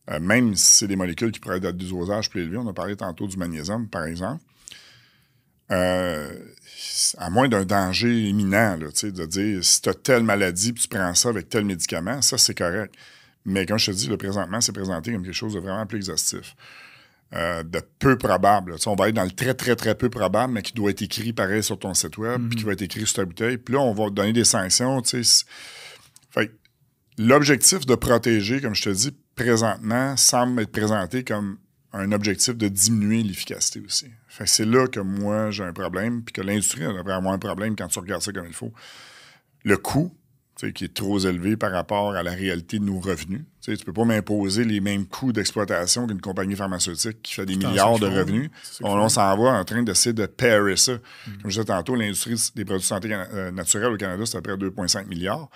euh, 0.10 0.19
même 0.19 0.55
si 0.55 0.71
c'est 0.71 0.88
des 0.88 0.95
molécules 0.95 1.32
qui 1.32 1.39
pourraient 1.39 1.58
être 1.58 1.77
des 1.77 1.88
dosages 1.88 2.32
plus 2.32 2.41
élevés, 2.41 2.58
on 2.58 2.67
a 2.67 2.73
parlé 2.73 2.95
tantôt 2.95 3.27
du 3.27 3.38
magnésium, 3.38 3.88
par 3.88 4.05
exemple, 4.05 4.43
euh, 5.69 6.34
à 7.19 7.29
moins 7.29 7.47
d'un 7.47 7.63
danger 7.63 8.23
imminent, 8.23 8.75
là, 8.75 8.88
tu 8.88 9.01
sais, 9.01 9.12
de 9.12 9.25
dire 9.27 9.63
si 9.63 9.84
tu 9.84 9.89
as 9.89 9.93
telle 9.93 10.23
maladie 10.23 10.73
puis 10.73 10.82
tu 10.82 10.89
prends 10.89 11.13
ça 11.13 11.29
avec 11.29 11.47
tel 11.47 11.63
médicament, 11.63 12.23
ça, 12.23 12.39
c'est 12.39 12.58
correct. 12.58 12.95
Mais 13.45 13.65
comme 13.65 13.80
je 13.80 13.88
te 13.88 13.91
dis, 13.91 14.08
le 14.08 14.17
présentement, 14.17 14.62
c'est 14.62 14.71
présenté 14.73 15.12
comme 15.13 15.23
quelque 15.23 15.34
chose 15.34 15.54
de 15.54 15.60
vraiment 15.60 15.86
plus 15.86 15.97
exhaustif. 15.97 16.56
Euh, 17.34 17.62
de 17.63 17.80
peu 17.99 18.17
probable. 18.17 18.73
Tu 18.75 18.82
sais, 18.82 18.88
on 18.89 18.95
va 18.95 19.10
être 19.10 19.15
dans 19.15 19.23
le 19.23 19.30
très, 19.32 19.54
très, 19.54 19.75
très 19.75 19.93
peu 19.95 20.10
probable, 20.10 20.52
mais 20.54 20.63
qui 20.63 20.73
doit 20.73 20.89
être 20.89 21.04
écrit 21.04 21.32
pareil 21.32 21.62
sur 21.62 21.78
ton 21.78 21.93
site 21.93 22.17
web, 22.17 22.41
puis 22.49 22.58
qui 22.58 22.63
va 22.63 22.71
être 22.73 22.82
écrit 22.82 23.06
sur 23.06 23.17
ta 23.17 23.25
bouteille. 23.25 23.58
Puis 23.58 23.75
là, 23.75 23.82
on 23.82 23.93
va 23.93 24.10
donner 24.10 24.34
des 24.34 24.43
sanctions. 24.45 25.02
tu 25.04 25.10
sais. 25.10 25.23
C'est- 25.23 25.45
Fait 26.32 26.47
que 26.47 26.54
l'objectif 27.19 27.86
de 27.86 27.93
protéger, 27.95 28.62
comme 28.62 28.73
je 28.73 28.84
te 28.84 28.89
dis, 28.89 29.12
présentement, 29.36 30.17
semble 30.17 30.62
être 30.63 30.71
présenté 30.71 31.23
comme 31.23 31.60
un 31.93 32.12
objectif 32.12 32.56
de 32.56 32.67
diminuer 32.67 33.21
l'efficacité 33.23 33.80
aussi. 33.86 34.08
Fait 34.28 34.47
c'est 34.47 34.65
là 34.65 34.88
que 34.88 34.99
moi, 34.99 35.49
j'ai 35.52 35.63
un 35.63 35.73
problème, 35.73 36.23
puis 36.23 36.34
que 36.34 36.41
l'industrie 36.41 36.82
devrait 36.82 37.13
avoir 37.13 37.34
un 37.34 37.39
problème 37.39 37.75
quand 37.75 37.88
tu 37.88 37.99
regardes 37.99 38.21
ça 38.23 38.32
comme 38.32 38.47
il 38.47 38.54
faut. 38.54 38.73
Le 39.63 39.78
coût, 39.78 40.12
qui 40.67 40.85
est 40.85 40.93
trop 40.93 41.19
élevé 41.19 41.55
par 41.55 41.71
rapport 41.71 42.13
à 42.13 42.23
la 42.23 42.31
réalité 42.31 42.79
de 42.79 42.83
nos 42.83 42.99
revenus. 42.99 43.41
Tu 43.61 43.71
ne 43.71 43.77
peux 43.77 43.93
pas 43.93 44.05
m'imposer 44.05 44.63
les 44.65 44.79
mêmes 44.79 45.05
coûts 45.05 45.31
d'exploitation 45.31 46.07
qu'une 46.07 46.21
compagnie 46.21 46.55
pharmaceutique 46.55 47.21
qui 47.21 47.33
fait 47.33 47.45
des 47.45 47.55
milliards 47.55 47.99
de 47.99 48.07
revenus. 48.07 48.49
On, 48.81 49.09
s'en 49.09 49.37
va 49.37 49.59
en 49.59 49.63
train 49.63 49.83
d'essayer 49.83 50.13
de 50.13 50.25
pairer 50.25 50.75
ça. 50.75 50.93
Mm. 50.93 50.97
Comme 51.41 51.51
je 51.51 51.59
disais 51.61 51.65
tantôt, 51.65 51.95
l'industrie 51.95 52.35
des 52.55 52.65
produits 52.65 52.81
de 52.81 52.87
santé 52.87 53.09
euh, 53.11 53.51
naturels 53.51 53.93
au 53.93 53.97
Canada, 53.97 54.25
c'est 54.25 54.37
à 54.37 54.41
peu 54.41 54.57
près 54.57 54.85
2,5 54.85 55.07
milliards. 55.07 55.49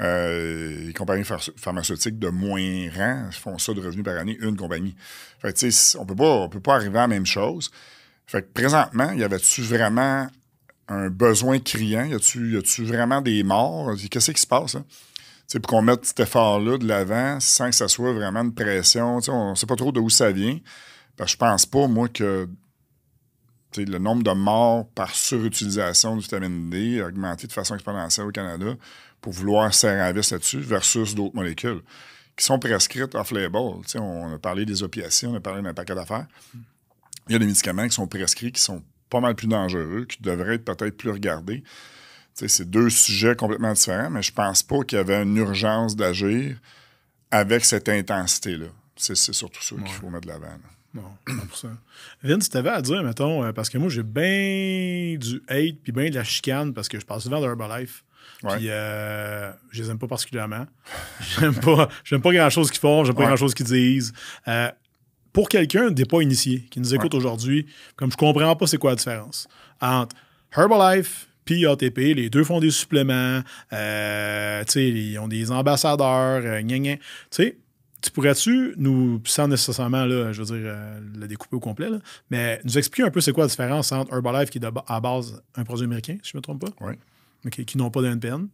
Euh, 0.00 0.86
les 0.86 0.92
compagnies 0.92 1.24
phar- 1.24 1.50
pharmaceutiques 1.56 2.18
de 2.18 2.28
moins 2.28 2.88
rang 2.96 3.30
font 3.30 3.58
ça 3.58 3.74
de 3.74 3.80
revenus 3.80 4.04
par 4.04 4.16
année, 4.16 4.36
une 4.40 4.56
compagnie. 4.56 4.94
Fait 5.40 5.52
que, 5.52 5.98
on 5.98 6.06
peut 6.06 6.16
pas, 6.16 6.24
on 6.24 6.48
peut 6.48 6.60
pas 6.60 6.74
arriver 6.74 6.98
à 6.98 7.02
la 7.02 7.08
même 7.08 7.26
chose. 7.26 7.70
Fait 8.26 8.42
que 8.42 8.48
présentement, 8.52 9.12
y 9.12 9.22
avait-tu 9.22 9.62
vraiment 9.62 10.28
un 10.88 11.08
besoin 11.08 11.58
criant? 11.58 12.04
Y 12.04 12.14
a-tu, 12.56 12.84
vraiment 12.84 13.20
des 13.20 13.42
morts? 13.42 13.90
Qu'est-ce 14.10 14.30
qui 14.32 14.40
se 14.40 14.46
passe, 14.46 14.76
sais, 15.46 15.60
pour 15.60 15.70
qu'on 15.70 15.82
mette 15.82 16.04
cet 16.04 16.20
effort-là 16.20 16.78
de 16.78 16.86
l'avant 16.86 17.38
sans 17.40 17.70
que 17.70 17.76
ça 17.76 17.88
soit 17.88 18.12
vraiment 18.12 18.40
une 18.40 18.54
pression. 18.54 19.18
On 19.28 19.50
ne 19.50 19.54
sait 19.54 19.66
pas 19.66 19.76
trop 19.76 19.92
d'où 19.92 20.08
ça 20.10 20.32
vient. 20.32 20.58
Parce 21.16 21.30
que 21.30 21.32
je 21.32 21.38
pense 21.38 21.66
pas, 21.66 21.86
moi, 21.86 22.08
que 22.08 22.48
le 23.76 23.98
nombre 23.98 24.22
de 24.22 24.32
morts 24.32 24.88
par 24.94 25.14
surutilisation 25.14 26.16
de 26.16 26.22
vitamine 26.22 26.70
D 26.70 27.00
a 27.00 27.06
augmenté 27.06 27.46
de 27.46 27.52
façon 27.52 27.74
exponentielle 27.74 28.26
au 28.26 28.30
Canada 28.30 28.74
pour 29.20 29.32
vouloir 29.32 29.72
serrer 29.74 29.98
la 29.98 30.12
vis 30.12 30.30
là-dessus 30.30 30.60
versus 30.60 31.14
d'autres 31.14 31.34
molécules 31.34 31.80
qui 32.36 32.44
sont 32.44 32.58
prescrites 32.58 33.14
off-label. 33.14 33.82
On 33.96 34.34
a 34.34 34.38
parlé 34.38 34.64
des 34.64 34.82
opiacés, 34.82 35.26
on 35.26 35.34
a 35.34 35.40
parlé 35.40 35.62
d'un 35.62 35.74
paquet 35.74 35.94
d'affaires. 35.94 36.26
Il 37.28 37.32
y 37.32 37.36
a 37.36 37.38
des 37.38 37.46
médicaments 37.46 37.86
qui 37.88 37.94
sont 37.94 38.06
prescrits 38.06 38.52
qui 38.52 38.60
sont 38.60 38.82
pas 39.14 39.20
mal 39.20 39.34
plus 39.36 39.46
dangereux, 39.46 40.06
qui 40.08 40.20
devraient 40.22 40.56
être 40.56 40.64
peut-être 40.64 40.96
plus 40.96 41.10
regardés. 41.10 41.60
Tu 41.62 41.68
sais, 42.34 42.48
C'est 42.48 42.68
deux 42.68 42.90
sujets 42.90 43.36
complètement 43.36 43.72
différents, 43.72 44.10
mais 44.10 44.22
je 44.22 44.32
pense 44.32 44.62
pas 44.64 44.82
qu'il 44.82 44.98
y 44.98 45.00
avait 45.00 45.22
une 45.22 45.36
urgence 45.36 45.94
d'agir 45.94 46.56
avec 47.30 47.64
cette 47.64 47.88
intensité-là. 47.88 48.66
C'est 48.96 49.14
surtout 49.16 49.62
ça 49.62 49.76
qu'il 49.76 49.88
faut 49.94 50.08
mettre 50.10 50.26
de 50.26 50.32
l'avant. 50.32 50.58
Non, 50.94 51.02
100%. 51.28 51.68
Vince, 52.22 52.48
tu 52.50 52.56
avais 52.56 52.70
à 52.70 52.80
dire, 52.82 53.02
mettons, 53.02 53.44
euh, 53.44 53.52
parce 53.52 53.68
que 53.68 53.78
moi, 53.78 53.88
j'ai 53.88 54.02
bien 54.04 55.16
du 55.18 55.42
hate 55.48 55.76
puis 55.82 55.92
bien 55.92 56.08
de 56.10 56.14
la 56.14 56.22
chicane 56.24 56.72
parce 56.72 56.88
que 56.88 56.98
je 57.00 57.04
parle 57.06 57.20
souvent 57.20 57.40
de 57.40 57.46
Herbalife. 57.46 58.04
Puis, 58.40 58.68
euh, 58.68 59.50
je 59.70 59.82
les 59.82 59.90
aime 59.90 59.98
pas 59.98 60.06
particulièrement. 60.08 60.66
J'aime 61.40 61.54
pas, 61.54 61.88
j'aime 62.04 62.20
pas 62.20 62.32
grand-chose 62.32 62.70
qu'ils 62.70 62.80
font, 62.80 63.04
j'aime 63.04 63.14
pas 63.14 63.22
Ouais. 63.22 63.26
grand-chose 63.28 63.54
qu'ils 63.54 63.66
disent. 63.66 64.12
Euh, 64.48 64.70
pour 65.34 65.50
quelqu'un 65.50 65.90
des 65.90 66.06
pas 66.06 66.22
initiés 66.22 66.64
qui 66.70 66.80
nous 66.80 66.94
écoute 66.94 67.12
aujourd'hui, 67.12 67.66
comme 67.96 68.10
je 68.10 68.16
comprends 68.16 68.56
pas 68.56 68.66
c'est 68.66 68.78
quoi 68.78 68.90
la 68.92 68.96
différence 68.96 69.46
entre 69.82 70.16
Herbalife 70.56 71.28
puis 71.44 71.66
ATP, 71.66 71.98
les 71.98 72.30
deux 72.30 72.44
font 72.44 72.58
des 72.58 72.70
suppléments, 72.70 73.42
euh, 73.74 74.64
tu 74.64 74.72
sais, 74.72 74.88
ils 74.88 75.18
ont 75.18 75.28
des 75.28 75.50
ambassadeurs, 75.50 76.40
euh, 76.42 76.62
gna 76.62 76.78
gna. 76.78 76.96
Tu 77.30 78.10
pourrais-tu 78.10 78.74
nous, 78.76 79.20
sans 79.24 79.48
nécessairement, 79.48 80.04
là, 80.06 80.32
je 80.32 80.42
veux 80.42 80.58
dire, 80.58 80.70
euh, 80.70 81.00
le 81.18 81.26
découper 81.26 81.56
au 81.56 81.60
complet, 81.60 81.90
là, 81.90 81.98
mais 82.30 82.60
nous 82.64 82.78
expliquer 82.78 83.06
un 83.06 83.10
peu 83.10 83.20
c'est 83.20 83.32
quoi 83.32 83.44
la 83.44 83.48
différence 83.48 83.92
entre 83.92 84.12
Herbalife, 84.14 84.50
qui 84.50 84.58
est 84.58 84.64
à 84.64 85.00
base 85.00 85.42
un 85.54 85.64
produit 85.64 85.84
américain, 85.84 86.16
si 86.22 86.30
je 86.30 86.36
ne 86.36 86.38
me 86.38 86.42
trompe 86.42 86.60
pas, 86.60 86.86
Oui. 86.86 86.94
OK, 87.46 87.64
qui 87.64 87.76
n'ont 87.76 87.90
pas 87.90 88.00
de 88.00 88.06
NPN. 88.06 88.48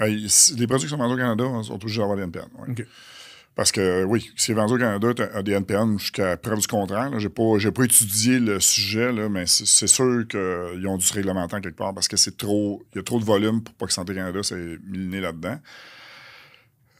Euh, 0.00 0.06
les 0.06 0.66
produits 0.66 0.86
qui 0.86 0.90
sont 0.90 0.96
vendus 0.96 1.14
au 1.14 1.16
Canada 1.16 1.44
sont 1.64 1.74
obligés 1.74 1.98
d'avoir 1.98 2.16
des 2.16 2.22
NPN. 2.24 2.46
ouais. 2.58 2.86
Parce 3.58 3.72
que 3.72 4.04
oui, 4.04 4.30
si 4.36 4.52
vendu 4.52 4.74
au 4.74 4.78
Canada 4.78 5.08
a 5.34 5.42
des 5.42 5.50
NPN 5.50 5.98
jusqu'à 5.98 6.36
preuve 6.36 6.60
du 6.60 6.68
contraire. 6.68 7.10
Je 7.18 7.26
n'ai 7.26 7.28
pas, 7.28 7.72
pas, 7.74 7.84
étudié 7.84 8.38
le 8.38 8.60
sujet, 8.60 9.10
là, 9.10 9.28
mais 9.28 9.46
c'est 9.48 9.88
sûr 9.88 10.24
qu'ils 10.28 10.86
ont 10.86 10.96
dû 10.96 11.04
se 11.04 11.12
réglementer 11.12 11.60
quelque 11.60 11.76
part 11.76 11.92
parce 11.92 12.06
que 12.06 12.16
c'est 12.16 12.36
trop. 12.36 12.84
Il 12.92 12.98
y 12.98 13.00
a 13.00 13.02
trop 13.02 13.18
de 13.18 13.24
volume 13.24 13.60
pour 13.60 13.74
pas 13.74 13.86
que 13.86 13.92
Santé 13.92 14.14
Canada 14.14 14.44
s'est 14.44 14.78
milliné 14.86 15.20
là-dedans. 15.20 15.58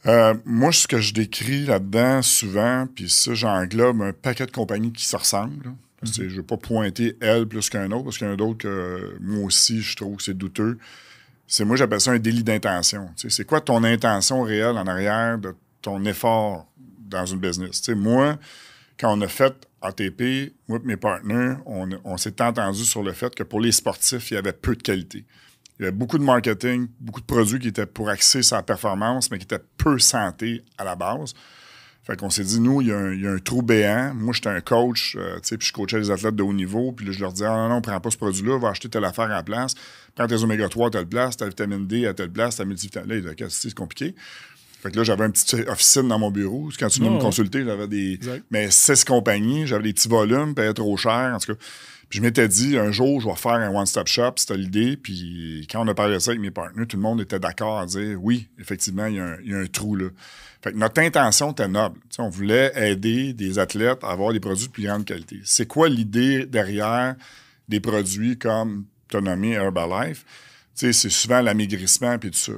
Euh, 0.07 0.33
moi, 0.43 0.73
ce 0.73 0.85
que 0.85 0.99
je 0.99 1.13
décris 1.13 1.63
là-dedans 1.65 2.21
souvent, 2.21 2.87
puis 2.93 3.09
ça, 3.09 3.33
j'englobe 3.33 4.01
un 4.01 4.11
paquet 4.11 4.45
de 4.45 4.51
compagnies 4.51 4.91
qui 4.91 5.05
se 5.05 5.15
ressemblent. 5.15 5.71
Je 6.03 6.23
ne 6.23 6.27
vais 6.27 6.43
pas 6.43 6.57
pointer 6.57 7.15
elle 7.21 7.47
plus 7.47 7.69
qu'un 7.69 7.89
autre, 7.91 8.03
parce 8.03 8.17
qu'il 8.17 8.27
y 8.27 8.29
en 8.29 8.33
a 8.33 8.35
d'autres 8.35 8.57
que 8.57 9.15
moi 9.21 9.45
aussi, 9.45 9.81
je 9.81 9.95
trouve 9.95 10.17
que 10.17 10.23
c'est 10.23 10.37
douteux. 10.37 10.77
C'est 11.47 11.63
moi, 11.63 11.77
j'appelle 11.77 12.01
ça 12.01 12.11
un 12.11 12.19
délit 12.19 12.43
d'intention. 12.43 13.11
C'est 13.15 13.45
quoi 13.45 13.61
ton 13.61 13.85
intention 13.85 14.41
réelle 14.41 14.77
en 14.77 14.87
arrière 14.87 15.37
de 15.37 15.55
ton 15.81 16.03
effort 16.05 16.67
dans 16.77 17.25
une 17.25 17.39
business? 17.39 17.87
moi, 17.89 18.37
quand 18.99 19.17
on 19.17 19.21
a 19.21 19.27
fait 19.27 19.67
ATP, 19.81 20.53
moi 20.67 20.79
et 20.83 20.87
mes 20.87 20.97
partenaires, 20.97 21.59
on, 21.65 22.17
s'est 22.17 22.41
entendu 22.41 22.83
sur 22.83 23.01
le 23.01 23.13
fait 23.13 23.33
que 23.33 23.43
pour 23.43 23.61
les 23.61 23.71
sportifs, 23.71 24.31
il 24.31 24.33
y 24.33 24.37
avait 24.37 24.53
peu 24.53 24.75
de 24.75 24.83
qualité. 24.83 25.25
Il 25.79 25.83
y 25.83 25.85
avait 25.85 25.95
beaucoup 25.95 26.17
de 26.17 26.23
marketing, 26.23 26.87
beaucoup 26.99 27.21
de 27.21 27.25
produits 27.25 27.59
qui 27.59 27.69
étaient 27.69 27.85
pour 27.85 28.09
axer 28.09 28.41
la 28.51 28.61
performance, 28.61 29.31
mais 29.31 29.37
qui 29.37 29.45
étaient 29.45 29.63
peu 29.77 29.97
santé 29.97 30.63
à 30.77 30.83
la 30.83 30.95
base. 30.95 31.33
Fait 32.03 32.17
qu'on 32.17 32.29
s'est 32.29 32.43
dit, 32.43 32.59
nous, 32.59 32.81
il 32.81 32.87
y, 32.87 32.91
a 32.91 33.31
un, 33.31 33.37
trou 33.37 33.61
béant. 33.61 34.13
Moi, 34.15 34.33
j'étais 34.33 34.49
un 34.49 34.61
coach, 34.61 35.15
euh, 35.15 35.39
puis 35.41 35.67
je 35.67 35.71
coachais 35.71 35.99
les 35.99 36.09
athlètes 36.09 36.35
de 36.35 36.41
haut 36.41 36.53
niveau. 36.53 36.91
Puis 36.91 37.05
là, 37.05 37.11
je 37.11 37.19
leur 37.19 37.31
disais, 37.31 37.45
ah, 37.45 37.55
non, 37.55 37.69
non, 37.69 37.75
on 37.75 37.81
prend 37.81 37.99
pas 37.99 38.09
ce 38.09 38.17
produit-là, 38.17 38.57
va 38.57 38.69
acheter 38.69 38.89
telle 38.89 39.05
affaire 39.05 39.29
en 39.29 39.43
place. 39.43 39.75
Prends 40.15 40.25
tes 40.25 40.43
oméga 40.43 40.67
3 40.67 40.87
à 40.87 40.89
telle 40.89 41.05
place, 41.05 41.37
ta 41.37 41.47
vitamine 41.47 41.85
D 41.85 42.07
à 42.07 42.13
telle 42.13 42.31
place, 42.31 42.55
ta 42.55 42.65
multivitamine. 42.65 43.21
Là, 43.21 43.33
c'est 43.49 43.73
compliqué. 43.73 44.15
Fait 44.81 44.91
que 44.91 44.97
là, 44.97 45.03
j'avais 45.03 45.25
un 45.25 45.29
petit 45.29 45.55
officine 45.67 46.07
dans 46.07 46.19
mon 46.19 46.31
bureau. 46.31 46.69
Quand 46.79 46.87
tu 46.87 46.99
venais 46.99 47.11
me 47.11 47.19
consulter, 47.19 47.65
j'avais 47.65 47.87
des. 47.87 48.19
Mais 48.49 48.71
16 48.71 49.03
compagnies, 49.03 49.67
j'avais 49.67 49.83
des 49.83 49.93
petits 49.93 50.07
volumes, 50.07 50.55
payait 50.55 50.73
trop 50.73 50.95
cher. 50.95 51.33
En 51.35 51.39
tout 51.39 51.53
cas, 51.53 51.59
puis 52.09 52.17
je 52.17 52.23
m'étais 52.23 52.47
dit, 52.47 52.75
un 52.77 52.91
jour, 52.91 53.21
je 53.21 53.27
vais 53.27 53.35
faire 53.35 53.51
un 53.51 53.69
one-stop 53.69 54.07
shop, 54.07 54.33
c'était 54.37 54.57
l'idée. 54.57 54.97
Puis 54.97 55.67
quand 55.71 55.85
on 55.85 55.87
a 55.87 55.93
parlé 55.93 56.15
de 56.15 56.19
ça 56.19 56.31
avec 56.31 56.41
mes 56.41 56.49
partenaires, 56.49 56.87
tout 56.87 56.97
le 56.97 57.03
monde 57.03 57.21
était 57.21 57.39
d'accord 57.39 57.79
à 57.79 57.85
dire, 57.85 58.17
oui, 58.21 58.47
effectivement, 58.59 59.05
il 59.05 59.15
y, 59.15 59.53
a 59.53 59.57
un, 59.57 59.65
trou 59.67 59.95
là. 59.95 60.07
Fait 60.63 60.71
que 60.71 60.77
notre 60.77 60.99
intention 61.01 61.51
était 61.51 61.67
noble. 61.67 61.99
on 62.17 62.29
voulait 62.29 62.71
aider 62.75 63.33
des 63.33 63.59
athlètes 63.59 64.03
à 64.03 64.09
avoir 64.09 64.33
des 64.33 64.39
produits 64.39 64.67
de 64.67 64.71
plus 64.71 64.83
grande 64.83 65.05
qualité. 65.05 65.39
C'est 65.43 65.67
quoi 65.67 65.87
l'idée 65.87 66.47
derrière 66.47 67.15
des 67.69 67.79
produits 67.79 68.39
comme 68.39 68.85
tu 69.07 69.17
as 69.17 69.21
nommé 69.21 69.51
Herbalife? 69.51 70.25
c'est 70.73 70.93
souvent 70.93 71.41
l'amaigrissement 71.41 72.13
et 72.13 72.19
tout 72.19 72.29
ça. 72.33 72.53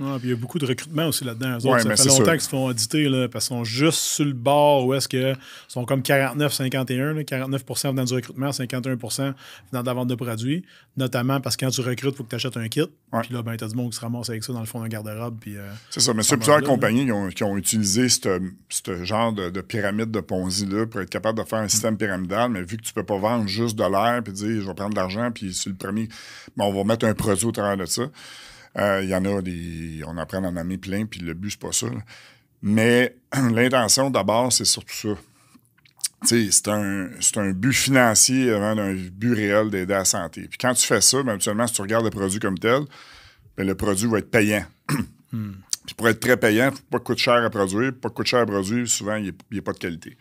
Ah, 0.00 0.16
puis 0.18 0.28
il 0.28 0.30
y 0.30 0.32
a 0.32 0.36
beaucoup 0.36 0.58
de 0.58 0.64
recrutement 0.64 1.08
aussi 1.08 1.22
là-dedans. 1.22 1.60
ça 1.60 1.96
fait 1.96 2.08
longtemps 2.08 2.32
qu'ils 2.32 2.40
se 2.40 2.48
font 2.48 2.64
auditer 2.64 3.10
là, 3.10 3.28
parce 3.28 3.48
qu'ils 3.48 3.56
sont 3.58 3.64
juste 3.64 3.98
sur 3.98 4.24
le 4.24 4.32
bord 4.32 4.86
où 4.86 4.94
est-ce 4.94 5.06
que 5.06 5.34
sont 5.68 5.84
comme 5.84 6.00
49-51, 6.00 7.24
49% 7.24 7.90
venant 7.90 8.04
du 8.04 8.14
recrutement, 8.14 8.48
51% 8.48 9.34
venant 9.70 9.82
de 9.82 9.86
la 9.86 9.92
vente 9.92 10.08
de 10.08 10.14
produits. 10.14 10.64
Notamment 10.96 11.40
parce 11.40 11.56
que 11.56 11.66
quand 11.66 11.70
tu 11.70 11.82
recrutes, 11.82 12.14
il 12.14 12.16
faut 12.16 12.24
que 12.24 12.30
tu 12.30 12.36
achètes 12.36 12.56
un 12.56 12.68
kit. 12.68 12.86
Puis 13.22 13.34
là, 13.34 13.42
ben, 13.42 13.54
tu 13.56 13.64
as 13.64 13.68
du 13.68 13.76
monde 13.76 13.90
qui 13.90 13.96
se 13.96 14.00
ramasse 14.00 14.30
avec 14.30 14.44
ça 14.44 14.54
dans 14.54 14.60
le 14.60 14.66
fond 14.66 14.80
d'un 14.80 14.88
garde-robe. 14.88 15.38
Euh, 15.48 15.70
c'est 15.90 16.00
ça, 16.00 16.14
mais 16.14 16.22
c'est 16.22 16.36
plusieurs 16.36 16.62
compagnies 16.62 17.06
qui 17.34 17.44
ont, 17.44 17.56
utilisé 17.56 18.08
ce 18.08 19.04
genre 19.04 19.32
de, 19.32 19.60
pyramide 19.60 20.10
de 20.10 20.20
Ponzi-là 20.20 20.86
pour 20.86 21.02
être 21.02 21.10
capable 21.10 21.38
de 21.38 21.44
faire 21.44 21.58
un 21.58 21.68
système 21.68 21.98
pyramidal, 21.98 22.50
mais 22.50 22.62
vu 22.62 22.78
que 22.78 22.82
tu 22.82 22.94
peux 22.94 23.04
pas 23.04 23.18
vendre 23.18 23.46
juste 23.46 23.76
de 23.76 23.84
l'air 23.84 24.22
puis 24.22 24.32
dire 24.32 24.62
je 24.62 24.66
vais 24.66 24.74
prendre 24.74 24.90
de 24.90 24.96
l'argent, 24.96 25.30
puis 25.30 25.52
sur 25.52 25.70
le 25.70 25.76
premier, 25.76 26.08
ben, 26.56 26.64
on 26.64 26.72
va 26.72 26.84
mettre 26.84 27.06
un 27.06 27.14
produit 27.14 27.44
au 27.44 27.52
travers 27.52 27.76
de 27.76 27.84
ça. 27.84 28.04
Euh, 28.78 29.00
il 29.02 29.08
y 29.08 29.14
en 29.14 29.24
a 29.24 29.42
des. 29.42 30.02
On 30.06 30.16
apprend 30.16 30.42
à 30.44 30.48
en 30.48 30.56
amener 30.56 30.78
plein, 30.78 31.06
puis 31.06 31.20
le 31.20 31.34
but, 31.34 31.50
c'est 31.50 31.60
pas 31.60 31.72
ça. 31.72 31.86
Mais 32.62 33.16
l'intention, 33.52 34.10
d'abord, 34.10 34.52
c'est 34.52 34.64
surtout 34.64 34.94
ça. 34.94 35.08
C'est 36.24 36.68
un, 36.68 37.08
un 37.36 37.50
but 37.50 37.72
financier 37.72 38.52
avant 38.52 38.78
un 38.78 38.94
but 38.94 39.34
réel 39.34 39.70
d'aider 39.70 39.92
à 39.92 39.98
la 39.98 40.04
santé. 40.04 40.42
Puis 40.48 40.56
quand 40.56 40.72
tu 40.72 40.86
fais 40.86 41.00
ça, 41.00 41.20
ben, 41.22 41.32
habituellement, 41.32 41.66
si 41.66 41.74
tu 41.74 41.82
regardes 41.82 42.04
le 42.04 42.10
produit 42.10 42.38
comme 42.38 42.58
tel, 42.58 42.82
ben, 43.56 43.66
le 43.66 43.74
produit 43.74 44.06
va 44.06 44.18
être 44.18 44.30
payant. 44.30 44.64
Hmm. 45.34 45.52
Puis 45.86 45.94
pour 45.94 46.06
être 46.10 46.20
très 46.20 46.36
payant, 46.36 46.68
il 46.70 46.76
faut 46.76 46.82
pas 46.90 46.98
coûte 46.98 47.16
cher 47.16 47.42
à 47.42 47.48
produire. 47.48 47.92
Pas 47.98 48.10
coûte 48.10 48.26
cher 48.26 48.40
à 48.40 48.44
produire, 48.44 48.86
souvent, 48.86 49.16
il 49.16 49.34
n'y 49.50 49.58
a, 49.58 49.62
pas 49.62 49.72
de 49.72 49.78
qualité. 49.78 50.18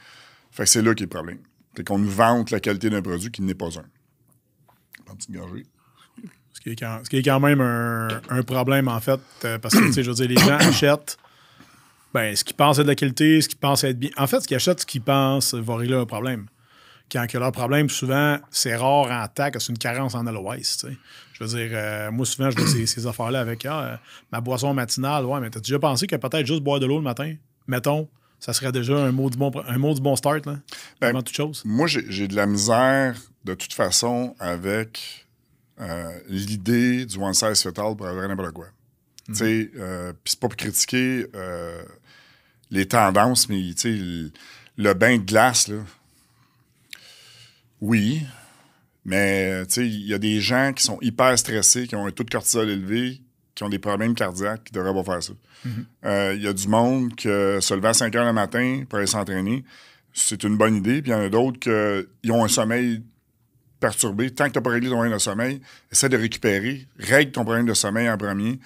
Fait 0.51 0.63
que 0.63 0.69
c'est 0.69 0.81
là 0.81 0.95
qui 0.95 1.03
est 1.03 1.07
le 1.07 1.09
problème. 1.09 1.39
C'est 1.75 1.85
qu'on 1.85 1.99
nous 1.99 2.09
vante 2.09 2.49
la 2.51 2.61
qualité 2.61 2.89
d'un 2.89 3.01
produit 3.01 3.29
qui 3.29 3.41
n'est 3.41 3.53
pas 3.53 3.77
un. 3.77 3.85
Pas 5.05 5.13
petite 5.15 5.31
gorgée. 5.31 5.65
Ce 6.53 6.59
qui 6.59 6.69
est 7.17 7.23
quand, 7.23 7.39
même 7.39 7.61
un, 7.61 8.43
problème, 8.43 8.87
en 8.87 8.99
fait, 8.99 9.19
euh, 9.45 9.57
parce 9.57 9.73
que, 9.73 9.85
tu 9.87 9.93
sais, 9.93 10.03
je 10.03 10.11
veux 10.11 10.15
dire, 10.15 10.27
les 10.27 10.37
gens 10.37 10.57
achètent 10.59 11.17
ben, 12.13 12.35
ce 12.35 12.43
qu'ils 12.43 12.55
pensent 12.55 12.77
être 12.77 12.85
de 12.85 12.91
la 12.91 12.95
qualité, 12.95 13.41
ce 13.41 13.47
qu'ils 13.47 13.57
pensent 13.57 13.83
être 13.83 13.97
bien. 13.97 14.09
En 14.17 14.27
fait, 14.27 14.41
ce 14.41 14.47
qu'ils 14.47 14.57
achètent, 14.57 14.81
ce 14.81 14.85
qu'ils 14.85 15.01
pensent 15.01 15.53
va 15.53 15.75
régler 15.75 15.95
un 15.95 16.05
problème. 16.05 16.47
Quand 17.11 17.27
que 17.27 17.37
leur 17.37 17.51
problème, 17.51 17.89
souvent, 17.89 18.37
c'est 18.51 18.75
rare 18.75 19.07
en 19.11 19.21
attaque, 19.21 19.55
c'est 19.59 19.69
une 19.69 19.77
carence 19.77 20.15
en 20.15 20.25
aloès. 20.27 20.85
Je 21.33 21.43
veux 21.43 21.57
dire, 21.57 21.69
euh, 21.73 22.11
moi, 22.11 22.25
souvent, 22.25 22.49
je 22.49 22.57
vois 22.57 22.67
ces, 22.67 23.07
affaires-là 23.07 23.41
avec 23.41 23.65
ah, 23.65 23.81
euh, 23.81 23.95
ma 24.31 24.39
boisson 24.39 24.73
matinale. 24.73 25.25
Ouais, 25.25 25.39
mais 25.41 25.49
t'as 25.49 25.59
déjà 25.59 25.79
pensé 25.79 26.07
que 26.07 26.15
peut-être 26.15 26.45
juste 26.45 26.61
boire 26.61 26.79
de 26.79 26.85
l'eau 26.85 26.97
le 26.97 27.03
matin, 27.03 27.33
mettons, 27.67 28.07
ça 28.39 28.53
serait 28.53 28.71
déjà 28.71 28.97
un 28.97 29.11
mot 29.11 29.29
du 29.29 29.37
bon, 29.37 29.51
un 29.67 29.77
mot 29.77 29.93
du 29.93 30.01
bon 30.01 30.15
start, 30.15 30.45
là, 30.45 30.57
ben, 31.01 31.13
toute 31.21 31.35
chose? 31.35 31.61
Moi, 31.65 31.87
j'ai 31.87 32.27
de 32.27 32.35
la 32.35 32.45
misère, 32.45 33.15
de 33.43 33.53
toute 33.55 33.73
façon, 33.73 34.35
avec 34.39 35.20
euh, 35.81 36.19
l'idée 36.27 37.05
du 37.05 37.17
one 37.17 37.33
size 37.33 37.61
fit 37.61 37.79
all 37.79 37.95
pour 37.95 38.07
avoir 38.07 38.27
n'importe 38.27 38.53
quoi. 38.53 38.67
Sais, 39.33 39.71
euh, 39.77 40.13
c'est 40.25 40.39
pas 40.39 40.47
pour 40.47 40.57
critiquer 40.57 41.25
euh, 41.35 41.81
les 42.69 42.87
tendances, 42.87 43.47
mais 43.49 43.61
sais, 43.75 43.97
le, 44.77 44.93
bain 44.93 45.17
de 45.17 45.23
glace, 45.23 45.69
là, 45.69 45.77
oui, 47.79 48.21
mais 49.05 49.63
il 49.77 50.07
y 50.07 50.13
a 50.13 50.17
des 50.17 50.39
gens 50.41 50.73
qui 50.73 50.83
sont 50.83 50.99
hyper 51.01 51.37
stressés, 51.39 51.87
qui 51.87 51.95
ont 51.95 52.05
un 52.05 52.11
taux 52.11 52.23
de 52.23 52.29
cortisol 52.29 52.69
élevé, 52.69 53.21
qui 53.55 53.63
ont 53.63 53.69
des 53.69 53.79
problèmes 53.79 54.13
cardiaques, 54.13 54.65
qui 54.65 54.73
devraient 54.73 54.93
pas 54.93 55.03
faire 55.03 55.23
ça. 55.23 55.33
Mm-hmm. 55.65 56.35
Il 56.35 56.43
y 56.43 56.47
a 56.47 56.53
du 56.53 56.67
monde 56.67 57.15
qui 57.15 57.27
se 57.27 57.73
levait 57.73 57.87
à 57.87 57.93
5 57.93 58.15
heures 58.15 58.25
le 58.25 58.33
matin 58.33 58.83
pour 58.87 58.97
aller 58.99 59.07
s'entraîner. 59.07 59.63
C'est 60.13 60.43
une 60.43 60.57
bonne 60.57 60.75
idée. 60.75 61.01
Puis 61.01 61.11
il 61.11 61.13
y 61.13 61.17
en 61.17 61.21
a 61.21 61.29
d'autres 61.29 61.59
qui 61.59 62.31
ont 62.31 62.43
un 62.43 62.47
sommeil 62.47 63.01
perturbé. 63.81 64.29
Tant 64.29 64.45
que 64.45 64.51
tu 64.51 64.59
n'as 64.59 64.63
pas 64.63 64.69
réglé 64.69 64.87
ton 64.89 64.95
problème 64.95 65.13
de 65.13 65.19
sommeil, 65.19 65.61
essaie 65.91 66.07
de 66.07 66.15
récupérer. 66.15 66.87
Règle 66.97 67.31
ton 67.31 67.43
problème 67.43 67.65
de 67.65 67.73
sommeil 67.73 68.09
en 68.09 68.17
premier. 68.17 68.59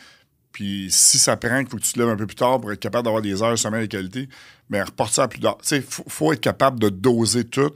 Puis 0.51 0.87
si 0.91 1.17
ça 1.17 1.35
prend 1.35 1.59
qu'il 1.59 1.69
faut 1.69 1.77
que 1.77 1.81
tu 1.81 1.93
te 1.93 1.99
lèves 1.99 2.09
un 2.09 2.15
peu 2.15 2.27
plus 2.27 2.35
tard 2.35 2.61
pour 2.61 2.71
être 2.71 2.79
capable 2.79 3.05
d'avoir 3.05 3.23
des 3.23 3.41
heures 3.41 3.51
de 3.51 3.55
sommeil 3.55 3.87
de 3.87 3.91
qualité, 3.91 4.29
mais 4.69 4.81
reporte 4.81 5.13
ça 5.13 5.23
à 5.23 5.27
plus 5.27 5.39
tard. 5.39 5.57
Tu 5.65 5.81
faut, 5.81 6.31
être 6.31 6.41
capable 6.41 6.79
de 6.79 6.89
doser 6.89 7.43
tout. 7.43 7.71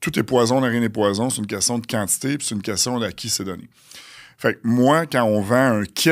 Tout 0.00 0.18
est 0.18 0.22
poison, 0.22 0.60
rien 0.60 0.80
n'est 0.80 0.88
poison. 0.88 1.30
C'est 1.30 1.38
une 1.38 1.46
question 1.46 1.78
de 1.78 1.86
quantité, 1.86 2.36
puis 2.36 2.46
c'est 2.46 2.54
une 2.54 2.62
question 2.62 2.98
de 2.98 3.08
qui 3.10 3.28
c'est 3.28 3.44
donné. 3.44 3.68
Fait 4.36 4.54
que 4.54 4.60
moi, 4.62 5.06
quand 5.06 5.24
on 5.24 5.40
vend 5.40 5.80
un 5.80 5.84
kit 5.84 6.10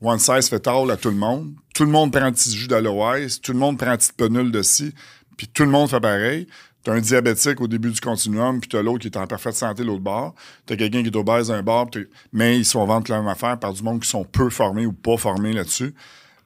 one 0.00 0.18
size 0.18 0.48
fit 0.48 0.66
all 0.66 0.90
à 0.90 0.96
tout 0.96 1.10
le 1.10 1.16
monde, 1.16 1.52
tout 1.74 1.84
le 1.84 1.90
monde 1.90 2.12
prend 2.12 2.24
un 2.24 2.32
petit 2.32 2.56
jus 2.56 2.68
d'aloès, 2.68 3.40
tout 3.40 3.52
le 3.52 3.58
monde 3.58 3.78
prend 3.78 3.90
un 3.90 3.96
petit 3.96 4.12
penule 4.12 4.50
de 4.50 4.62
ci, 4.62 4.94
puis 5.36 5.46
tout 5.46 5.64
le 5.64 5.70
monde 5.70 5.88
fait 5.88 6.00
pareil. 6.00 6.46
T'as 6.82 6.92
un 6.94 7.00
diabétique 7.00 7.60
au 7.60 7.68
début 7.68 7.90
du 7.90 8.00
continuum, 8.00 8.60
puis 8.60 8.68
t'as 8.68 8.82
l'autre 8.82 9.00
qui 9.00 9.08
est 9.08 9.16
en 9.16 9.26
parfaite 9.26 9.54
santé 9.54 9.84
l'autre 9.84 10.00
bord. 10.00 10.34
T'as 10.64 10.76
quelqu'un 10.76 11.02
qui 11.02 11.08
est 11.08 11.16
obèse 11.16 11.48
d'un 11.48 11.62
bord, 11.62 11.90
mais 12.32 12.58
ils 12.58 12.64
sont 12.64 12.84
vendus 12.86 13.10
la 13.10 13.18
même 13.18 13.28
affaire 13.28 13.58
par 13.58 13.72
du 13.72 13.82
monde 13.82 14.00
qui 14.00 14.08
sont 14.08 14.24
peu 14.24 14.48
formés 14.48 14.86
ou 14.86 14.92
pas 14.92 15.16
formés 15.18 15.52
là-dessus. 15.52 15.94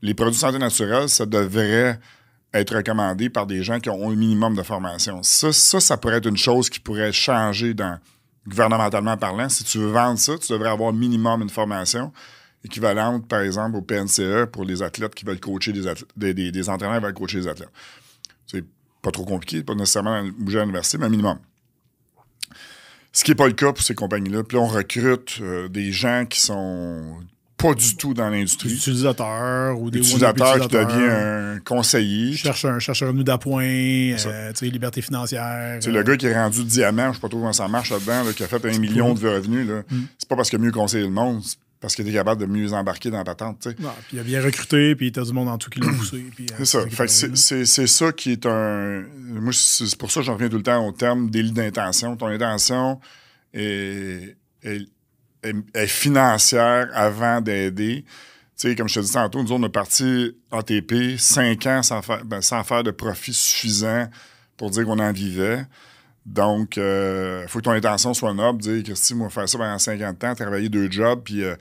Les 0.03 0.14
produits 0.14 0.35
de 0.35 0.41
santé 0.41 0.59
naturelle, 0.59 1.09
ça 1.09 1.24
devrait 1.24 2.01
être 2.53 2.76
recommandé 2.76 3.30
par 3.30 3.47
des 3.47 3.62
gens 3.62 3.78
qui 3.78 3.91
ont 3.91 4.11
un 4.11 4.14
minimum 4.14 4.55
de 4.57 4.62
formation. 4.62 5.22
Ça, 5.22 5.53
ça, 5.53 5.80
ça 5.80 5.97
pourrait 5.97 6.16
être 6.16 6.28
une 6.28 6.37
chose 6.37 6.68
qui 6.68 6.80
pourrait 6.80 7.12
changer 7.12 7.74
dans, 7.74 7.99
gouvernementalement 8.47 9.16
parlant. 9.16 9.49
Si 9.49 9.64
tu 9.64 9.78
veux 9.78 9.91
vendre 9.91 10.18
ça, 10.18 10.37
tu 10.39 10.53
devrais 10.53 10.70
avoir 10.70 10.93
minimum 10.93 11.43
une 11.43 11.51
formation 11.51 12.12
équivalente, 12.64 13.28
par 13.28 13.41
exemple, 13.41 13.76
au 13.76 13.82
PNCE 13.82 14.47
pour 14.51 14.64
les 14.64 14.82
athlètes 14.82 15.14
qui 15.14 15.24
veulent 15.24 15.41
coacher 15.41 15.72
des, 15.72 15.87
athlètes, 15.87 16.09
des, 16.16 16.35
des, 16.35 16.68
entraîneurs 16.68 16.99
qui 16.99 17.05
veulent 17.05 17.14
coacher 17.14 17.41
des 17.41 17.49
athlètes. 17.49 17.70
Pas 19.05 19.13
trop 19.13 19.25
compliqué, 19.25 19.63
pas 19.63 19.75
nécessairement 19.75 20.25
bouger 20.39 20.59
à 20.59 20.63
l'université, 20.63 20.99
mais 20.99 21.07
un 21.07 21.11
minimum. 21.11 21.39
Ce 23.13 23.23
qui 23.23 23.31
n'est 23.31 23.37
pas 23.37 23.47
le 23.47 23.53
cas 23.53 23.73
pour 23.73 23.83
ces 23.83 23.95
compagnies-là. 23.95 24.43
Puis 24.43 24.57
là, 24.57 24.65
on 24.65 24.67
recrute 24.67 25.39
euh, 25.41 25.69
des 25.69 25.93
gens 25.93 26.25
qui 26.29 26.41
sont 26.41 27.21
pas 27.57 27.75
du 27.75 27.97
tout 27.97 28.13
dans 28.13 28.29
l'industrie. 28.29 28.71
Des 28.71 28.75
utilisateurs 28.75 29.81
ou 29.81 29.91
des 29.91 30.01
utilisateurs 30.01 30.59
qui 30.59 30.69
devient 30.69 31.11
un 31.11 31.61
conseiller. 31.61 32.37
Cherche 32.37 32.65
un, 32.65 32.81
cherche 32.81 33.03
un 33.03 33.07
revenu 33.07 33.23
d'appoint, 33.23 33.63
euh, 33.65 34.53
liberté 34.63 35.01
financière. 35.01 35.79
C'est 35.81 35.93
le 35.93 36.03
gars 36.03 36.17
qui 36.17 36.27
est 36.27 36.35
rendu 36.35 36.65
diamant, 36.65 37.11
je 37.11 37.15
sais 37.15 37.21
pas 37.21 37.29
trop 37.29 37.39
comment 37.39 37.53
ça 37.53 37.69
marche 37.69 37.91
là-dedans, 37.91 38.33
qui 38.37 38.43
a 38.43 38.49
fait 38.49 38.65
un 38.65 38.79
million 38.79 39.15
de 39.15 39.29
revenus. 39.29 39.69
Mm. 39.69 40.03
C'est 40.19 40.29
pas 40.29 40.35
parce 40.37 40.51
qu'il 40.51 40.59
a 40.59 40.63
mieux 40.63 40.73
conseillé 40.73 41.05
le 41.05 41.11
monde, 41.11 41.43
parce 41.85 41.97
qu'il 41.97 42.09
était 42.09 42.16
capable 42.16 42.41
de 42.41 42.47
mieux 42.47 42.72
embarquer 42.72 43.11
dans 43.11 43.18
la 43.18 43.24
patente. 43.24 43.68
puis 43.76 43.87
il 44.14 44.18
a 44.18 44.22
bien 44.22 44.43
recruté, 44.43 44.97
puis 44.97 45.09
il 45.09 45.20
a 45.20 45.22
du 45.22 45.35
monde 45.35 45.51
en 45.51 45.59
tout 45.59 45.68
qui 45.68 45.80
l'a 45.80 45.93
poussé. 45.99 46.24
c'est 46.64 47.37
ça. 47.37 47.64
c'est 47.66 47.87
ça 47.87 48.11
qui 48.11 48.32
est 48.32 48.47
un. 48.47 49.05
Moi, 49.18 49.53
c'est 49.53 49.95
pour 49.99 50.11
ça 50.11 50.20
que 50.20 50.26
j'en 50.26 50.32
reviens 50.32 50.49
tout 50.49 50.57
le 50.57 50.62
temps 50.62 50.82
au 50.87 50.93
terme 50.93 51.28
délit 51.28 51.53
d'intention. 51.53 52.16
Ton 52.16 52.28
intention 52.28 53.01
est, 53.53 54.35
financière 55.87 56.89
avant 56.95 57.43
d'aider. 57.43 58.07
comme 58.78 58.89
je 58.89 59.01
te 59.01 59.05
dis 59.05 59.12
tantôt, 59.12 59.43
nous, 59.43 59.53
on 59.53 59.62
est 59.62 59.68
parti 59.68 60.35
ATP 60.53 61.18
5 61.18 61.66
ans 61.66 61.82
sans 61.82 62.01
faire, 62.01 62.24
ben, 62.24 62.41
sans 62.41 62.64
faire 62.64 62.82
de 62.82 62.93
profit 62.93 63.35
suffisant 63.35 64.09
pour 64.57 64.70
dire 64.70 64.87
qu'on 64.87 65.01
en 65.01 65.12
vivait. 65.12 65.66
Donc, 66.27 66.77
il 66.77 66.83
euh, 66.83 67.47
faut 67.49 67.59
que 67.59 67.64
ton 67.64 67.72
intention 67.72 68.14
soit 68.14 68.33
noble, 68.33 68.62
dire, 68.62 68.83
Christy, 68.83 69.14
moi, 69.14 69.29
faire 69.29 69.49
ça 69.49 69.59
pendant 69.59 69.79
50 69.79 70.25
ans, 70.25 70.35
travailler 70.35 70.70
deux 70.70 70.91
jobs, 70.91 71.20
puis 71.22 71.45
euh, 71.45 71.55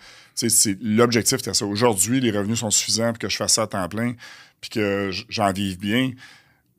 l'objectif, 0.81 1.39
c'était 1.39 1.53
ça. 1.53 1.65
Aujourd'hui, 1.65 2.21
les 2.21 2.31
revenus 2.31 2.59
sont 2.59 2.71
suffisants 2.71 3.09
pour 3.09 3.19
que 3.19 3.29
je 3.29 3.35
fasse 3.35 3.53
ça 3.53 3.63
à 3.63 3.67
temps 3.67 3.87
plein, 3.89 4.13
puis 4.61 4.69
que 4.69 5.11
j'en 5.27 5.51
vive 5.51 5.77
bien. 5.77 6.11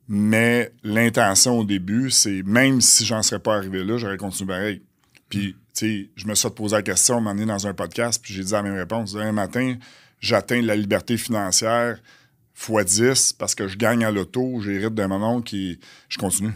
Mais 0.07 0.71
l'intention 0.83 1.59
au 1.59 1.63
début, 1.63 2.09
c'est 2.09 2.41
même 2.43 2.81
si 2.81 3.05
j'en 3.05 3.21
serais 3.21 3.39
pas 3.39 3.55
arrivé 3.55 3.83
là, 3.83 3.97
j'aurais 3.97 4.17
continué 4.17 4.47
pareil. 4.47 4.81
Puis, 5.29 5.55
tu 5.75 6.05
sais, 6.05 6.09
je 6.15 6.27
me 6.27 6.33
suis 6.33 6.49
posé 6.49 6.75
la 6.75 6.81
question, 6.81 7.21
m'a 7.21 7.33
donné 7.33 7.45
dans 7.45 7.67
un 7.67 7.73
podcast, 7.73 8.19
puis 8.21 8.33
j'ai 8.33 8.43
dit 8.43 8.51
la 8.51 8.63
même 8.63 8.77
réponse. 8.77 9.15
Un 9.15 9.31
matin, 9.31 9.75
j'atteins 10.19 10.61
la 10.61 10.75
liberté 10.75 11.17
financière 11.17 11.99
x 12.57 12.95
10 12.95 13.33
parce 13.33 13.53
que 13.53 13.67
je 13.67 13.77
gagne 13.77 14.05
à 14.05 14.11
l'auto, 14.11 14.59
j'hérite 14.61 14.95
d'un 14.95 15.07
moment 15.07 15.41
qui. 15.41 15.79
Je 16.09 16.17
continue 16.17 16.53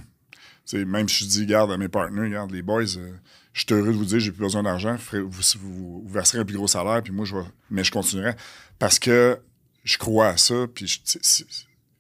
même 0.74 1.09
si 1.09 1.24
je 1.24 1.30
dis, 1.30 1.45
garde 1.45 1.72
à 1.72 1.78
mes 1.78 1.88
partenaires, 1.88 2.24
regarde, 2.24 2.51
les 2.51 2.61
boys, 2.61 2.82
euh, 2.97 3.11
je 3.53 3.61
suis 3.61 3.74
heureux 3.74 3.88
de 3.88 3.97
vous 3.97 4.05
dire, 4.05 4.20
j'ai 4.20 4.32
plus 4.32 4.41
besoin 4.41 4.63
d'argent, 4.63 4.95
vous, 5.11 5.41
vous, 5.59 6.07
verserez 6.07 6.39
un 6.39 6.45
plus 6.45 6.57
gros 6.57 6.67
salaire, 6.67 7.01
puis 7.01 7.11
moi, 7.11 7.26
je 7.26 7.36
vais. 7.36 7.43
Mais 7.70 7.84
je 7.84 7.91
continuerai. 7.91 8.36
Parce 8.78 8.99
que 8.99 9.39
je 9.84 9.97
crois 9.97 10.28
à 10.28 10.38
ça, 10.38 10.67
puis 10.74 11.01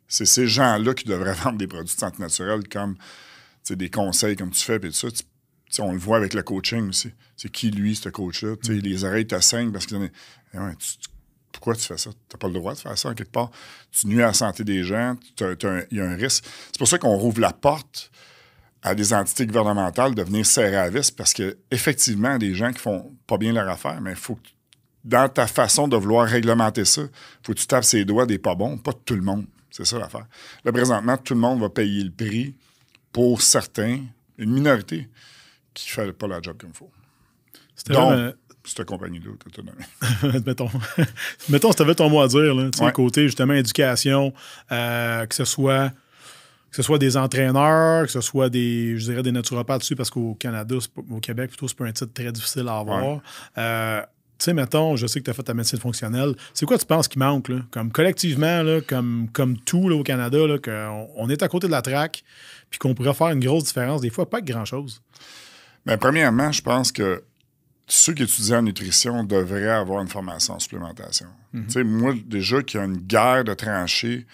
c'est 0.07 0.25
ces 0.25 0.47
gens-là 0.47 0.93
qui 0.93 1.05
devraient 1.05 1.33
vendre 1.43 1.57
des 1.57 1.67
produits 1.67 1.93
de 1.93 1.99
santé 1.99 2.21
naturelle 2.21 2.67
comme 2.67 2.95
des 3.69 3.89
conseils 3.89 4.35
comme 4.35 4.51
tu 4.51 4.63
fais, 4.63 4.79
puis 4.79 4.91
tout 4.91 5.11
ça. 5.69 5.83
on 5.83 5.91
le 5.91 5.99
voit 5.99 6.17
avec 6.17 6.33
le 6.33 6.41
coaching 6.41 6.89
aussi. 6.89 7.11
C'est 7.37 7.51
qui, 7.51 7.69
lui, 7.69 7.95
ce 7.95 8.09
coach-là? 8.09 8.55
Mm. 8.67 8.71
Les 8.71 9.03
oreilles 9.03 9.27
te 9.27 9.39
saignent 9.39 9.71
parce 9.71 9.85
que 9.85 9.95
eh 10.53 10.57
pourquoi 11.51 11.75
tu 11.75 11.81
fais 11.81 11.97
ça? 11.97 12.11
Tu 12.11 12.17
n'as 12.33 12.39
pas 12.39 12.47
le 12.47 12.53
droit 12.53 12.73
de 12.73 12.79
faire 12.79 12.97
ça, 12.97 13.09
en 13.09 13.13
quelque 13.13 13.31
part. 13.31 13.51
Tu 13.91 14.07
nuis 14.07 14.21
à 14.21 14.27
la 14.27 14.33
santé 14.33 14.63
des 14.63 14.83
gens, 14.83 15.15
il 15.39 15.97
y 15.97 15.99
a 15.99 16.05
un 16.05 16.15
risque. 16.15 16.45
C'est 16.67 16.77
pour 16.77 16.87
ça 16.87 16.97
qu'on 16.97 17.15
rouvre 17.15 17.41
la 17.41 17.53
porte 17.53 18.11
à 18.81 18.95
des 18.95 19.13
entités 19.13 19.45
gouvernementales 19.45 20.15
de 20.15 20.23
venir 20.23 20.45
serrer 20.45 20.77
à 20.77 20.89
vis 20.89 21.11
parce 21.11 21.33
que 21.33 21.57
effectivement 21.69 22.37
des 22.37 22.53
gens 22.53 22.71
qui 22.71 22.79
font 22.79 23.13
pas 23.27 23.37
bien 23.37 23.51
leur 23.51 23.67
affaire, 23.67 23.99
mais 24.01 24.11
il 24.11 24.15
faut 24.17 24.35
que 24.35 24.49
dans 25.03 25.29
ta 25.29 25.47
façon 25.47 25.87
de 25.87 25.95
vouloir 25.95 26.27
réglementer 26.27 26.85
ça, 26.85 27.01
faut 27.43 27.53
que 27.53 27.59
tu 27.59 27.67
tapes 27.67 27.83
ses 27.83 28.05
doigts 28.05 28.25
des 28.25 28.37
pas 28.37 28.55
bons, 28.55 28.77
pas 28.77 28.93
tout 28.93 29.15
le 29.15 29.21
monde. 29.21 29.45
C'est 29.71 29.85
ça 29.85 29.97
l'affaire. 29.97 30.25
Là, 30.65 30.71
présentement, 30.71 31.17
tout 31.17 31.33
le 31.33 31.39
monde 31.39 31.61
va 31.61 31.69
payer 31.69 32.03
le 32.03 32.11
prix 32.11 32.55
pour 33.11 33.41
certains, 33.41 33.99
une 34.37 34.51
minorité, 34.51 35.07
qui 35.73 35.87
ne 35.87 36.05
fait 36.05 36.13
pas 36.13 36.27
la 36.27 36.41
job 36.41 36.57
comme 36.59 36.71
il 36.71 36.75
faut. 36.75 36.91
Donc, 37.93 38.35
cette 38.63 38.85
compagnie-là, 38.85 39.31
t'as 39.53 39.61
donné. 40.31 40.43
mettons, 40.45 40.69
mettons, 41.49 41.71
si 41.71 41.77
tu 41.77 41.81
avais 41.81 41.95
ton 41.95 42.09
mot 42.09 42.21
à 42.21 42.27
dire, 42.27 42.53
là, 42.53 42.69
ouais. 42.79 42.91
côté 42.91 43.23
justement 43.23 43.53
éducation, 43.53 44.33
euh, 44.71 45.25
que 45.25 45.35
ce 45.35 45.45
soit 45.45 45.91
que 46.69 46.75
ce 46.75 46.83
soit 46.83 46.99
des 46.99 47.17
entraîneurs, 47.17 48.05
que 48.05 48.11
ce 48.11 48.21
soit 48.21 48.49
des, 48.49 48.97
je 48.97 49.05
dirais, 49.11 49.23
des 49.23 49.31
naturopathes 49.31 49.81
dessus, 49.81 49.95
parce 49.95 50.09
qu'au 50.09 50.35
Canada, 50.35 50.75
au 51.09 51.19
Québec, 51.19 51.49
plutôt, 51.49 51.67
c'est 51.67 51.77
pas 51.77 51.85
un 51.85 51.91
titre 51.91 52.13
très 52.13 52.31
difficile 52.31 52.67
à 52.67 52.77
avoir. 52.77 53.21
Euh, 53.57 54.01
tu 54.37 54.45
sais, 54.45 54.53
mettons, 54.53 54.95
je 54.95 55.05
sais 55.05 55.19
que 55.19 55.25
tu 55.25 55.31
as 55.31 55.33
fait 55.33 55.43
ta 55.43 55.53
médecine 55.53 55.79
fonctionnelle. 55.79 56.33
C'est 56.53 56.65
quoi 56.65 56.77
tu 56.77 56.85
penses 56.85 57.09
qui 57.09 57.19
manque, 57.19 57.49
là? 57.49 57.57
Comme 57.71 57.91
collectivement, 57.91 58.63
là, 58.63 58.79
comme, 58.79 59.27
comme 59.33 59.57
tout 59.57 59.89
là, 59.89 59.95
au 59.95 60.03
Canada, 60.03 60.37
qu'on 60.63 61.09
on 61.17 61.29
est 61.29 61.43
à 61.43 61.47
côté 61.49 61.67
de 61.67 61.71
la 61.71 61.81
traque, 61.81 62.23
puis 62.69 62.79
qu'on 62.79 62.93
pourrait 62.93 63.13
faire 63.13 63.29
une 63.29 63.41
grosse 63.41 63.65
différence, 63.65 63.99
des 63.99 64.09
fois, 64.09 64.29
pas 64.29 64.39
grand-chose? 64.39 65.01
Bien, 65.85 65.97
premièrement, 65.97 66.51
je 66.51 66.61
pense 66.61 66.91
que 66.91 67.23
ceux 67.87 68.13
qui 68.13 68.23
étudient 68.23 68.59
en 68.59 68.61
nutrition 68.61 69.23
devraient 69.23 69.67
avoir 69.67 70.01
une 70.01 70.07
formation 70.07 70.53
en 70.53 70.59
supplémentation. 70.59 71.27
Mm-hmm. 71.53 71.65
Tu 71.65 71.71
sais, 71.71 71.83
moi, 71.83 72.13
déjà, 72.25 72.61
qu'il 72.61 72.79
y 72.79 72.83
a 72.83 72.85
une 72.85 72.97
guerre 72.97 73.43
de 73.43 73.53
tranchées 73.53 74.25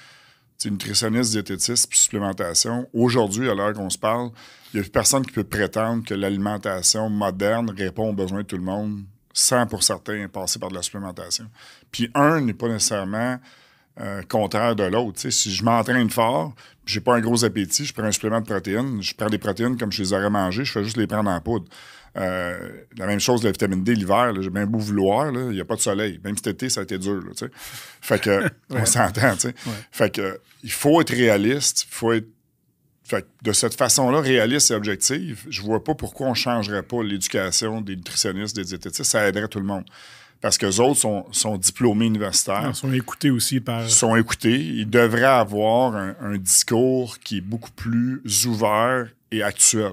nutritionniste, 0.66 1.32
diététiste 1.32 1.90
puis 1.90 2.00
supplémentation. 2.00 2.88
Aujourd'hui, 2.94 3.50
à 3.50 3.54
l'heure 3.54 3.74
qu'on 3.74 3.90
se 3.90 3.98
parle, 3.98 4.30
il 4.74 4.80
n'y 4.80 4.86
a 4.86 4.90
personne 4.90 5.26
qui 5.26 5.32
peut 5.32 5.44
prétendre 5.44 6.04
que 6.06 6.14
l'alimentation 6.14 7.10
moderne 7.10 7.70
répond 7.70 8.10
aux 8.10 8.14
besoins 8.14 8.42
de 8.42 8.48
tout 8.48 8.58
le 8.58 8.64
monde 8.64 9.04
sans, 9.34 9.68
pour 9.68 9.84
certains, 9.84 10.28
passer 10.30 10.60
par 10.60 10.70
de 10.70 10.76
la 10.76 10.82
supplémentation. 10.82 11.46
Puis 11.92 12.10
un 12.16 12.42
n'est 12.42 12.54
pas 12.54 12.70
nécessairement 12.70 13.38
euh, 14.00 14.22
contraire 14.24 14.76
de 14.76 14.84
l'autre. 14.84 15.30
Si 15.30 15.54
je 15.54 15.64
m'entraîne 15.64 16.10
fort, 16.10 16.54
j'ai 16.86 17.02
pas 17.02 17.16
un 17.16 17.22
gros 17.22 17.44
appétit, 17.46 17.86
je 17.86 17.94
prends 17.94 18.04
un 18.04 18.12
supplément 18.12 18.42
de 18.42 18.46
protéines, 18.46 19.02
je 19.02 19.14
prends 19.14 19.30
des 19.30 19.38
protéines 19.38 19.78
comme 19.78 19.92
je 19.92 20.02
les 20.02 20.14
aurais 20.14 20.30
mangées, 20.30 20.66
je 20.66 20.72
fais 20.72 20.84
juste 20.84 20.98
les 20.98 21.08
prendre 21.08 21.30
en 21.30 21.40
poudre. 21.42 21.66
Euh, 22.18 22.70
la 22.98 23.08
même 23.08 23.20
chose, 23.20 23.44
la 23.44 23.52
vitamine 23.52 23.84
D 23.84 23.94
l'hiver, 23.94 24.34
j'ai 24.42 24.50
bien 24.50 24.66
beau 24.66 24.80
vouloir, 24.80 25.32
il 25.34 25.50
n'y 25.50 25.60
a 25.60 25.66
pas 25.66 25.76
de 25.76 25.82
soleil. 25.82 26.20
Même 26.24 26.38
cet 26.38 26.48
été, 26.48 26.70
ça 26.70 26.80
a 26.80 26.84
été 26.84 26.98
dur. 26.98 27.22
fait 28.02 28.22
que, 28.22 28.50
on 28.70 28.86
s'entend. 28.86 29.36
Fait 29.92 30.14
que, 30.14 30.40
il 30.64 30.72
faut 30.72 31.02
être 31.02 31.14
réaliste, 31.14 31.86
faut 31.90 32.14
être. 32.14 32.28
Fait 33.04 33.28
de 33.44 33.52
cette 33.52 33.76
façon-là, 33.76 34.20
réaliste 34.20 34.72
et 34.72 34.74
objective, 34.74 35.46
je 35.48 35.62
vois 35.62 35.84
pas 35.84 35.94
pourquoi 35.94 36.26
on 36.26 36.32
ne 36.32 36.36
changerait 36.36 36.82
pas 36.82 37.04
l'éducation 37.04 37.80
des 37.80 37.96
nutritionnistes, 37.96 38.56
des 38.56 38.64
diététistes. 38.64 39.04
Ça 39.04 39.28
aiderait 39.28 39.48
tout 39.48 39.60
le 39.60 39.66
monde. 39.66 39.84
Parce 40.42 40.58
qu'eux 40.58 40.80
autres 40.80 41.00
sont, 41.00 41.26
sont 41.32 41.56
diplômés 41.58 42.08
universitaires. 42.08 42.66
Ils 42.68 42.76
sont 42.76 42.92
écoutés 42.92 43.30
aussi 43.30 43.60
par. 43.60 43.84
Ils 43.84 43.92
sont 43.92 44.16
écoutés. 44.16 44.60
Ils 44.60 44.90
devraient 44.90 45.24
avoir 45.24 45.94
un 45.96 46.38
discours 46.38 47.20
qui 47.20 47.38
est 47.38 47.42
beaucoup 47.42 47.72
plus 47.72 48.24
ouvert 48.48 49.08
et 49.32 49.44
actuel 49.44 49.92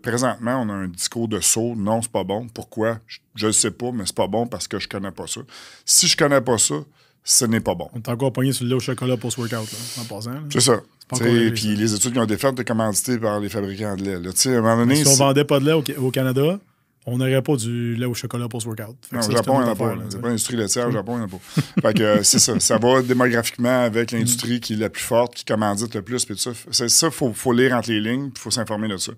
présentement, 0.00 0.62
on 0.62 0.68
a 0.68 0.72
un 0.72 0.88
discours 0.88 1.28
de 1.28 1.40
saut. 1.40 1.74
Non, 1.76 2.02
c'est 2.02 2.12
pas 2.12 2.24
bon. 2.24 2.46
Pourquoi? 2.52 2.98
Je 3.34 3.46
ne 3.46 3.52
sais 3.52 3.70
pas, 3.70 3.92
mais 3.92 4.04
c'est 4.06 4.16
pas 4.16 4.28
bon 4.28 4.46
parce 4.46 4.68
que 4.68 4.78
je 4.78 4.88
connais 4.88 5.10
pas 5.10 5.26
ça. 5.26 5.40
Si 5.84 6.06
je 6.06 6.16
connais 6.16 6.40
pas 6.40 6.58
ça, 6.58 6.76
ce 7.24 7.44
n'est 7.44 7.60
pas 7.60 7.74
bon. 7.74 7.88
On 7.92 7.98
est 7.98 8.08
encore 8.08 8.32
pogné 8.32 8.52
sur 8.52 8.64
le 8.64 8.70
lait 8.70 8.76
au 8.76 8.80
chocolat 8.80 9.16
post-workout, 9.16 9.68
en 10.00 10.04
passant. 10.04 10.30
C'est 10.50 10.60
ça. 10.60 10.80
Puis 11.08 11.76
les 11.76 11.94
études 11.94 12.12
qui 12.12 12.18
ont 12.18 12.24
été 12.24 12.36
faites 12.36 12.54
de 12.54 12.62
commandité 12.62 13.18
par 13.18 13.40
les 13.40 13.48
fabricants 13.48 13.96
de 13.96 14.04
lait. 14.04 14.20
Là. 14.20 14.30
À 14.30 14.48
un 14.48 14.60
moment 14.60 14.76
donné, 14.78 15.04
si 15.04 15.08
on 15.08 15.14
vendait 15.14 15.44
pas 15.44 15.58
de 15.58 15.66
lait 15.66 15.96
au, 15.98 16.10
Canada, 16.12 16.60
on 17.04 17.18
n'aurait 17.18 17.42
pas 17.42 17.56
du 17.56 17.96
lait 17.96 18.06
au 18.06 18.14
chocolat 18.14 18.48
post-workout. 18.48 18.96
Non, 19.10 19.18
au 19.18 19.30
Japon, 19.30 19.60
il 19.60 19.64
n'y 19.64 19.70
en 19.70 19.72
a 19.72 19.76
pas. 19.76 19.94
C'est 20.08 20.20
pas 20.20 20.28
l'industrie 20.28 20.56
laitière, 20.56 20.88
au 20.88 20.92
Japon, 20.92 21.14
il 21.14 21.18
n'y 21.18 21.22
en 21.24 21.26
a 21.26 21.30
pas. 21.30 21.82
fait 21.88 21.94
que 21.94 22.02
euh, 22.02 22.22
c'est 22.22 22.38
ça. 22.38 22.58
Ça 22.60 22.78
va 22.78 23.02
démographiquement 23.02 23.82
avec 23.82 24.12
l'industrie 24.12 24.60
qui 24.60 24.74
est 24.74 24.76
la 24.76 24.90
plus 24.90 25.02
forte, 25.02 25.34
qui 25.34 25.44
commandite 25.44 25.94
le 25.96 26.02
plus. 26.02 26.24
Puis 26.24 26.38
ça, 26.38 26.52
ça, 26.70 27.06
il 27.06 27.12
faut, 27.12 27.32
faut, 27.32 27.52
lire 27.52 27.74
entre 27.74 27.90
les 27.90 28.00
lignes, 28.00 28.30
il 28.34 28.38
faut 28.38 28.52
s'informer 28.52 28.86
de 28.86 28.96
ça. 28.96 29.12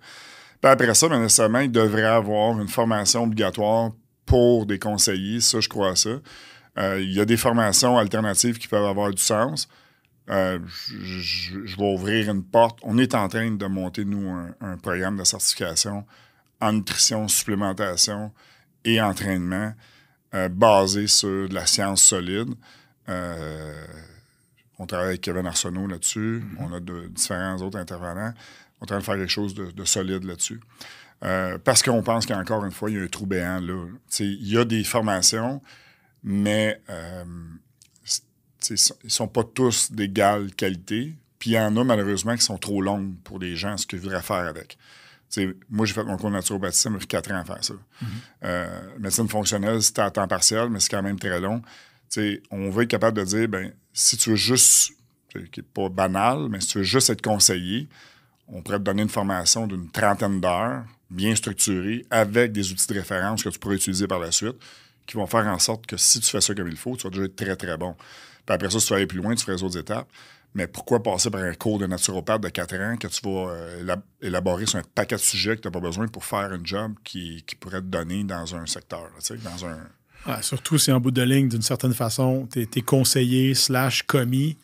Puis 0.61 0.71
après 0.71 0.95
ça, 0.95 1.09
bien 1.09 1.21
nécessairement, 1.21 1.61
il 1.61 1.71
devrait 1.71 2.03
avoir 2.05 2.61
une 2.61 2.69
formation 2.69 3.25
obligatoire 3.25 3.93
pour 4.27 4.67
des 4.67 4.79
conseillers. 4.79 5.41
Ça, 5.41 5.61
je 5.61 5.69
crois 5.69 5.91
à 5.91 5.97
ça. 5.97 6.11
Euh, 6.79 7.01
il 7.01 7.13
y 7.13 7.21
a 7.21 7.25
des 7.25 7.37
formations 7.37 7.97
alternatives 7.99 8.59
qui 8.59 8.69
peuvent 8.69 8.85
avoir 8.85 9.11
du 9.11 9.23
sens. 9.23 9.69
Euh, 10.31 10.59
je, 10.67 11.77
vais 11.77 11.95
ouvrir 11.95 12.31
une 12.31 12.45
porte. 12.45 12.79
On 12.83 12.99
est 12.99 13.15
en 13.15 13.29
train 13.29 13.51
de 13.51 13.67
monter, 13.67 14.05
nous, 14.05 14.29
un, 14.61 14.77
programme 14.77 15.17
de 15.17 15.25
certification 15.25 16.05
en 16.61 16.73
nutrition, 16.73 17.27
supplémentation 17.29 18.33
et 18.85 19.01
entraînement 19.01 19.73
euh, 20.35 20.49
basé 20.49 21.07
sur 21.07 21.49
de 21.49 21.55
la 21.55 21.67
science 21.67 22.03
solide. 22.03 22.55
on 24.79 24.87
travaille 24.87 25.09
avec 25.09 25.21
Kevin 25.23 25.47
Arsenault 25.47 25.87
là-dessus. 25.87 26.43
Mm-hmm. 26.43 26.57
On 26.61 26.73
a 26.75 26.81
de, 26.81 27.09
différents 27.09 27.57
autres 27.57 27.79
intervenants. 27.79 28.35
On 28.81 28.85
est 28.85 28.85
en 28.85 28.87
train 28.87 28.99
de 28.99 29.05
faire 29.05 29.16
quelque 29.16 29.29
chose 29.29 29.55
de, 29.55 29.85
solide 29.85 30.24
là-dessus. 30.24 30.61
Euh, 31.24 31.59
parce 31.59 31.83
qu'on 31.83 32.03
pense 32.03 32.26
qu'encore 32.26 32.64
une 32.64 32.70
fois, 32.70 32.91
il 32.91 32.97
y 32.97 33.01
a 33.01 33.03
un 33.03 33.09
trou 33.09 33.26
béant 33.26 33.61
là. 33.61 33.87
Il 34.20 34.49
y 34.49 34.57
a 34.57 34.64
des 34.64 34.85
formations, 34.85 35.61
mais 36.22 36.81
euh, 36.91 37.24
ils 38.70 38.76
ne 39.05 39.09
sont 39.09 39.29
pas 39.29 39.43
tous 39.43 39.91
d'égale 39.91 40.55
qualité. 40.55 41.16
Puis 41.39 41.51
il 41.51 41.55
y 41.55 41.59
en 41.59 41.76
a 41.76 41.85
malheureusement 41.85 42.37
qui 42.37 42.43
sont 42.43 42.59
trop 42.59 42.83
longues 42.83 43.14
pour 43.24 43.39
les 43.39 43.57
gens, 43.57 43.76
ce 43.76 43.87
qu'ils 43.87 44.01
voudraient 44.01 44.22
faire 44.22 44.37
avec. 44.37 44.79
moi, 45.68 45.87
j'ai 45.87 45.95
fait 45.95 46.05
mon 46.05 46.16
cours 46.16 46.31
de 46.31 46.35
naturopathie, 46.35 46.79
ça 46.79 46.91
m'a 46.91 46.99
fait 46.99 47.07
quatre 47.07 47.31
ans 47.33 47.41
à 47.41 47.45
faire 47.45 47.62
ça. 47.62 47.74
Mm-hmm. 47.74 48.07
Euh, 48.45 48.81
médecine 48.99 49.29
fonctionnelle, 49.29 49.83
c'était 49.83 50.03
à 50.03 50.11
temps 50.11 50.26
partiel, 50.29 50.68
mais 50.68 50.81
c'est 50.81 50.91
quand 50.91 51.03
même 51.03 51.18
très 51.18 51.41
long. 51.41 51.62
on 52.51 52.70
veut 52.70 52.85
être 52.85 52.91
capable 52.91 53.18
de 53.18 53.24
dire, 53.24 53.49
ben, 53.49 53.72
si 53.93 54.16
tu 54.16 54.31
veux 54.31 54.37
juste, 54.37 54.93
qui 55.33 55.61
n'est 55.61 55.66
pas 55.74 55.89
banal, 55.89 56.49
mais 56.49 56.61
si 56.61 56.68
tu 56.68 56.79
veux 56.79 56.85
juste 56.85 57.11
être 57.11 57.22
conseillé, 57.22 57.89
on 58.49 58.63
pourrait 58.63 58.79
te 58.79 58.85
donner 58.85 59.03
une 59.03 59.09
formation 59.09 59.67
d'une 59.67 59.91
trentaine 59.91 60.41
d'heures, 60.41 60.85
bien 61.11 61.35
structurée, 61.35 62.07
avec 62.11 62.53
des 62.53 62.73
outils 62.73 62.87
de 62.87 62.95
référence 62.95 63.43
que 63.43 63.49
tu 63.49 63.59
pourrais 63.59 63.77
utiliser 63.77 64.07
par 64.07 64.19
la 64.19 64.33
suite, 64.33 64.57
qui 65.07 65.17
vont 65.17 65.27
faire 65.27 65.47
en 65.47 65.59
sorte 65.59 65.87
que 65.87 65.97
si 65.97 66.21
tu 66.21 66.31
fais 66.31 66.41
ça 66.41 66.55
comme 66.55 66.69
il 66.69 66.77
faut, 66.77 66.97
tu 66.97 67.05
vas 67.05 67.11
déjà 67.11 67.25
être 67.25 67.37
très, 67.37 67.57
très 67.57 67.77
bon. 67.77 67.95
Puis 68.47 68.55
après 68.55 68.71
ça, 68.71 68.81
si 68.81 68.87
tu 68.87 68.93
vas 68.93 68.97
aller 68.97 69.07
plus 69.07 69.19
loin, 69.19 69.35
tu 69.35 69.45
feras 69.45 69.57
les 69.57 69.63
autres 69.63 69.79
étapes. 69.79 70.09
Mais 70.55 70.67
pourquoi 70.67 71.03
passer 71.03 71.31
par 71.31 71.43
un 71.43 71.55
cours 71.55 71.79
de 71.79 71.87
naturopathe 71.87 72.43
de 72.43 72.49
4 72.49 72.75
ans 72.77 72.97
que 72.97 73.07
tu 73.07 73.21
vas 73.23 73.51
euh, 73.51 73.97
élaborer 74.23 74.67
sur 74.67 74.79
un 74.79 74.83
paquet 74.95 75.17
de 75.17 75.21
sujets 75.21 75.57
que 75.57 75.61
tu 75.61 75.69
n'as 75.69 75.73
pas 75.73 75.81
besoin 75.81 76.09
pour 76.09 76.25
faire 76.25 76.53
un 76.53 76.61
job 76.63 76.95
qui, 77.05 77.45
pourrait 77.61 77.81
te 77.81 77.87
donner 77.87 78.25
dans 78.25 78.55
un 78.57 78.65
secteur, 78.65 79.11
dans 79.45 79.67
un, 79.67 79.79
surtout 80.43 80.79
si 80.79 80.93
en 80.93 81.01
bout 81.01 81.11
de 81.11 81.23
ligne, 81.23 81.49
d'une 81.49 81.62
certaine 81.62 81.95
façon, 81.95 82.49
tu 82.53 82.61
es, 82.62 82.81
conseiller 82.83 83.55
slash 83.55 84.03
commis. 84.03 84.57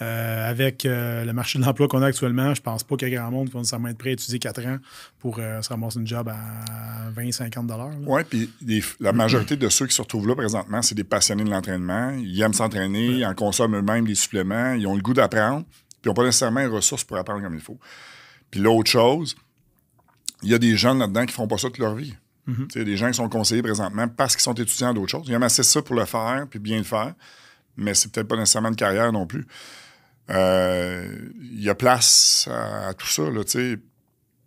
Euh, 0.00 0.50
avec 0.50 0.86
euh, 0.86 1.24
le 1.24 1.32
marché 1.32 1.58
de 1.58 1.64
l'emploi 1.64 1.88
qu'on 1.88 2.02
a 2.02 2.06
actuellement, 2.06 2.54
je 2.54 2.62
pense 2.62 2.82
pas 2.82 2.96
qu'il 2.96 3.08
y 3.08 3.12
ait 3.12 3.16
grand 3.16 3.30
monde 3.30 3.48
qui 3.48 3.52
va 3.52 3.60
nécessairement 3.60 3.88
être 3.88 3.98
prêt 3.98 4.10
à 4.10 4.12
étudier 4.12 4.38
4 4.38 4.66
ans 4.66 4.78
pour 5.18 5.36
se 5.36 5.68
ramasser 5.68 5.98
une 5.98 6.06
job 6.06 6.28
à 6.28 7.10
20-50 7.20 7.66
Oui, 8.06 8.22
puis 8.24 8.50
la 9.00 9.12
majorité 9.12 9.56
de 9.56 9.68
ceux 9.68 9.86
qui 9.86 9.94
se 9.94 10.02
retrouvent 10.02 10.28
là 10.28 10.34
présentement, 10.34 10.82
c'est 10.82 10.94
des 10.94 11.04
passionnés 11.04 11.44
de 11.44 11.50
l'entraînement. 11.50 12.12
Ils 12.18 12.40
aiment 12.40 12.54
s'entraîner, 12.54 13.06
ils 13.06 13.26
en 13.26 13.34
consomment 13.34 13.76
eux-mêmes 13.76 14.06
des 14.06 14.14
suppléments, 14.14 14.72
ils 14.72 14.86
ont 14.86 14.94
le 14.94 15.02
goût 15.02 15.14
d'apprendre, 15.14 15.64
puis 15.64 15.98
ils 16.06 16.08
n'ont 16.08 16.14
pas 16.14 16.24
nécessairement 16.24 16.60
les 16.60 16.66
ressources 16.66 17.04
pour 17.04 17.16
apprendre 17.16 17.42
comme 17.42 17.54
il 17.54 17.60
faut. 17.60 17.78
Puis 18.50 18.60
l'autre 18.60 18.90
chose, 18.90 19.36
il 20.42 20.50
y 20.50 20.54
a 20.54 20.58
des 20.58 20.76
gens 20.76 20.94
là-dedans 20.94 21.26
qui 21.26 21.32
font 21.32 21.46
pas 21.46 21.58
ça 21.58 21.68
toute 21.68 21.78
leur 21.78 21.94
vie. 21.94 22.14
Mhm. 22.50 22.84
Des 22.84 22.96
gens 22.96 23.08
qui 23.08 23.14
sont 23.14 23.28
conseillés 23.28 23.62
présentement 23.62 24.08
parce 24.08 24.34
qu'ils 24.34 24.42
sont 24.42 24.54
étudiants 24.54 24.92
d'autres 24.92 25.10
choses. 25.10 25.24
Ils 25.28 25.34
aiment 25.34 25.42
assez 25.42 25.62
ça 25.62 25.82
pour 25.82 25.94
le 25.94 26.04
faire, 26.04 26.46
puis 26.48 26.58
bien 26.58 26.78
le 26.78 26.84
faire, 26.84 27.14
mais 27.76 27.94
c'est 27.94 28.10
peut-être 28.10 28.28
pas 28.28 28.36
nécessairement 28.36 28.70
de 28.70 28.76
carrière 28.76 29.12
non 29.12 29.26
plus. 29.26 29.46
Euh, 30.30 31.16
il 31.40 31.62
y 31.62 31.68
a 31.68 31.74
place 31.74 32.48
à, 32.50 32.94
tout 32.94 33.06
ça, 33.06 33.22
là, 33.30 33.42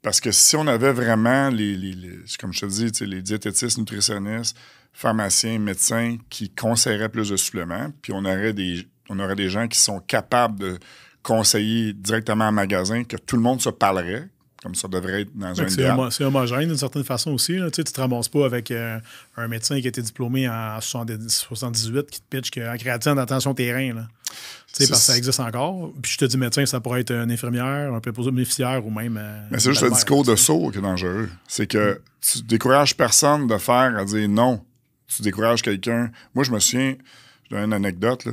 parce 0.01 0.19
que 0.19 0.31
si 0.31 0.55
on 0.55 0.67
avait 0.67 0.91
vraiment 0.91 1.49
les, 1.49 1.95
comme 2.39 2.53
je 2.53 2.61
te 2.61 2.65
dis, 2.65 3.05
les 3.05 3.21
diététistes, 3.21 3.77
nutritionnistes, 3.77 4.57
pharmaciens, 4.93 5.59
médecins 5.59 6.17
qui 6.29 6.49
conseilleraient 6.49 7.09
plus 7.09 7.29
de 7.29 7.35
suppléments, 7.35 7.91
puis 8.01 8.13
on 8.13 8.25
aurait 8.25 8.53
des, 8.53 8.87
on 9.09 9.19
aurait 9.19 9.35
des 9.35 9.49
gens 9.49 9.67
qui 9.67 9.79
sont 9.79 9.99
capables 9.99 10.59
de 10.59 10.77
conseiller 11.23 11.93
directement 11.93 12.45
en 12.45 12.51
magasin, 12.51 13.03
que 13.03 13.17
tout 13.17 13.37
le 13.37 13.41
monde 13.41 13.61
se 13.61 13.69
parlerait, 13.69 14.29
comme 14.63 14.75
ça 14.75 14.87
devrait 14.87 15.23
être 15.23 15.29
dans 15.35 15.61
un 15.61 16.09
C'est 16.09 16.23
homogène 16.23 16.69
d'une 16.69 16.77
certaine 16.77 17.03
façon 17.03 17.31
aussi. 17.31 17.53
Tu 17.53 17.59
ne 17.59 17.69
te 17.69 18.01
ramasses 18.01 18.29
pas 18.29 18.45
avec 18.45 18.71
euh, 18.71 18.97
un 19.35 19.47
médecin 19.49 19.79
qui 19.81 19.87
a 19.87 19.89
été 19.89 20.01
diplômé 20.01 20.47
en 20.47 20.79
78 20.79 22.09
qui 22.09 22.21
te 22.21 22.25
pitch 22.29 22.49
qu'en 22.49 22.77
créatine 22.77 23.15
d'attention 23.15 23.53
terrain. 23.53 23.93
Là. 23.93 24.07
Parce 24.77 24.89
que 24.89 24.95
ça 24.95 25.17
existe 25.17 25.41
encore. 25.41 25.91
Puis 26.01 26.13
je 26.13 26.17
te 26.17 26.25
dis 26.25 26.37
médecin, 26.37 26.65
ça 26.65 26.79
pourrait 26.79 27.01
être 27.01 27.11
une 27.11 27.29
infirmière, 27.29 27.93
un 27.93 27.99
préposé 27.99 28.31
bénéficiaire 28.31 28.85
ou 28.85 28.89
même. 28.89 29.17
Euh, 29.21 29.47
Mais 29.51 29.59
c'est 29.59 29.71
juste 29.71 29.83
le 29.83 29.91
discours 29.91 30.23
de 30.23 30.35
saut 30.37 30.69
qui 30.71 30.77
est 30.77 30.81
dangereux. 30.81 31.29
C'est 31.47 31.67
que 31.67 32.01
tu 32.21 32.41
décourages 32.43 32.95
personne 32.95 33.47
de 33.47 33.57
faire 33.57 33.97
à 33.97 34.05
dire 34.05 34.29
non. 34.29 34.63
Tu 35.07 35.21
décourages 35.21 35.61
quelqu'un. 35.61 36.09
Moi, 36.33 36.45
je 36.45 36.51
me 36.51 36.59
souviens, 36.59 36.95
je 37.43 37.55
donne 37.55 37.65
une 37.65 37.73
anecdote. 37.73 38.25
Là. 38.25 38.31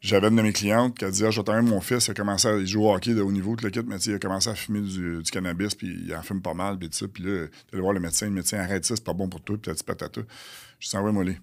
J'avais 0.00 0.28
une 0.28 0.36
de 0.36 0.42
mes 0.42 0.52
clientes 0.52 0.96
qui 0.96 1.04
a 1.04 1.10
dit 1.10 1.24
Ah, 1.26 1.30
j'attends 1.30 1.62
mon 1.62 1.80
fils, 1.80 2.06
il 2.06 2.12
a 2.12 2.14
commencé 2.14 2.48
à 2.48 2.64
jouer 2.64 2.84
au 2.84 2.94
hockey 2.94 3.12
de 3.12 3.20
haut 3.20 3.30
niveau, 3.30 3.54
tout 3.54 3.64
le 3.64 3.70
kit, 3.70 3.82
mais 3.86 3.96
il 3.96 4.14
a 4.14 4.18
commencé 4.18 4.48
à 4.48 4.54
fumer 4.54 4.80
du, 4.80 5.22
cannabis, 5.30 5.74
puis 5.74 6.04
il 6.06 6.14
en 6.14 6.22
fume 6.22 6.40
pas 6.40 6.54
mal, 6.54 6.78
puis 6.78 6.88
tout 6.88 6.96
ça. 6.96 7.06
Puis 7.06 7.22
là, 7.22 7.46
allé 7.72 7.82
voir 7.82 7.92
le 7.92 8.00
médecin, 8.00 8.26
le 8.26 8.32
médecin 8.32 8.58
arrête 8.58 8.84
ça, 8.84 8.96
c'est 8.96 9.04
pas 9.04 9.12
bon 9.12 9.28
pour 9.28 9.42
toi, 9.42 9.56
puis 9.56 9.70
t'as 9.70 9.74
dit 9.74 9.84
patata. 9.84 10.22
Je 10.78 10.88
dis 10.88 10.96
ouais, 10.96 11.12
moi, 11.12 11.24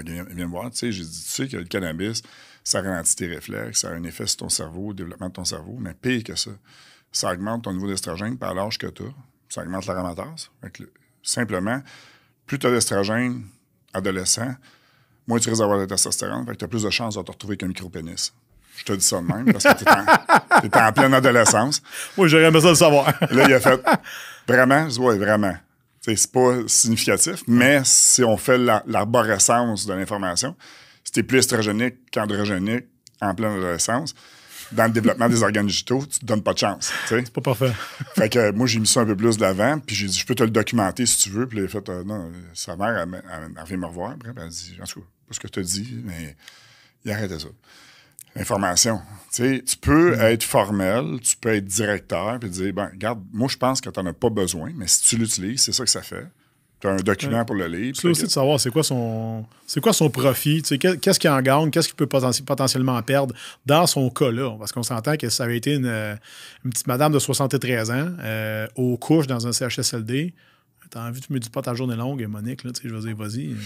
il 0.00 0.02
vient 0.12 0.24
me 0.24 0.44
voir, 0.46 0.70
tu 0.72 0.78
sais, 0.78 0.90
j'ai 0.90 1.04
dit 1.04 1.22
Tu 1.22 1.30
sais 1.30 1.48
que 1.48 1.56
le 1.56 1.64
cannabis, 1.64 2.22
ça 2.64 2.80
ralentit 2.80 3.14
tes 3.14 3.28
réflexes, 3.28 3.80
ça 3.80 3.90
a 3.90 3.92
un 3.92 4.02
effet 4.02 4.26
sur 4.26 4.38
ton 4.38 4.48
cerveau, 4.48 4.88
au 4.88 4.94
développement 4.94 5.28
de 5.28 5.34
ton 5.34 5.44
cerveau, 5.44 5.76
mais 5.78 5.94
pire 5.94 6.24
que 6.24 6.34
ça, 6.34 6.50
ça 7.12 7.32
augmente 7.32 7.64
ton 7.64 7.72
niveau 7.72 7.86
d'estrogène 7.86 8.36
par 8.36 8.52
l'âge 8.52 8.78
que 8.78 8.88
tu 8.88 9.04
as, 9.04 9.14
ça 9.48 9.62
augmente 9.62 9.86
l'aromatase. 9.86 10.50
Simplement, 11.22 11.80
plus 12.46 12.58
tu 12.58 12.66
as 12.66 12.72
d'estrogène 12.72 13.46
adolescent, 13.92 14.56
moins 15.26 15.38
tu 15.38 15.48
risques 15.48 15.60
d'avoir 15.60 15.78
de 15.78 15.82
la 15.82 15.88
testostérone, 15.88 16.44
fait 16.46 16.52
que 16.52 16.58
tu 16.58 16.64
as 16.64 16.68
plus 16.68 16.82
de 16.82 16.90
chances 16.90 17.16
de 17.16 17.22
te 17.22 17.30
retrouver 17.30 17.56
qu'un 17.56 17.68
micro-pénis. 17.68 18.32
Je 18.76 18.84
te 18.84 18.92
dis 18.92 19.04
ça 19.04 19.20
de 19.20 19.26
même 19.26 19.52
parce 19.52 19.64
que 19.64 19.78
tu 19.78 19.84
es, 19.84 20.76
en 20.82 20.92
pleine 20.92 21.14
adolescence. 21.14 21.80
Moi, 22.16 22.26
j'aurais 22.26 22.44
aimé 22.44 22.60
ça 22.60 22.70
le 22.70 22.74
savoir. 22.74 23.06
là, 23.30 23.44
il 23.46 23.54
a 23.54 23.60
fait 23.60 23.80
vraiment, 24.48 24.88
je 24.88 24.94
dis, 24.94 24.98
ouais, 24.98 25.16
vraiment. 25.16 25.54
C'est 26.00 26.32
pas 26.32 26.56
significatif, 26.66 27.42
mais 27.46 27.80
si 27.84 28.22
on 28.24 28.36
fait 28.36 28.58
l'arborescence 28.58 29.86
de 29.86 29.94
l'information, 29.94 30.54
si 31.02 31.12
tu 31.12 31.20
es 31.20 31.22
plus 31.22 31.38
estrogénique 31.38 31.94
qu'androgénique 32.12 32.84
en 33.22 33.34
pleine 33.34 33.52
adolescence, 33.52 34.14
dans 34.72 34.84
le 34.84 34.90
développement 34.90 35.28
des 35.28 35.42
organes 35.42 35.66
digitaux, 35.66 36.04
tu 36.10 36.18
te 36.18 36.26
donnes 36.26 36.42
pas 36.42 36.52
de 36.52 36.58
chance. 36.58 36.92
C'est 37.06 37.32
pas 37.32 37.40
parfait. 37.40 37.72
fait 38.16 38.28
que 38.28 38.50
moi, 38.52 38.66
j'ai 38.66 38.80
mis 38.80 38.86
ça 38.86 39.00
un 39.00 39.06
peu 39.06 39.16
plus 39.16 39.36
de 39.36 39.42
l'avant, 39.42 39.78
puis 39.78 39.94
j'ai 39.94 40.06
dit, 40.06 40.18
je 40.18 40.26
peux 40.26 40.34
te 40.34 40.42
le 40.42 40.50
documenter 40.50 41.06
si 41.06 41.18
tu 41.18 41.30
veux. 41.30 41.46
Puis 41.46 41.58
il 41.58 41.64
a 41.64 41.68
fait, 41.68 41.88
euh, 41.88 42.04
non, 42.04 42.30
sa 42.52 42.76
mère, 42.76 42.98
elle, 42.98 43.22
elle, 43.56 43.66
vient 43.66 43.76
me 43.76 43.86
revoir. 43.86 44.12
Après, 44.12 44.32
elle 44.36 44.48
dit, 44.48 44.76
en 44.82 44.84
tout 44.84 45.00
cas, 45.00 45.06
pas 45.26 45.34
ce 45.34 45.40
que 45.40 45.48
tu 45.48 45.60
as 45.60 45.62
dit, 45.62 46.00
mais 46.04 46.36
il 47.04 47.12
arrêtait 47.12 47.38
ça. 47.38 47.48
Information. 48.36 49.00
tu 49.32 49.62
peux 49.80 50.16
mm. 50.16 50.20
être 50.20 50.42
formel, 50.42 51.20
tu 51.22 51.36
peux 51.36 51.54
être 51.54 51.64
directeur, 51.64 52.38
puis 52.40 52.50
dire, 52.50 52.72
ben, 52.72 52.90
regarde, 52.92 53.22
moi, 53.32 53.48
je 53.48 53.56
pense 53.56 53.80
que 53.80 53.90
tu 53.90 54.00
n'en 54.00 54.10
as 54.10 54.12
pas 54.12 54.30
besoin, 54.30 54.72
mais 54.74 54.88
si 54.88 55.02
tu 55.04 55.16
l'utilises, 55.16 55.62
c'est 55.62 55.72
ça 55.72 55.84
que 55.84 55.90
ça 55.90 56.02
fait. 56.02 56.26
Tu 56.80 56.88
as 56.88 56.90
un 56.90 56.96
document 56.96 57.44
pour 57.44 57.54
le 57.54 57.66
lire. 57.66 57.94
C'est 57.96 58.08
aussi 58.08 58.24
de 58.24 58.28
savoir 58.28 58.58
c'est 58.60 58.70
quoi 58.70 58.82
son 58.82 59.46
c'est 59.66 59.80
quoi 59.80 59.92
son 59.92 60.10
profit, 60.10 60.60
qu'est-ce 60.62 61.18
qu'il 61.18 61.30
en 61.30 61.40
gagne, 61.40 61.70
qu'est-ce 61.70 61.88
qu'il 61.88 61.96
peut 61.96 62.06
potentiellement 62.06 63.00
perdre 63.02 63.34
dans 63.64 63.86
son 63.86 64.10
cas-là. 64.10 64.56
Parce 64.58 64.72
qu'on 64.72 64.82
s'entend 64.82 65.16
que 65.16 65.30
ça 65.30 65.44
avait 65.44 65.56
été 65.56 65.74
une, 65.74 66.18
petite 66.64 66.86
madame 66.86 67.12
de 67.12 67.18
73 67.18 67.90
ans 67.90 68.08
euh, 68.20 68.66
aux 68.74 68.98
couches 68.98 69.26
dans 69.26 69.46
un 69.46 69.52
CHSLD. 69.52 70.34
T'as 70.90 71.08
envie 71.08 71.20
de 71.20 71.24
fumer 71.24 71.40
du 71.40 71.50
pot 71.50 71.66
à 71.66 71.74
journée 71.74 71.96
longue, 71.96 72.24
Monique, 72.26 72.64
là, 72.64 72.70
je 72.82 72.88
veux 72.88 73.00
dire, 73.00 73.16
vas-y. 73.16 73.52
Euh, 73.52 73.56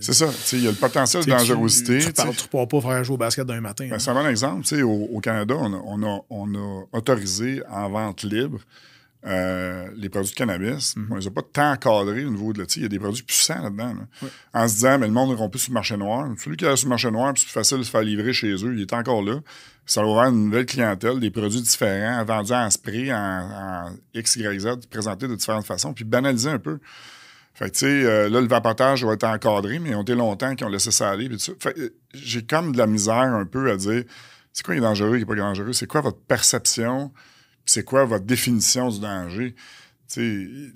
c'est 0.00 0.12
ça, 0.12 0.26
il 0.52 0.64
y 0.64 0.68
a 0.68 0.70
le 0.70 0.76
potentiel 0.76 1.24
de 1.24 1.30
dangerosité. 1.30 1.98
Tu 1.98 2.08
ne 2.08 2.48
pourras 2.48 2.66
pas 2.66 2.80
faire 2.80 3.04
jouer 3.04 3.14
au 3.14 3.18
basket 3.18 3.46
d'un 3.46 3.60
matin. 3.60 3.88
Ben, 3.90 3.98
c'est 3.98 4.10
un 4.10 4.14
bon 4.14 4.28
exemple. 4.28 4.66
Au, 4.82 5.08
au 5.12 5.20
Canada, 5.20 5.54
on 5.56 6.02
a, 6.02 6.20
on 6.30 6.54
a 6.54 6.84
autorisé 6.92 7.62
en 7.68 7.88
vente 7.90 8.22
libre 8.22 8.60
euh, 9.24 9.88
les 9.96 10.08
produits 10.08 10.30
de 10.30 10.36
cannabis, 10.36 10.94
on 11.10 11.14
ne 11.14 11.20
les 11.20 11.26
a 11.26 11.30
pas 11.30 11.42
tant 11.42 11.72
encadrés 11.72 12.24
au 12.24 12.30
niveau 12.30 12.52
de 12.52 12.66
Il 12.76 12.82
y 12.82 12.84
a 12.84 12.88
des 12.88 12.98
produits 12.98 13.22
puissants 13.22 13.62
là-dedans. 13.62 13.94
En 14.54 14.68
se 14.68 14.74
disant, 14.74 14.98
mais 14.98 15.06
le 15.06 15.12
monde 15.12 15.30
n'ira 15.30 15.48
plus 15.48 15.60
sur 15.60 15.70
le 15.70 15.74
marché 15.74 15.96
noir. 15.96 16.28
Celui 16.38 16.56
qui 16.56 16.64
est 16.64 16.76
sur 16.76 16.86
le 16.86 16.90
marché 16.90 17.10
noir, 17.10 17.32
c'est 17.36 17.44
plus 17.44 17.52
facile 17.52 17.78
de 17.78 17.82
se 17.82 17.90
faire 17.90 18.02
livrer 18.02 18.32
chez 18.32 18.52
eux, 18.52 18.74
il 18.74 18.82
est 18.82 18.92
encore 18.92 19.22
là. 19.22 19.40
Ça 19.84 20.02
va 20.02 20.08
ouvrir 20.08 20.28
une 20.30 20.46
nouvelle 20.46 20.66
clientèle, 20.66 21.20
des 21.20 21.30
produits 21.30 21.60
différents, 21.60 22.24
vendus 22.24 22.52
en 22.52 22.70
spray, 22.70 23.12
en, 23.12 23.16
en 23.16 23.96
X, 24.14 24.36
Y, 24.36 24.60
Z, 24.60 24.86
présentés 24.90 25.28
de 25.28 25.34
différentes 25.34 25.66
façons, 25.66 25.92
puis 25.92 26.04
banaliser 26.04 26.50
un 26.50 26.58
peu. 26.58 26.78
Fait 27.54 27.70
tu 27.70 27.78
sais, 27.78 27.86
euh, 27.86 28.28
là, 28.28 28.42
le 28.42 28.48
vapotage 28.48 29.02
va 29.02 29.14
être 29.14 29.24
encadré, 29.24 29.78
mais 29.78 29.90
ils 29.90 29.94
ont 29.94 30.02
été 30.02 30.14
longtemps 30.14 30.54
qu'ils 30.54 30.66
ont 30.66 30.70
laissé 30.70 30.90
ça 30.90 31.10
aller. 31.10 31.30
Euh, 31.30 31.88
j'ai 32.12 32.44
comme 32.44 32.72
de 32.72 32.78
la 32.78 32.86
misère 32.86 33.16
un 33.16 33.46
peu 33.46 33.70
à 33.70 33.76
dire 33.76 34.04
c'est 34.52 34.64
quoi 34.64 34.74
qui 34.74 34.78
est 34.78 34.82
dangereux, 34.82 35.14
qui 35.14 35.20
n'est 35.20 35.24
pas 35.24 35.34
dangereux, 35.34 35.72
c'est 35.72 35.86
quoi 35.86 36.02
votre 36.02 36.18
perception 36.18 37.12
c'est 37.66 37.84
quoi 37.84 38.04
votre 38.04 38.24
définition 38.24 38.88
du 38.88 39.00
danger? 39.00 39.54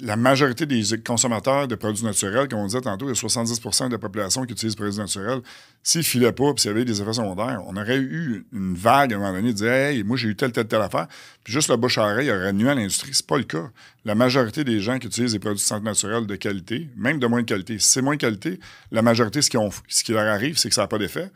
la 0.03 0.17
majorité 0.17 0.67
des 0.67 0.83
consommateurs 1.07 1.69
de 1.69 1.75
produits 1.77 2.05
naturels, 2.05 2.49
comme 2.49 2.59
on 2.59 2.67
disait 2.67 2.81
tantôt, 2.81 3.07
il 3.07 3.11
y 3.11 3.13
a 3.13 3.15
70 3.15 3.61
de 3.61 3.93
la 3.93 3.99
population 3.99 4.45
qui 4.45 4.53
utilise 4.53 4.75
des 4.75 4.83
produits 4.83 4.99
naturels. 4.99 5.41
S'ils 5.83 6.01
ne 6.01 6.05
filaient 6.05 6.33
pas, 6.33 6.53
puis 6.53 6.63
s'il 6.63 6.71
y 6.71 6.75
avait 6.75 6.85
des 6.85 7.01
effets 7.01 7.13
secondaires, 7.13 7.63
on 7.67 7.77
aurait 7.77 7.99
eu 7.99 8.45
une 8.53 8.75
vague 8.75 9.13
à 9.13 9.17
un 9.17 9.19
moment 9.21 9.33
donné 9.33 9.53
de 9.53 9.57
dire 9.57 9.71
Hey, 9.71 10.03
moi 10.03 10.17
j'ai 10.17 10.29
eu 10.29 10.37
telle, 10.37 10.53
telle, 10.53 10.67
telle 10.67 10.83
affaire. 10.83 11.07
Puis 11.45 11.53
juste 11.53 11.71
le 11.71 11.77
bouche 11.77 11.99
à 11.99 12.03
oreille 12.03 12.31
aurait 12.31 12.53
nuit 12.53 12.69
à 12.69 12.75
l'industrie. 12.75 13.11
C'est 13.13 13.27
pas 13.27 13.39
le 13.39 13.45
cas. 13.45 13.71
La 14.05 14.15
majorité 14.15 14.65
des 14.65 14.81
gens 14.81 14.99
qui 14.99 15.07
utilisent 15.07 15.33
des 15.33 15.39
produits 15.39 15.65
naturelle 15.83 16.27
de 16.27 16.37
qualité, 16.37 16.91
même 16.97 17.19
de 17.19 17.27
moins 17.27 17.43
de 17.43 17.47
qualité, 17.47 17.79
si 17.79 17.89
c'est 17.89 18.03
moins 18.03 18.17
de 18.17 18.21
qualité, 18.21 18.59
la 18.91 19.03
majorité, 19.03 19.43
ce 19.43 19.51
qui, 19.51 19.59
ce 19.89 20.05
qui 20.05 20.13
leur 20.13 20.27
arrive, 20.27 20.59
c'est 20.59 20.69
que 20.69 20.75
ça 20.75 20.83
n'a 20.83 20.89
pas 20.89 20.99
d'effet. 20.99 21.31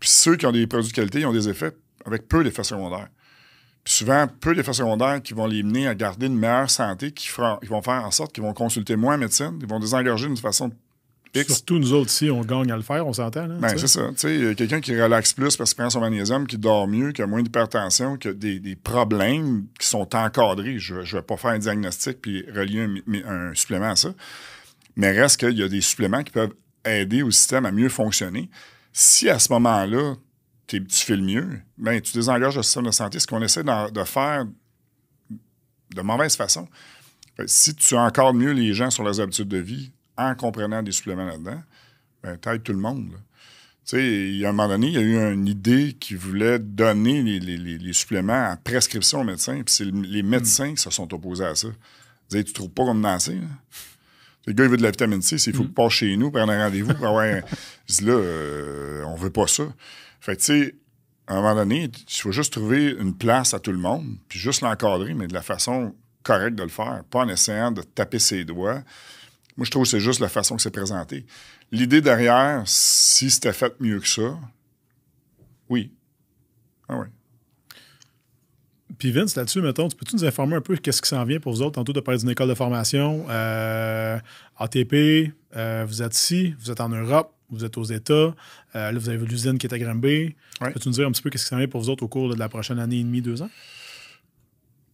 Puis 0.00 0.08
ceux 0.08 0.36
qui 0.36 0.46
ont 0.46 0.52
des 0.52 0.66
produits 0.66 0.90
de 0.90 0.96
qualité, 0.96 1.20
ils 1.20 1.26
ont 1.26 1.32
des 1.32 1.48
effets 1.48 1.72
avec 2.06 2.26
peu 2.26 2.42
d'effets 2.42 2.64
secondaires 2.64 3.08
souvent, 3.84 4.26
peu 4.40 4.54
d'effets 4.54 4.72
secondaires 4.72 5.22
qui 5.22 5.34
vont 5.34 5.46
les 5.46 5.62
mener 5.62 5.86
à 5.86 5.94
garder 5.94 6.26
une 6.26 6.38
meilleure 6.38 6.70
santé, 6.70 7.12
qui, 7.12 7.28
vont 7.30 7.82
faire 7.82 8.04
en 8.04 8.10
sorte 8.10 8.32
qu'ils 8.32 8.42
vont 8.42 8.54
consulter 8.54 8.96
moins 8.96 9.16
médecine, 9.16 9.58
ils 9.60 9.68
vont 9.68 9.80
désengorger 9.80 10.26
d'une 10.26 10.36
façon 10.36 10.70
Surtout 11.42 11.78
nous 11.78 11.92
autres 11.92 12.10
ici, 12.10 12.30
on 12.30 12.42
gagne 12.42 12.70
à 12.70 12.76
le 12.76 12.82
faire, 12.82 13.06
on 13.06 13.12
s'entend. 13.12 13.48
Ben, 13.48 13.76
c'est 13.76 13.88
ça. 13.88 14.10
Quelqu'un 14.56 14.80
qui 14.80 15.00
relaxe 15.00 15.32
plus 15.32 15.56
parce 15.56 15.70
qu'il 15.74 15.82
prend 15.82 15.90
son 15.90 16.00
magnésium, 16.00 16.46
qui 16.46 16.58
dort 16.58 16.86
mieux, 16.86 17.10
qui 17.10 17.22
a 17.22 17.26
moins 17.26 17.42
d'hypertension, 17.42 18.16
qui 18.16 18.28
a 18.28 18.32
des, 18.32 18.76
problèmes 18.76 19.64
qui 19.78 19.88
sont 19.88 20.14
encadrés. 20.14 20.78
Je 20.78 20.94
ne 20.94 21.02
vais 21.02 21.22
pas 21.22 21.36
faire 21.36 21.50
un 21.50 21.58
diagnostic 21.58 22.20
puis 22.22 22.44
relier 22.54 23.02
un, 23.26 23.52
supplément 23.54 23.90
à 23.90 23.96
ça. 23.96 24.14
Mais 24.96 25.10
reste 25.10 25.40
qu'il 25.40 25.58
y 25.58 25.62
a 25.62 25.68
des 25.68 25.80
suppléments 25.80 26.22
qui 26.22 26.30
peuvent 26.30 26.54
aider 26.84 27.22
au 27.22 27.32
système 27.32 27.66
à 27.66 27.72
mieux 27.72 27.88
fonctionner. 27.88 28.48
Si 28.92 29.28
à 29.28 29.40
ce 29.40 29.52
moment-là, 29.54 30.14
tu 30.66 30.82
fais 30.88 31.16
le 31.16 31.22
mieux, 31.22 31.60
ben, 31.78 32.00
tu 32.00 32.12
désengages 32.12 32.56
le 32.56 32.62
système 32.62 32.84
de 32.84 32.90
santé. 32.90 33.18
Ce 33.18 33.26
qu'on 33.26 33.42
essaie 33.42 33.62
de, 33.62 34.04
faire 34.04 34.46
de 35.94 36.02
mauvaise 36.02 36.36
façon. 36.36 36.68
si 37.46 37.74
tu 37.74 37.94
encore 37.96 38.34
mieux 38.34 38.52
les 38.52 38.72
gens 38.74 38.90
sur 38.90 39.04
leurs 39.04 39.20
habitudes 39.20 39.48
de 39.48 39.58
vie 39.58 39.92
en 40.16 40.34
comprenant 40.34 40.82
des 40.82 40.92
suppléments 40.92 41.26
là-dedans, 41.26 41.62
ben, 42.22 42.38
aides 42.46 42.62
tout 42.62 42.72
le 42.72 42.78
monde. 42.78 43.10
Tu 43.84 43.96
sais, 43.96 44.02
il 44.02 44.36
y 44.36 44.46
a 44.46 44.48
un 44.48 44.52
moment 44.52 44.68
donné, 44.68 44.86
il 44.86 44.94
y 44.94 44.98
a 44.98 45.02
eu 45.02 45.34
une 45.34 45.46
idée 45.46 45.94
qui 46.00 46.14
voulait 46.14 46.58
donner 46.58 47.22
les, 47.22 47.92
suppléments 47.92 48.52
à 48.52 48.56
prescription 48.56 49.20
aux 49.20 49.24
médecins, 49.24 49.62
puis 49.62 49.74
c'est 49.74 49.84
les 49.84 50.22
médecins 50.22 50.70
qui 50.74 50.80
se 50.80 50.88
sont 50.88 51.12
opposés 51.12 51.44
à 51.44 51.54
ça. 51.54 51.68
Ils 51.68 52.30
disaient, 52.30 52.44
tu 52.44 52.54
trouves 52.54 52.70
pas 52.70 52.86
comme 52.86 53.02
danser, 53.02 53.38
Le 54.46 54.54
gars, 54.54 54.64
il 54.64 54.70
veut 54.70 54.78
de 54.78 54.82
la 54.82 54.90
vitamine 54.90 55.20
C, 55.20 55.36
il 55.36 55.52
faut 55.52 55.64
mm. 55.64 55.66
qu'il 55.66 55.74
passe 55.74 55.92
chez 55.92 56.16
nous, 56.16 56.30
prendre 56.30 56.52
un 56.52 56.64
rendez-vous 56.64 56.94
pour 56.94 57.06
avoir 57.06 57.24
un... 57.24 57.42
Je 57.86 57.96
dis 57.96 58.04
là, 58.04 58.14
euh, 58.14 59.04
on 59.04 59.16
veut 59.16 59.30
pas 59.30 59.46
ça. 59.46 59.64
Fait 60.24 60.36
tu 60.38 60.44
sais, 60.44 60.74
à 61.26 61.34
un 61.34 61.42
moment 61.42 61.54
donné, 61.54 61.90
il 61.92 62.14
faut 62.14 62.32
juste 62.32 62.54
trouver 62.54 62.96
une 62.98 63.14
place 63.14 63.52
à 63.52 63.60
tout 63.60 63.72
le 63.72 63.78
monde, 63.78 64.16
puis 64.26 64.38
juste 64.38 64.62
l'encadrer, 64.62 65.12
mais 65.12 65.26
de 65.26 65.34
la 65.34 65.42
façon 65.42 65.94
correcte 66.22 66.56
de 66.56 66.62
le 66.62 66.70
faire, 66.70 67.02
pas 67.10 67.18
en 67.18 67.28
essayant 67.28 67.70
de 67.70 67.82
taper 67.82 68.18
ses 68.18 68.46
doigts, 68.46 68.82
Moi, 69.58 69.66
je 69.66 69.70
trouve 69.70 69.82
que 69.82 69.90
c'est 69.90 70.00
juste 70.00 70.20
la 70.20 70.30
façon 70.30 70.56
que 70.56 70.62
c'est 70.62 70.70
présenté. 70.70 71.26
L'idée 71.70 72.00
derrière, 72.00 72.62
si 72.64 73.30
c'était 73.30 73.52
fait 73.52 73.78
mieux 73.80 74.00
que 74.00 74.08
ça, 74.08 74.38
oui. 75.68 75.92
Ah 76.88 76.96
oui. 76.96 77.08
Puis 78.96 79.12
Vince, 79.12 79.36
là-dessus, 79.36 79.60
mettons, 79.60 79.88
tu 79.88 79.96
peux-tu 79.96 80.16
nous 80.16 80.24
informer 80.24 80.56
un 80.56 80.62
peu 80.62 80.74
qu'est-ce 80.76 81.02
qui 81.02 81.08
s'en 81.10 81.24
vient 81.24 81.38
pour 81.38 81.52
vous 81.52 81.60
autres? 81.60 81.72
Tantôt, 81.74 81.92
de 81.92 82.00
parler 82.00 82.18
d'une 82.18 82.30
école 82.30 82.48
de 82.48 82.54
formation, 82.54 83.26
euh, 83.28 84.18
ATP, 84.56 85.34
euh, 85.54 85.84
vous 85.86 86.00
êtes 86.00 86.16
ici, 86.16 86.54
vous 86.58 86.70
êtes 86.70 86.80
en 86.80 86.88
Europe, 86.88 87.33
vous 87.50 87.64
êtes 87.64 87.76
aux 87.76 87.84
États, 87.84 88.14
euh, 88.14 88.34
là, 88.72 88.92
vous 88.92 89.08
avez 89.08 89.24
l'usine 89.24 89.58
qui 89.58 89.66
est 89.66 89.74
à 89.74 89.78
Granby. 89.78 90.34
Peux-tu 90.60 90.88
nous 90.88 90.94
dire 90.94 91.06
un 91.06 91.12
petit 91.12 91.22
peu 91.22 91.30
qu'est-ce 91.30 91.44
qui 91.44 91.50
s'en 91.50 91.58
vient 91.58 91.68
pour 91.68 91.80
vous 91.80 91.90
autres 91.90 92.04
au 92.04 92.08
cours 92.08 92.32
de 92.32 92.38
la 92.38 92.48
prochaine 92.48 92.78
année 92.78 92.98
et 92.98 93.04
demie, 93.04 93.22
deux 93.22 93.42
ans? 93.42 93.50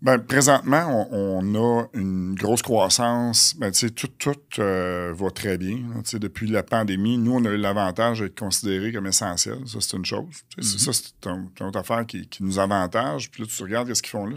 Ben, 0.02 0.18
présentement, 0.18 1.08
on, 1.12 1.54
a 1.54 1.84
une 1.92 2.34
grosse 2.34 2.62
croissance. 2.62 3.54
Ben, 3.58 3.70
tout, 3.70 4.08
tout 4.18 4.34
euh, 4.58 5.12
va 5.14 5.30
très 5.30 5.58
bien. 5.58 5.76
depuis 6.14 6.46
la 6.46 6.62
pandémie, 6.62 7.18
nous, 7.18 7.34
on 7.34 7.44
a 7.44 7.50
eu 7.50 7.58
l'avantage 7.58 8.20
d'être 8.20 8.38
considérés 8.38 8.92
comme 8.92 9.06
essentiels. 9.06 9.58
Ça, 9.66 9.78
c'est 9.80 9.94
une 9.98 10.06
chose. 10.06 10.24
Mm-hmm. 10.56 10.78
Ça, 10.78 10.92
c'est 10.94 11.28
une 11.28 11.66
autre 11.66 11.78
affaire 11.78 12.06
qui, 12.06 12.26
nous 12.40 12.58
avantage. 12.58 13.30
Puis 13.30 13.42
là, 13.42 13.48
tu 13.54 13.62
regardes 13.62 13.92
ce 13.92 14.00
qu'ils 14.00 14.10
font 14.10 14.24
là. 14.24 14.36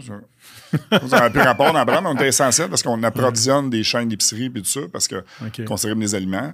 Ça 1.08 1.20
n'a 1.20 1.30
plus 1.30 1.40
rapport 1.40 1.72
dans 1.72 1.82
le 1.82 2.06
on 2.08 2.18
est 2.18 2.28
essentiel 2.28 2.68
parce 2.68 2.82
qu'on 2.82 3.02
approvisionne 3.02 3.70
des 3.70 3.82
chaînes 3.82 4.08
d'épicerie 4.08 4.52
et 4.54 4.60
tout 4.60 4.64
ça, 4.64 4.80
parce 4.92 5.08
que 5.08 5.24
okay. 5.46 5.64
des 5.96 6.14
aliments. 6.14 6.52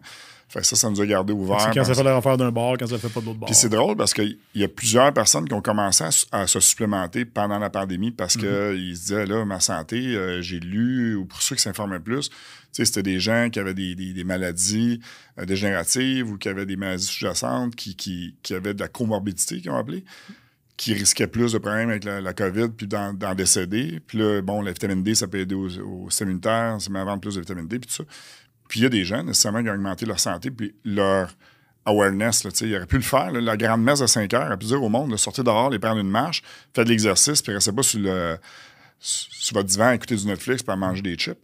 Fait 0.50 0.64
ça, 0.64 0.74
ça 0.74 0.90
nous 0.90 1.00
a 1.00 1.06
gardé 1.06 1.32
ouverts. 1.32 1.60
C'est 1.60 1.78
quand 1.78 1.84
ça 1.84 1.94
fait 1.94 2.02
leur 2.02 2.16
affaire 2.16 2.36
d'un 2.36 2.50
bar, 2.50 2.76
quand 2.76 2.88
ça 2.88 2.98
fait 2.98 3.08
pas 3.08 3.20
d'autres 3.20 3.38
bars. 3.38 3.46
Puis 3.46 3.54
c'est 3.54 3.68
drôle 3.68 3.96
parce 3.96 4.12
qu'il 4.12 4.36
y 4.56 4.64
a 4.64 4.68
plusieurs 4.68 5.14
personnes 5.14 5.46
qui 5.46 5.54
ont 5.54 5.62
commencé 5.62 6.02
à, 6.32 6.46
se 6.48 6.58
supplémenter 6.58 7.24
pendant 7.24 7.60
la 7.60 7.70
pandémie 7.70 8.10
parce 8.10 8.36
qu'ils 8.36 8.48
mm-hmm. 8.48 8.94
se 8.94 9.00
disaient, 9.00 9.26
là, 9.26 9.44
ma 9.44 9.60
santé, 9.60 10.16
euh, 10.16 10.42
j'ai 10.42 10.58
lu, 10.58 11.14
ou 11.14 11.24
pour 11.24 11.40
ceux 11.40 11.54
qui 11.54 11.62
s'informaient 11.62 12.00
plus, 12.00 12.30
c'était 12.72 13.04
des 13.04 13.20
gens 13.20 13.48
qui 13.48 13.60
avaient 13.60 13.74
des, 13.74 14.24
maladies 14.24 15.00
euh, 15.38 15.44
dégénératives 15.44 16.28
ou 16.28 16.36
qui 16.36 16.48
avaient 16.48 16.66
des 16.66 16.76
maladies 16.76 17.06
sous-jacentes, 17.06 17.76
qui, 17.76 17.94
qui, 17.94 18.34
avaient 18.52 18.74
de 18.74 18.80
la 18.80 18.88
comorbidité, 18.88 19.60
qu'ils 19.60 19.70
ont 19.70 19.76
appelé 19.76 20.04
qui 20.76 20.94
risquaient 20.94 21.26
plus 21.26 21.52
de 21.52 21.58
problèmes 21.58 21.90
avec 21.90 22.04
la, 22.04 22.32
COVID 22.32 22.68
puis 22.74 22.86
d'en 22.86 23.34
décéder. 23.34 24.00
Puis 24.06 24.16
là, 24.16 24.40
bon, 24.40 24.62
la 24.62 24.72
vitamine 24.72 25.02
D, 25.02 25.14
ça 25.14 25.28
peut 25.28 25.36
aider 25.36 25.54
aux, 25.54 25.68
aux 25.78 26.08
ça 26.08 26.24
met 26.24 26.40
à 26.46 27.16
plus 27.18 27.34
de 27.34 27.40
vitamine 27.40 27.68
D, 27.68 27.78
puis 27.78 27.86
tout 27.86 27.96
ça. 27.96 28.04
Puis 28.70 28.78
il 28.78 28.82
y 28.84 28.86
a 28.86 28.88
des 28.88 29.04
gens, 29.04 29.24
nécessairement, 29.24 29.64
qui 29.64 29.68
ont 29.68 29.74
augmenté 29.74 30.06
leur 30.06 30.20
santé, 30.20 30.48
puis 30.52 30.72
leur 30.84 31.34
awareness. 31.84 32.44
Là, 32.44 32.50
ils 32.60 32.76
auraient 32.76 32.86
pu 32.86 32.96
le 32.96 33.02
faire. 33.02 33.32
la 33.32 33.56
grande 33.56 33.82
messe 33.82 33.98
de 33.98 34.06
5 34.06 34.32
heures, 34.32 34.52
à 34.52 34.56
pu 34.56 34.66
dire 34.66 34.80
au 34.80 34.88
monde 34.88 35.10
de 35.10 35.16
sortir 35.16 35.42
dehors, 35.42 35.70
les 35.70 35.80
prendre 35.80 35.98
une 35.98 36.08
marche, 36.08 36.44
faire 36.72 36.84
de 36.84 36.90
l'exercice, 36.90 37.42
puis 37.42 37.52
rester 37.52 37.72
pas 37.72 37.82
sur, 37.82 37.98
le, 37.98 38.38
sur 39.00 39.54
votre 39.54 39.68
divan 39.68 39.86
à 39.86 39.96
écouter 39.96 40.14
du 40.14 40.24
Netflix, 40.24 40.62
puis 40.62 40.72
à 40.72 40.76
manger 40.76 41.02
des 41.02 41.16
chips. 41.16 41.36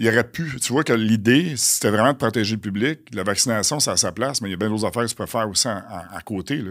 Il 0.00 0.08
aurait 0.08 0.28
pu. 0.28 0.58
Tu 0.60 0.72
vois 0.72 0.82
que 0.82 0.92
l'idée, 0.92 1.54
c'était 1.56 1.90
vraiment 1.90 2.12
de 2.12 2.18
protéger 2.18 2.56
le 2.56 2.60
public. 2.60 2.98
La 3.14 3.22
vaccination, 3.22 3.78
c'est 3.78 3.92
à 3.92 3.96
sa 3.96 4.10
place, 4.10 4.42
mais 4.42 4.48
il 4.48 4.50
y 4.50 4.54
a 4.54 4.58
bien 4.58 4.68
d'autres 4.68 4.86
affaires 4.86 5.04
que 5.04 5.08
tu 5.08 5.14
peux 5.14 5.24
faire 5.24 5.48
aussi 5.48 5.68
à, 5.68 6.20
côté. 6.24 6.64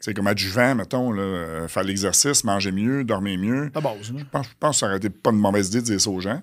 C'est 0.00 0.12
comme 0.12 0.26
adjuvant, 0.26 0.74
mettons, 0.74 1.12
là, 1.12 1.22
euh, 1.22 1.68
faire 1.68 1.84
l'exercice, 1.84 2.42
manger 2.42 2.72
mieux, 2.72 3.04
dormir 3.04 3.38
mieux. 3.38 3.70
La 3.72 3.80
base. 3.80 3.94
Je 4.02 4.12
pense, 4.24 4.46
je 4.46 4.52
pense 4.58 4.76
que 4.76 4.80
ça 4.80 4.86
aurait 4.86 4.96
été 4.96 5.08
pas 5.08 5.30
une 5.30 5.38
mauvaise 5.38 5.68
idée 5.68 5.82
de 5.82 5.84
dire 5.84 6.00
ça 6.00 6.10
aux 6.10 6.20
gens. 6.20 6.42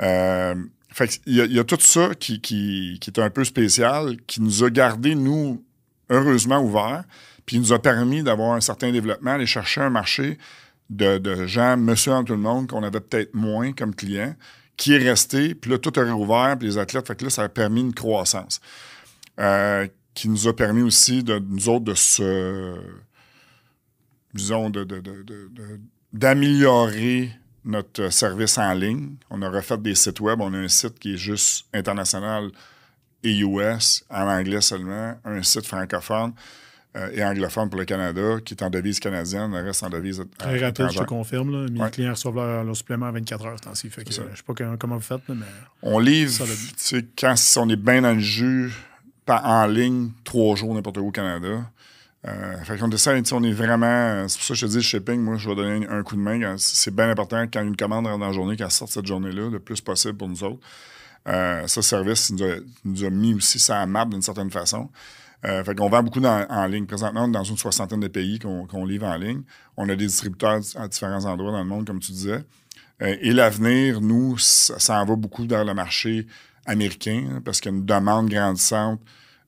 Euh, 0.00 0.54
fait 0.96 1.20
il 1.26 1.34
y, 1.34 1.58
a, 1.58 1.64
tout 1.64 1.76
ça 1.78 2.14
qui, 2.14 2.98
est 3.06 3.18
un 3.18 3.28
peu 3.28 3.44
spécial, 3.44 4.16
qui 4.26 4.40
nous 4.40 4.64
a 4.64 4.70
gardé, 4.70 5.14
nous, 5.14 5.62
heureusement 6.08 6.58
ouverts, 6.62 7.04
puis 7.44 7.58
nous 7.58 7.74
a 7.74 7.78
permis 7.82 8.22
d'avoir 8.22 8.54
un 8.54 8.62
certain 8.62 8.90
développement, 8.90 9.32
aller 9.32 9.44
chercher 9.44 9.82
un 9.82 9.90
marché 9.90 10.38
de, 10.88 11.46
gens, 11.46 11.76
monsieur 11.76 12.12
en 12.12 12.24
tout 12.24 12.32
le 12.32 12.38
monde, 12.38 12.68
qu'on 12.68 12.82
avait 12.82 13.00
peut-être 13.00 13.34
moins 13.34 13.72
comme 13.72 13.94
clients, 13.94 14.34
qui 14.78 14.94
est 14.94 14.98
resté, 14.98 15.54
puis 15.54 15.70
là, 15.70 15.76
tout 15.76 15.92
a 16.00 16.02
réouvert, 16.02 16.56
puis 16.58 16.66
les 16.66 16.78
athlètes, 16.78 17.06
fait 17.06 17.14
que 17.14 17.24
là, 17.24 17.30
ça 17.30 17.42
a 17.42 17.50
permis 17.50 17.82
une 17.82 17.94
croissance. 17.94 18.62
Euh, 19.38 19.86
qui 20.14 20.30
nous 20.30 20.48
a 20.48 20.56
permis 20.56 20.80
aussi, 20.80 21.22
de 21.22 21.38
nous 21.38 21.68
autres, 21.68 21.84
de 21.84 21.94
se. 21.94 22.74
disons, 24.32 24.72
d'améliorer 26.14 27.32
notre 27.66 28.10
service 28.10 28.56
en 28.58 28.72
ligne. 28.72 29.16
On 29.28 29.42
a 29.42 29.50
refait 29.50 29.76
des 29.76 29.94
sites 29.94 30.20
web. 30.20 30.40
On 30.40 30.54
a 30.54 30.58
un 30.58 30.68
site 30.68 30.98
qui 30.98 31.14
est 31.14 31.18
juste 31.18 31.66
international 31.74 32.50
et 33.22 33.38
US, 33.40 34.04
en 34.08 34.28
anglais 34.28 34.60
seulement, 34.60 35.14
un 35.24 35.42
site 35.42 35.66
francophone 35.66 36.32
euh, 36.96 37.10
et 37.12 37.24
anglophone 37.24 37.68
pour 37.68 37.78
le 37.80 37.84
Canada, 37.84 38.36
qui 38.44 38.54
est 38.54 38.62
en 38.62 38.70
devise 38.70 39.00
canadienne, 39.00 39.50
le 39.50 39.64
reste 39.64 39.82
en 39.82 39.90
devise. 39.90 40.24
Très 40.38 40.58
rapide, 40.58 40.88
je 40.92 40.98
te 40.98 41.04
confirme. 41.04 41.50
Là. 41.50 41.68
Mes 41.70 41.90
clients 41.90 42.12
reçoivent 42.12 42.36
leur, 42.36 42.76
supplément 42.76 43.06
à 43.06 43.10
24 43.10 43.46
heures. 43.46 43.60
Que, 43.60 43.70
je 43.74 43.86
ne 43.86 44.12
sais 44.12 44.42
pas 44.46 44.54
comment 44.78 44.96
vous 44.96 45.02
faites, 45.02 45.28
mais. 45.28 45.44
On 45.82 45.98
livre, 45.98 46.46
quand 47.18 47.34
on 47.56 47.68
est 47.68 47.76
bien 47.76 48.02
dans 48.02 48.14
le 48.14 48.20
jus, 48.20 48.72
pas 49.24 49.42
en 49.44 49.66
ligne, 49.66 50.10
trois 50.24 50.56
jours 50.56 50.74
n'importe 50.74 50.98
où 50.98 51.08
au 51.08 51.10
Canada. 51.10 51.68
Euh, 52.26 52.56
fait 52.64 52.78
qu'on 52.78 52.90
essaie, 52.90 53.22
on 53.32 53.42
est 53.42 53.52
vraiment. 53.52 54.26
C'est 54.28 54.38
pour 54.38 54.46
ça 54.46 54.54
que 54.54 54.60
je 54.60 54.66
te 54.66 54.70
dis, 54.70 54.76
le 54.76 54.82
shipping, 54.82 55.20
moi, 55.20 55.36
je 55.36 55.48
vais 55.48 55.54
donner 55.54 55.86
un 55.88 56.02
coup 56.02 56.16
de 56.16 56.20
main. 56.20 56.56
C'est 56.58 56.94
bien 56.94 57.10
important 57.10 57.44
quand 57.52 57.62
une 57.62 57.76
commande 57.76 58.06
rentre 58.06 58.18
dans 58.18 58.26
la 58.26 58.32
journée, 58.32 58.56
qu'elle 58.56 58.70
sorte 58.70 58.90
cette 58.90 59.06
journée-là, 59.06 59.48
le 59.50 59.60
plus 59.60 59.80
possible 59.80 60.16
pour 60.16 60.28
nous 60.28 60.42
autres. 60.42 60.60
Euh, 61.28 61.66
ce 61.66 61.82
service 61.82 62.32
nous 62.84 63.04
a, 63.04 63.10
mis 63.10 63.34
aussi 63.34 63.58
ça 63.58 63.80
à 63.80 63.86
map 63.86 64.04
d'une 64.04 64.22
certaine 64.22 64.50
façon. 64.50 64.90
Euh, 65.44 65.62
fait 65.62 65.74
qu'on 65.74 65.88
vend 65.88 66.02
beaucoup 66.02 66.24
en 66.24 66.66
ligne. 66.66 66.86
Présentement, 66.86 67.28
dans 67.28 67.44
une 67.44 67.56
soixantaine 67.56 68.00
de 68.00 68.08
pays 68.08 68.38
qu'on 68.38 68.84
livre 68.84 69.06
en 69.06 69.16
ligne. 69.16 69.42
On 69.76 69.88
a 69.88 69.94
des 69.94 70.06
distributeurs 70.06 70.60
à 70.76 70.88
différents 70.88 71.24
endroits 71.24 71.52
dans 71.52 71.62
le 71.62 71.68
monde, 71.68 71.86
comme 71.86 72.00
tu 72.00 72.12
disais. 72.12 72.44
Euh, 73.02 73.16
et 73.20 73.32
l'avenir, 73.32 74.00
nous, 74.00 74.38
ça, 74.38 75.00
en 75.00 75.04
va 75.04 75.16
beaucoup 75.16 75.46
vers 75.46 75.64
le 75.64 75.74
marché 75.74 76.26
américain, 76.64 77.28
hein, 77.30 77.42
parce 77.44 77.60
qu'il 77.60 77.70
y 77.70 77.74
a 77.74 77.78
une 77.78 77.84
demande 77.84 78.28
grandissante 78.28 79.00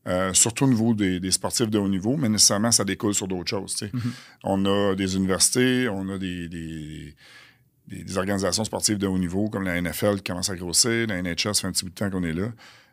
euh, 0.08 0.32
surtout 0.32 0.64
au 0.64 0.68
niveau 0.68 0.94
des, 0.94 1.30
sportifs 1.30 1.68
de 1.68 1.78
haut 1.78 1.88
niveau, 1.88 2.16
mais 2.16 2.28
nécessairement, 2.28 2.72
ça 2.72 2.84
découle 2.84 3.14
sur 3.14 3.28
d'autres 3.28 3.50
choses. 3.50 3.76
Mm-hmm. 3.76 4.10
On 4.44 4.64
a 4.64 4.94
des 4.94 5.16
universités, 5.16 5.88
on 5.88 6.08
a 6.08 6.18
des, 6.18 6.48
des, 6.48 8.18
organisations 8.18 8.64
sportives 8.64 8.98
de 8.98 9.06
haut 9.06 9.18
niveau, 9.18 9.50
comme 9.50 9.64
la 9.64 9.80
NFL 9.80 10.16
qui 10.16 10.24
commence 10.24 10.48
à 10.48 10.56
grossir, 10.56 11.06
la 11.08 11.22
NHL, 11.22 11.54
ça 11.54 11.54
fait 11.54 11.66
un 11.66 11.72
petit 11.72 11.84
bout 11.84 11.90
de 11.90 11.94
temps 11.94 12.10
qu'on 12.10 12.22
est 12.22 12.32
là. 12.32 12.48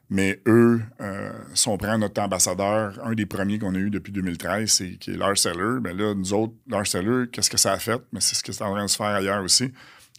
Mais 0.10 0.40
eux, 0.46 0.82
euh, 1.02 1.32
si 1.54 1.68
on 1.68 1.78
prend 1.78 1.98
notre 1.98 2.22
ambassadeur, 2.22 3.00
un 3.04 3.14
des 3.14 3.26
premiers 3.26 3.58
qu'on 3.58 3.74
a 3.74 3.78
eu 3.78 3.90
depuis 3.90 4.12
2013, 4.12 4.70
c'est 4.70 4.92
qui 4.98 5.12
est 5.12 5.18
Lars 5.18 5.38
Seller, 5.38 5.80
bien 5.82 5.94
là, 5.94 6.14
nous 6.14 6.34
autres, 6.34 6.54
Lars 6.68 6.86
Seller, 6.86 7.26
qu'est-ce 7.32 7.50
que 7.50 7.58
ça 7.58 7.72
a 7.72 7.80
fait? 7.80 8.00
Mais 8.12 8.20
c'est 8.20 8.36
ce 8.36 8.44
qui 8.44 8.52
est 8.52 8.62
en 8.62 8.72
train 8.72 8.86
de 8.86 8.90
se 8.90 8.98
faire 8.98 9.08
ailleurs 9.08 9.44
aussi. 9.44 9.72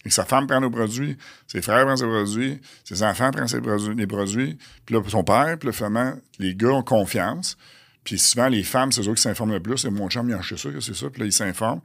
Et 0.07 0.11
sa 0.11 0.25
femme 0.25 0.47
prend 0.47 0.61
nos 0.61 0.71
produits, 0.71 1.17
ses 1.49 1.61
frères 1.61 1.85
prennent 1.85 1.97
ses 1.97 2.07
produits, 2.07 2.61
ses 2.85 3.03
enfants 3.03 3.33
prennent 3.33 3.49
ses 3.49 3.61
produits, 3.61 3.95
les 3.97 4.07
produits, 4.07 4.57
puis 4.85 4.95
là, 4.95 5.03
son 5.09 5.25
père, 5.25 5.59
puis 5.59 5.67
là, 5.67 5.73
finalement, 5.73 6.15
les 6.39 6.55
gars 6.55 6.71
ont 6.71 6.85
confiance. 6.85 7.57
Puis 8.05 8.17
souvent, 8.21 8.47
les 8.47 8.63
femmes, 8.63 8.93
c'est 8.93 9.07
eux 9.09 9.15
qui 9.15 9.23
s'informent 9.23 9.55
le 9.55 9.61
plus. 9.61 9.79
C'est 9.79 9.91
mon 9.91 10.09
chum, 10.09 10.29
il 10.29 10.35
a 10.35 10.39
acheté 10.39 10.57
ça, 10.57 10.69
c'est 10.81 10.95
ça. 10.95 11.11
Puis 11.11 11.23
là, 11.23 11.27
ils 11.27 11.33
s'informent. 11.33 11.81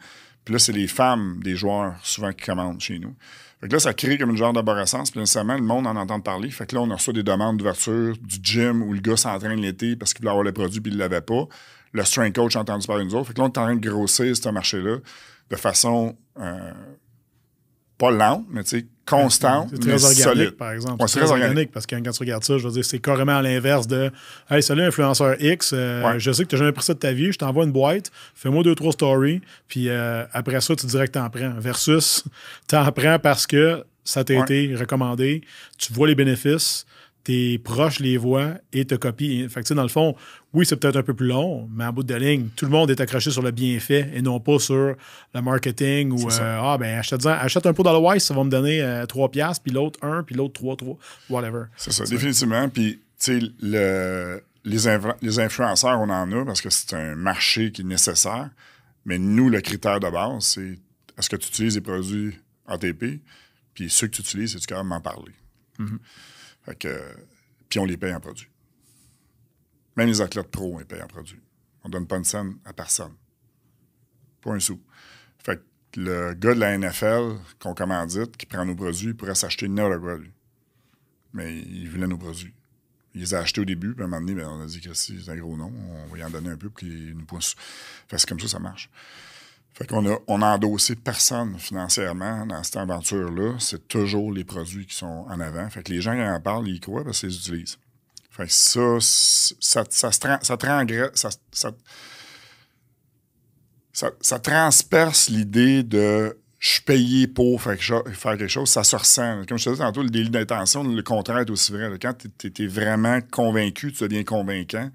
Puis 0.45 0.53
là, 0.53 0.59
c'est 0.59 0.72
les 0.72 0.88
femmes 0.88 1.39
des 1.41 1.55
joueurs, 1.55 1.95
souvent, 2.03 2.32
qui 2.32 2.45
commandent 2.45 2.80
chez 2.80 2.99
nous. 2.99 3.15
Fait 3.59 3.67
que 3.67 3.74
là, 3.74 3.80
ça 3.80 3.93
crée 3.95 4.19
comme 4.19 4.30
une 4.30 4.38
genre 4.38 4.53
d'arborescence. 4.53 5.09
Puis 5.09 5.19
nécessairement, 5.19 5.55
le 5.55 5.63
monde 5.63 5.88
en 5.88 5.95
entend 5.95 6.19
parler. 6.19 6.51
Fait 6.51 6.67
que 6.67 6.76
là, 6.76 6.82
on 6.82 6.89
reçu 6.89 7.13
des 7.13 7.24
demandes 7.24 7.57
d'ouverture 7.57 8.15
du 8.22 8.38
gym 8.43 8.84
où 8.84 8.93
le 8.93 9.01
gars 9.01 9.17
s'entraîne 9.17 9.59
l'été 9.59 9.95
parce 9.95 10.13
qu'il 10.13 10.22
voulait 10.22 10.32
avoir 10.32 10.45
les 10.45 10.51
produits 10.51 10.80
puis 10.80 10.91
il 10.91 10.95
ne 10.97 10.99
l'avait 10.99 11.22
pas. 11.22 11.47
Le 11.91 12.03
strength 12.03 12.36
coach 12.36 12.55
a 12.55 12.59
entendu 12.59 12.86
parler 12.86 13.03
de 13.03 13.09
nous 13.09 13.15
autres. 13.15 13.30
Fait 13.30 13.34
que 13.34 13.39
là, 13.39 13.45
on 13.45 13.47
est 13.47 13.57
en 13.57 13.63
train 13.65 13.76
de 13.76 13.88
grossir 13.88 14.36
ce 14.36 14.49
marché-là 14.49 14.97
de 15.51 15.55
façon 15.55 16.15
euh, 16.39 16.72
pas 18.02 18.10
lente, 18.10 18.45
mais 18.49 18.64
tu 18.64 18.80
sais, 18.80 18.86
constante, 19.06 19.70
c'est 19.72 19.80
très 19.80 20.26
organique, 20.26 20.58
par 20.58 20.72
exemple. 20.72 21.04
c'est 21.08 21.20
très, 21.20 21.32
organique, 21.32 21.72
parce 21.72 21.86
que 21.86 21.95
quand 21.95 22.12
tu 22.12 22.20
regardes 22.20 22.43
ça, 22.43 22.58
je 22.58 22.68
veux 22.68 22.74
dire, 22.74 22.84
c'est 22.84 22.97
carrément 22.97 23.38
à 23.38 23.43
l'inverse 23.43 23.86
de 23.86 24.12
Hey, 24.49 24.64
salut, 24.64 24.82
influenceur 24.82 25.36
X, 25.39 25.72
euh, 25.74 26.18
je 26.18 26.32
sais 26.32 26.43
que 26.43 26.49
tu 26.49 26.56
n'as 26.56 26.60
jamais 26.60 26.72
pris 26.72 26.84
ça 26.84 26.95
de 26.95 26.99
ta 26.99 27.12
vie, 27.12 27.32
je 27.32 27.38
t'envoie 27.38 27.64
une 27.64 27.72
boîte, 27.72 28.12
fais-moi 28.34 28.64
deux, 28.64 28.74
trois 28.74 28.91
stories, 28.91 29.41
puis 29.68 29.88
euh, 29.88 30.26
après 30.34 30.62
ça, 30.62 30.76
tu 30.76 30.88
dirais 30.88 31.08
que 31.08 31.14
tu 31.14 31.20
en 31.20 31.30
prends. 31.30 31.54
Versus, 31.60 32.24
tu 32.68 32.76
en 32.76 32.91
prends 32.91 33.20
parce 33.20 33.45
que 33.45 33.84
ça 34.04 34.24
t'a 34.24 34.34
été 34.34 34.76
recommandé, 34.76 35.43
tu 35.78 35.93
vois 35.93 36.08
les 36.08 36.16
bénéfices, 36.16 36.88
tes 37.24 37.59
proches 37.59 37.99
les 37.99 38.17
voient 38.17 38.55
et 38.74 38.86
te 38.86 38.95
copient. 38.95 39.47
Fait 39.49 39.63
que, 39.63 39.74
dans 39.74 39.84
le 39.84 39.89
fond, 39.89 40.15
oui, 40.53 40.65
c'est 40.65 40.76
peut-être 40.76 40.97
un 40.97 41.03
peu 41.03 41.13
plus 41.13 41.28
long, 41.28 41.69
mais 41.72 41.86
en 41.86 41.93
bout 41.93 42.03
de 42.03 42.15
ligne, 42.15 42.49
tout 42.55 42.65
le 42.65 42.72
monde 42.72 42.89
est 42.89 42.99
accroché 42.99 43.32
sur 43.32 43.41
le 43.41 43.51
bienfait 43.51 44.09
et 44.13 44.22
non 44.22 44.39
pas 44.39 44.59
sur 44.59 44.95
le 45.34 45.41
marketing 45.41 46.11
ou 46.11 46.30
euh, 46.30 46.59
Ah, 46.61 46.78
ben, 46.80 46.97
achète, 46.97 47.26
achète, 47.26 47.65
un 47.65 47.74
pot 47.74 47.84
dans 47.84 47.93
le 47.93 47.99
Wise, 47.99 48.24
ça 48.24 48.34
va 48.34 48.43
me 48.43 48.49
donner 48.49 48.82
euh, 48.82 49.05
3 49.05 49.30
piastres, 49.30 49.63
puis 49.63 49.72
l'autre 49.72 49.99
1, 50.01 50.24
puis 50.24 50.36
l'autre 50.36 50.53
3, 50.53 50.76
3, 50.78 50.97
whatever. 51.30 51.65
C'est 51.78 51.91
ça, 51.91 52.05
définitivement. 52.05 52.67
Puis, 52.69 52.99
tu 53.19 53.39
sais, 53.39 53.39
le, 53.61 54.41
les, 54.65 54.78
les 55.22 55.39
influenceurs, 55.39 55.99
on 55.99 56.09
en 56.09 56.32
a 56.32 56.45
parce 56.45 56.61
que 56.61 56.69
c'est 56.69 56.93
un 56.93 57.15
marché 57.15 57.72
qui 57.72 57.82
est 57.82 57.86
nécessaire. 57.86 58.49
Mais 59.05 59.17
nous, 59.17 59.49
le 59.49 59.61
critère 59.61 59.99
de 59.99 60.09
base, 60.09 60.43
c'est 60.43 60.78
est-ce 61.17 61.30
que 61.30 61.36
tu 61.36 61.47
utilises 61.49 61.76
des 61.76 61.82
produits 61.82 62.38
ATP? 62.67 63.22
Puis 63.74 63.89
ceux 63.89 64.07
que 64.07 64.15
tu 64.15 64.22
utilises, 64.22 64.53
c'est-tu 64.53 64.67
quand 64.67 64.78
même 64.78 64.88
m'en 64.88 65.01
parler? 65.01 65.34
Mm-hmm. 65.80 65.97
Fait 66.64 66.76
que, 66.76 67.16
puis 67.70 67.80
on 67.80 67.86
les 67.86 67.97
paye 67.97 68.14
en 68.14 68.20
produits. 68.20 68.49
Même 69.95 70.07
les 70.07 70.22
athlètes 70.22 70.49
pro, 70.49 70.76
on 70.76 70.80
les 70.80 70.86
paye 70.86 71.01
en 71.01 71.07
produits. 71.07 71.41
On 71.84 71.89
donne 71.89 72.07
pas 72.07 72.18
une 72.18 72.24
scène 72.24 72.57
à 72.66 72.74
personne. 72.74 73.14
Pas 74.41 74.51
un 74.51 74.59
sou. 74.59 74.80
Fait 75.39 75.62
que 75.91 75.99
le 75.99 76.34
gars 76.34 76.53
de 76.53 76.59
la 76.59 76.78
NFL 76.78 77.38
qu'on 77.59 77.74
commandite, 77.74 78.38
qui 78.38 78.45
prend 78.45 78.66
nos 78.66 78.76
produits, 78.76 79.14
pourrait 79.14 79.36
s'acheter 79.36 79.68
nos 79.68 79.99
produits. 79.99 80.32
Mais 81.34 81.57
il 81.57 81.89
voulait 81.89 82.07
nos 82.07 82.18
produits. 82.18 82.53
Il 83.14 83.22
les 83.22 83.34
a 83.34 83.39
achetés 83.39 83.62
au 83.62 83.66
début, 83.66 83.93
puis 83.93 84.03
à 84.03 84.05
un 84.05 84.07
moment 84.07 84.22
donné, 84.22 84.41
ben, 84.41 84.47
on 84.47 84.62
a 84.62 84.66
dit 84.66 84.80
que 84.80 84.93
c'est 84.93 85.28
un 85.28 85.36
gros 85.36 85.57
nom, 85.57 85.72
on 85.72 86.05
va 86.07 86.18
y 86.18 86.24
en 86.24 86.30
donner 86.30 86.49
un 86.49 86.57
peu 86.57 86.70
pour 86.70 86.80
qu'il 86.80 87.14
nous 87.16 87.26
pousse. 87.26 87.55
Fait 88.07 88.26
comme 88.26 88.39
ça 88.39 88.47
ça 88.47 88.59
marche. 88.59 88.89
Fait 89.74 89.88
qu'on 89.88 90.05
a, 90.09 90.17
on 90.28 90.41
a 90.41 90.55
endossé 90.55 90.95
personne 90.95 91.57
financièrement 91.57 92.45
dans 92.45 92.61
cette 92.63 92.78
aventure-là. 92.78 93.55
C'est 93.59 93.88
toujours 93.88 94.32
les 94.32 94.43
produits 94.43 94.86
qui 94.86 94.95
sont 94.95 95.26
en 95.28 95.39
avant. 95.39 95.69
Fait 95.69 95.82
que 95.82 95.91
les 95.91 96.01
gens 96.01 96.13
qui 96.13 96.22
en 96.22 96.39
parlent, 96.39 96.67
ils 96.67 96.80
croient 96.80 97.03
parce 97.03 97.22
qu'ils 97.22 97.30
les 97.30 97.38
utilisent. 97.38 97.78
Fait 98.30 98.45
que 98.45 98.51
ça, 98.51 98.97
ça, 98.99 99.84
ça, 99.89 100.11
ça, 100.11 100.11
ça, 100.41 101.30
ça, 101.51 101.72
ça, 103.93 104.11
ça 104.22 104.39
transperce 104.39 105.30
l'idée 105.30 105.84
de 105.84 106.38
je 106.61 106.74
suis 106.74 106.82
payé 106.84 107.28
pour 107.28 107.59
faire 107.59 107.76
quelque 107.76 108.47
chose, 108.47 108.69
ça 108.69 108.84
se 108.84 108.95
ressent. 108.95 109.43
Comme 109.47 109.57
je 109.57 109.65
te 109.65 109.69
disais 109.72 109.84
tantôt, 109.84 110.03
le 110.03 110.11
délit 110.11 110.30
d'intention, 110.30 110.84
le 110.84 111.01
contraire 111.01 111.39
est 111.39 111.49
aussi 111.49 111.72
vrai. 111.72 111.89
Quand 111.99 112.13
tu 112.38 112.53
es, 112.63 112.67
vraiment 112.67 113.19
convaincu, 113.32 113.91
tu 113.91 114.03
deviens 114.03 114.24
convaincant. 114.24 114.91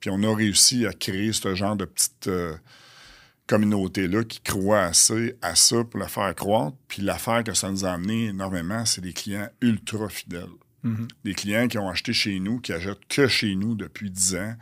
Puis 0.00 0.10
on 0.10 0.20
a 0.24 0.34
réussi 0.34 0.86
à 0.86 0.92
créer 0.92 1.32
ce 1.32 1.54
genre 1.54 1.76
de 1.76 1.84
petite 1.84 2.26
euh, 2.26 2.52
communauté-là 3.48 4.22
qui 4.24 4.40
croit 4.40 4.82
assez 4.82 5.34
à 5.42 5.56
ça 5.56 5.82
pour 5.82 5.98
la 5.98 6.06
faire 6.06 6.32
croître. 6.34 6.76
Puis 6.86 7.02
l'affaire 7.02 7.42
que 7.42 7.54
ça 7.54 7.70
nous 7.70 7.84
a 7.84 7.90
amené 7.90 8.26
énormément, 8.26 8.84
c'est 8.84 9.00
des 9.00 9.12
clients 9.12 9.48
ultra 9.60 10.08
fidèles. 10.08 10.46
Mm-hmm. 10.84 11.08
Des 11.24 11.34
clients 11.34 11.66
qui 11.66 11.78
ont 11.78 11.88
acheté 11.88 12.12
chez 12.12 12.38
nous, 12.38 12.60
qui 12.60 12.72
achètent 12.72 13.06
que 13.08 13.26
chez 13.26 13.56
nous 13.56 13.74
depuis 13.74 14.10
10 14.10 14.36
ans. 14.36 14.54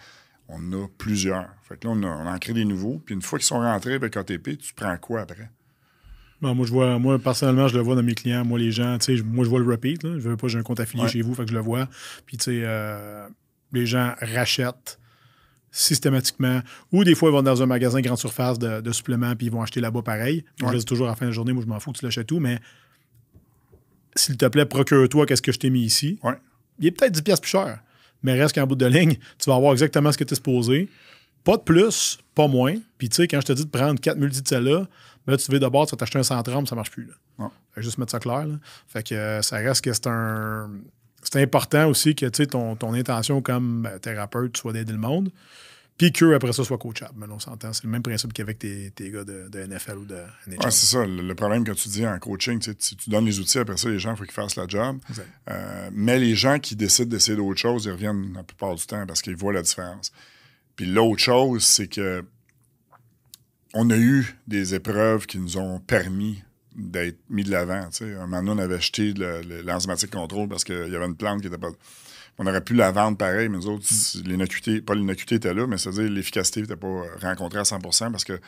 On 0.48 0.58
en 0.58 0.84
a 0.84 0.88
plusieurs. 0.96 1.48
Fait 1.64 1.76
que 1.76 1.88
là, 1.88 1.94
on, 1.94 2.02
a, 2.04 2.06
on 2.06 2.26
en 2.26 2.38
crée 2.38 2.52
des 2.52 2.64
nouveaux. 2.64 3.02
Puis 3.04 3.14
une 3.14 3.22
fois 3.22 3.38
qu'ils 3.38 3.46
sont 3.46 3.58
rentrés 3.58 3.94
avec 3.94 4.16
ATP, 4.16 4.56
tu 4.58 4.72
prends 4.74 4.96
quoi 4.96 5.22
après? 5.22 5.50
moi, 6.40 6.66
je 6.66 6.70
vois, 6.70 6.98
moi, 6.98 7.18
personnellement, 7.18 7.66
je 7.66 7.76
le 7.76 7.82
vois 7.82 7.96
dans 7.96 8.02
mes 8.02 8.14
clients. 8.14 8.44
Moi, 8.44 8.58
les 8.58 8.70
gens, 8.70 8.96
tu 8.98 9.16
sais, 9.16 9.22
moi, 9.24 9.44
je 9.44 9.50
vois 9.50 9.58
le 9.58 9.66
repeat. 9.66 10.04
Là. 10.04 10.18
Je 10.18 10.28
veux 10.28 10.36
pas, 10.36 10.48
j'ai 10.48 10.58
un 10.58 10.62
compte 10.62 10.80
affilié 10.80 11.08
chez 11.08 11.22
vous, 11.22 11.34
fait 11.34 11.44
que 11.44 11.50
je 11.50 11.56
le 11.56 11.62
vois. 11.62 11.88
Puis, 12.26 12.36
tu 12.36 12.44
sais, 12.44 12.60
euh, 12.62 13.26
les 13.72 13.86
gens 13.86 14.14
rachètent 14.20 14.98
systématiquement. 15.76 16.60
Ou 16.90 17.04
des 17.04 17.14
fois, 17.14 17.28
ils 17.28 17.32
vont 17.32 17.42
dans 17.42 17.62
un 17.62 17.66
magasin 17.66 18.00
grande 18.00 18.18
surface 18.18 18.58
de, 18.58 18.92
suppléments, 18.92 19.36
puis 19.36 19.46
ils 19.46 19.52
vont 19.52 19.62
acheter 19.62 19.80
là-bas 19.80 20.02
pareil. 20.02 20.44
je 20.58 20.76
dis 20.76 20.84
toujours 20.84 21.06
à 21.06 21.10
la 21.10 21.16
fin 21.16 21.26
de 21.26 21.30
la 21.30 21.34
journée, 21.34 21.52
moi, 21.52 21.62
je 21.62 21.68
m'en 21.68 21.78
fous, 21.80 21.92
tu 21.92 22.04
l'achètes 22.04 22.26
tout, 22.26 22.40
mais 22.40 22.58
s'il 24.14 24.38
te 24.38 24.46
plaît, 24.46 24.64
procure-toi 24.64 25.26
qu'est-ce 25.26 25.42
que 25.42 25.52
je 25.52 25.58
t'ai 25.58 25.70
mis 25.70 25.82
ici. 25.82 26.18
Il 26.78 26.86
est 26.86 26.90
peut-être 26.90 27.12
10 27.12 27.22
pièces 27.22 27.40
plus 27.40 27.50
cher, 27.50 27.82
mais 28.22 28.40
reste 28.40 28.54
qu'en 28.54 28.66
bout 28.66 28.74
de 28.74 28.86
ligne, 28.86 29.16
tu 29.38 29.50
vas 29.50 29.56
avoir 29.56 29.72
exactement 29.72 30.10
ce 30.12 30.18
que 30.18 30.24
tu 30.24 30.32
es 30.32 30.36
supposé. 30.36 30.88
Pas 31.44 31.58
de 31.58 31.62
plus, 31.62 32.18
pas 32.34 32.48
moins. 32.48 32.74
Puis, 32.98 33.08
tu 33.08 33.16
sais, 33.16 33.28
quand 33.28 33.40
je 33.40 33.46
te 33.46 33.52
dis 33.52 33.64
de 33.64 33.70
prendre 33.70 34.00
4 34.00 34.18
multi 34.18 34.42
de 34.42 34.48
celle-là, 34.48 34.86
mais 35.26 35.36
tu 35.36 35.50
veux 35.52 35.60
d'abord, 35.60 35.86
tu 35.86 35.92
vas 35.92 35.98
t'acheter 35.98 36.18
un 36.18 36.22
130, 36.22 36.68
ça 36.68 36.74
marche 36.74 36.90
plus. 36.90 37.06
Là. 37.38 37.50
Fait 37.74 37.82
juste 37.82 37.98
mettre 37.98 38.12
ça 38.12 38.18
clair. 38.18 38.46
Fait 38.88 39.02
que 39.02 39.14
euh, 39.14 39.42
ça 39.42 39.56
reste 39.56 39.84
que 39.84 39.92
c'est 39.92 40.06
un. 40.06 40.70
C'est 41.30 41.42
important 41.42 41.88
aussi 41.88 42.14
que 42.14 42.26
ton, 42.44 42.76
ton 42.76 42.94
intention 42.94 43.42
comme 43.42 43.86
euh, 43.90 43.98
thérapeute 43.98 44.56
soit 44.56 44.72
d'aider 44.72 44.92
le 44.92 44.98
monde. 44.98 45.30
Puis 45.98 46.12
qu'eux, 46.12 46.34
après 46.34 46.52
ça, 46.52 46.62
soit 46.62 46.76
coachable. 46.76 47.14
Mais 47.16 47.26
on 47.30 47.38
s'entend. 47.38 47.72
C'est 47.72 47.84
le 47.84 47.90
même 47.90 48.02
principe 48.02 48.32
qu'avec 48.32 48.58
tes, 48.58 48.90
tes, 48.90 49.10
gars 49.10 49.24
de, 49.24 49.48
NFL 49.66 49.96
ou 49.96 50.04
de 50.04 50.18
NHL. 50.46 50.58
Ouais, 50.62 50.70
c'est 50.70 50.86
ça. 50.86 51.06
Le, 51.06 51.34
problème 51.34 51.64
que 51.64 51.72
tu 51.72 51.88
dis 51.88 52.06
en 52.06 52.18
coaching, 52.18 52.60
si 52.78 52.96
tu 52.96 53.10
donnes 53.10 53.24
les 53.24 53.40
outils, 53.40 53.58
après 53.58 53.78
ça, 53.78 53.88
les 53.88 53.98
gens, 53.98 54.12
il 54.12 54.18
faut 54.18 54.24
qu'ils 54.24 54.32
fassent 54.32 54.56
la 54.56 54.66
job. 54.68 54.98
Euh, 55.48 55.88
mais 55.92 56.18
les 56.18 56.34
gens 56.34 56.58
qui 56.58 56.76
décident 56.76 57.08
d'essayer 57.08 57.36
d'autres 57.36 57.58
choses, 57.58 57.86
ils 57.86 57.92
reviennent 57.92 58.34
la 58.34 58.42
plupart 58.42 58.74
du 58.74 58.84
temps 58.84 59.06
parce 59.06 59.22
qu'ils 59.22 59.36
voient 59.36 59.54
la 59.54 59.62
différence. 59.62 60.12
Puis 60.76 60.84
l'autre 60.84 61.22
chose, 61.22 61.64
c'est 61.64 61.88
que 61.88 62.22
on 63.72 63.88
a 63.90 63.96
eu 63.96 64.36
des 64.46 64.74
épreuves 64.74 65.26
qui 65.26 65.38
nous 65.38 65.56
ont 65.56 65.80
permis 65.80 66.42
d'être 66.76 67.18
mis 67.30 67.44
de 67.44 67.50
l'avant. 67.50 67.88
Un 68.00 68.26
moment 68.26 68.42
donné, 68.42 68.62
on 68.62 68.64
avait 68.64 68.76
acheté 68.76 69.14
l'enzymatique 69.64 70.10
contrôle 70.10 70.48
parce 70.48 70.64
qu'il 70.64 70.88
y 70.88 70.96
avait 70.96 71.06
une 71.06 71.16
plante 71.16 71.40
qui 71.40 71.48
n'était 71.48 71.60
pas. 71.60 71.70
On 72.38 72.46
aurait 72.46 72.60
pu 72.60 72.74
la 72.74 72.92
vendre 72.92 73.16
pareil, 73.16 73.48
mais 73.48 73.56
nous 73.56 73.66
autres, 73.66 73.86
l'inocuité, 74.26 74.82
pas 74.82 74.94
l'inocuité 74.94 75.36
était 75.36 75.54
là, 75.54 75.66
mais 75.66 75.78
c'est-à-dire 75.78 76.10
l'efficacité 76.10 76.60
n'était 76.60 76.76
pas 76.76 77.02
rencontrée 77.22 77.60
à 77.60 77.62
100% 77.62 78.10
parce 78.10 78.24
que 78.24 78.38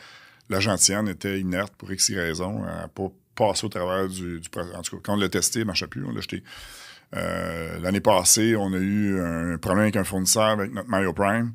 la 0.49 0.59
gentillane 0.59 1.07
était 1.07 1.39
inerte 1.39 1.73
pour 1.75 1.91
X 1.91 2.11
raison, 2.11 2.63
à 2.65 2.87
pas 2.87 3.11
passer 3.33 3.65
au 3.65 3.69
travers 3.69 4.07
du, 4.07 4.39
du, 4.39 4.49
En 4.75 4.81
tout 4.81 4.97
cas, 4.97 5.01
quand 5.03 5.13
on 5.13 5.17
l'a 5.17 5.29
testé, 5.29 5.59
il 5.59 5.61
ne 5.63 5.67
marchait 5.67 5.87
plus, 5.87 6.05
on 6.05 6.11
l'a 6.11 6.19
acheté. 6.19 6.43
Euh, 7.15 7.79
l'année 7.79 7.99
passée, 7.99 8.55
on 8.55 8.71
a 8.73 8.77
eu 8.77 9.19
un 9.19 9.57
problème 9.57 9.83
avec 9.83 9.95
un 9.95 10.03
fournisseur 10.03 10.49
avec 10.49 10.71
notre 10.71 10.89
Mario 10.89 11.13
Prime. 11.13 11.53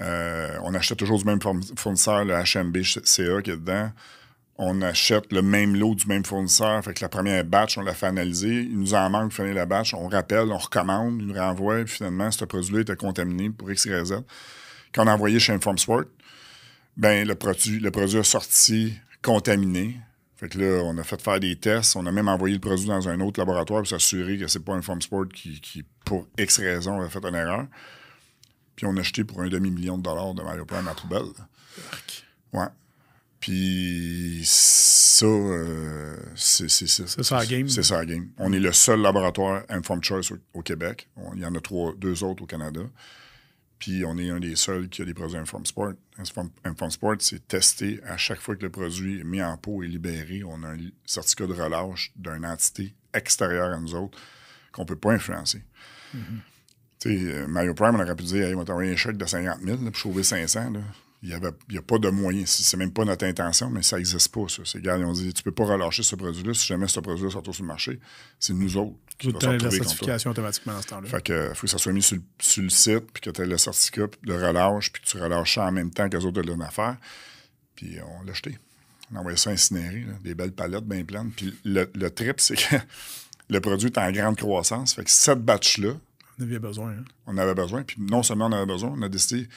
Euh, 0.00 0.56
on 0.62 0.74
achète 0.74 0.98
toujours 0.98 1.18
du 1.18 1.24
même 1.24 1.38
fournisseur, 1.76 2.24
le 2.24 2.34
HMB 2.34 2.82
CA 2.82 3.42
qui 3.42 3.50
est 3.50 3.56
dedans. 3.56 3.92
On 4.64 4.80
achète 4.80 5.32
le 5.32 5.42
même 5.42 5.74
lot 5.74 5.96
du 5.96 6.06
même 6.06 6.24
fournisseur. 6.24 6.84
Fait 6.84 6.94
que 6.94 7.00
la 7.00 7.08
première 7.08 7.44
batch, 7.44 7.78
on 7.78 7.80
l'a 7.80 7.94
fait 7.94 8.06
analyser. 8.06 8.60
Il 8.60 8.78
nous 8.78 8.94
en 8.94 9.10
manque 9.10 9.32
finir 9.32 9.54
la 9.54 9.66
batch. 9.66 9.92
On 9.92 10.06
rappelle, 10.06 10.52
on 10.52 10.56
recommande, 10.56 11.20
il 11.20 11.26
nous 11.26 11.34
renvoie. 11.34 11.82
Puis 11.82 11.94
finalement, 11.94 12.30
ce 12.30 12.44
produit-là 12.44 12.82
était 12.82 12.94
contaminé 12.94 13.50
pour 13.50 13.72
X, 13.72 13.86
Y, 13.86 14.04
Z. 14.04 14.14
Quand 14.94 15.02
on 15.02 15.08
a 15.08 15.14
envoyé 15.14 15.40
chez 15.40 15.52
Informsport, 15.52 16.04
ben, 16.96 17.26
le 17.26 17.34
produit, 17.34 17.80
le 17.80 17.90
produit 17.90 18.18
a 18.18 18.22
sorti 18.22 18.94
contaminé. 19.20 19.96
Fait 20.36 20.48
que 20.48 20.60
là, 20.60 20.84
on 20.84 20.96
a 20.96 21.02
fait 21.02 21.20
faire 21.20 21.40
des 21.40 21.56
tests. 21.56 21.96
On 21.96 22.06
a 22.06 22.12
même 22.12 22.28
envoyé 22.28 22.54
le 22.54 22.60
produit 22.60 22.86
dans 22.86 23.08
un 23.08 23.18
autre 23.18 23.40
laboratoire 23.40 23.80
pour 23.80 23.88
s'assurer 23.88 24.38
que 24.38 24.46
c'est 24.46 24.64
pas 24.64 24.74
Informsport 24.74 25.26
qui, 25.34 25.60
qui, 25.60 25.82
pour 26.04 26.28
X 26.38 26.60
raison, 26.60 27.00
a 27.00 27.08
fait 27.08 27.24
une 27.24 27.34
erreur. 27.34 27.66
Puis 28.76 28.86
on 28.86 28.96
a 28.96 29.00
acheté 29.00 29.24
pour 29.24 29.40
un 29.40 29.48
demi-million 29.48 29.98
de 29.98 30.04
dollars 30.04 30.34
de 30.34 30.42
Mario 30.42 30.64
Prime 30.64 30.86
à 30.86 30.94
poubelle. 30.94 31.32
Ouais. 32.52 32.68
Puis 33.42 34.42
ça, 34.44 35.26
euh, 35.26 36.16
c'est 36.36 36.68
ça. 36.68 37.06
C'est 37.08 37.24
ça 37.24 37.38
la 37.38 37.46
game. 37.46 37.68
C'est 37.68 37.82
ça 37.82 37.98
la 37.98 38.06
game. 38.06 38.28
On 38.38 38.52
est 38.52 38.60
le 38.60 38.72
seul 38.72 39.00
laboratoire 39.00 39.64
Informed 39.68 40.04
Choice 40.04 40.32
au, 40.54 40.62
Québec. 40.62 41.08
il 41.34 41.40
y 41.40 41.44
en 41.44 41.52
a 41.56 41.60
trois, 41.60 41.92
deux 41.98 42.22
autres 42.22 42.44
au 42.44 42.46
Canada. 42.46 42.82
Puis 43.80 44.04
on 44.04 44.16
est 44.16 44.30
un 44.30 44.38
des 44.38 44.54
seuls 44.54 44.88
qui 44.88 45.02
a 45.02 45.04
des 45.04 45.12
produits 45.12 45.38
Informed 45.38 45.66
Sport. 45.66 45.94
Informed 46.18 46.92
Sport, 46.92 47.16
c'est 47.18 47.48
testé 47.48 48.00
à 48.06 48.16
chaque 48.16 48.40
fois 48.40 48.54
que 48.54 48.62
le 48.62 48.70
produit 48.70 49.18
est 49.18 49.24
mis 49.24 49.42
en 49.42 49.56
pot 49.56 49.82
et 49.82 49.88
libéré. 49.88 50.44
On 50.44 50.62
a 50.62 50.68
un 50.68 50.78
certificat 51.04 51.48
de 51.48 51.54
relâche 51.54 52.12
d'une 52.14 52.46
entité 52.46 52.94
extérieure 53.12 53.72
à 53.72 53.80
nous 53.80 53.96
autres 53.96 54.16
qu'on 54.70 54.82
ne 54.82 54.86
peut 54.86 54.94
pas 54.94 55.14
influencer. 55.14 55.64
Mm-hmm. 56.14 57.06
Euh, 57.06 57.48
Mario 57.48 57.74
Prime, 57.74 57.96
on 57.96 58.00
aurait 58.00 58.14
pu 58.14 58.22
dire, 58.22 58.46
hey, 58.46 58.54
on 58.54 58.58
va 58.58 58.64
t'envoyer 58.64 58.92
un 58.92 58.96
chèque 58.96 59.16
de 59.16 59.26
50 59.26 59.62
000 59.62 59.78
pour 59.78 59.96
sauver 59.96 60.22
500. 60.22 60.74
Il 61.22 61.38
n'y 61.70 61.78
a 61.78 61.82
pas 61.82 61.98
de 61.98 62.08
moyen. 62.08 62.42
C'est 62.46 62.76
même 62.76 62.92
pas 62.92 63.04
notre 63.04 63.24
intention, 63.24 63.70
mais 63.70 63.82
ça 63.82 63.96
n'existe 63.96 64.28
pas, 64.34 64.48
ça. 64.48 64.62
Ces 64.64 64.80
gars, 64.80 64.98
ils 64.98 65.04
ont 65.04 65.12
dit, 65.12 65.32
tu 65.32 65.44
peux 65.44 65.52
pas 65.52 65.64
relâcher 65.64 66.02
ce 66.02 66.16
produit-là 66.16 66.52
si 66.52 66.66
jamais 66.66 66.88
ce 66.88 66.98
produit-là 66.98 67.30
sort 67.30 67.42
sur 67.44 67.62
le 67.62 67.68
marché. 67.68 68.00
C'est 68.40 68.54
nous 68.54 68.76
autres 68.76 68.96
qui 69.18 69.30
Vous 69.30 69.38
la 69.40 69.70
certification 69.70 70.32
automatiquement 70.32 70.72
dans 70.72 70.82
ce 70.82 70.86
temps-là. 70.88 71.08
Fait 71.08 71.22
que, 71.22 71.54
faut 71.54 71.62
que 71.62 71.70
ça 71.70 71.78
soit 71.78 71.92
mis 71.92 72.02
sur, 72.02 72.16
le 72.16 72.68
site, 72.68 73.12
puis 73.12 73.20
que 73.20 73.30
tu 73.30 73.40
aies 73.40 73.46
le 73.46 73.56
certificat 73.56 74.08
de 74.24 74.32
relâche, 74.32 74.92
puis 74.92 75.00
que 75.02 75.06
tu 75.06 75.16
relâches 75.16 75.54
ça 75.54 75.66
en 75.66 75.72
même 75.72 75.90
temps 75.90 76.08
que 76.08 76.16
les 76.16 76.24
autres 76.24 76.42
de 76.42 76.52
l'affaire. 76.54 76.96
Puis 77.76 77.98
on 78.00 78.24
l'a 78.24 78.32
acheté. 78.32 78.58
On 79.12 79.16
a 79.16 79.20
envoyé 79.20 79.36
ça 79.36 79.50
incinérer, 79.50 80.04
des 80.24 80.34
belles 80.34 80.52
palettes 80.52 80.84
bien 80.84 81.04
pleines. 81.04 81.30
Puis 81.30 81.54
le, 81.64 81.88
le 81.94 82.10
trip, 82.10 82.40
c'est 82.40 82.56
que 82.56 82.76
le 83.48 83.60
produit 83.60 83.86
est 83.86 83.98
en 83.98 84.10
grande 84.10 84.36
croissance. 84.36 84.94
Fait 84.94 85.04
que 85.04 85.10
cette 85.10 85.44
batch-là, 85.44 85.92
on 86.38 86.42
avait 86.42 86.58
besoin. 86.58 86.90
Hein. 86.90 87.04
On 87.26 87.38
avait 87.38 87.54
besoin. 87.54 87.82
Puis 87.82 87.96
non 88.00 88.22
seulement 88.22 88.46
on 88.46 88.52
avait 88.52 88.66
besoin, 88.66 88.94
on 88.96 89.02
a 89.02 89.08
décidé, 89.08 89.48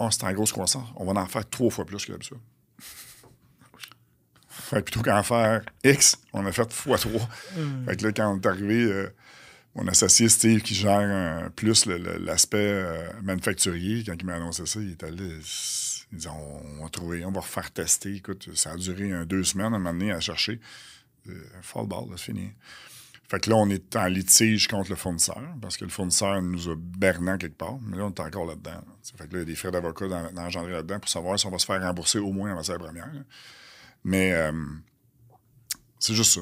oh, 0.00 0.08
c'est 0.10 0.24
en 0.24 0.32
grosse 0.32 0.52
croissance, 0.52 0.88
on 0.96 1.04
va 1.04 1.20
en 1.20 1.26
faire 1.26 1.48
trois 1.48 1.70
fois 1.70 1.84
plus 1.84 2.04
que 2.04 2.12
d'habitude. 2.12 2.38
fait 4.48 4.82
plutôt 4.82 5.02
qu'en 5.02 5.22
faire 5.22 5.62
X, 5.84 6.16
on 6.32 6.44
a 6.46 6.52
fait 6.52 6.62
x3. 6.62 7.20
Hmm. 7.56 7.84
Fait 7.86 7.96
que 7.96 8.06
là, 8.06 8.12
quand 8.12 8.34
on 8.34 8.40
est 8.40 8.46
arrivé, 8.46 8.82
euh, 8.82 9.08
mon 9.74 9.86
associé 9.86 10.28
Steve, 10.28 10.62
qui 10.62 10.74
gère 10.74 11.50
plus 11.52 11.86
l'aspect 11.86 12.58
euh, 12.58 13.08
manufacturier, 13.22 14.02
quand 14.04 14.14
il 14.18 14.26
m'a 14.26 14.34
annoncé 14.34 14.66
ça, 14.66 14.80
il 14.80 14.90
est 14.90 15.04
allé. 15.04 15.38
Il 16.12 16.18
dit 16.18 16.26
on, 16.28 16.82
va 16.82 16.88
trouver, 16.88 17.24
on 17.24 17.30
va 17.30 17.40
refaire 17.40 17.70
tester. 17.70 18.16
Écoute, 18.16 18.48
ça 18.54 18.72
a 18.72 18.76
duré 18.76 19.24
deux 19.26 19.44
semaines 19.44 19.74
à 19.74 19.78
donné 19.78 20.10
à 20.10 20.18
chercher. 20.18 20.60
Euh, 21.28 21.32
fall 21.62 21.86
ball, 21.86 22.06
c'est 22.16 22.24
fini. 22.24 22.50
Fait 23.30 23.38
que 23.38 23.48
là, 23.48 23.54
on 23.54 23.70
est 23.70 23.94
en 23.94 24.06
litige 24.06 24.66
contre 24.66 24.90
le 24.90 24.96
fournisseur 24.96 25.40
parce 25.62 25.76
que 25.76 25.84
le 25.84 25.90
fournisseur 25.90 26.42
nous 26.42 26.68
a 26.68 26.74
bernant 26.76 27.38
quelque 27.38 27.56
part. 27.56 27.78
Mais 27.82 27.96
là, 27.96 28.06
on 28.06 28.10
est 28.10 28.18
encore 28.18 28.44
là-dedans. 28.44 28.82
Fait 29.16 29.28
que 29.28 29.34
là, 29.34 29.38
il 29.38 29.38
y 29.38 29.42
a 29.42 29.44
des 29.44 29.54
frais 29.54 29.70
d'avocat 29.70 30.08
dans, 30.08 30.32
dans 30.32 30.66
là-dedans 30.66 30.98
pour 30.98 31.08
savoir 31.08 31.38
si 31.38 31.46
on 31.46 31.50
va 31.50 31.58
se 31.58 31.64
faire 31.64 31.80
rembourser 31.80 32.18
au 32.18 32.32
moins 32.32 32.50
avant 32.50 32.64
sa 32.64 32.76
première. 32.76 33.08
Mais 34.02 34.32
euh, 34.32 34.50
c'est 36.00 36.14
juste 36.14 36.32
ça. 36.32 36.40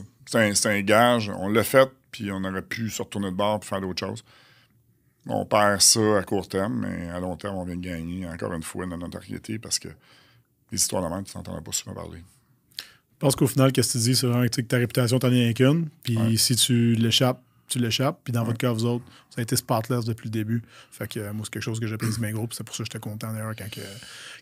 C'est 0.55 0.66
un, 0.66 0.80
gage. 0.80 1.30
On 1.36 1.51
l'a 1.51 1.62
fait, 1.62 1.91
puis 2.11 2.32
on 2.32 2.43
aurait 2.43 2.62
pu 2.62 2.89
se 2.89 3.03
retourner 3.03 3.32
de 3.32 3.36
bord 3.36 3.61
et 3.62 3.66
faire 3.66 3.82
d'autres 3.82 4.07
choses. 4.07 4.24
On 5.26 5.45
perd 5.45 5.82
ça 5.82 6.16
à 6.16 6.22
court 6.22 6.49
terme, 6.49 6.86
mais 6.86 7.11
à 7.11 7.20
long 7.20 7.36
terme, 7.36 7.57
on 7.57 7.64
vient 7.64 7.76
de 7.76 7.82
gagner 7.82 8.26
encore 8.26 8.55
une 8.55 8.62
fois 8.62 8.86
notre 8.86 9.03
notoriété 9.03 9.59
parce 9.59 9.78
que 9.78 9.89
les 10.70 10.78
histoires 10.80 11.03
de 11.03 11.14
même, 11.14 11.24
tu 11.24 11.36
n'entendras 11.36 11.61
pas 11.61 11.72
souvent 11.72 11.95
parler. 11.95 12.24
Je 13.19 13.27
pense 13.27 13.35
qu'au 13.35 13.49
final, 13.49 13.73
qu'est-ce 13.73 13.95
que 13.95 13.99
tu 13.99 14.05
dis, 14.05 14.14
c'est 14.16 14.29
vraiment 14.29 14.47
que 14.47 14.61
ta 14.61 14.77
réputation, 14.77 15.19
t'en 15.19 15.33
es 15.33 15.53
qu'une. 15.53 15.89
Puis 16.05 16.16
si 16.39 16.55
tu 16.55 16.95
l'échappes, 16.95 17.43
tu 17.66 17.81
l'échappes. 17.81 18.21
Puis 18.23 18.33
dans 18.33 18.45
votre 18.45 18.59
cas, 18.59 18.71
vous 18.71 18.85
autres, 18.85 19.05
ça 19.29 19.41
a 19.41 19.43
été 19.43 19.57
spotless 19.57 20.05
depuis 20.05 20.27
le 20.27 20.31
début. 20.31 20.62
Fait 20.93 21.09
que 21.09 21.19
euh, 21.19 21.33
moi, 21.33 21.43
c'est 21.45 21.51
quelque 21.51 21.62
chose 21.64 21.81
que 21.81 21.87
j'ai 21.89 21.97
pris 21.97 22.09
bien 22.21 22.31
gros. 22.31 22.49
c'est 22.53 22.62
pour 22.64 22.75
ça 22.77 22.85
que 22.85 22.89
j'étais 22.91 23.01
content 23.01 23.33
d'ailleurs 23.33 23.55
quand, 23.59 23.64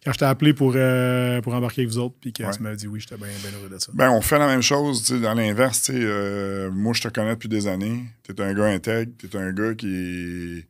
quand 0.05 0.13
je 0.13 0.19
t'ai 0.19 0.25
appelé 0.27 0.53
pour, 0.53 0.75
euh, 0.77 1.41
pour 1.41 1.55
embarquer 1.55 1.81
avec 1.81 1.91
vous 1.91 1.99
autres. 1.99 2.15
Puis 2.21 2.35
que 2.35 2.43
tu 2.55 2.63
m'as 2.63 2.75
dit 2.75 2.87
oui, 2.87 3.01
j'étais 3.01 3.17
bien, 3.17 3.27
bien 3.43 3.59
heureux 3.59 3.71
de 3.71 3.79
ça. 3.79 3.91
Ben, 3.95 4.11
on 4.11 4.21
fait 4.21 4.39
la 4.39 4.47
même 4.47 4.61
chose, 4.63 5.11
dans 5.23 5.33
l'inverse. 5.35 5.91
Euh, 5.93 6.71
moi, 6.71 6.93
je 6.93 7.01
te 7.01 7.09
connais 7.09 7.31
depuis 7.35 7.49
des 7.49 7.67
années. 7.67 8.05
Tu 8.25 8.33
es 8.33 8.41
un 8.43 8.53
gars 8.53 8.67
intègre. 8.67 9.11
Tu 9.19 9.27
es 9.27 9.37
un 9.37 9.53
gars 9.53 9.75
qui 9.75 10.65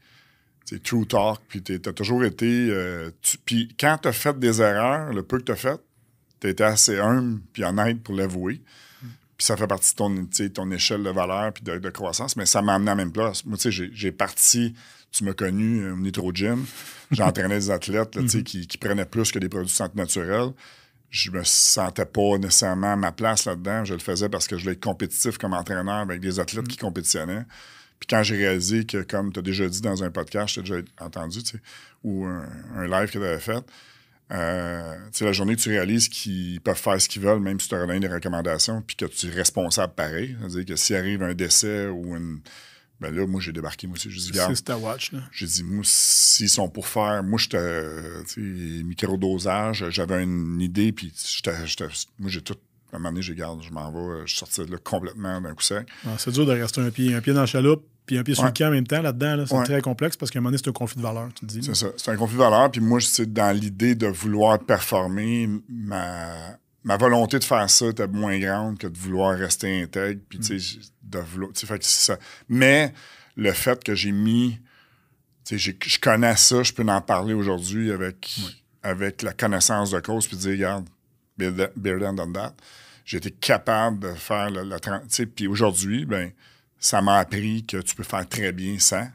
c'est 0.64 0.82
true 0.82 1.06
talk, 1.06 1.40
puis 1.48 1.60
tu 1.62 1.74
as 1.84 1.92
toujours 1.92 2.24
été. 2.24 2.72
tu- 3.20 3.38
puis 3.44 3.74
quand 3.78 3.98
tu 4.00 4.08
as 4.08 4.12
fait 4.12 4.38
des 4.38 4.62
erreurs, 4.62 5.12
le 5.12 5.22
peu 5.22 5.38
que 5.38 5.44
tu 5.44 5.52
as 5.52 5.56
fait, 5.56 5.80
tu 6.40 6.48
été 6.48 6.64
assez 6.64 6.98
humble 6.98 7.40
puis 7.52 7.64
honnête 7.64 8.02
pour 8.02 8.14
l'avouer. 8.14 8.62
Puis 9.36 9.44
ça 9.44 9.56
fait 9.56 9.66
partie 9.66 9.92
de 9.92 9.96
ton, 9.96 10.26
ton 10.54 10.70
échelle 10.70 11.02
de 11.02 11.10
valeur 11.10 11.52
puis 11.52 11.62
de, 11.62 11.76
de 11.78 11.90
croissance, 11.90 12.36
mais 12.36 12.46
ça 12.46 12.62
m'a 12.62 12.74
amené 12.74 12.90
à 12.90 12.94
la 12.94 13.04
même 13.04 13.12
place. 13.12 13.44
Moi, 13.44 13.56
tu 13.58 13.64
sais, 13.64 13.70
j'ai- 13.70 13.90
j'ai 13.92 14.10
parti, 14.10 14.74
tu 15.12 15.24
m'as 15.24 15.34
connu 15.34 15.82
euh, 15.82 15.92
au 15.92 15.96
Nitro 15.98 16.32
Gym, 16.34 16.64
j'entraînais 17.10 17.58
des 17.58 17.70
athlètes 17.70 18.14
là, 18.16 18.26
sais, 18.28 18.42
qui, 18.42 18.66
qui 18.66 18.78
prenaient 18.78 19.04
plus 19.04 19.30
que 19.32 19.38
des 19.38 19.50
produits 19.50 19.66
de 19.66 19.72
santé 19.72 19.92
naturelle. 19.96 20.52
Je 21.10 21.30
me 21.30 21.42
sentais 21.44 22.06
pas 22.06 22.38
nécessairement 22.38 22.94
à 22.94 22.96
ma 22.96 23.12
place 23.12 23.44
là-dedans. 23.44 23.84
Je 23.84 23.92
le 23.94 24.00
faisais 24.00 24.28
parce 24.30 24.46
que 24.46 24.56
je 24.56 24.62
voulais 24.62 24.72
être 24.74 24.82
compétitif 24.82 25.36
comme 25.38 25.52
entraîneur 25.52 25.96
avec 25.96 26.20
des 26.20 26.40
athlètes 26.40 26.66
qui 26.68 26.76
compétitionnaient. 26.78 27.44
Puis 28.00 28.06
quand 28.08 28.22
j'ai 28.22 28.36
réalisé 28.36 28.84
que, 28.86 29.02
comme 29.02 29.32
tu 29.32 29.38
as 29.38 29.42
déjà 29.42 29.68
dit 29.68 29.80
dans 29.82 30.02
un 30.02 30.10
podcast, 30.10 30.48
je 30.54 30.60
t'ai 30.60 30.68
déjà 30.68 30.82
entendu, 31.00 31.42
tu 31.42 31.52
sais, 31.56 31.62
ou 32.04 32.24
un, 32.24 32.44
un 32.74 32.86
live 32.86 33.06
que 33.10 33.18
tu 33.18 33.24
avais 33.24 33.38
fait, 33.38 33.64
euh, 34.32 34.94
tu 35.12 35.18
sais, 35.18 35.24
la 35.24 35.32
journée 35.32 35.54
que 35.54 35.60
tu 35.60 35.68
réalises 35.68 36.08
qu'ils 36.08 36.60
peuvent 36.60 36.76
faire 36.76 37.00
ce 37.00 37.08
qu'ils 37.08 37.22
veulent, 37.22 37.40
même 37.40 37.60
si 37.60 37.68
tu 37.68 37.76
donné 37.76 38.00
des 38.00 38.08
recommandations, 38.08 38.82
puis 38.82 38.96
que 38.96 39.04
tu 39.04 39.28
es 39.28 39.30
responsable 39.30 39.94
pareil. 39.94 40.36
C'est-à-dire 40.40 40.64
que 40.64 40.76
s'il 40.76 40.96
arrive 40.96 41.22
un 41.22 41.34
décès 41.34 41.86
ou 41.86 42.16
une. 42.16 42.40
Ben 42.98 43.14
là, 43.14 43.26
moi, 43.26 43.42
j'ai 43.42 43.52
débarqué, 43.52 43.86
moi 43.86 43.96
aussi. 43.96 44.10
J'ai 44.10 44.20
dit, 44.20 44.30
garde, 44.32 44.54
c'est 44.54 44.64
ta 44.64 44.78
watch, 44.78 45.12
là. 45.12 45.20
j'ai 45.30 45.46
dit, 45.46 45.62
moi, 45.62 45.84
s'ils 45.84 46.48
sont 46.48 46.68
pour 46.68 46.88
faire. 46.88 47.22
Moi, 47.22 47.38
j'étais. 47.38 47.84
microdosage, 48.82 49.90
j'avais 49.90 50.22
une 50.22 50.60
idée, 50.60 50.92
puis 50.92 51.12
Moi, 52.18 52.30
j'ai 52.30 52.40
tout. 52.40 52.56
À 52.92 52.96
un 52.96 52.98
moment 52.98 53.10
donné, 53.10 53.22
j'ai 53.22 53.34
garde, 53.34 53.62
je 53.62 53.70
m'en 53.70 53.90
vais, 53.90 54.26
je 54.26 54.62
de 54.62 54.70
là 54.70 54.78
complètement 54.78 55.40
d'un 55.40 55.54
coup 55.54 55.62
sec. 55.62 55.86
Ah, 56.06 56.14
c'est 56.18 56.30
dur 56.30 56.46
de 56.46 56.52
rester 56.52 56.80
un 56.80 56.90
pied, 56.90 57.14
un 57.14 57.20
pied 57.20 57.32
dans 57.32 57.40
la 57.40 57.46
chaloupe 57.46 57.84
puis 58.06 58.16
un 58.16 58.22
pied 58.22 58.34
sur 58.34 58.44
le 58.44 58.64
en 58.64 58.70
même 58.70 58.86
temps 58.86 59.02
là-dedans. 59.02 59.36
Là, 59.36 59.46
c'est 59.46 59.64
très 59.64 59.82
complexe 59.82 60.16
parce 60.16 60.30
qu'à 60.30 60.38
un 60.38 60.40
moment 60.40 60.50
donné, 60.50 60.62
c'est 60.62 60.70
un 60.70 60.72
conflit 60.72 60.98
de 60.98 61.02
valeur, 61.02 61.28
tu 61.34 61.44
te 61.44 61.52
dis. 61.52 61.62
C'est 61.62 61.74
ça. 61.74 61.88
C'est 61.96 62.12
un 62.12 62.16
conflit 62.16 62.36
de 62.36 62.42
valeur. 62.42 62.70
Puis 62.70 62.80
moi, 62.80 63.00
c'est 63.00 63.32
dans 63.32 63.54
l'idée 63.54 63.96
de 63.96 64.06
vouloir 64.06 64.60
performer, 64.60 65.48
ma, 65.68 66.56
ma 66.84 66.96
volonté 66.96 67.40
de 67.40 67.44
faire 67.44 67.68
ça 67.68 67.86
était 67.86 68.06
moins 68.06 68.38
grande 68.38 68.78
que 68.78 68.86
de 68.86 68.96
vouloir 68.96 69.36
rester 69.36 69.82
intègre. 69.82 70.20
Puis, 70.28 70.38
tu 70.38 70.60
sais, 70.60 70.78
de 71.02 71.18
vouloir. 71.18 71.50
fait 71.54 71.78
que 71.78 71.84
c'est 71.84 72.12
ça. 72.12 72.18
Mais 72.48 72.94
le 73.36 73.52
fait 73.52 73.82
que 73.82 73.94
j'ai 73.94 74.12
mis. 74.12 74.58
Tu 75.44 75.58
sais, 75.58 75.76
je 75.84 75.98
connais 76.00 76.36
ça, 76.36 76.62
je 76.62 76.72
peux 76.72 76.84
en 76.88 77.00
parler 77.00 77.32
aujourd'hui 77.32 77.92
avec, 77.92 78.36
avec 78.82 79.22
la 79.22 79.32
connaissance 79.32 79.92
de 79.92 80.00
cause, 80.00 80.26
puis 80.26 80.36
dire, 80.36 80.50
regarde, 80.52 80.86
better 81.36 82.00
than 82.00 82.14
done 82.14 82.32
that. 82.32 82.54
J'ai 83.04 83.18
été 83.18 83.30
capable 83.30 84.00
de 84.00 84.12
faire 84.14 84.50
tu 84.50 84.90
sais, 85.08 85.26
Puis 85.26 85.46
aujourd'hui, 85.46 86.04
ben, 86.04 86.32
ça 86.86 87.02
m'a 87.02 87.18
appris 87.18 87.64
que 87.64 87.78
tu 87.78 87.96
peux 87.96 88.04
faire 88.04 88.28
très 88.28 88.52
bien 88.52 88.78
ça. 88.78 89.08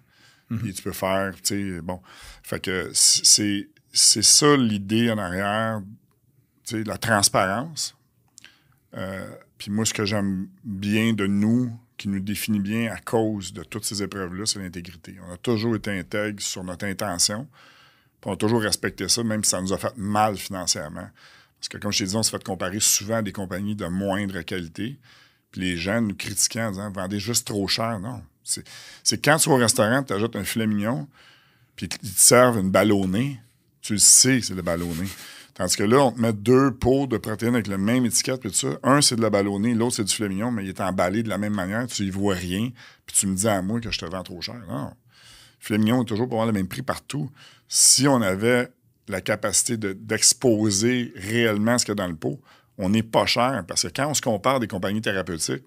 Puis 0.50 0.74
tu 0.74 0.84
peux 0.84 0.92
faire, 0.92 1.34
tu 1.42 1.76
sais, 1.76 1.82
bon. 1.82 2.02
Fait 2.44 2.60
que 2.60 2.92
c'est 2.94 3.70
c'est 3.94 4.24
ça 4.24 4.58
l'idée 4.58 5.10
en 5.10 5.18
arrière, 5.18 5.82
tu 6.66 6.78
sais, 6.78 6.84
la 6.84 6.98
transparence. 6.98 7.96
Euh, 8.96 9.34
puis 9.58 9.72
moi, 9.72 9.86
ce 9.86 9.94
que 9.94 10.04
j'aime 10.04 10.50
bien 10.64 11.14
de 11.14 11.28
nous, 11.28 11.72
qui 11.98 12.10
nous 12.10 12.20
définit 12.20 12.60
bien 12.60 12.92
à 12.92 12.98
cause 12.98 13.54
de 13.54 13.64
toutes 13.64 13.86
ces 13.86 14.02
épreuves-là, 14.04 14.46
c'est 14.46 14.60
l'intégrité. 14.60 15.16
On 15.30 15.34
a 15.34 15.38
toujours 15.38 15.76
été 15.76 15.98
intègre 15.98 16.42
sur 16.42 16.64
notre 16.64 16.86
intention. 16.86 17.48
Puis 18.20 18.30
on 18.30 18.34
a 18.34 18.38
toujours 18.38 18.62
respecté 18.62 19.08
ça, 19.08 19.24
même 19.24 19.44
si 19.44 19.52
ça 19.52 19.62
nous 19.62 19.72
a 19.72 19.78
fait 19.78 19.96
mal 19.96 20.36
financièrement. 20.36 21.08
Parce 21.60 21.70
que, 21.70 21.78
comme 21.78 21.92
je 21.92 22.00
t'ai 22.00 22.06
dit, 22.06 22.16
on 22.16 22.24
s'est 22.24 22.32
fait 22.32 22.44
comparer 22.44 22.80
souvent 22.80 23.18
à 23.18 23.22
des 23.22 23.32
compagnies 23.32 23.76
de 23.76 23.86
moindre 23.86 24.42
qualité. 24.42 24.98
Puis 25.52 25.62
les 25.62 25.78
gens 25.78 26.02
nous 26.02 26.16
critiquaient 26.16 26.64
en 26.64 26.72
disant 26.72 26.92
«Vendez 26.94 27.20
juste 27.20 27.48
trop 27.48 27.68
cher.» 27.68 28.00
Non. 28.02 28.22
C'est 29.04 29.24
quand 29.24 29.38
tu 29.38 29.50
vas 29.50 29.56
au 29.56 29.60
restaurant, 29.60 30.04
tu 30.04 30.14
ajoutes 30.14 30.36
un 30.36 30.44
filet 30.44 30.68
mignon, 30.68 31.08
puis 31.76 31.88
ils 31.88 32.12
te 32.14 32.20
servent 32.20 32.60
une 32.60 32.72
ballonnée, 32.72 33.40
tu 33.82 33.94
le 33.94 34.00
sais 34.00 34.42
c'est 34.42 34.56
le 34.56 34.62
ballonné. 34.62 35.08
Tandis 35.54 35.76
que 35.76 35.84
là, 35.84 36.06
on 36.06 36.12
te 36.12 36.20
met 36.20 36.34
deux 36.34 36.72
pots 36.72 37.08
de 37.08 37.18
protéines 37.18 37.54
avec 37.54 37.68
la 37.68 37.78
même 37.78 38.06
étiquette, 38.06 38.40
puis 38.40 38.50
tout 38.50 38.58
ça. 38.58 38.80
Un, 38.84 39.02
c'est 39.02 39.16
de 39.16 39.22
la 39.22 39.30
ballonnée, 39.30 39.76
l'autre, 39.76 39.98
c'est 39.98 40.04
du 40.04 40.14
filet 40.14 40.30
mignon, 40.30 40.50
mais 40.52 40.64
il 40.64 40.70
est 40.70 40.82
emballé 40.82 41.24
de 41.24 41.30
la 41.30 41.38
même 41.38 41.54
manière, 41.54 41.86
tu 41.88 42.04
y 42.04 42.10
vois 42.10 42.36
rien, 42.36 42.72
puis 43.06 43.16
tu 43.16 43.28
me 43.28 43.36
dis 43.36 43.48
à 43.48 43.62
moi 43.62 43.80
que 43.80 43.92
je 43.92 44.00
te 44.00 44.06
vends 44.06 44.24
trop 44.24 44.42
cher. 44.42 44.56
Non. 44.68 44.86
Le 44.86 44.94
filet 45.60 45.80
mignon 45.80 46.02
est 46.02 46.06
toujours 46.06 46.28
pour 46.28 46.38
avoir 46.38 46.48
le 46.48 46.54
même 46.54 46.68
prix 46.68 46.82
partout. 46.82 47.30
Si 47.68 48.08
on 48.08 48.22
avait 48.22 48.70
la 49.08 49.22
capacité 49.22 49.78
de- 49.78 49.94
d'exposer 49.94 51.14
réellement 51.16 51.78
ce 51.78 51.86
qu'il 51.86 51.92
y 51.92 51.94
a 51.94 51.96
dans 51.96 52.08
le 52.08 52.16
pot, 52.16 52.42
on 52.82 52.90
n'est 52.90 53.04
pas 53.04 53.26
cher, 53.26 53.64
parce 53.68 53.84
que 53.84 53.88
quand 53.88 54.08
on 54.08 54.14
se 54.14 54.22
compare 54.22 54.60
des 54.60 54.68
compagnies 54.68 55.02
thérapeutiques, 55.02 55.64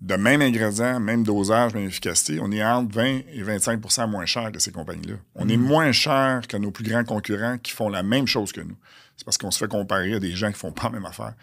de 0.00 0.16
même 0.16 0.42
ingrédient, 0.42 0.98
même 0.98 1.22
dosage, 1.22 1.74
même 1.74 1.86
efficacité, 1.86 2.38
on 2.40 2.50
est 2.50 2.64
entre 2.64 2.94
20 2.94 3.04
et 3.32 3.42
25% 3.42 4.08
moins 4.08 4.26
cher 4.26 4.50
que 4.50 4.58
ces 4.58 4.72
compagnies-là. 4.72 5.16
On 5.34 5.48
est 5.48 5.56
moins 5.56 5.92
cher 5.92 6.42
que 6.48 6.56
nos 6.56 6.70
plus 6.70 6.84
grands 6.84 7.04
concurrents 7.04 7.58
qui 7.58 7.72
font 7.72 7.88
la 7.88 8.02
même 8.02 8.26
chose 8.26 8.52
que 8.52 8.60
nous. 8.60 8.76
C'est 9.16 9.24
parce 9.24 9.38
qu'on 9.38 9.50
se 9.50 9.58
fait 9.58 9.70
comparer 9.70 10.14
à 10.14 10.18
des 10.18 10.32
gens 10.32 10.50
qui 10.50 10.58
font 10.58 10.72
pas 10.72 10.84
la 10.84 10.90
même 10.90 11.06
affaire, 11.06 11.34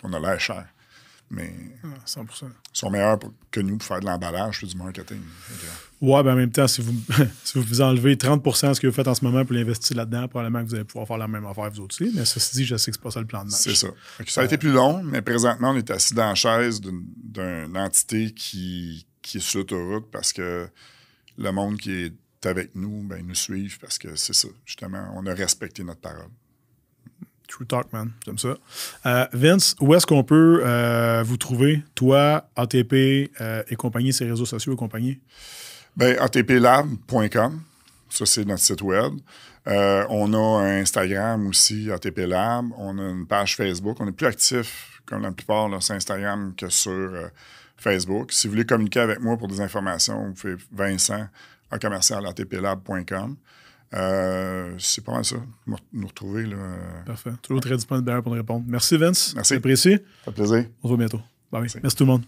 qu'on 0.00 0.12
a 0.12 0.18
l'air 0.18 0.40
cher. 0.40 0.66
Mais 1.30 1.52
Ah, 1.84 1.88
100 2.06 2.24
ils 2.42 2.48
sont 2.72 2.90
meilleurs 2.90 3.18
pour- 3.18 3.32
que 3.50 3.60
nous 3.60 3.76
pour 3.76 3.86
faire 3.86 4.00
de 4.00 4.06
l'emballage, 4.06 4.58
puis 4.58 4.66
du 4.66 4.76
marketing. 4.76 5.18
Que, 5.20 6.04
Ouais, 6.06 6.22
ben 6.22 6.32
en 6.32 6.36
même 6.36 6.50
temps, 6.52 6.68
si 6.68 6.80
vous, 6.80 6.94
si 7.44 7.58
vous 7.60 7.80
enlevez 7.80 8.16
30% 8.16 8.68
de 8.70 8.74
ce 8.74 8.80
que 8.80 8.86
vous 8.86 8.92
faites 8.92 9.08
en 9.08 9.14
ce 9.14 9.24
moment 9.24 9.44
pour 9.44 9.54
l'investir 9.54 9.96
là-dedans, 9.96 10.28
probablement 10.28 10.62
que 10.64 10.68
vous 10.70 10.74
allez 10.76 10.84
pouvoir 10.84 11.06
faire 11.06 11.18
la 11.18 11.28
même 11.28 11.44
affaire 11.44 11.70
vous 11.70 11.80
autres 11.80 12.00
aussi. 12.00 12.12
Mais 12.14 12.24
ceci 12.24 12.56
dit, 12.56 12.64
je 12.64 12.76
sais 12.76 12.90
que 12.90 12.96
c'est 12.96 13.02
pas 13.02 13.10
ça 13.10 13.20
le 13.20 13.26
plan 13.26 13.44
de 13.44 13.50
match. 13.50 13.60
C'est 13.60 13.74
ça. 13.74 13.88
Ça 14.26 14.40
a 14.42 14.44
été 14.44 14.56
plus 14.58 14.70
long, 14.72 15.02
mais 15.02 15.20
présentement, 15.22 15.70
on 15.72 15.76
est 15.76 15.90
assis 15.90 16.14
dans 16.14 16.28
la 16.28 16.34
chaise 16.34 16.80
d'une 16.80 17.04
d'une 17.22 17.76
entité 17.76 18.32
qui, 18.32 19.06
qui 19.20 19.36
est 19.38 19.40
sur 19.40 19.58
l'autoroute 19.58 20.10
parce 20.10 20.32
que 20.32 20.68
le 21.36 21.50
monde 21.52 21.76
qui 21.78 21.92
est 21.92 22.14
avec 22.46 22.74
nous, 22.76 23.02
ben, 23.02 23.26
nous 23.26 23.34
suivent 23.34 23.78
parce 23.80 23.98
que 23.98 24.14
c'est 24.16 24.32
ça. 24.34 24.48
Justement, 24.64 25.12
on 25.16 25.26
a 25.26 25.34
respecté 25.34 25.82
notre 25.84 26.00
parole. 26.00 26.30
True 27.48 27.66
talk, 27.66 27.90
man. 27.94 28.12
J'aime 28.26 28.36
ça. 28.38 28.56
Euh, 29.06 29.26
Vince, 29.32 29.74
où 29.80 29.94
est-ce 29.94 30.06
qu'on 30.06 30.22
peut 30.22 30.62
euh, 30.64 31.22
vous 31.24 31.38
trouver, 31.38 31.82
toi, 31.94 32.46
ATP 32.54 33.32
euh, 33.40 33.62
et 33.68 33.74
compagnie, 33.74 34.12
ses 34.12 34.26
réseaux 34.26 34.44
sociaux 34.44 34.74
et 34.74 34.76
compagnie? 34.76 35.18
Ben, 35.96 36.16
atplab.com, 36.20 37.62
ça 38.10 38.26
c'est 38.26 38.44
notre 38.44 38.62
site 38.62 38.82
web. 38.82 39.14
On 39.66 40.32
a 40.34 40.62
un 40.62 40.80
Instagram 40.80 41.46
aussi, 41.46 41.90
ATP 41.90 42.18
Lab. 42.18 42.66
On 42.76 42.98
a 42.98 43.10
une 43.10 43.26
page 43.26 43.56
Facebook. 43.56 43.96
On 44.00 44.08
est 44.08 44.12
plus 44.12 44.26
actif, 44.26 45.00
comme 45.06 45.22
la 45.22 45.32
plupart, 45.32 45.82
sur 45.82 45.94
Instagram 45.94 46.54
que 46.56 46.68
sur 46.68 47.10
Facebook. 47.78 48.32
Si 48.32 48.46
vous 48.46 48.52
voulez 48.52 48.66
communiquer 48.66 49.00
avec 49.00 49.20
moi 49.20 49.36
pour 49.36 49.48
des 49.48 49.60
informations, 49.60 50.26
vous 50.28 50.34
pouvez 50.34 50.56
Vincent 50.70 51.26
à 51.70 51.78
commercial 51.78 52.24
atplab.com. 52.26 53.36
Euh, 53.94 54.74
c'est 54.78 55.02
pas 55.04 55.12
mal 55.12 55.24
ça. 55.24 55.36
Nous 55.66 55.76
nous 55.92 56.06
retrouver. 56.06 56.44
Là. 56.44 56.56
Parfait. 57.06 57.30
Toujours 57.42 57.60
très 57.60 57.76
disponible 57.76 58.06
d'ailleurs 58.06 58.22
pour 58.22 58.32
nous 58.32 58.38
répondre. 58.38 58.64
Merci, 58.68 58.96
Vince. 58.96 59.34
Merci. 59.34 59.54
J'apprécie. 59.54 59.92
Ça 59.92 59.98
fait 60.26 60.32
plaisir. 60.32 60.64
On 60.82 60.88
se 60.88 60.88
voit 60.88 60.98
bientôt. 60.98 61.20
Bye. 61.50 61.66
Merci 61.82 61.96
tout 61.96 62.04
le 62.04 62.10
monde. 62.10 62.22